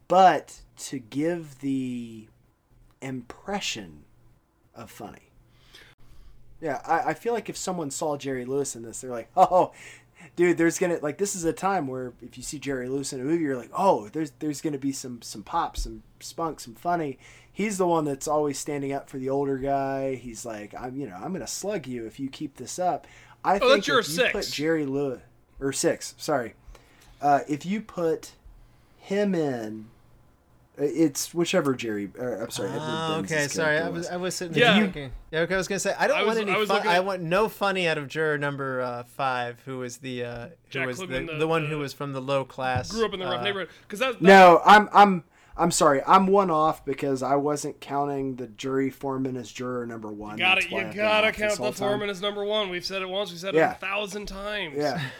but 0.08 0.60
to 0.76 0.98
give 0.98 1.60
the 1.60 2.28
impression 3.00 4.04
of 4.74 4.90
funny. 4.90 5.30
Yeah, 6.60 6.80
I, 6.86 7.10
I 7.10 7.14
feel 7.14 7.34
like 7.34 7.48
if 7.48 7.56
someone 7.56 7.90
saw 7.90 8.16
Jerry 8.16 8.44
Lewis 8.44 8.76
in 8.76 8.82
this, 8.82 9.00
they're 9.00 9.10
like, 9.10 9.30
oh, 9.36 9.72
dude, 10.36 10.58
there's 10.58 10.78
gonna 10.78 10.98
like 11.02 11.18
this 11.18 11.34
is 11.34 11.44
a 11.44 11.52
time 11.52 11.86
where 11.86 12.12
if 12.22 12.36
you 12.36 12.42
see 12.42 12.58
Jerry 12.58 12.88
Lewis 12.88 13.12
in 13.12 13.20
a 13.20 13.24
movie, 13.24 13.42
you're 13.44 13.56
like, 13.56 13.70
oh, 13.76 14.08
there's 14.08 14.30
there's 14.38 14.60
gonna 14.60 14.78
be 14.78 14.92
some 14.92 15.22
some 15.22 15.42
pop, 15.42 15.76
some 15.76 16.02
spunk, 16.20 16.60
some 16.60 16.74
funny. 16.74 17.18
He's 17.52 17.76
the 17.78 17.86
one 17.86 18.04
that's 18.04 18.26
always 18.28 18.58
standing 18.58 18.92
up 18.92 19.10
for 19.10 19.18
the 19.18 19.28
older 19.28 19.58
guy. 19.58 20.14
He's 20.14 20.46
like, 20.46 20.74
I'm 20.78 20.96
you 20.96 21.06
know 21.08 21.16
I'm 21.16 21.32
gonna 21.32 21.46
slug 21.46 21.86
you 21.86 22.06
if 22.06 22.18
you 22.18 22.28
keep 22.28 22.56
this 22.56 22.78
up. 22.78 23.06
I 23.44 23.56
Oh, 23.56 23.58
think 23.58 23.70
that's 23.72 23.88
your 23.88 23.98
if 24.00 24.08
you 24.08 24.28
put 24.32 24.46
Jerry 24.50 24.86
Lewis 24.86 25.20
or 25.60 25.72
six, 25.72 26.14
sorry, 26.16 26.54
uh, 27.20 27.40
if 27.48 27.66
you 27.66 27.80
put 27.80 28.32
him 28.98 29.34
in, 29.34 29.86
it's 30.78 31.34
whichever 31.34 31.74
Jerry. 31.74 32.10
Or, 32.18 32.42
I'm 32.42 32.50
sorry. 32.50 32.70
Edward 32.70 32.82
Oh, 32.82 33.14
okay, 33.24 33.46
sorry. 33.48 33.76
I 33.76 33.80
character 33.80 33.92
was 33.98 34.08
I 34.08 34.16
was 34.16 34.34
sitting 34.34 34.56
Yeah. 34.56 34.72
there 34.74 34.82
thinking. 34.84 35.12
Yeah, 35.30 35.40
okay. 35.40 35.54
I 35.54 35.56
was 35.58 35.68
gonna 35.68 35.78
say 35.78 35.94
I 35.98 36.06
don't 36.06 36.16
I 36.16 36.20
want 36.20 36.28
was- 36.30 36.38
any. 36.38 36.52
I 36.52 36.56
was 36.56 36.68
fun. 36.68 36.76
looking 36.78 36.90
I 36.90 37.00
want 37.00 37.22
no 37.22 37.48
funny 37.48 37.86
out 37.86 37.98
of 37.98 38.08
juror 38.08 38.38
number 38.38 38.80
uh, 38.80 39.02
five, 39.02 39.60
who 39.66 39.78
was 39.78 39.98
the 39.98 40.24
uh, 40.24 40.46
who 40.46 40.50
Jack 40.70 40.86
was 40.86 40.98
the, 40.98 41.06
the, 41.06 41.36
the- 41.40 41.46
one 41.48 41.64
the- 41.64 41.68
who 41.68 41.78
was 41.78 41.92
from 41.92 42.12
the 42.12 42.22
low 42.22 42.44
class. 42.44 42.90
Grew 42.90 43.04
up 43.04 43.12
in 43.12 43.20
the 43.20 43.26
rough 43.26 43.40
uh, 43.40 43.44
neighborhood 43.44 43.68
because 43.82 43.98
that, 43.98 44.14
that 44.14 44.22
No, 44.22 44.62
I'm 44.64 44.88
I'm 44.92 45.24
I'm 45.54 45.70
sorry. 45.70 46.00
I'm 46.06 46.26
one 46.28 46.50
off 46.50 46.82
because 46.86 47.22
I 47.22 47.34
wasn't 47.36 47.78
counting 47.82 48.36
the 48.36 48.46
jury 48.46 48.88
foreman 48.88 49.36
as 49.36 49.52
juror 49.52 49.84
number 49.84 50.10
one. 50.10 50.38
Got 50.38 50.54
That's 50.54 50.66
it. 50.66 50.72
You 50.72 50.78
I've 50.78 50.94
gotta 50.94 51.32
count 51.32 51.58
the 51.60 51.72
foreman 51.72 52.08
as 52.08 52.22
number 52.22 52.42
one. 52.42 52.70
We've 52.70 52.86
said 52.86 53.02
it 53.02 53.08
once. 53.10 53.30
We've 53.30 53.38
said 53.38 53.54
it 53.54 53.58
a 53.58 53.74
thousand 53.78 54.26
times. 54.26 54.76
Yeah, 54.78 54.98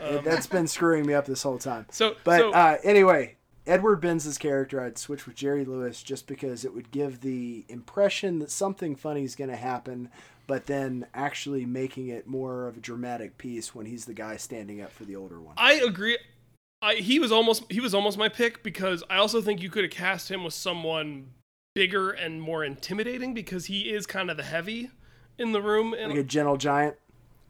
Um, 0.00 0.20
that's 0.22 0.46
been 0.46 0.66
screwing 0.68 1.06
me 1.06 1.14
up 1.14 1.24
this 1.24 1.42
whole 1.42 1.58
time. 1.58 1.86
So, 1.90 2.14
But 2.22 2.38
so 2.38 2.52
uh, 2.52 2.76
anyway, 2.84 3.37
Edward 3.68 4.00
Binns's 4.00 4.38
character, 4.38 4.80
I'd 4.80 4.96
switch 4.96 5.26
with 5.26 5.36
Jerry 5.36 5.64
Lewis 5.64 6.02
just 6.02 6.26
because 6.26 6.64
it 6.64 6.74
would 6.74 6.90
give 6.90 7.20
the 7.20 7.66
impression 7.68 8.38
that 8.38 8.50
something 8.50 8.96
funny 8.96 9.24
is 9.24 9.36
going 9.36 9.50
to 9.50 9.56
happen, 9.56 10.08
but 10.46 10.66
then 10.66 11.06
actually 11.12 11.66
making 11.66 12.08
it 12.08 12.26
more 12.26 12.66
of 12.66 12.78
a 12.78 12.80
dramatic 12.80 13.36
piece 13.36 13.74
when 13.74 13.84
he's 13.84 14.06
the 14.06 14.14
guy 14.14 14.38
standing 14.38 14.80
up 14.80 14.90
for 14.90 15.04
the 15.04 15.14
older 15.14 15.38
one. 15.38 15.54
I 15.58 15.74
agree. 15.74 16.16
I, 16.80 16.94
he 16.94 17.18
was 17.18 17.30
almost 17.30 17.70
he 17.70 17.80
was 17.80 17.92
almost 17.92 18.16
my 18.16 18.28
pick 18.28 18.62
because 18.62 19.02
I 19.10 19.16
also 19.16 19.42
think 19.42 19.60
you 19.60 19.68
could 19.68 19.84
have 19.84 19.92
cast 19.92 20.30
him 20.30 20.44
with 20.44 20.54
someone 20.54 21.32
bigger 21.74 22.10
and 22.10 22.40
more 22.40 22.64
intimidating 22.64 23.34
because 23.34 23.66
he 23.66 23.90
is 23.90 24.06
kind 24.06 24.30
of 24.30 24.36
the 24.36 24.44
heavy 24.44 24.90
in 25.36 25.52
the 25.52 25.60
room. 25.60 25.92
And 25.92 26.10
Like 26.10 26.20
a 26.20 26.24
gentle 26.24 26.56
giant. 26.56 26.96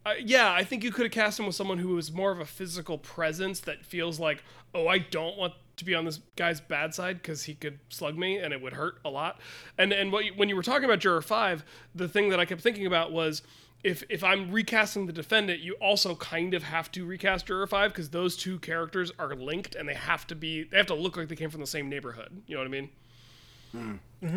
Uh, 0.09 0.13
yeah, 0.23 0.51
I 0.51 0.63
think 0.63 0.83
you 0.83 0.91
could 0.91 1.03
have 1.03 1.11
cast 1.11 1.39
him 1.39 1.45
with 1.45 1.55
someone 1.55 1.77
who 1.79 1.95
was 1.95 2.11
more 2.11 2.31
of 2.31 2.39
a 2.39 2.45
physical 2.45 2.97
presence 2.97 3.59
that 3.61 3.85
feels 3.85 4.19
like, 4.19 4.43
oh, 4.73 4.87
I 4.87 4.97
don't 4.99 5.37
want 5.37 5.53
to 5.77 5.85
be 5.85 5.95
on 5.95 6.05
this 6.05 6.19
guy's 6.35 6.59
bad 6.59 6.93
side 6.93 7.21
because 7.21 7.43
he 7.43 7.53
could 7.53 7.79
slug 7.89 8.17
me 8.17 8.37
and 8.37 8.53
it 8.53 8.61
would 8.61 8.73
hurt 8.73 8.99
a 9.05 9.09
lot. 9.09 9.39
And 9.77 9.93
and 9.93 10.11
what 10.11 10.25
you, 10.25 10.33
when 10.35 10.49
you 10.49 10.55
were 10.55 10.63
talking 10.63 10.85
about 10.85 10.99
Juror 10.99 11.21
Five, 11.21 11.63
the 11.95 12.07
thing 12.07 12.29
that 12.29 12.39
I 12.39 12.45
kept 12.45 12.61
thinking 12.61 12.85
about 12.85 13.11
was. 13.11 13.41
If, 13.81 14.03
if 14.09 14.25
I'm 14.25 14.51
recasting 14.51 15.05
the 15.05 15.13
defendant, 15.13 15.61
you 15.61 15.75
also 15.75 16.13
kind 16.15 16.53
of 16.53 16.63
have 16.63 16.91
to 16.91 17.05
recast 17.05 17.45
Juror 17.45 17.65
5 17.65 17.91
because 17.91 18.09
those 18.09 18.35
two 18.35 18.59
characters 18.59 19.09
are 19.17 19.33
linked 19.33 19.73
and 19.73 19.87
they 19.87 19.93
have 19.93 20.27
to 20.27 20.35
be 20.35 20.63
they 20.63 20.75
have 20.75 20.87
to 20.87 20.95
look 20.95 21.15
like 21.15 21.29
they 21.29 21.37
came 21.37 21.49
from 21.49 21.61
the 21.61 21.65
same 21.65 21.87
neighborhood. 21.87 22.43
You 22.45 22.55
know 22.55 22.59
what 22.59 22.67
I 22.67 22.71
mean? 22.71 22.89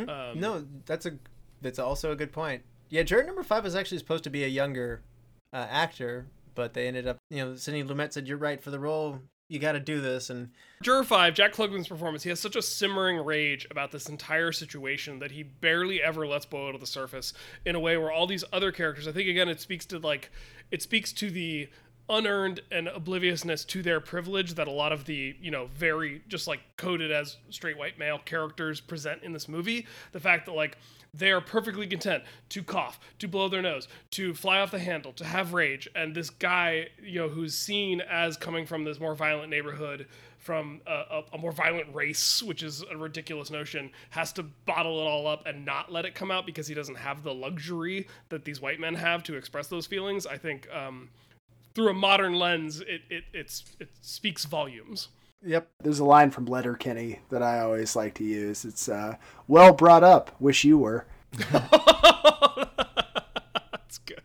Um, 0.08 0.38
No, 0.38 0.64
that's 0.86 1.06
a 1.06 1.18
that's 1.60 1.80
also 1.80 2.12
a 2.12 2.14
good 2.14 2.30
point. 2.30 2.62
Yeah, 2.88 3.02
juror 3.02 3.24
number 3.24 3.42
five 3.42 3.66
is 3.66 3.74
actually 3.74 3.98
supposed 3.98 4.22
to 4.22 4.30
be 4.30 4.44
a 4.44 4.48
younger 4.48 5.02
uh, 5.52 5.66
actor, 5.70 6.26
but 6.54 6.74
they 6.74 6.86
ended 6.88 7.06
up, 7.06 7.18
you 7.30 7.44
know, 7.44 7.56
Sidney 7.56 7.84
Lumet 7.84 8.12
said, 8.12 8.28
"You're 8.28 8.38
right 8.38 8.62
for 8.62 8.70
the 8.70 8.78
role. 8.78 9.20
You 9.48 9.58
got 9.58 9.72
to 9.72 9.80
do 9.80 10.00
this." 10.00 10.30
And 10.30 10.50
Juror 10.82 11.04
5, 11.04 11.34
Jack 11.34 11.52
Klugman's 11.52 11.88
performance, 11.88 12.22
he 12.22 12.30
has 12.30 12.40
such 12.40 12.56
a 12.56 12.62
simmering 12.62 13.24
rage 13.24 13.66
about 13.70 13.92
this 13.92 14.08
entire 14.08 14.52
situation 14.52 15.18
that 15.18 15.32
he 15.32 15.42
barely 15.42 16.02
ever 16.02 16.26
lets 16.26 16.46
boil 16.46 16.72
to 16.72 16.78
the 16.78 16.86
surface 16.86 17.32
in 17.64 17.74
a 17.74 17.80
way 17.80 17.96
where 17.96 18.10
all 18.12 18.26
these 18.26 18.44
other 18.52 18.72
characters, 18.72 19.06
I 19.06 19.12
think 19.12 19.28
again 19.28 19.48
it 19.48 19.60
speaks 19.60 19.86
to 19.86 19.98
like 19.98 20.30
it 20.70 20.82
speaks 20.82 21.12
to 21.14 21.30
the 21.30 21.68
unearned 22.08 22.60
and 22.70 22.88
obliviousness 22.88 23.64
to 23.64 23.82
their 23.82 24.00
privilege 24.00 24.54
that 24.54 24.68
a 24.68 24.70
lot 24.72 24.92
of 24.92 25.04
the, 25.04 25.36
you 25.40 25.50
know, 25.50 25.68
very 25.74 26.22
just 26.28 26.46
like 26.46 26.60
coded 26.76 27.10
as 27.10 27.36
straight 27.50 27.78
white 27.78 27.98
male 27.98 28.18
characters 28.18 28.80
present 28.80 29.22
in 29.22 29.32
this 29.32 29.48
movie. 29.48 29.86
The 30.12 30.20
fact 30.20 30.46
that 30.46 30.52
like 30.52 30.76
they 31.14 31.30
are 31.30 31.40
perfectly 31.40 31.86
content 31.86 32.24
to 32.48 32.62
cough, 32.62 32.98
to 33.18 33.28
blow 33.28 33.48
their 33.48 33.60
nose, 33.60 33.86
to 34.12 34.32
fly 34.32 34.60
off 34.60 34.70
the 34.70 34.78
handle, 34.78 35.12
to 35.12 35.24
have 35.24 35.52
rage. 35.52 35.88
And 35.94 36.14
this 36.14 36.30
guy, 36.30 36.88
you 37.02 37.20
know, 37.20 37.28
who's 37.28 37.54
seen 37.54 38.00
as 38.00 38.36
coming 38.36 38.64
from 38.64 38.84
this 38.84 38.98
more 38.98 39.14
violent 39.14 39.50
neighborhood, 39.50 40.06
from 40.38 40.80
a, 40.86 41.22
a, 41.32 41.38
more 41.38 41.52
violent 41.52 41.94
race, 41.94 42.42
which 42.42 42.64
is 42.64 42.82
a 42.90 42.96
ridiculous 42.96 43.50
notion, 43.50 43.90
has 44.10 44.32
to 44.32 44.42
bottle 44.42 45.00
it 45.00 45.04
all 45.04 45.28
up 45.28 45.46
and 45.46 45.64
not 45.64 45.92
let 45.92 46.04
it 46.04 46.16
come 46.16 46.32
out 46.32 46.46
because 46.46 46.66
he 46.66 46.74
doesn't 46.74 46.96
have 46.96 47.22
the 47.22 47.32
luxury 47.32 48.08
that 48.28 48.44
these 48.44 48.60
white 48.60 48.80
men 48.80 48.94
have 48.94 49.22
to 49.22 49.36
express 49.36 49.68
those 49.68 49.86
feelings. 49.86 50.26
I 50.26 50.36
think 50.36 50.66
um, 50.74 51.10
through 51.74 51.90
a 51.90 51.94
modern 51.94 52.34
lens, 52.34 52.80
it, 52.80 53.02
it, 53.08 53.24
it 53.32 53.88
speaks 54.00 54.44
volumes. 54.44 55.08
Yep, 55.44 55.68
There's 55.82 55.98
a 55.98 56.04
line 56.04 56.30
from 56.30 56.46
Letterkenny 56.46 57.20
that 57.30 57.42
I 57.42 57.60
always 57.60 57.96
like 57.96 58.14
to 58.14 58.24
use. 58.24 58.64
It's 58.64 58.88
uh, 58.88 59.16
well 59.48 59.72
brought 59.72 60.04
up. 60.04 60.34
Wish 60.40 60.62
you 60.64 60.78
were. 60.78 61.06
That's 61.32 61.58
good. 64.06 64.22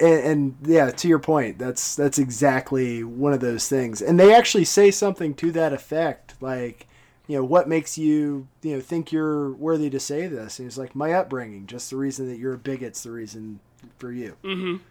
And, 0.00 0.24
and 0.24 0.56
yeah, 0.64 0.90
to 0.90 1.08
your 1.08 1.20
point, 1.20 1.58
that's 1.58 1.94
that's 1.94 2.18
exactly 2.18 3.04
one 3.04 3.32
of 3.32 3.40
those 3.40 3.68
things. 3.68 4.02
And 4.02 4.18
they 4.18 4.34
actually 4.34 4.64
say 4.64 4.90
something 4.90 5.34
to 5.34 5.52
that 5.52 5.72
effect, 5.72 6.34
like, 6.40 6.88
you 7.28 7.36
know, 7.36 7.44
what 7.44 7.68
makes 7.68 7.96
you, 7.96 8.48
you 8.62 8.74
know, 8.74 8.80
think 8.80 9.12
you're 9.12 9.52
worthy 9.52 9.90
to 9.90 10.00
say 10.00 10.26
this? 10.26 10.58
And 10.58 10.66
it's 10.66 10.76
like 10.76 10.96
my 10.96 11.12
upbringing, 11.12 11.66
just 11.66 11.90
the 11.90 11.96
reason 11.96 12.28
that 12.28 12.38
you're 12.38 12.54
a 12.54 12.58
bigot's 12.58 13.04
the 13.04 13.12
reason 13.12 13.60
for 13.98 14.10
you. 14.10 14.36
Mm-hmm. 14.42 14.82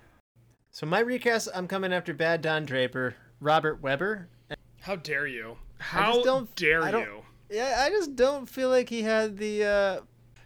So 0.72 0.86
my 0.86 1.00
recast, 1.00 1.50
I'm 1.54 1.68
coming 1.68 1.92
after 1.92 2.14
Bad 2.14 2.42
Don 2.42 2.66
Draper, 2.66 3.16
Robert 3.42 3.82
Webber. 3.82 4.30
How 4.82 4.96
dare 4.96 5.28
you? 5.28 5.58
How 5.80 6.22
don't- 6.24 6.54
dare 6.56 6.82
don't- 6.92 7.02
you? 7.04 7.22
Yeah, 7.50 7.84
I 7.86 7.90
just 7.90 8.16
don't 8.16 8.48
feel 8.48 8.70
like 8.70 8.90
he 8.90 9.02
had 9.02 9.38
the. 9.38 9.64
Uh, 9.66 10.02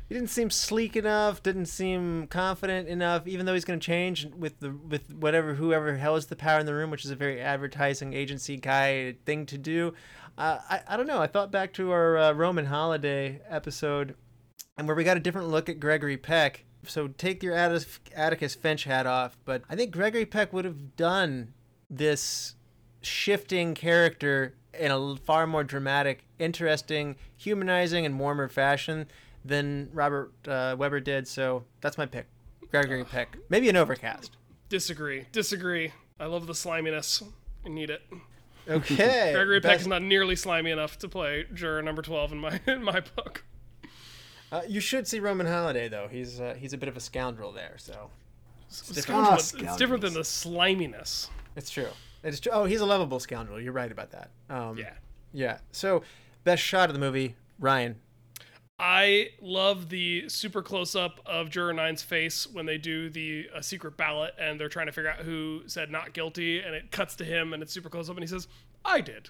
he 0.10 0.14
didn't 0.16 0.30
seem 0.30 0.49
sleek 0.49 0.95
enough. 0.95 1.41
Didn't 1.44 1.66
seem 1.68 2.28
confident 2.28 2.88
enough. 2.88 3.28
Even 3.28 3.45
though 3.45 3.53
he's 3.53 3.66
going 3.66 3.80
to 3.80 3.86
change 3.86 4.26
with 4.26 4.60
the 4.60 4.72
with 4.72 5.14
whatever 5.14 5.53
whoever 5.56 5.98
holds 5.98 6.26
the 6.28 6.36
power 6.36 6.60
in 6.60 6.66
the 6.66 6.74
room, 6.74 6.90
which 6.91 7.06
is 7.06 7.12
a 7.12 7.16
very 7.16 7.40
advertising 7.41 8.14
agency 8.14 8.57
guy 8.57 9.16
thing 9.26 9.45
to 9.48 9.57
do. 9.57 9.94
Uh, 10.38 10.60
I 10.70 10.82
I 10.88 10.98
don't 10.98 11.07
know. 11.07 11.22
I 11.22 11.28
thought 11.28 11.52
back 11.52 11.74
to 11.74 11.91
our 11.91 12.18
uh, 12.18 12.32
Roman 12.34 12.66
Holiday 12.66 13.40
episode, 13.48 14.16
and 14.78 14.88
where 14.88 14.95
we 14.95 15.03
got 15.03 15.18
a 15.18 15.20
different 15.22 15.49
look 15.49 15.70
at 15.70 15.80
Gregory 15.80 16.18
Peck. 16.18 16.66
So 16.88 17.07
take 17.07 17.41
your 17.44 17.53
Atticus 17.56 18.56
Finch 18.56 18.84
hat 18.84 19.06
off, 19.07 19.38
but 19.45 19.62
I 19.70 19.76
think 19.76 19.91
Gregory 19.91 20.26
Peck 20.26 20.53
would 20.53 20.66
have 20.66 20.95
done 20.95 21.53
this 21.90 22.55
shifting 23.06 23.73
character 23.76 24.53
in 24.77 24.91
a 24.91 25.15
far 25.18 25.48
more 25.48 25.64
dramatic, 25.64 26.26
interesting, 26.40 27.15
humanizing, 27.38 28.06
and 28.06 28.19
warmer 28.19 28.48
fashion 28.49 29.07
than 29.44 29.90
Robert 29.94 30.32
uh, 30.48 30.76
Webber 30.77 30.99
did. 30.99 31.27
So 31.27 31.64
that's 31.82 31.98
my 31.98 32.06
pick, 32.06 32.26
Gregory 32.72 33.03
Peck. 33.06 33.38
Maybe 33.49 33.69
an 33.69 33.76
overcast. 33.77 34.36
Disagree. 34.69 35.26
Disagree. 35.32 35.94
I 36.19 36.26
love 36.26 36.48
the 36.48 36.53
sliminess. 36.56 37.23
I 37.65 37.69
need 37.69 37.90
it. 37.90 38.02
Okay. 38.68 39.32
Gregory 39.34 39.61
Peck 39.61 39.80
is 39.80 39.88
not 39.88 40.02
nearly 40.02 40.36
slimy 40.36 40.72
enough 40.72 40.98
to 40.99 41.07
play 41.07 41.45
juror 41.53 41.82
number 41.82 42.02
twelve 42.02 42.32
in 42.32 42.40
my 42.40 42.60
in 42.68 42.84
my 42.84 42.99
book. 42.99 43.44
Uh, 44.52 44.61
you 44.68 44.80
should 44.80 45.07
see 45.07 45.19
Roman 45.19 45.45
Holiday 45.48 45.88
though. 45.88 46.07
He's 46.10 46.40
uh, 46.41 46.56
he's 46.57 46.73
a 46.73 46.77
bit 46.77 46.90
of 46.90 46.98
a 46.98 46.99
scoundrel 46.99 47.52
there. 47.52 47.76
So 47.77 48.10
It's 48.68 48.82
different. 48.90 49.06
different, 49.26 49.41
than, 49.52 49.60
the- 49.60 49.65
it's 49.69 49.77
different 49.77 50.02
than 50.02 50.14
the 50.14 50.23
sliminess. 50.23 51.30
it's 51.56 51.69
true. 51.69 51.90
It's 52.26 52.39
true. 52.39 52.52
Oh, 52.52 52.65
he's 52.65 52.81
a 52.81 52.85
lovable 52.85 53.19
scoundrel. 53.19 53.61
You're 53.61 53.72
right 53.73 53.91
about 53.91 54.11
that. 54.11 54.31
Um, 54.49 54.77
Yeah. 54.77 54.93
Yeah. 55.31 55.60
So 55.72 56.02
best 56.43 56.64
shot 56.64 56.89
of 56.89 56.93
the 56.93 56.99
movie, 56.99 57.35
Ryan. 57.60 57.97
I 58.77 59.30
love 59.41 59.88
the 59.88 60.27
super 60.27 60.61
close 60.61 60.95
up 60.95 61.22
of 61.26 61.49
Juror 61.49 61.72
Nine's 61.72 62.03
face 62.03 62.45
when 62.45 62.65
they 62.65 62.77
do 62.77 63.10
the 63.10 63.47
uh, 63.56 63.61
secret 63.61 63.95
ballot 63.95 64.34
and 64.38 64.60
they're 64.60 64.68
trying 64.68 64.88
to 64.88 64.91
figure 64.91 65.10
out 65.10 65.19
who 65.19 65.61
said 65.68 65.89
not 65.91 66.14
guilty, 66.14 66.60
and 66.60 66.76
it 66.76 66.91
cuts 66.91 67.15
to 67.18 67.26
him 67.26 67.53
and 67.53 67.64
it's 67.64 67.72
super 67.72 67.89
close 67.89 68.10
up, 68.10 68.18
and 68.18 68.23
he 68.23 68.27
says, 68.27 68.49
"I 68.84 68.99
did," 68.99 69.30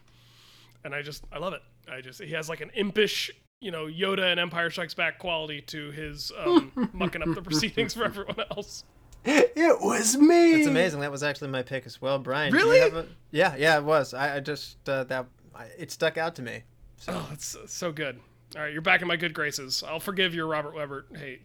and 0.83 0.95
I 0.95 1.03
just 1.03 1.25
I 1.31 1.37
love 1.37 1.53
it. 1.53 1.61
I 1.91 2.01
just 2.01 2.23
he 2.23 2.31
has 2.31 2.49
like 2.49 2.61
an 2.61 2.71
impish, 2.73 3.29
you 3.61 3.69
know, 3.69 3.85
Yoda 3.85 4.31
and 4.31 4.39
Empire 4.39 4.71
Strikes 4.71 4.95
Back 4.95 5.19
quality 5.19 5.61
to 5.61 5.91
his 5.91 6.31
um, 6.43 6.71
mucking 6.93 7.21
up 7.21 7.35
the 7.35 7.41
proceedings 7.43 7.93
for 7.93 8.05
everyone 8.05 8.37
else. 8.49 8.83
It 9.57 9.81
was 9.81 10.15
me. 10.17 10.53
That's 10.57 10.67
amazing. 10.67 10.99
That 10.99 11.11
was 11.11 11.23
actually 11.23 11.49
my 11.49 11.63
pick 11.63 11.85
as 11.85 12.01
well, 12.01 12.19
Brian. 12.19 12.53
Really? 12.53 12.79
a- 12.79 13.05
yeah, 13.31 13.55
yeah, 13.55 13.77
it 13.77 13.83
was. 13.83 14.13
I, 14.13 14.35
I 14.35 14.39
just 14.39 14.77
uh, 14.87 15.05
that 15.05 15.25
I, 15.55 15.65
it 15.77 15.91
stuck 15.91 16.17
out 16.17 16.35
to 16.35 16.41
me. 16.41 16.63
Oh, 17.07 17.29
it's 17.31 17.57
so 17.67 17.91
good. 17.91 18.19
All 18.55 18.61
right, 18.61 18.71
you're 18.71 18.81
back 18.81 19.01
in 19.01 19.07
my 19.07 19.15
good 19.15 19.33
graces. 19.33 19.83
I'll 19.87 19.99
forgive 19.99 20.35
your 20.35 20.47
Robert 20.47 20.75
Webber 20.75 21.05
hate. 21.15 21.41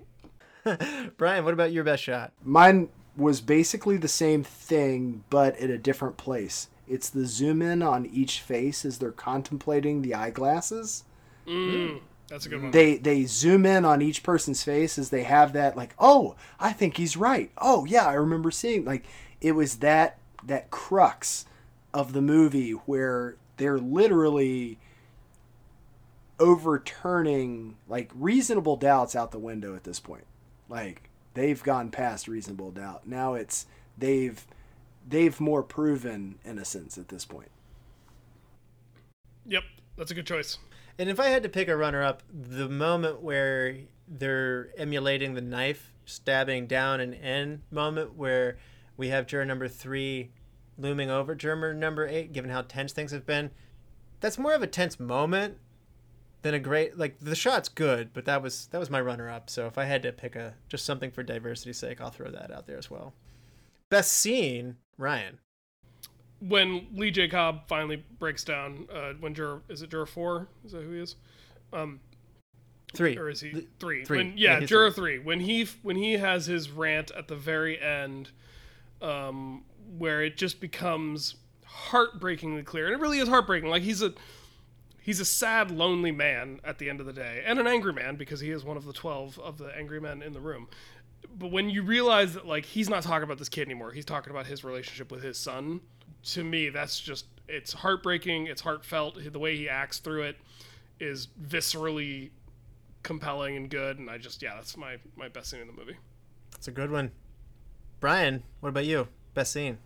Brian, 1.16 1.44
what 1.44 1.54
about 1.54 1.72
your 1.72 1.84
best 1.84 2.02
shot? 2.02 2.32
Mine 2.42 2.88
was 3.16 3.40
basically 3.40 3.96
the 3.96 4.08
same 4.08 4.44
thing, 4.44 5.24
but 5.30 5.56
at 5.58 5.70
a 5.70 5.78
different 5.78 6.16
place. 6.16 6.68
It's 6.88 7.08
the 7.08 7.24
zoom 7.26 7.62
in 7.62 7.82
on 7.82 8.06
each 8.06 8.40
face 8.40 8.84
as 8.84 8.98
they're 8.98 9.12
contemplating 9.12 10.02
the 10.02 10.14
eyeglasses. 10.14 11.04
Mm, 11.46 12.00
that's 12.30 12.46
a 12.46 12.48
good 12.48 12.62
one. 12.62 12.70
They 12.70 12.96
they 12.96 13.24
zoom 13.24 13.66
in 13.66 13.84
on 13.84 14.00
each 14.00 14.22
person's 14.22 14.62
face 14.62 14.98
as 14.98 15.10
they 15.10 15.24
have 15.24 15.52
that 15.54 15.76
like, 15.76 15.94
oh, 15.98 16.36
I 16.60 16.72
think 16.72 16.96
he's 16.96 17.16
right. 17.16 17.50
Oh 17.58 17.84
yeah, 17.84 18.06
I 18.06 18.14
remember 18.14 18.52
seeing 18.52 18.84
like 18.84 19.04
it 19.40 19.52
was 19.52 19.78
that 19.78 20.18
that 20.44 20.70
crux 20.70 21.44
of 21.92 22.12
the 22.12 22.22
movie 22.22 22.70
where 22.70 23.34
they're 23.56 23.80
literally 23.80 24.78
overturning 26.38 27.76
like 27.88 28.10
reasonable 28.14 28.76
doubts 28.76 29.16
out 29.16 29.32
the 29.32 29.38
window 29.38 29.74
at 29.74 29.82
this 29.82 29.98
point. 29.98 30.24
Like 30.68 31.10
they've 31.34 31.60
gone 31.60 31.90
past 31.90 32.28
reasonable 32.28 32.70
doubt. 32.70 33.08
Now 33.08 33.34
it's 33.34 33.66
they've 33.98 34.46
they've 35.06 35.38
more 35.40 35.64
proven 35.64 36.38
innocence 36.46 36.96
at 36.96 37.08
this 37.08 37.24
point. 37.24 37.50
Yep, 39.46 39.64
that's 39.96 40.12
a 40.12 40.14
good 40.14 40.26
choice. 40.26 40.58
And 41.00 41.08
if 41.08 41.18
I 41.18 41.28
had 41.28 41.42
to 41.44 41.48
pick 41.48 41.68
a 41.68 41.76
runner 41.78 42.02
up, 42.02 42.22
the 42.30 42.68
moment 42.68 43.22
where 43.22 43.74
they're 44.06 44.68
emulating 44.76 45.32
the 45.32 45.40
knife 45.40 45.94
stabbing 46.04 46.66
down 46.66 47.00
and 47.00 47.14
in 47.14 47.62
moment 47.70 48.16
where 48.16 48.58
we 48.98 49.08
have 49.08 49.26
juror 49.26 49.46
number 49.46 49.66
three 49.66 50.30
looming 50.76 51.10
over 51.10 51.34
juror 51.34 51.72
number 51.72 52.06
eight, 52.06 52.34
given 52.34 52.50
how 52.50 52.60
tense 52.60 52.92
things 52.92 53.12
have 53.12 53.24
been, 53.24 53.50
that's 54.20 54.36
more 54.36 54.52
of 54.52 54.62
a 54.62 54.66
tense 54.66 55.00
moment 55.00 55.56
than 56.42 56.52
a 56.52 56.58
great 56.58 56.98
like 56.98 57.18
the 57.18 57.34
shot's 57.34 57.70
good, 57.70 58.12
but 58.12 58.26
that 58.26 58.42
was 58.42 58.66
that 58.66 58.78
was 58.78 58.90
my 58.90 59.00
runner 59.00 59.30
up. 59.30 59.48
So 59.48 59.66
if 59.66 59.78
I 59.78 59.84
had 59.84 60.02
to 60.02 60.12
pick 60.12 60.36
a 60.36 60.52
just 60.68 60.84
something 60.84 61.10
for 61.10 61.22
diversity's 61.22 61.78
sake, 61.78 62.02
I'll 62.02 62.10
throw 62.10 62.30
that 62.30 62.50
out 62.50 62.66
there 62.66 62.76
as 62.76 62.90
well. 62.90 63.14
Best 63.88 64.12
scene, 64.12 64.76
Ryan. 64.98 65.38
When 66.40 66.86
Lee 66.94 67.10
J. 67.10 67.28
Cobb 67.28 67.68
finally 67.68 68.02
breaks 68.18 68.44
down, 68.44 68.88
uh, 68.92 69.12
when 69.20 69.34
juror 69.34 69.62
is 69.68 69.82
it 69.82 69.90
juror 69.90 70.06
four? 70.06 70.48
Is 70.64 70.72
that 70.72 70.82
who 70.82 70.92
he 70.92 71.00
is? 71.00 71.16
Um, 71.72 72.00
Three. 72.94 73.16
or 73.16 73.28
is 73.28 73.40
he 73.40 73.50
Th- 73.52 73.68
three? 73.78 74.04
three. 74.04 74.18
When, 74.18 74.32
Yeah, 74.36 74.58
yeah, 74.60 74.66
juror 74.66 74.90
three. 74.90 75.18
When 75.18 75.40
he 75.40 75.64
when 75.82 75.96
he 75.96 76.14
has 76.14 76.46
his 76.46 76.70
rant 76.70 77.10
at 77.12 77.28
the 77.28 77.36
very 77.36 77.80
end, 77.80 78.30
um, 79.02 79.64
where 79.98 80.22
it 80.22 80.36
just 80.36 80.60
becomes 80.60 81.36
heartbreakingly 81.66 82.62
clear, 82.62 82.86
and 82.86 82.94
it 82.94 83.00
really 83.00 83.18
is 83.18 83.28
heartbreaking. 83.28 83.68
Like 83.70 83.82
he's 83.82 84.02
a 84.02 84.12
he's 85.00 85.20
a 85.20 85.24
sad, 85.24 85.70
lonely 85.70 86.10
man 86.10 86.60
at 86.64 86.78
the 86.78 86.88
end 86.90 87.00
of 87.00 87.06
the 87.06 87.12
day, 87.12 87.42
and 87.46 87.58
an 87.58 87.66
angry 87.66 87.92
man 87.92 88.16
because 88.16 88.40
he 88.40 88.50
is 88.50 88.64
one 88.64 88.76
of 88.76 88.84
the 88.86 88.92
twelve 88.92 89.38
of 89.38 89.58
the 89.58 89.66
angry 89.76 90.00
men 90.00 90.22
in 90.22 90.32
the 90.32 90.40
room. 90.40 90.68
But 91.38 91.52
when 91.52 91.68
you 91.70 91.82
realize 91.82 92.32
that 92.34 92.46
like 92.46 92.64
he's 92.64 92.88
not 92.88 93.02
talking 93.02 93.24
about 93.24 93.38
this 93.38 93.48
kid 93.50 93.68
anymore, 93.68 93.92
he's 93.92 94.04
talking 94.06 94.30
about 94.30 94.46
his 94.46 94.64
relationship 94.64 95.12
with 95.12 95.22
his 95.22 95.38
son. 95.38 95.80
To 96.24 96.44
me, 96.44 96.68
that's 96.68 97.00
just 97.00 97.26
it's 97.48 97.72
heartbreaking. 97.72 98.46
It's 98.46 98.60
heartfelt. 98.60 99.18
The 99.32 99.38
way 99.38 99.56
he 99.56 99.68
acts 99.68 99.98
through 99.98 100.22
it 100.22 100.36
is 101.00 101.28
viscerally 101.42 102.30
compelling 103.02 103.56
and 103.56 103.70
good. 103.70 103.98
And 103.98 104.10
I 104.10 104.18
just 104.18 104.42
yeah, 104.42 104.54
that's 104.54 104.76
my 104.76 104.96
my 105.16 105.28
best 105.28 105.50
scene 105.50 105.60
in 105.60 105.66
the 105.66 105.72
movie. 105.72 105.96
It's 106.54 106.68
a 106.68 106.72
good 106.72 106.90
one. 106.90 107.10
Brian, 108.00 108.42
what 108.60 108.68
about 108.70 108.84
you? 108.86 109.08
Best 109.34 109.52
scene. 109.52 109.78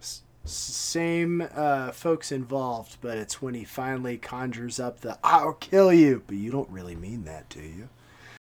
S- 0.00 0.22
Same 0.44 1.46
uh, 1.54 1.92
folks 1.92 2.32
involved, 2.32 2.98
but 3.00 3.18
it's 3.18 3.40
when 3.42 3.54
he 3.54 3.64
finally 3.64 4.18
conjures 4.18 4.78
up 4.78 5.00
the 5.00 5.18
"I'll 5.24 5.54
kill 5.54 5.92
you," 5.92 6.22
but 6.26 6.36
you 6.36 6.50
don't 6.50 6.70
really 6.70 6.96
mean 6.96 7.24
that, 7.24 7.48
do 7.48 7.60
you? 7.60 7.88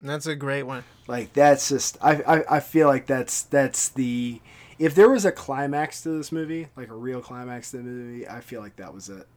That's 0.01 0.27
a 0.27 0.35
great 0.35 0.63
one. 0.63 0.83
Like 1.07 1.33
that's 1.33 1.69
just 1.69 1.97
I, 2.01 2.21
I 2.21 2.57
I 2.57 2.59
feel 2.59 2.87
like 2.87 3.07
that's 3.07 3.43
that's 3.43 3.89
the 3.89 4.41
if 4.79 4.95
there 4.95 5.09
was 5.09 5.25
a 5.25 5.31
climax 5.31 6.01
to 6.01 6.09
this 6.09 6.31
movie, 6.31 6.67
like 6.75 6.89
a 6.89 6.95
real 6.95 7.21
climax 7.21 7.71
to 7.71 7.77
the 7.77 7.83
movie, 7.83 8.27
I 8.27 8.41
feel 8.41 8.61
like 8.61 8.75
that 8.77 8.93
was 8.93 9.09
it. 9.09 9.27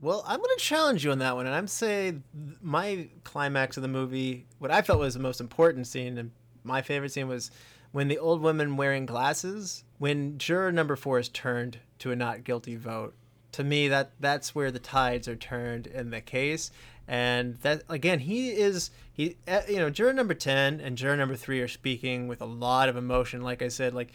Well, 0.00 0.22
I'm 0.26 0.38
going 0.38 0.56
to 0.56 0.62
challenge 0.62 1.04
you 1.04 1.12
on 1.12 1.18
that 1.20 1.34
one, 1.34 1.46
and 1.46 1.54
I'm 1.54 1.66
say 1.66 2.16
my 2.62 3.08
climax 3.24 3.78
of 3.78 3.82
the 3.82 3.88
movie, 3.88 4.44
what 4.58 4.70
I 4.70 4.82
felt 4.82 5.00
was 5.00 5.14
the 5.14 5.20
most 5.20 5.40
important 5.40 5.86
scene, 5.86 6.18
and 6.18 6.30
my 6.62 6.82
favorite 6.82 7.12
scene 7.12 7.28
was 7.28 7.50
when 7.92 8.08
the 8.08 8.18
old 8.18 8.42
woman 8.42 8.76
wearing 8.76 9.06
glasses, 9.06 9.84
when 9.98 10.36
juror 10.36 10.72
number 10.72 10.96
four 10.96 11.18
is 11.18 11.28
turned 11.28 11.78
to 12.00 12.10
a 12.10 12.16
not 12.16 12.44
guilty 12.44 12.76
vote. 12.76 13.14
To 13.54 13.64
me, 13.64 13.88
that 13.88 14.12
that's 14.20 14.54
where 14.54 14.70
the 14.70 14.78
tides 14.78 15.28
are 15.28 15.36
turned 15.36 15.86
in 15.86 16.10
the 16.10 16.20
case, 16.20 16.70
and 17.06 17.56
that 17.58 17.82
again, 17.88 18.20
he 18.20 18.50
is 18.50 18.90
he, 19.12 19.36
uh, 19.46 19.60
you 19.68 19.76
know, 19.76 19.90
juror 19.90 20.12
number 20.12 20.34
ten 20.34 20.80
and 20.80 20.96
juror 20.96 21.16
number 21.16 21.36
three 21.36 21.60
are 21.60 21.68
speaking 21.68 22.26
with 22.26 22.40
a 22.40 22.46
lot 22.46 22.88
of 22.88 22.96
emotion. 22.96 23.42
Like 23.42 23.62
I 23.62 23.68
said, 23.68 23.94
like 23.94 24.12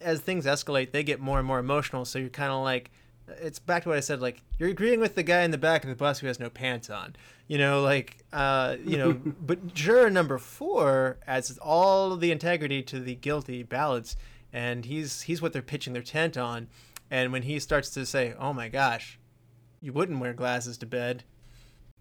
as 0.00 0.20
things 0.20 0.46
escalate, 0.46 0.92
they 0.92 1.02
get 1.02 1.20
more 1.20 1.38
and 1.38 1.46
more 1.46 1.58
emotional. 1.58 2.04
So 2.04 2.18
you're 2.18 2.28
kind 2.28 2.52
of 2.52 2.62
like, 2.62 2.90
it's 3.40 3.58
back 3.58 3.84
to 3.84 3.90
what 3.90 3.98
I 3.98 4.00
said. 4.00 4.20
Like 4.20 4.42
you're 4.58 4.68
agreeing 4.68 5.00
with 5.00 5.14
the 5.14 5.22
guy 5.22 5.42
in 5.42 5.50
the 5.50 5.58
back 5.58 5.84
of 5.84 5.90
the 5.90 5.96
bus 5.96 6.18
who 6.18 6.26
has 6.26 6.40
no 6.40 6.50
pants 6.50 6.90
on. 6.90 7.16
You 7.48 7.58
know, 7.58 7.82
like, 7.82 8.18
uh, 8.32 8.76
you 8.84 8.96
know, 8.96 9.12
but 9.40 9.74
juror 9.74 10.10
number 10.10 10.38
four 10.38 11.18
adds 11.26 11.56
all 11.58 12.16
the 12.16 12.30
integrity 12.30 12.82
to 12.84 13.00
the 13.00 13.14
guilty 13.14 13.62
ballots, 13.62 14.16
and 14.52 14.84
he's 14.84 15.22
he's 15.22 15.40
what 15.40 15.52
they're 15.52 15.62
pitching 15.62 15.92
their 15.92 16.02
tent 16.02 16.36
on. 16.36 16.68
And 17.10 17.32
when 17.32 17.42
he 17.42 17.58
starts 17.58 17.90
to 17.90 18.06
say, 18.06 18.34
"Oh 18.38 18.52
my 18.52 18.68
gosh, 18.68 19.18
you 19.80 19.92
wouldn't 19.92 20.20
wear 20.20 20.32
glasses 20.32 20.78
to 20.78 20.86
bed," 20.86 21.24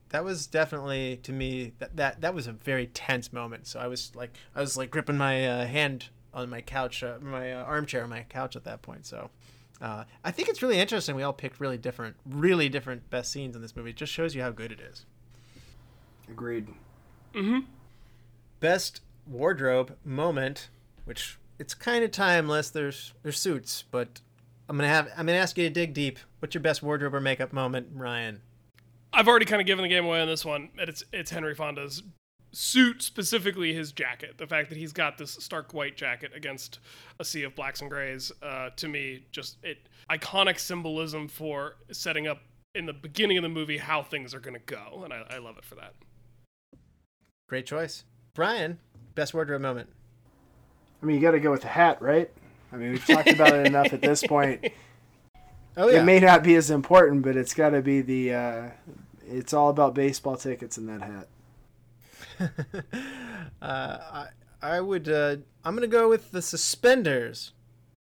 that 0.09 0.23
was 0.23 0.47
definitely 0.47 1.17
to 1.23 1.31
me 1.31 1.73
that 1.79 1.95
that 1.95 2.21
that 2.21 2.33
was 2.33 2.47
a 2.47 2.51
very 2.51 2.87
tense 2.87 3.31
moment. 3.33 3.67
So 3.67 3.79
I 3.79 3.87
was 3.87 4.11
like, 4.15 4.31
I 4.55 4.61
was 4.61 4.77
like 4.77 4.91
gripping 4.91 5.17
my 5.17 5.47
uh, 5.47 5.65
hand 5.65 6.09
on 6.33 6.49
my 6.49 6.61
couch, 6.61 7.03
uh, 7.03 7.17
my 7.21 7.53
uh, 7.53 7.63
armchair 7.63 8.03
on 8.03 8.09
my 8.09 8.23
couch 8.29 8.55
at 8.55 8.63
that 8.65 8.81
point. 8.81 9.05
So 9.05 9.29
uh, 9.81 10.03
I 10.23 10.31
think 10.31 10.49
it's 10.49 10.61
really 10.61 10.79
interesting. 10.79 11.15
We 11.15 11.23
all 11.23 11.33
picked 11.33 11.59
really 11.59 11.77
different, 11.77 12.15
really 12.25 12.69
different 12.69 13.09
best 13.09 13.31
scenes 13.31 13.55
in 13.55 13.61
this 13.61 13.75
movie. 13.75 13.91
It 13.91 13.95
just 13.95 14.11
shows 14.11 14.35
you 14.35 14.41
how 14.41 14.51
good 14.51 14.71
it 14.71 14.79
is. 14.79 15.05
Agreed. 16.29 16.67
Mm-hmm. 17.33 17.59
Best 18.59 19.01
wardrobe 19.25 19.95
moment, 20.03 20.69
which 21.05 21.39
it's 21.57 21.73
kind 21.73 22.03
of 22.03 22.11
timeless. 22.11 22.69
There's 22.69 23.13
there's 23.23 23.39
suits, 23.39 23.83
but 23.89 24.21
I'm 24.69 24.77
gonna 24.77 24.87
have 24.87 25.09
I'm 25.17 25.25
gonna 25.25 25.39
ask 25.39 25.57
you 25.57 25.63
to 25.65 25.69
dig 25.73 25.93
deep. 25.93 26.19
What's 26.39 26.53
your 26.53 26.61
best 26.61 26.83
wardrobe 26.83 27.15
or 27.15 27.19
makeup 27.19 27.51
moment, 27.51 27.87
Ryan? 27.93 28.41
I've 29.11 29.27
already 29.27 29.45
kind 29.45 29.59
of 29.59 29.65
given 29.65 29.81
the 29.81 29.89
game 29.89 30.05
away 30.05 30.21
on 30.21 30.27
this 30.27 30.45
one, 30.45 30.69
it's 30.77 31.03
it's 31.11 31.31
Henry 31.31 31.55
Fonda's 31.55 32.03
suit, 32.51 33.01
specifically 33.01 33.73
his 33.73 33.91
jacket. 33.91 34.37
The 34.37 34.47
fact 34.47 34.69
that 34.69 34.77
he's 34.77 34.93
got 34.93 35.17
this 35.17 35.31
stark 35.31 35.73
white 35.73 35.97
jacket 35.97 36.31
against 36.35 36.79
a 37.19 37.25
sea 37.25 37.43
of 37.43 37.55
blacks 37.55 37.81
and 37.81 37.89
grays, 37.89 38.31
uh, 38.43 38.69
to 38.75 38.87
me, 38.87 39.25
just 39.31 39.57
it 39.63 39.89
iconic 40.09 40.59
symbolism 40.59 41.27
for 41.27 41.75
setting 41.91 42.27
up 42.27 42.41
in 42.75 42.85
the 42.85 42.93
beginning 42.93 43.37
of 43.37 43.41
the 43.41 43.49
movie 43.49 43.77
how 43.77 44.03
things 44.03 44.33
are 44.33 44.39
going 44.39 44.53
to 44.53 44.59
go, 44.59 45.01
and 45.03 45.11
I, 45.11 45.25
I 45.31 45.37
love 45.39 45.57
it 45.57 45.65
for 45.65 45.75
that. 45.75 45.95
Great 47.47 47.65
choice, 47.65 48.03
Brian. 48.35 48.77
Best 49.15 49.33
wardrobe 49.33 49.61
moment. 49.61 49.89
I 51.01 51.05
mean, 51.05 51.15
you 51.15 51.21
got 51.21 51.31
to 51.31 51.39
go 51.39 51.49
with 51.49 51.61
the 51.61 51.67
hat, 51.67 51.99
right? 52.01 52.29
I 52.71 52.77
mean, 52.77 52.91
we've 52.91 53.05
talked 53.05 53.29
about 53.29 53.53
it 53.53 53.67
enough 53.67 53.93
at 53.93 54.01
this 54.01 54.23
point. 54.25 54.67
Oh 55.77 55.87
yeah, 55.87 56.01
It 56.01 56.03
may 56.03 56.19
not 56.19 56.43
be 56.43 56.55
as 56.55 56.71
important, 56.71 57.21
but 57.21 57.37
it's 57.37 57.53
got 57.53 57.69
to 57.69 57.81
be 57.81 58.01
the. 58.01 58.33
Uh, 58.33 58.69
it's 59.29 59.53
all 59.53 59.69
about 59.69 59.93
baseball 59.93 60.35
tickets 60.35 60.77
in 60.77 60.87
that 60.87 61.01
hat. 61.01 61.27
uh, 63.61 63.97
I 64.11 64.27
I 64.61 64.81
would 64.81 65.07
uh, 65.07 65.37
I'm 65.63 65.75
gonna 65.75 65.87
go 65.87 66.09
with 66.09 66.31
the 66.31 66.41
suspenders 66.41 67.53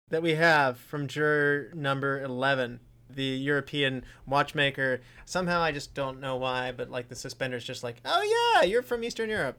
that 0.08 0.22
we 0.22 0.36
have 0.36 0.78
from 0.78 1.06
juror 1.06 1.70
number 1.74 2.22
eleven, 2.22 2.80
the 3.10 3.24
European 3.24 4.04
watchmaker. 4.26 5.00
Somehow 5.26 5.60
I 5.60 5.72
just 5.72 5.92
don't 5.92 6.20
know 6.20 6.36
why, 6.36 6.72
but 6.72 6.90
like 6.90 7.08
the 7.08 7.16
suspenders, 7.16 7.64
just 7.64 7.82
like 7.82 7.96
oh 8.06 8.54
yeah, 8.54 8.62
you're 8.66 8.82
from 8.82 9.04
Eastern 9.04 9.28
Europe. 9.28 9.58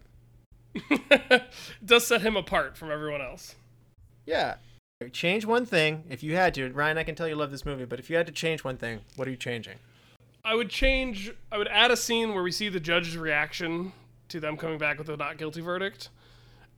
does 1.85 2.07
set 2.07 2.21
him 2.21 2.35
apart 2.35 2.77
from 2.77 2.89
everyone 2.91 3.21
else. 3.21 3.55
Yeah. 4.25 4.55
Change 5.11 5.45
one 5.45 5.63
thing 5.63 6.05
if 6.09 6.23
you 6.23 6.35
had 6.35 6.55
to. 6.55 6.71
Ryan, 6.71 6.97
I 6.97 7.03
can 7.03 7.13
tell 7.13 7.27
you 7.27 7.35
love 7.35 7.51
this 7.51 7.67
movie, 7.67 7.85
but 7.85 7.99
if 7.99 8.09
you 8.09 8.15
had 8.15 8.25
to 8.25 8.31
change 8.33 8.63
one 8.63 8.77
thing, 8.77 9.01
what 9.15 9.27
are 9.27 9.31
you 9.31 9.37
changing? 9.37 9.75
I 10.43 10.55
would 10.55 10.69
change. 10.69 11.31
I 11.51 11.59
would 11.59 11.67
add 11.67 11.91
a 11.91 11.97
scene 11.97 12.33
where 12.33 12.41
we 12.41 12.51
see 12.51 12.67
the 12.67 12.79
judge's 12.79 13.15
reaction 13.15 13.93
to 14.29 14.39
them 14.39 14.57
coming 14.57 14.79
back 14.79 14.97
with 14.97 15.07
a 15.09 15.15
not 15.15 15.37
guilty 15.37 15.61
verdict, 15.61 16.09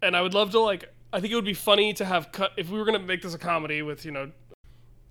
and 0.01 0.17
I 0.17 0.21
would 0.21 0.33
love 0.33 0.51
to 0.51 0.59
like. 0.59 0.93
I 1.13 1.21
think 1.21 1.31
it 1.31 1.35
would 1.35 1.45
be 1.45 1.53
funny 1.53 1.93
to 1.93 2.03
have 2.03 2.33
cut 2.33 2.51
if 2.57 2.69
we 2.69 2.77
were 2.77 2.83
gonna 2.83 2.99
make 2.99 3.21
this 3.21 3.33
a 3.33 3.37
comedy 3.37 3.81
with 3.81 4.03
you 4.03 4.11
know 4.11 4.31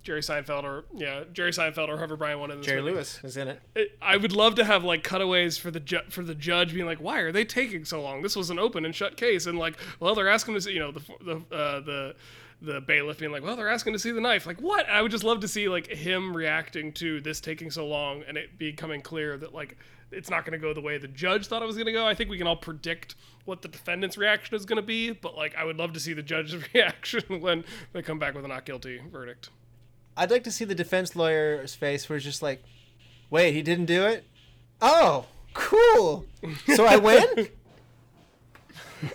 Jerry 0.03 0.21
Seinfeld 0.21 0.63
or 0.63 0.85
yeah 0.95 1.23
Jerry 1.33 1.51
Seinfeld 1.51 1.89
or 1.89 1.97
whoever 1.97 2.15
Brian 2.15 2.39
wanted. 2.39 2.61
Jerry 2.61 2.81
movie. 2.81 2.93
Lewis 2.93 3.19
is 3.23 3.37
in 3.37 3.47
it. 3.47 3.59
It, 3.73 3.97
I 4.03 4.17
would 4.17 4.33
love 4.33 4.53
to 4.55 4.65
have 4.65 4.83
like 4.83 5.03
cutaways 5.03 5.57
for 5.57 5.71
the 5.71 5.79
ju- 5.79 6.05
for 6.09 6.21
the 6.21 6.35
judge 6.35 6.75
being 6.75 6.85
like, 6.85 7.01
"Why 7.01 7.21
are 7.21 7.31
they 7.31 7.43
taking 7.43 7.85
so 7.85 8.03
long? 8.03 8.21
This 8.21 8.35
was 8.35 8.51
an 8.51 8.59
open 8.59 8.85
and 8.85 8.93
shut 8.93 9.17
case." 9.17 9.47
And 9.47 9.57
like, 9.57 9.77
well, 9.99 10.13
they're 10.13 10.29
asking 10.29 10.53
to 10.53 10.61
see, 10.61 10.73
you 10.73 10.79
know, 10.79 10.91
the 10.91 11.01
the 11.21 11.55
uh, 11.55 11.79
the 11.79 12.15
the 12.61 12.81
bailiff 12.81 13.19
being 13.19 13.31
like, 13.31 13.43
"Well, 13.43 13.55
they're 13.55 13.69
asking 13.69 13.93
to 13.93 13.99
see 13.99 14.11
the 14.11 14.21
knife." 14.21 14.45
Like, 14.45 14.61
what? 14.61 14.87
I 14.89 15.01
would 15.01 15.11
just 15.11 15.23
love 15.23 15.39
to 15.41 15.47
see 15.47 15.69
like 15.69 15.87
him 15.87 16.35
reacting 16.35 16.91
to 16.93 17.21
this 17.21 17.39
taking 17.39 17.71
so 17.71 17.87
long 17.87 18.23
and 18.27 18.37
it 18.37 18.57
becoming 18.57 19.01
clear 19.01 19.37
that 19.37 19.53
like 19.53 19.77
it's 20.11 20.29
not 20.29 20.45
going 20.45 20.53
to 20.53 20.57
go 20.59 20.73
the 20.73 20.81
way 20.81 20.97
the 20.97 21.07
judge 21.07 21.47
thought 21.47 21.61
it 21.61 21.65
was 21.65 21.75
going 21.75 21.85
to 21.85 21.91
go. 21.91 22.05
I 22.05 22.15
think 22.15 22.29
we 22.29 22.37
can 22.37 22.47
all 22.47 22.55
predict 22.55 23.15
what 23.45 23.61
the 23.61 23.67
defendant's 23.67 24.17
reaction 24.17 24.55
is 24.55 24.65
going 24.65 24.77
to 24.77 24.85
be, 24.85 25.11
but 25.11 25.35
like 25.35 25.55
I 25.55 25.63
would 25.63 25.77
love 25.77 25.93
to 25.93 25.99
see 25.99 26.13
the 26.13 26.23
judge's 26.23 26.63
reaction 26.73 27.41
when 27.41 27.63
they 27.93 28.01
come 28.01 28.19
back 28.19 28.33
with 28.35 28.45
a 28.45 28.47
not 28.47 28.65
guilty 28.65 29.01
verdict. 29.11 29.49
I'd 30.17 30.31
like 30.31 30.43
to 30.43 30.51
see 30.51 30.65
the 30.65 30.75
defense 30.75 31.15
lawyer's 31.15 31.75
face 31.75 32.09
where 32.09 32.17
it's 32.17 32.25
just 32.25 32.41
like, 32.41 32.61
wait, 33.29 33.53
he 33.53 33.61
didn't 33.61 33.85
do 33.85 34.05
it? 34.05 34.25
Oh, 34.81 35.25
cool. 35.53 36.25
So 36.75 36.85
I 36.85 36.97
win? 36.97 37.47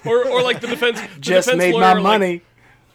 Or, 0.06 0.26
or 0.26 0.42
like 0.42 0.62
the 0.62 0.66
defense 0.66 0.98
the 0.98 1.20
Just 1.20 1.46
defense 1.46 1.58
made 1.58 1.74
lawyer, 1.74 1.82
my 1.82 1.92
like, 1.92 2.02
money. 2.02 2.42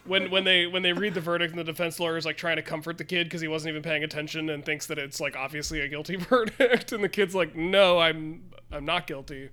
When 0.04 0.30
when 0.30 0.44
they 0.44 0.66
when 0.66 0.82
they 0.82 0.92
read 0.92 1.14
the 1.14 1.20
verdict 1.20 1.50
and 1.52 1.58
the 1.58 1.64
defense 1.64 1.98
lawyer 2.00 2.16
is 2.16 2.24
like 2.24 2.36
trying 2.36 2.56
to 2.56 2.62
comfort 2.62 2.98
the 2.98 3.04
kid 3.04 3.24
because 3.24 3.40
he 3.40 3.48
wasn't 3.48 3.70
even 3.70 3.82
paying 3.82 4.02
attention 4.04 4.48
and 4.50 4.64
thinks 4.64 4.86
that 4.86 4.98
it's 4.98 5.20
like 5.20 5.36
obviously 5.36 5.80
a 5.80 5.88
guilty 5.88 6.16
verdict 6.30 6.92
and 6.92 7.02
the 7.04 7.08
kid's 7.08 7.34
like 7.34 7.54
no 7.54 7.98
i'm 7.98 8.42
i'm 8.72 8.84
not 8.84 9.06
guilty 9.06 9.50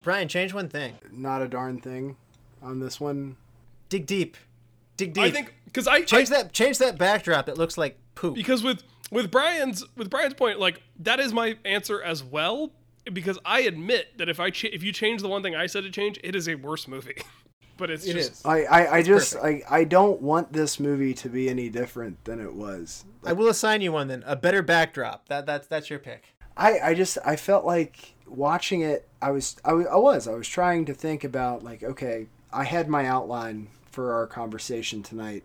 Brian, 0.00 0.28
change 0.28 0.54
one 0.54 0.68
thing. 0.68 0.94
Not 1.10 1.42
a 1.42 1.48
darn 1.48 1.80
thing 1.80 2.16
on 2.62 2.78
this 2.78 3.00
one. 3.00 3.36
Dig 3.88 4.06
deep. 4.06 4.36
Dig 4.96 5.12
deep. 5.12 5.24
i 5.24 5.30
think 5.30 5.54
because 5.64 5.86
I, 5.86 6.02
change 6.02 6.30
I 6.30 6.42
that 6.42 6.52
change 6.52 6.78
that 6.78 6.98
backdrop 6.98 7.46
that 7.46 7.58
looks 7.58 7.76
like 7.78 7.98
poop. 8.14 8.34
because 8.34 8.62
with 8.62 8.82
with 9.10 9.30
brian's 9.30 9.84
with 9.96 10.10
brian's 10.10 10.34
point 10.34 10.58
like 10.58 10.82
that 11.00 11.20
is 11.20 11.32
my 11.32 11.56
answer 11.64 12.02
as 12.02 12.24
well 12.24 12.72
because 13.12 13.38
i 13.44 13.60
admit 13.60 14.18
that 14.18 14.28
if 14.28 14.40
i 14.40 14.50
ch- 14.50 14.64
if 14.64 14.82
you 14.82 14.92
change 14.92 15.22
the 15.22 15.28
one 15.28 15.40
thing 15.42 15.54
i 15.54 15.66
said 15.66 15.84
to 15.84 15.90
change 15.90 16.18
it 16.24 16.34
is 16.34 16.48
a 16.48 16.56
worse 16.56 16.88
movie 16.88 17.22
but 17.78 17.90
it's 17.90 18.04
It 18.06 18.14
just 18.14 18.32
is. 18.32 18.42
I, 18.44 18.64
I, 18.64 18.96
I 18.98 19.02
just 19.02 19.36
I, 19.36 19.62
I 19.70 19.84
don't 19.84 20.20
want 20.20 20.52
this 20.52 20.78
movie 20.78 21.14
to 21.14 21.28
be 21.28 21.48
any 21.48 21.70
different 21.70 22.22
than 22.24 22.40
it 22.40 22.52
was. 22.52 23.04
I 23.24 23.32
will 23.32 23.48
assign 23.48 23.80
you 23.80 23.92
one 23.92 24.08
then. 24.08 24.22
A 24.26 24.36
better 24.36 24.62
backdrop. 24.62 25.28
That 25.28 25.46
that's 25.46 25.66
that's 25.66 25.88
your 25.88 25.98
pick. 25.98 26.34
I, 26.56 26.80
I 26.80 26.94
just 26.94 27.18
I 27.24 27.36
felt 27.36 27.64
like 27.64 28.14
watching 28.26 28.82
it 28.82 29.08
I 29.22 29.30
was 29.30 29.56
I, 29.64 29.72
wa- 29.72 29.84
I 29.90 29.96
was 29.96 30.28
I 30.28 30.32
was 30.32 30.48
trying 30.48 30.84
to 30.86 30.94
think 30.94 31.24
about 31.24 31.62
like 31.62 31.82
okay 31.82 32.26
I 32.52 32.64
had 32.64 32.88
my 32.88 33.06
outline 33.06 33.68
for 33.90 34.12
our 34.12 34.26
conversation 34.26 35.02
tonight 35.02 35.44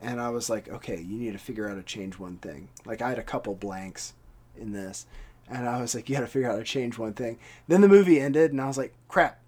and 0.00 0.20
I 0.20 0.28
was 0.28 0.48
like 0.48 0.68
okay 0.68 1.00
you 1.00 1.18
need 1.18 1.32
to 1.32 1.38
figure 1.38 1.66
out 1.66 1.70
how 1.70 1.76
to 1.76 1.82
change 1.82 2.18
one 2.18 2.36
thing 2.36 2.68
like 2.84 3.02
I 3.02 3.08
had 3.08 3.18
a 3.18 3.22
couple 3.24 3.54
blanks 3.54 4.12
in 4.56 4.72
this 4.72 5.06
and 5.48 5.68
I 5.68 5.80
was 5.80 5.94
like 5.94 6.08
you 6.08 6.14
got 6.14 6.20
to 6.20 6.26
figure 6.28 6.48
out 6.48 6.52
how 6.52 6.58
to 6.58 6.64
change 6.64 6.98
one 6.98 7.14
thing 7.14 7.38
then 7.66 7.80
the 7.80 7.88
movie 7.88 8.20
ended 8.20 8.52
and 8.52 8.60
I 8.60 8.66
was 8.68 8.78
like 8.78 8.94
crap 9.08 9.39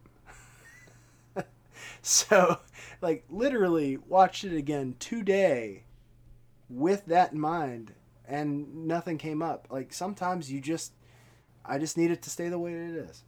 so 2.04 2.58
like 3.00 3.24
literally 3.30 3.96
watched 3.96 4.44
it 4.44 4.56
again 4.56 4.96
today 4.98 5.84
with 6.68 7.06
that 7.06 7.32
in 7.32 7.40
mind 7.40 7.92
and 8.26 8.86
nothing 8.86 9.18
came 9.18 9.42
up 9.42 9.68
like 9.70 9.92
sometimes 9.92 10.50
you 10.50 10.60
just 10.60 10.92
I 11.64 11.78
just 11.78 11.96
need 11.96 12.10
it 12.10 12.22
to 12.22 12.30
stay 12.30 12.48
the 12.48 12.58
way 12.58 12.72
it 12.72 12.94
is. 12.94 13.22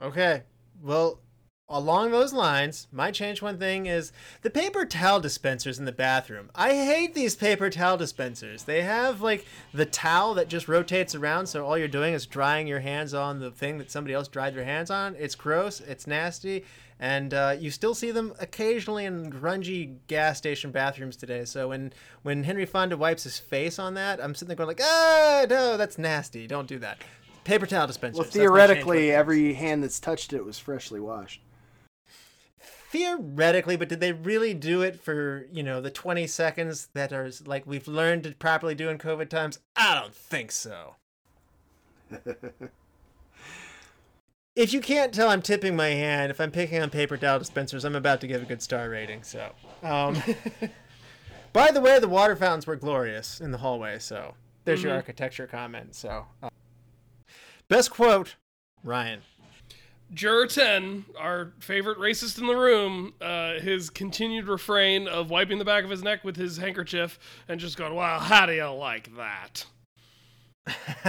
Okay. 0.00 0.42
Well, 0.82 1.20
along 1.68 2.10
those 2.10 2.32
lines, 2.32 2.88
my 2.90 3.10
change 3.10 3.40
one 3.42 3.58
thing 3.58 3.86
is 3.86 4.12
the 4.42 4.50
paper 4.50 4.84
towel 4.84 5.20
dispensers 5.20 5.78
in 5.78 5.84
the 5.84 5.92
bathroom. 5.92 6.50
I 6.54 6.74
hate 6.74 7.14
these 7.14 7.36
paper 7.36 7.70
towel 7.70 7.96
dispensers. 7.96 8.64
They 8.64 8.82
have 8.82 9.20
like 9.20 9.46
the 9.72 9.86
towel 9.86 10.34
that 10.34 10.48
just 10.48 10.68
rotates 10.68 11.14
around, 11.14 11.46
so 11.46 11.64
all 11.64 11.78
you're 11.78 11.88
doing 11.88 12.14
is 12.14 12.26
drying 12.26 12.66
your 12.66 12.80
hands 12.80 13.14
on 13.14 13.38
the 13.38 13.50
thing 13.50 13.78
that 13.78 13.90
somebody 13.90 14.14
else 14.14 14.28
dried 14.28 14.54
their 14.54 14.64
hands 14.64 14.90
on. 14.90 15.14
It's 15.16 15.34
gross. 15.34 15.80
It's 15.80 16.06
nasty. 16.06 16.64
And 17.02 17.32
uh, 17.32 17.56
you 17.58 17.70
still 17.70 17.94
see 17.94 18.10
them 18.10 18.34
occasionally 18.38 19.06
in 19.06 19.32
grungy 19.32 19.96
gas 20.06 20.36
station 20.36 20.70
bathrooms 20.70 21.16
today. 21.16 21.46
So 21.46 21.68
when 21.70 21.94
when 22.22 22.44
Henry 22.44 22.66
Fonda 22.66 22.94
wipes 22.96 23.22
his 23.24 23.38
face 23.38 23.78
on 23.78 23.94
that, 23.94 24.22
I'm 24.22 24.34
sitting 24.34 24.48
there 24.48 24.56
going 24.56 24.68
like, 24.68 24.82
ah, 24.82 25.46
no, 25.48 25.78
that's 25.78 25.96
nasty. 25.96 26.46
Don't 26.46 26.68
do 26.68 26.78
that. 26.80 26.98
Paper 27.44 27.64
towel 27.64 27.86
dispenser. 27.86 28.18
Well, 28.18 28.24
That's 28.24 28.36
my 28.36 28.40
change 28.42 28.50
one 28.50 28.58
theoretically, 28.58 29.12
every 29.12 29.54
hand 29.54 29.82
that's 29.82 29.98
touched 29.98 30.34
it 30.34 30.44
was 30.44 30.58
freshly 30.58 31.00
washed. 31.00 31.40
theoretically 32.60 33.76
but 33.76 33.88
did 33.88 34.00
they 34.00 34.12
really 34.12 34.52
do 34.52 34.82
it 34.82 35.00
for 35.00 35.46
you 35.52 35.62
know 35.62 35.80
the 35.80 35.90
20 35.90 36.26
seconds 36.26 36.88
that 36.92 37.12
are 37.12 37.30
like 37.46 37.64
we've 37.66 37.86
learned 37.88 38.24
to 38.24 38.32
properly 38.34 38.74
do 38.74 38.88
in 38.88 38.98
covid 38.98 39.28
times 39.30 39.60
i 39.76 39.94
don't 39.94 40.12
think 40.14 40.50
so 40.50 40.96
if 44.56 44.72
you 44.72 44.80
can't 44.80 45.14
tell 45.14 45.28
i'm 45.28 45.42
tipping 45.42 45.76
my 45.76 45.88
hand 45.88 46.30
if 46.30 46.40
i'm 46.40 46.50
picking 46.50 46.80
on 46.82 46.90
paper 46.90 47.16
towel 47.16 47.38
dispensers 47.38 47.84
i'm 47.84 47.94
about 47.94 48.20
to 48.20 48.26
give 48.26 48.42
a 48.42 48.44
good 48.44 48.62
star 48.62 48.88
rating 48.88 49.22
so 49.22 49.50
um 49.82 50.20
by 51.52 51.70
the 51.70 51.80
way 51.80 51.98
the 51.98 52.08
water 52.08 52.36
fountains 52.36 52.66
were 52.66 52.76
glorious 52.76 53.40
in 53.40 53.52
the 53.52 53.58
hallway 53.58 53.98
so 53.98 54.34
there's 54.64 54.82
your 54.82 54.92
architecture 54.94 55.46
comment 55.46 55.94
so 55.94 56.26
uh, 56.42 56.50
best 57.68 57.90
quote 57.90 58.36
ryan 58.82 59.20
Juror 60.12 60.48
10, 60.48 61.04
our 61.16 61.52
favorite 61.60 61.96
racist 61.98 62.40
in 62.40 62.48
the 62.48 62.56
room, 62.56 63.14
uh, 63.20 63.60
his 63.60 63.90
continued 63.90 64.48
refrain 64.48 65.06
of 65.06 65.30
wiping 65.30 65.58
the 65.58 65.64
back 65.64 65.84
of 65.84 65.90
his 65.90 66.02
neck 66.02 66.24
with 66.24 66.34
his 66.34 66.56
handkerchief 66.56 67.16
and 67.46 67.60
just 67.60 67.76
going, 67.76 67.94
Wow, 67.94 68.18
how 68.18 68.44
do 68.46 68.52
you 68.52 68.66
like 68.66 69.14
that? 69.16 69.66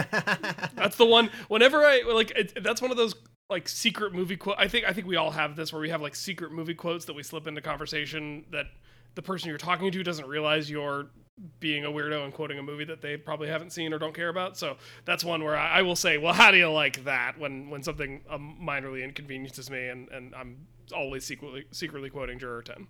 that's 0.76 0.98
the 0.98 1.06
one. 1.06 1.32
Whenever 1.48 1.84
I, 1.84 2.04
like, 2.08 2.32
it, 2.32 2.64
that's 2.64 2.80
one 2.80 2.92
of 2.92 2.98
those, 2.98 3.16
like, 3.52 3.70
secret 3.70 4.14
movie 4.14 4.38
quote. 4.38 4.56
I 4.58 4.68
think, 4.68 4.86
I 4.88 4.94
think 4.94 5.06
we 5.06 5.16
all 5.18 5.30
have 5.32 5.56
this 5.56 5.72
where 5.72 5.82
we 5.82 5.90
have, 5.92 6.02
like, 6.02 6.16
secret 6.16 6.52
movie 6.52 6.74
quotes 6.74 7.06
that 7.06 7.14
we 7.14 7.22
slip 7.22 7.46
into 7.46 7.62
conversation 7.62 8.46
that 8.52 8.66
the 9.14 9.22
person 9.22 9.50
you're 9.50 9.58
talking 9.60 9.92
to 9.92 10.04
doesn't 10.04 10.26
realize 10.28 10.70
you're 10.70 11.08
being 11.60 11.86
a 11.86 11.90
weirdo 11.90 12.24
and 12.24 12.34
quoting 12.34 12.60
a 12.60 12.64
movie 12.64 12.86
that 12.86 13.02
they 13.02 13.18
probably 13.18 13.48
haven't 13.48 13.72
seen 13.72 13.94
or 13.94 14.00
don't 14.00 14.14
care 14.16 14.30
about. 14.30 14.58
So 14.58 14.78
that's 15.06 15.24
one 15.24 15.44
where 15.44 15.58
I, 15.58 15.80
I 15.80 15.82
will 15.82 15.96
say, 15.96 16.18
well, 16.18 16.34
how 16.34 16.52
do 16.52 16.58
you 16.58 16.70
like 16.72 17.04
that 17.06 17.38
when 17.40 17.70
when 17.70 17.82
something 17.84 18.22
um, 18.30 18.58
minorly 18.62 19.04
inconveniences 19.04 19.70
me 19.70 19.88
and, 19.88 20.08
and 20.10 20.34
I'm 20.36 20.68
always 20.96 21.26
secretly 21.26 21.66
secretly 21.72 22.10
quoting 22.10 22.38
Juror 22.38 22.62
10. 22.62 22.86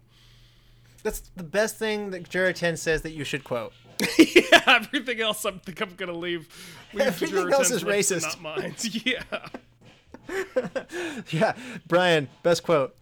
that's 1.04 1.22
the 1.36 1.44
best 1.44 1.78
thing 1.78 2.10
that 2.12 2.28
juror 2.30 2.52
10 2.52 2.76
says 2.78 3.04
that 3.04 3.12
you 3.12 3.24
should 3.24 3.44
quote 3.44 3.74
yeah, 4.18 4.62
everything 4.68 5.22
else 5.22 5.46
I 5.46 5.52
think 5.52 5.80
I'm 5.82 5.94
gonna 5.96 6.12
leave. 6.14 6.50
leave 6.94 7.08
Everything 7.08 7.38
Juror 7.38 7.54
else 7.54 7.72
10's 7.72 7.72
is 7.72 7.84
racist. 7.84 8.24
not 8.24 8.42
mine. 8.42 8.76
yeah. 9.06 9.22
Yeah, 11.32 11.54
Brian, 11.88 12.28
best 12.44 12.64
quote. 12.64 12.96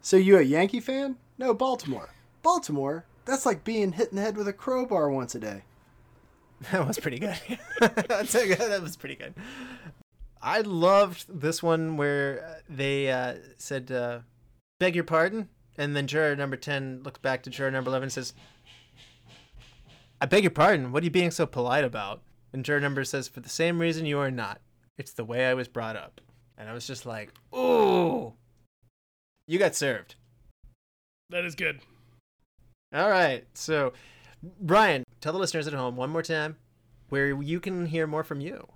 So 0.00 0.16
you 0.16 0.38
a 0.38 0.42
Yankee 0.42 0.80
fan? 0.80 1.16
No, 1.38 1.54
Baltimore. 1.54 2.10
Baltimore? 2.42 3.04
That's 3.24 3.46
like 3.46 3.64
being 3.64 3.92
hit 3.92 4.10
in 4.10 4.16
the 4.16 4.22
head 4.22 4.36
with 4.36 4.48
a 4.48 4.52
crowbar 4.52 5.10
once 5.10 5.34
a 5.34 5.38
day. 5.40 5.62
That 6.70 6.86
was 6.86 6.98
pretty 6.98 7.18
good. 7.18 7.36
That's 7.80 8.34
a 8.36 8.46
good- 8.46 8.58
that 8.58 8.82
was 8.82 8.96
pretty 8.96 9.16
good. 9.16 9.34
I 10.40 10.60
loved 10.60 11.26
this 11.28 11.60
one 11.62 11.96
where 11.96 12.44
uh, 12.44 12.60
they 12.68 13.10
uh, 13.10 13.34
said, 13.58 13.90
uh, 13.90 14.20
"Beg 14.78 14.94
your 14.94 15.02
pardon," 15.04 15.48
and 15.76 15.96
then 15.96 16.06
juror 16.06 16.36
number 16.36 16.56
ten 16.56 17.00
looks 17.02 17.18
back 17.18 17.42
to 17.44 17.50
juror 17.50 17.70
number 17.72 17.88
eleven 17.90 18.04
and 18.04 18.12
says, 18.12 18.32
"I 20.20 20.26
beg 20.26 20.44
your 20.44 20.52
pardon. 20.52 20.92
What 20.92 21.02
are 21.02 21.04
you 21.04 21.10
being 21.10 21.32
so 21.32 21.46
polite 21.46 21.84
about?" 21.84 22.22
And 22.52 22.64
juror 22.64 22.78
number 22.80 23.02
says, 23.04 23.26
"For 23.26 23.40
the 23.40 23.48
same 23.48 23.80
reason 23.80 24.06
you 24.06 24.18
are 24.20 24.30
not. 24.30 24.60
It's 25.02 25.12
the 25.12 25.24
way 25.24 25.46
I 25.46 25.54
was 25.54 25.66
brought 25.66 25.96
up." 25.96 26.20
And 26.56 26.70
I 26.70 26.72
was 26.72 26.86
just 26.86 27.04
like, 27.04 27.32
"Ooh, 27.52 28.34
you 29.48 29.58
got 29.58 29.74
served." 29.74 30.14
That 31.28 31.44
is 31.44 31.56
good. 31.56 31.80
All 32.94 33.10
right. 33.10 33.44
So, 33.54 33.94
Brian, 34.60 35.02
tell 35.20 35.32
the 35.32 35.40
listeners 35.40 35.66
at 35.66 35.72
home 35.72 35.96
one 35.96 36.10
more 36.10 36.22
time 36.22 36.56
where 37.08 37.42
you 37.42 37.58
can 37.58 37.86
hear 37.86 38.06
more 38.06 38.22
from 38.22 38.40
you. 38.40 38.68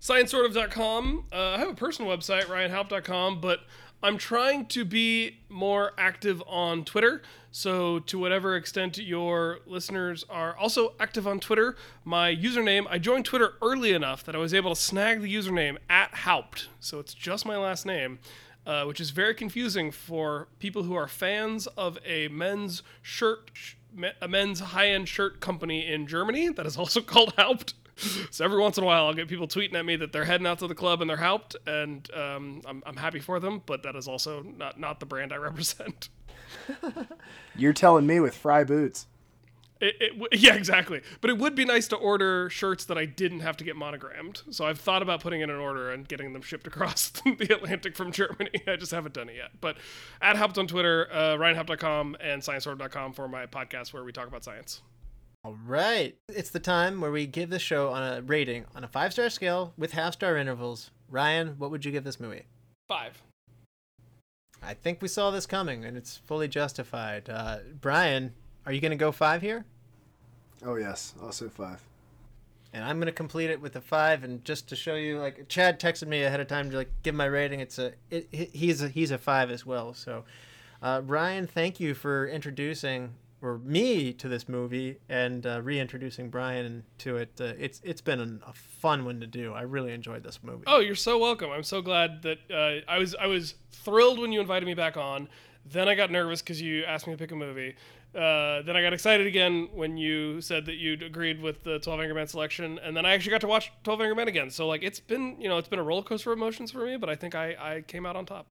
ScienceSortOf.com. 0.00 1.26
Uh, 1.30 1.36
I 1.36 1.58
have 1.58 1.68
a 1.68 1.74
personal 1.74 2.16
website, 2.16 2.44
RyanHaupt.com, 2.44 3.42
but 3.42 3.60
I'm 4.04 4.18
trying 4.18 4.66
to 4.66 4.84
be 4.84 5.38
more 5.48 5.92
active 5.96 6.42
on 6.46 6.84
Twitter. 6.84 7.22
So, 7.50 8.00
to 8.00 8.18
whatever 8.18 8.54
extent 8.54 8.98
your 8.98 9.60
listeners 9.64 10.26
are 10.28 10.54
also 10.54 10.92
active 11.00 11.26
on 11.26 11.40
Twitter, 11.40 11.74
my 12.04 12.34
username, 12.34 12.84
I 12.90 12.98
joined 12.98 13.24
Twitter 13.24 13.54
early 13.62 13.92
enough 13.92 14.22
that 14.24 14.34
I 14.34 14.38
was 14.38 14.52
able 14.52 14.74
to 14.74 14.80
snag 14.80 15.22
the 15.22 15.34
username 15.34 15.78
at 15.88 16.12
Haupt. 16.16 16.68
So, 16.80 16.98
it's 16.98 17.14
just 17.14 17.46
my 17.46 17.56
last 17.56 17.86
name. 17.86 18.18
Uh, 18.66 18.84
which 18.84 18.98
is 18.98 19.10
very 19.10 19.34
confusing 19.34 19.90
for 19.90 20.48
people 20.58 20.84
who 20.84 20.94
are 20.94 21.06
fans 21.06 21.66
of 21.76 21.98
a 22.06 22.28
men's 22.28 22.82
shirt, 23.02 23.50
sh- 23.52 23.74
a 24.22 24.26
men's 24.28 24.60
high-end 24.60 25.06
shirt 25.06 25.38
company 25.38 25.86
in 25.86 26.06
Germany 26.06 26.48
that 26.48 26.64
is 26.64 26.76
also 26.78 27.00
called 27.02 27.34
Haupt. 27.36 27.74
So 28.30 28.44
every 28.44 28.60
once 28.60 28.76
in 28.78 28.84
a 28.84 28.86
while, 28.86 29.06
I'll 29.06 29.14
get 29.14 29.28
people 29.28 29.46
tweeting 29.46 29.74
at 29.74 29.84
me 29.84 29.96
that 29.96 30.12
they're 30.12 30.24
heading 30.24 30.46
out 30.46 30.58
to 30.60 30.66
the 30.66 30.74
club 30.74 31.00
and 31.00 31.08
they're 31.08 31.16
helped, 31.16 31.56
and 31.66 32.08
um, 32.12 32.60
I'm, 32.66 32.82
I'm 32.86 32.96
happy 32.96 33.20
for 33.20 33.38
them. 33.40 33.62
But 33.64 33.82
that 33.84 33.96
is 33.96 34.08
also 34.08 34.42
not 34.42 34.78
not 34.78 35.00
the 35.00 35.06
brand 35.06 35.32
I 35.32 35.36
represent. 35.36 36.08
You're 37.56 37.72
telling 37.72 38.06
me 38.06 38.20
with 38.20 38.34
fry 38.34 38.64
boots. 38.64 39.06
It, 39.80 39.96
it, 40.00 40.08
w- 40.18 40.28
yeah, 40.32 40.54
exactly. 40.54 41.02
But 41.20 41.30
it 41.30 41.38
would 41.38 41.54
be 41.54 41.64
nice 41.64 41.88
to 41.88 41.96
order 41.96 42.48
shirts 42.48 42.84
that 42.86 42.96
I 42.96 43.04
didn't 43.04 43.40
have 43.40 43.56
to 43.58 43.64
get 43.64 43.76
monogrammed. 43.76 44.42
So 44.50 44.64
I've 44.64 44.80
thought 44.80 45.02
about 45.02 45.20
putting 45.20 45.40
in 45.40 45.50
an 45.50 45.56
order 45.56 45.90
and 45.90 46.06
getting 46.08 46.32
them 46.32 46.42
shipped 46.42 46.66
across 46.66 47.10
the 47.24 47.48
Atlantic 47.54 47.96
from 47.96 48.12
Germany. 48.12 48.50
I 48.66 48.76
just 48.76 48.92
haven't 48.92 49.14
done 49.14 49.28
it 49.28 49.36
yet. 49.36 49.50
But 49.60 49.76
at 50.22 50.36
Haupt 50.36 50.56
on 50.58 50.66
Twitter, 50.66 51.08
uh, 51.12 51.36
RyanHaupt.com, 51.36 52.16
and 52.20 52.40
ScienceSortOf.com 52.40 53.12
for 53.12 53.28
my 53.28 53.46
podcast 53.46 53.92
where 53.92 54.04
we 54.04 54.12
talk 54.12 54.28
about 54.28 54.44
science. 54.44 54.80
All 55.44 55.58
right. 55.66 56.16
It's 56.30 56.48
the 56.48 56.58
time 56.58 57.02
where 57.02 57.10
we 57.10 57.26
give 57.26 57.50
the 57.50 57.58
show 57.58 57.90
on 57.90 58.02
a 58.02 58.22
rating 58.22 58.64
on 58.74 58.82
a 58.82 58.88
five 58.88 59.12
star 59.12 59.28
scale 59.28 59.74
with 59.76 59.92
half 59.92 60.14
star 60.14 60.38
intervals. 60.38 60.90
Ryan, 61.10 61.56
what 61.58 61.70
would 61.70 61.84
you 61.84 61.92
give 61.92 62.02
this 62.02 62.18
movie? 62.18 62.44
Five. 62.88 63.22
I 64.62 64.72
think 64.72 65.02
we 65.02 65.08
saw 65.08 65.30
this 65.30 65.44
coming 65.44 65.84
and 65.84 65.98
it's 65.98 66.16
fully 66.16 66.48
justified. 66.48 67.28
Uh, 67.28 67.58
Brian, 67.78 68.32
are 68.64 68.72
you 68.72 68.80
going 68.80 68.92
to 68.92 68.96
go 68.96 69.12
five 69.12 69.42
here? 69.42 69.66
Oh 70.64 70.76
yes, 70.76 71.12
also 71.22 71.50
five. 71.50 71.82
And 72.72 72.82
I'm 72.82 72.96
going 72.96 73.06
to 73.06 73.12
complete 73.12 73.50
it 73.50 73.60
with 73.60 73.76
a 73.76 73.82
five. 73.82 74.24
And 74.24 74.42
just 74.46 74.66
to 74.70 74.76
show 74.76 74.94
you, 74.94 75.18
like 75.18 75.46
Chad 75.48 75.78
texted 75.78 76.08
me 76.08 76.22
ahead 76.22 76.40
of 76.40 76.46
time 76.46 76.70
to 76.70 76.76
like 76.78 76.90
give 77.02 77.14
my 77.14 77.26
rating. 77.26 77.60
It's 77.60 77.78
a 77.78 77.92
it, 78.10 78.28
he's 78.32 78.80
a 78.80 78.88
he's 78.88 79.10
a 79.10 79.18
five 79.18 79.50
as 79.50 79.66
well. 79.66 79.92
So, 79.92 80.24
uh, 80.80 81.02
Ryan, 81.04 81.46
thank 81.46 81.80
you 81.80 81.92
for 81.92 82.26
introducing 82.26 83.12
or 83.44 83.58
me 83.58 84.12
to 84.14 84.28
this 84.28 84.48
movie 84.48 84.98
and 85.08 85.46
uh, 85.46 85.60
reintroducing 85.62 86.30
Brian 86.30 86.82
to 86.98 87.16
it. 87.16 87.38
Uh, 87.38 87.52
it's 87.58 87.80
it's 87.84 88.00
been 88.00 88.20
an, 88.20 88.42
a 88.46 88.52
fun 88.54 89.04
one 89.04 89.20
to 89.20 89.26
do. 89.26 89.52
I 89.52 89.62
really 89.62 89.92
enjoyed 89.92 90.22
this 90.22 90.40
movie. 90.42 90.64
Oh, 90.66 90.80
you're 90.80 90.94
so 90.94 91.18
welcome. 91.18 91.50
I'm 91.50 91.62
so 91.62 91.82
glad 91.82 92.22
that 92.22 92.38
uh, 92.50 92.90
I 92.90 92.98
was 92.98 93.14
I 93.14 93.26
was 93.26 93.54
thrilled 93.70 94.18
when 94.18 94.32
you 94.32 94.40
invited 94.40 94.64
me 94.66 94.74
back 94.74 94.96
on. 94.96 95.28
Then 95.66 95.88
I 95.88 95.94
got 95.94 96.10
nervous 96.10 96.42
because 96.42 96.60
you 96.60 96.84
asked 96.84 97.06
me 97.06 97.12
to 97.12 97.18
pick 97.18 97.32
a 97.32 97.36
movie. 97.36 97.74
Uh, 98.14 98.62
then 98.62 98.76
I 98.76 98.82
got 98.82 98.92
excited 98.92 99.26
again 99.26 99.68
when 99.72 99.96
you 99.96 100.40
said 100.40 100.66
that 100.66 100.76
you'd 100.76 101.02
agreed 101.02 101.40
with 101.42 101.64
the 101.64 101.80
12 101.80 102.00
Angry 102.00 102.14
Men 102.14 102.28
selection, 102.28 102.78
and 102.78 102.96
then 102.96 103.04
I 103.04 103.12
actually 103.12 103.32
got 103.32 103.40
to 103.40 103.48
watch 103.48 103.72
12 103.82 104.00
Angry 104.00 104.14
Men 104.14 104.28
again. 104.28 104.50
So 104.50 104.66
like 104.66 104.82
it's 104.82 105.00
been 105.00 105.40
you 105.40 105.48
know 105.48 105.58
it's 105.58 105.68
been 105.68 105.78
a 105.78 105.84
roller 105.84 106.02
coaster 106.02 106.32
of 106.32 106.38
emotions 106.38 106.70
for 106.70 106.86
me, 106.86 106.96
but 106.96 107.10
I 107.10 107.14
think 107.14 107.34
I 107.34 107.56
I 107.60 107.80
came 107.82 108.06
out 108.06 108.16
on 108.16 108.24
top. 108.24 108.46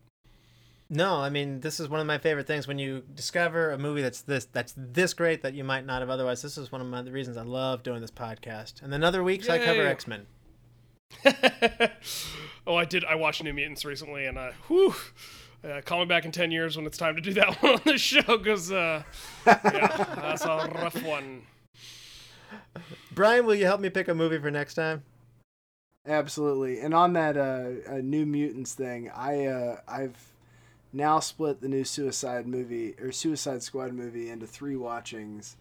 No, 0.93 1.15
I 1.15 1.29
mean 1.29 1.59
this 1.59 1.79
is 1.79 1.89
one 1.89 1.99
of 1.99 2.05
my 2.05 2.19
favorite 2.19 2.45
things 2.45 2.67
when 2.67 2.77
you 2.77 3.01
discover 3.15 3.71
a 3.71 3.79
movie 3.79 4.03
that's 4.03 4.21
this 4.21 4.45
that's 4.45 4.75
this 4.77 5.15
great 5.15 5.41
that 5.41 5.55
you 5.55 5.63
might 5.63 5.87
not 5.87 6.01
have 6.01 6.09
otherwise. 6.11 6.43
This 6.43 6.55
is 6.55 6.71
one 6.71 6.81
of 6.81 6.87
my, 6.87 7.01
the 7.01 7.11
reasons 7.11 7.35
I 7.35 7.41
love 7.41 7.81
doing 7.81 7.99
this 7.99 8.11
podcast. 8.11 8.83
And 8.83 8.93
then 8.93 9.03
other 9.03 9.23
weeks 9.23 9.49
I 9.49 9.57
cover 9.57 9.87
X 9.87 10.05
Men. 10.05 10.27
oh, 12.67 12.75
I 12.75 12.85
did. 12.85 13.03
I 13.05 13.15
watched 13.15 13.43
New 13.43 13.53
Mutants 13.53 13.85
recently, 13.85 14.25
and 14.25 14.37
uh, 14.37 14.51
whew, 14.67 14.93
uh, 15.63 15.81
call 15.83 15.99
me 15.99 16.05
back 16.05 16.25
in 16.25 16.31
ten 16.31 16.51
years 16.51 16.77
when 16.77 16.85
it's 16.85 16.97
time 16.97 17.15
to 17.15 17.21
do 17.21 17.33
that 17.33 17.55
one 17.63 17.73
on 17.73 17.81
the 17.85 17.97
show, 17.97 18.37
because 18.37 18.71
uh, 18.71 19.01
yeah, 19.47 20.05
that's 20.15 20.45
a 20.45 20.69
rough 20.75 21.01
one. 21.03 21.41
Brian, 23.11 23.47
will 23.47 23.55
you 23.55 23.65
help 23.65 23.81
me 23.81 23.89
pick 23.89 24.07
a 24.09 24.13
movie 24.13 24.37
for 24.37 24.51
next 24.51 24.75
time? 24.75 25.03
Absolutely. 26.05 26.81
And 26.81 26.93
on 26.93 27.13
that 27.13 27.37
uh, 27.37 27.93
uh, 27.93 27.97
New 28.03 28.25
Mutants 28.27 28.73
thing, 28.73 29.09
I 29.09 29.45
uh, 29.45 29.77
I've 29.87 30.32
now 30.93 31.19
split 31.19 31.59
the 31.59 31.67
new 31.67 31.83
Suicide 31.83 32.47
movie 32.47 32.93
or 33.01 33.11
Suicide 33.11 33.63
Squad 33.63 33.93
movie 33.93 34.29
into 34.29 34.45
three 34.47 34.75
watchings. 34.75 35.57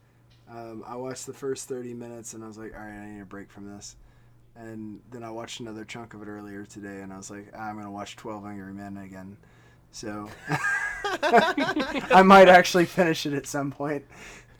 Um, 0.51 0.85
I 0.87 0.97
watched 0.97 1.27
the 1.27 1.33
first 1.33 1.69
thirty 1.69 1.95
minutes 1.95 2.35
and 2.35 2.45
I 2.45 2.47
was 2.47 2.59
like, 2.59 2.75
all 2.75 2.81
right, 2.85 2.93
I 2.93 3.09
need 3.11 3.21
a 3.21 3.25
break 3.25 3.51
from 3.51 3.75
this. 3.75 3.97
And 4.55 5.01
then 5.11 5.23
I 5.23 5.31
watched 5.31 5.61
another 5.61 5.85
chunk 5.85 6.13
of 6.13 6.21
it 6.21 6.29
earlier 6.29 6.67
today, 6.67 7.01
and 7.01 7.11
I 7.11 7.17
was 7.17 7.31
like, 7.31 7.47
"Ah, 7.57 7.71
I'm 7.71 7.77
gonna 7.79 7.91
watch 7.91 8.17
Twelve 8.17 8.45
Angry 8.45 8.75
Men 8.75 8.99
again. 8.99 9.39
So 9.93 10.29
I 11.23 12.23
might 12.25 12.49
actually 12.49 12.85
finish 12.87 13.25
it 13.27 13.33
at 13.33 13.47
some 13.47 13.71
point. 13.71 14.05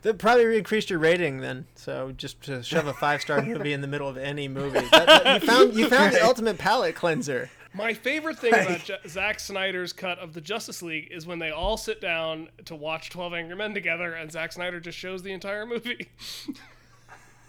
That 0.01 0.17
probably 0.17 0.57
increased 0.57 0.89
your 0.89 0.99
rating 0.99 1.39
then. 1.39 1.65
So 1.75 2.11
just 2.17 2.41
to 2.43 2.61
shove 2.63 2.87
a 2.87 2.93
five 2.93 3.21
star 3.21 3.41
movie 3.45 3.71
in 3.73 3.81
the 3.81 3.87
middle 3.87 4.07
of 4.09 4.17
any 4.17 4.47
movie, 4.47 4.79
that, 4.91 5.05
that- 5.23 5.41
you 5.41 5.47
found 5.47 5.73
you 5.75 5.89
found 5.89 6.13
the 6.15 6.23
ultimate 6.25 6.57
palate 6.57 6.95
cleanser. 6.95 7.49
My 7.75 7.93
favorite 7.93 8.37
thing 8.37 8.53
about 8.53 8.83
J- 8.83 8.97
Zack 9.07 9.39
Snyder's 9.39 9.93
cut 9.93 10.19
of 10.19 10.33
the 10.33 10.41
Justice 10.41 10.81
League 10.81 11.09
is 11.11 11.25
when 11.25 11.39
they 11.39 11.49
all 11.49 11.75
sit 11.77 11.99
down 11.99 12.49
to 12.65 12.75
watch 12.75 13.09
Twelve 13.09 13.33
Angry 13.33 13.55
Men 13.55 13.73
together, 13.73 14.13
and 14.13 14.31
Zack 14.31 14.51
Snyder 14.53 14.79
just 14.79 14.97
shows 14.97 15.23
the 15.23 15.31
entire 15.31 15.65
movie. 15.65 16.09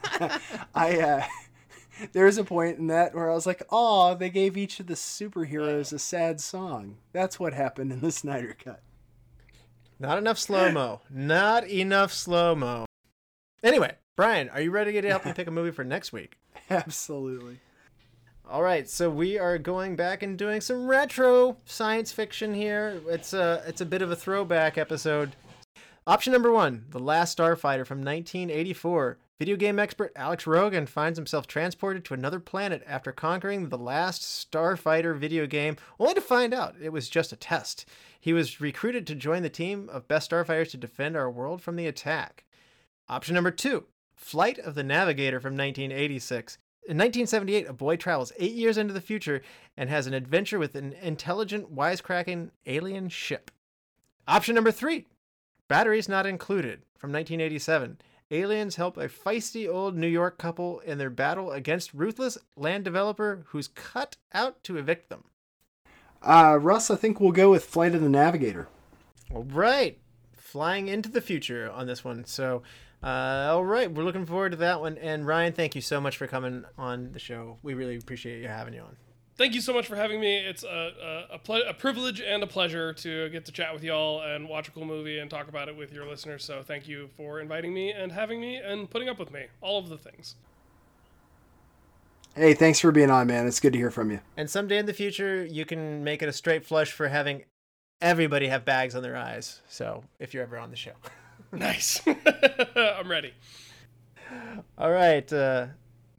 I 0.74 1.00
uh, 1.00 1.26
there 2.12 2.24
was 2.24 2.38
a 2.38 2.44
point 2.44 2.78
in 2.78 2.86
that 2.88 3.14
where 3.14 3.30
I 3.30 3.34
was 3.34 3.46
like, 3.46 3.62
"Oh, 3.70 4.14
they 4.14 4.30
gave 4.30 4.56
each 4.56 4.80
of 4.80 4.86
the 4.86 4.94
superheroes 4.94 5.92
a 5.92 5.98
sad 5.98 6.40
song." 6.40 6.96
That's 7.12 7.38
what 7.38 7.52
happened 7.52 7.92
in 7.92 8.00
the 8.00 8.12
Snyder 8.12 8.56
cut. 8.62 8.82
Not 9.98 10.18
enough 10.18 10.38
slow 10.38 10.72
mo. 10.72 11.02
Not 11.10 11.68
enough 11.68 12.12
slow 12.12 12.54
mo. 12.54 12.86
Anyway, 13.62 13.94
Brian, 14.16 14.48
are 14.50 14.60
you 14.60 14.70
ready 14.70 15.00
to 15.00 15.08
help 15.08 15.24
me 15.24 15.32
pick 15.36 15.46
a 15.46 15.50
movie 15.50 15.70
for 15.70 15.84
next 15.84 16.12
week? 16.12 16.36
Absolutely. 16.70 17.60
All 18.46 18.62
right, 18.62 18.86
so 18.86 19.08
we 19.08 19.38
are 19.38 19.56
going 19.56 19.96
back 19.96 20.22
and 20.22 20.36
doing 20.36 20.60
some 20.60 20.86
retro 20.86 21.56
science 21.64 22.12
fiction 22.12 22.52
here. 22.52 23.00
It's 23.08 23.32
a 23.32 23.62
it's 23.66 23.80
a 23.80 23.86
bit 23.86 24.02
of 24.02 24.10
a 24.10 24.16
throwback 24.16 24.76
episode. 24.76 25.34
Option 26.06 26.34
number 26.34 26.52
one: 26.52 26.84
The 26.90 26.98
Last 26.98 27.38
Starfighter 27.38 27.86
from 27.86 28.04
1984. 28.04 29.18
Video 29.38 29.56
game 29.56 29.78
expert 29.78 30.12
Alex 30.14 30.46
Rogan 30.46 30.84
finds 30.84 31.18
himself 31.18 31.46
transported 31.46 32.04
to 32.04 32.14
another 32.14 32.38
planet 32.38 32.84
after 32.86 33.12
conquering 33.12 33.70
the 33.70 33.78
last 33.78 34.22
Starfighter 34.22 35.16
video 35.16 35.46
game, 35.46 35.76
only 35.98 36.12
to 36.12 36.20
find 36.20 36.52
out 36.52 36.76
it 36.80 36.92
was 36.92 37.08
just 37.08 37.32
a 37.32 37.36
test. 37.36 37.88
He 38.20 38.34
was 38.34 38.60
recruited 38.60 39.06
to 39.06 39.14
join 39.14 39.42
the 39.42 39.48
team 39.48 39.88
of 39.90 40.06
best 40.06 40.30
starfighters 40.30 40.70
to 40.72 40.76
defend 40.76 41.16
our 41.16 41.30
world 41.30 41.62
from 41.62 41.76
the 41.76 41.86
attack. 41.86 42.44
Option 43.08 43.34
number 43.34 43.50
two 43.50 43.86
Flight 44.14 44.58
of 44.58 44.74
the 44.74 44.84
Navigator 44.84 45.40
from 45.40 45.56
1986. 45.56 46.58
In 46.86 46.98
1978, 46.98 47.66
a 47.66 47.72
boy 47.72 47.96
travels 47.96 48.32
eight 48.38 48.52
years 48.52 48.76
into 48.76 48.92
the 48.92 49.00
future 49.00 49.40
and 49.74 49.88
has 49.88 50.06
an 50.06 50.12
adventure 50.12 50.58
with 50.58 50.74
an 50.74 50.92
intelligent, 51.00 51.74
wisecracking 51.74 52.50
alien 52.66 53.08
ship. 53.08 53.50
Option 54.28 54.54
number 54.54 54.70
three 54.70 55.06
Batteries 55.66 56.10
Not 56.10 56.26
Included 56.26 56.82
from 56.98 57.10
1987. 57.10 57.98
Aliens 58.30 58.76
help 58.76 58.98
a 58.98 59.08
feisty 59.08 59.66
old 59.66 59.96
New 59.96 60.08
York 60.08 60.36
couple 60.36 60.80
in 60.80 60.98
their 60.98 61.08
battle 61.08 61.52
against 61.52 61.94
ruthless 61.94 62.36
land 62.54 62.84
developer 62.84 63.44
who's 63.48 63.68
cut 63.68 64.18
out 64.34 64.62
to 64.64 64.76
evict 64.76 65.08
them. 65.08 65.24
Uh, 66.20 66.58
Russ, 66.60 66.90
I 66.90 66.96
think 66.96 67.18
we'll 67.18 67.32
go 67.32 67.50
with 67.50 67.64
Flight 67.64 67.94
of 67.94 68.02
the 68.02 68.08
Navigator. 68.10 68.68
All 69.32 69.44
right, 69.44 69.98
flying 70.36 70.88
into 70.88 71.08
the 71.08 71.22
future 71.22 71.70
on 71.70 71.86
this 71.86 72.04
one. 72.04 72.24
So, 72.26 72.62
uh, 73.04 73.52
all 73.52 73.64
right, 73.64 73.92
we're 73.92 74.02
looking 74.02 74.24
forward 74.24 74.52
to 74.52 74.56
that 74.56 74.80
one. 74.80 74.96
And 74.96 75.26
Ryan, 75.26 75.52
thank 75.52 75.74
you 75.74 75.82
so 75.82 76.00
much 76.00 76.16
for 76.16 76.26
coming 76.26 76.64
on 76.78 77.12
the 77.12 77.18
show. 77.18 77.58
We 77.62 77.74
really 77.74 77.96
appreciate 77.96 78.40
you 78.40 78.48
having 78.48 78.72
you 78.72 78.80
on. 78.80 78.96
Thank 79.36 79.52
you 79.54 79.60
so 79.60 79.74
much 79.74 79.86
for 79.86 79.96
having 79.96 80.20
me. 80.20 80.38
It's 80.38 80.62
a 80.62 81.26
a, 81.30 81.34
a, 81.34 81.38
ple- 81.38 81.68
a 81.68 81.74
privilege 81.74 82.20
and 82.20 82.42
a 82.42 82.46
pleasure 82.46 82.94
to 82.94 83.28
get 83.30 83.44
to 83.46 83.52
chat 83.52 83.74
with 83.74 83.82
y'all 83.82 84.22
and 84.22 84.48
watch 84.48 84.68
a 84.68 84.70
cool 84.70 84.86
movie 84.86 85.18
and 85.18 85.28
talk 85.28 85.48
about 85.48 85.68
it 85.68 85.76
with 85.76 85.92
your 85.92 86.06
listeners. 86.06 86.44
So 86.44 86.62
thank 86.62 86.88
you 86.88 87.10
for 87.16 87.40
inviting 87.40 87.74
me 87.74 87.92
and 87.92 88.12
having 88.12 88.40
me 88.40 88.56
and 88.56 88.88
putting 88.88 89.08
up 89.08 89.18
with 89.18 89.32
me. 89.32 89.46
All 89.60 89.78
of 89.78 89.88
the 89.88 89.98
things. 89.98 90.36
Hey, 92.36 92.54
thanks 92.54 92.80
for 92.80 92.90
being 92.90 93.10
on, 93.10 93.26
man. 93.26 93.46
It's 93.46 93.60
good 93.60 93.74
to 93.74 93.78
hear 93.78 93.90
from 93.90 94.10
you. 94.10 94.20
And 94.36 94.48
someday 94.48 94.78
in 94.78 94.86
the 94.86 94.94
future, 94.94 95.44
you 95.44 95.64
can 95.64 96.02
make 96.02 96.22
it 96.22 96.28
a 96.28 96.32
straight 96.32 96.64
flush 96.64 96.90
for 96.90 97.08
having 97.08 97.44
everybody 98.00 98.48
have 98.48 98.64
bags 98.64 98.94
on 98.94 99.02
their 99.02 99.16
eyes. 99.16 99.60
So 99.68 100.04
if 100.18 100.32
you're 100.32 100.42
ever 100.42 100.58
on 100.58 100.70
the 100.70 100.76
show. 100.76 100.92
Nice. 101.54 102.00
I'm 102.76 103.10
ready. 103.10 103.32
All 104.76 104.90
right. 104.90 105.30
Uh, 105.32 105.66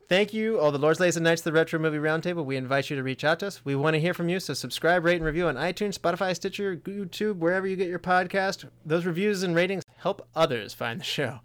thank 0.08 0.34
you, 0.34 0.60
all 0.60 0.72
the 0.72 0.78
Lords, 0.78 1.00
Ladies, 1.00 1.18
and 1.18 1.24
Knights 1.24 1.42
of 1.42 1.46
the 1.46 1.52
Retro 1.52 1.80
Movie 1.80 1.98
Roundtable. 1.98 2.46
We 2.46 2.56
invite 2.58 2.90
you 2.90 2.96
to 2.96 3.04
reach 3.04 3.24
out 3.24 3.40
to 3.40 3.48
us. 3.48 3.64
We 3.66 3.76
want 3.76 3.96
to 3.96 4.00
hear 4.00 4.14
from 4.14 4.30
you, 4.30 4.40
so 4.40 4.54
subscribe, 4.54 5.04
rate, 5.04 5.18
and 5.18 5.26
review 5.26 5.48
on 5.48 5.56
iTunes, 5.56 5.98
Spotify, 5.98 6.36
Stitcher, 6.36 6.78
YouTube, 6.78 7.38
wherever 7.38 7.68
you 7.68 7.76
get 7.76 7.88
your 7.90 8.00
podcast. 8.00 8.66
Those 8.86 9.06
reviews 9.06 9.44
and 9.44 9.56
ratings 9.56 9.84
help 9.98 10.28
others 10.36 10.74
find 10.74 11.00
the 11.00 11.06
show. 11.06 11.40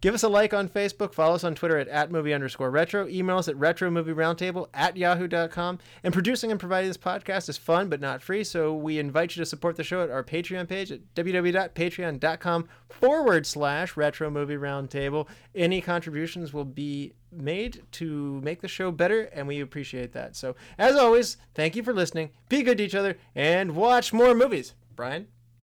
Give 0.00 0.14
us 0.14 0.22
a 0.22 0.28
like 0.28 0.52
on 0.52 0.68
Facebook. 0.68 1.14
Follow 1.14 1.34
us 1.34 1.44
on 1.44 1.54
Twitter 1.54 1.78
at, 1.78 1.88
at 1.88 2.10
movie 2.10 2.34
underscore 2.34 2.70
retro. 2.70 3.08
Email 3.08 3.38
us 3.38 3.48
at 3.48 3.56
retromovieroundtable 3.56 4.68
at 4.74 4.96
yahoo.com. 4.96 5.78
And 6.04 6.12
producing 6.12 6.50
and 6.50 6.60
providing 6.60 6.90
this 6.90 6.96
podcast 6.96 7.48
is 7.48 7.56
fun 7.56 7.88
but 7.88 8.00
not 8.00 8.22
free, 8.22 8.44
so 8.44 8.74
we 8.74 8.98
invite 8.98 9.34
you 9.34 9.40
to 9.40 9.46
support 9.46 9.76
the 9.76 9.84
show 9.84 10.02
at 10.02 10.10
our 10.10 10.22
Patreon 10.22 10.68
page 10.68 10.92
at 10.92 11.00
www.patreon.com 11.14 12.68
forward 12.90 13.46
slash 13.46 13.96
retro 13.96 14.30
movie 14.30 14.56
roundtable. 14.56 15.26
Any 15.54 15.80
contributions 15.80 16.52
will 16.52 16.64
be 16.64 17.14
made 17.32 17.82
to 17.92 18.40
make 18.42 18.60
the 18.60 18.68
show 18.68 18.90
better, 18.90 19.22
and 19.24 19.46
we 19.46 19.60
appreciate 19.60 20.12
that. 20.12 20.36
So, 20.36 20.56
as 20.78 20.96
always, 20.96 21.36
thank 21.54 21.76
you 21.76 21.82
for 21.82 21.92
listening. 21.92 22.30
Be 22.48 22.62
good 22.62 22.78
to 22.78 22.84
each 22.84 22.94
other 22.94 23.16
and 23.34 23.74
watch 23.74 24.12
more 24.12 24.34
movies. 24.34 24.74
Brian? 24.94 25.28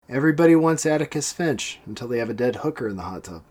Everybody 0.09 0.55
wants 0.55 0.87
Atticus 0.87 1.33
Finch 1.33 1.81
until 1.85 2.07
they 2.07 2.19
have 2.19 2.31
a 2.31 2.35
dead 2.35 2.57
hooker 2.57 2.89
in 2.89 2.97
the 2.97 3.03
hot 3.03 3.25
tub. 3.25 3.43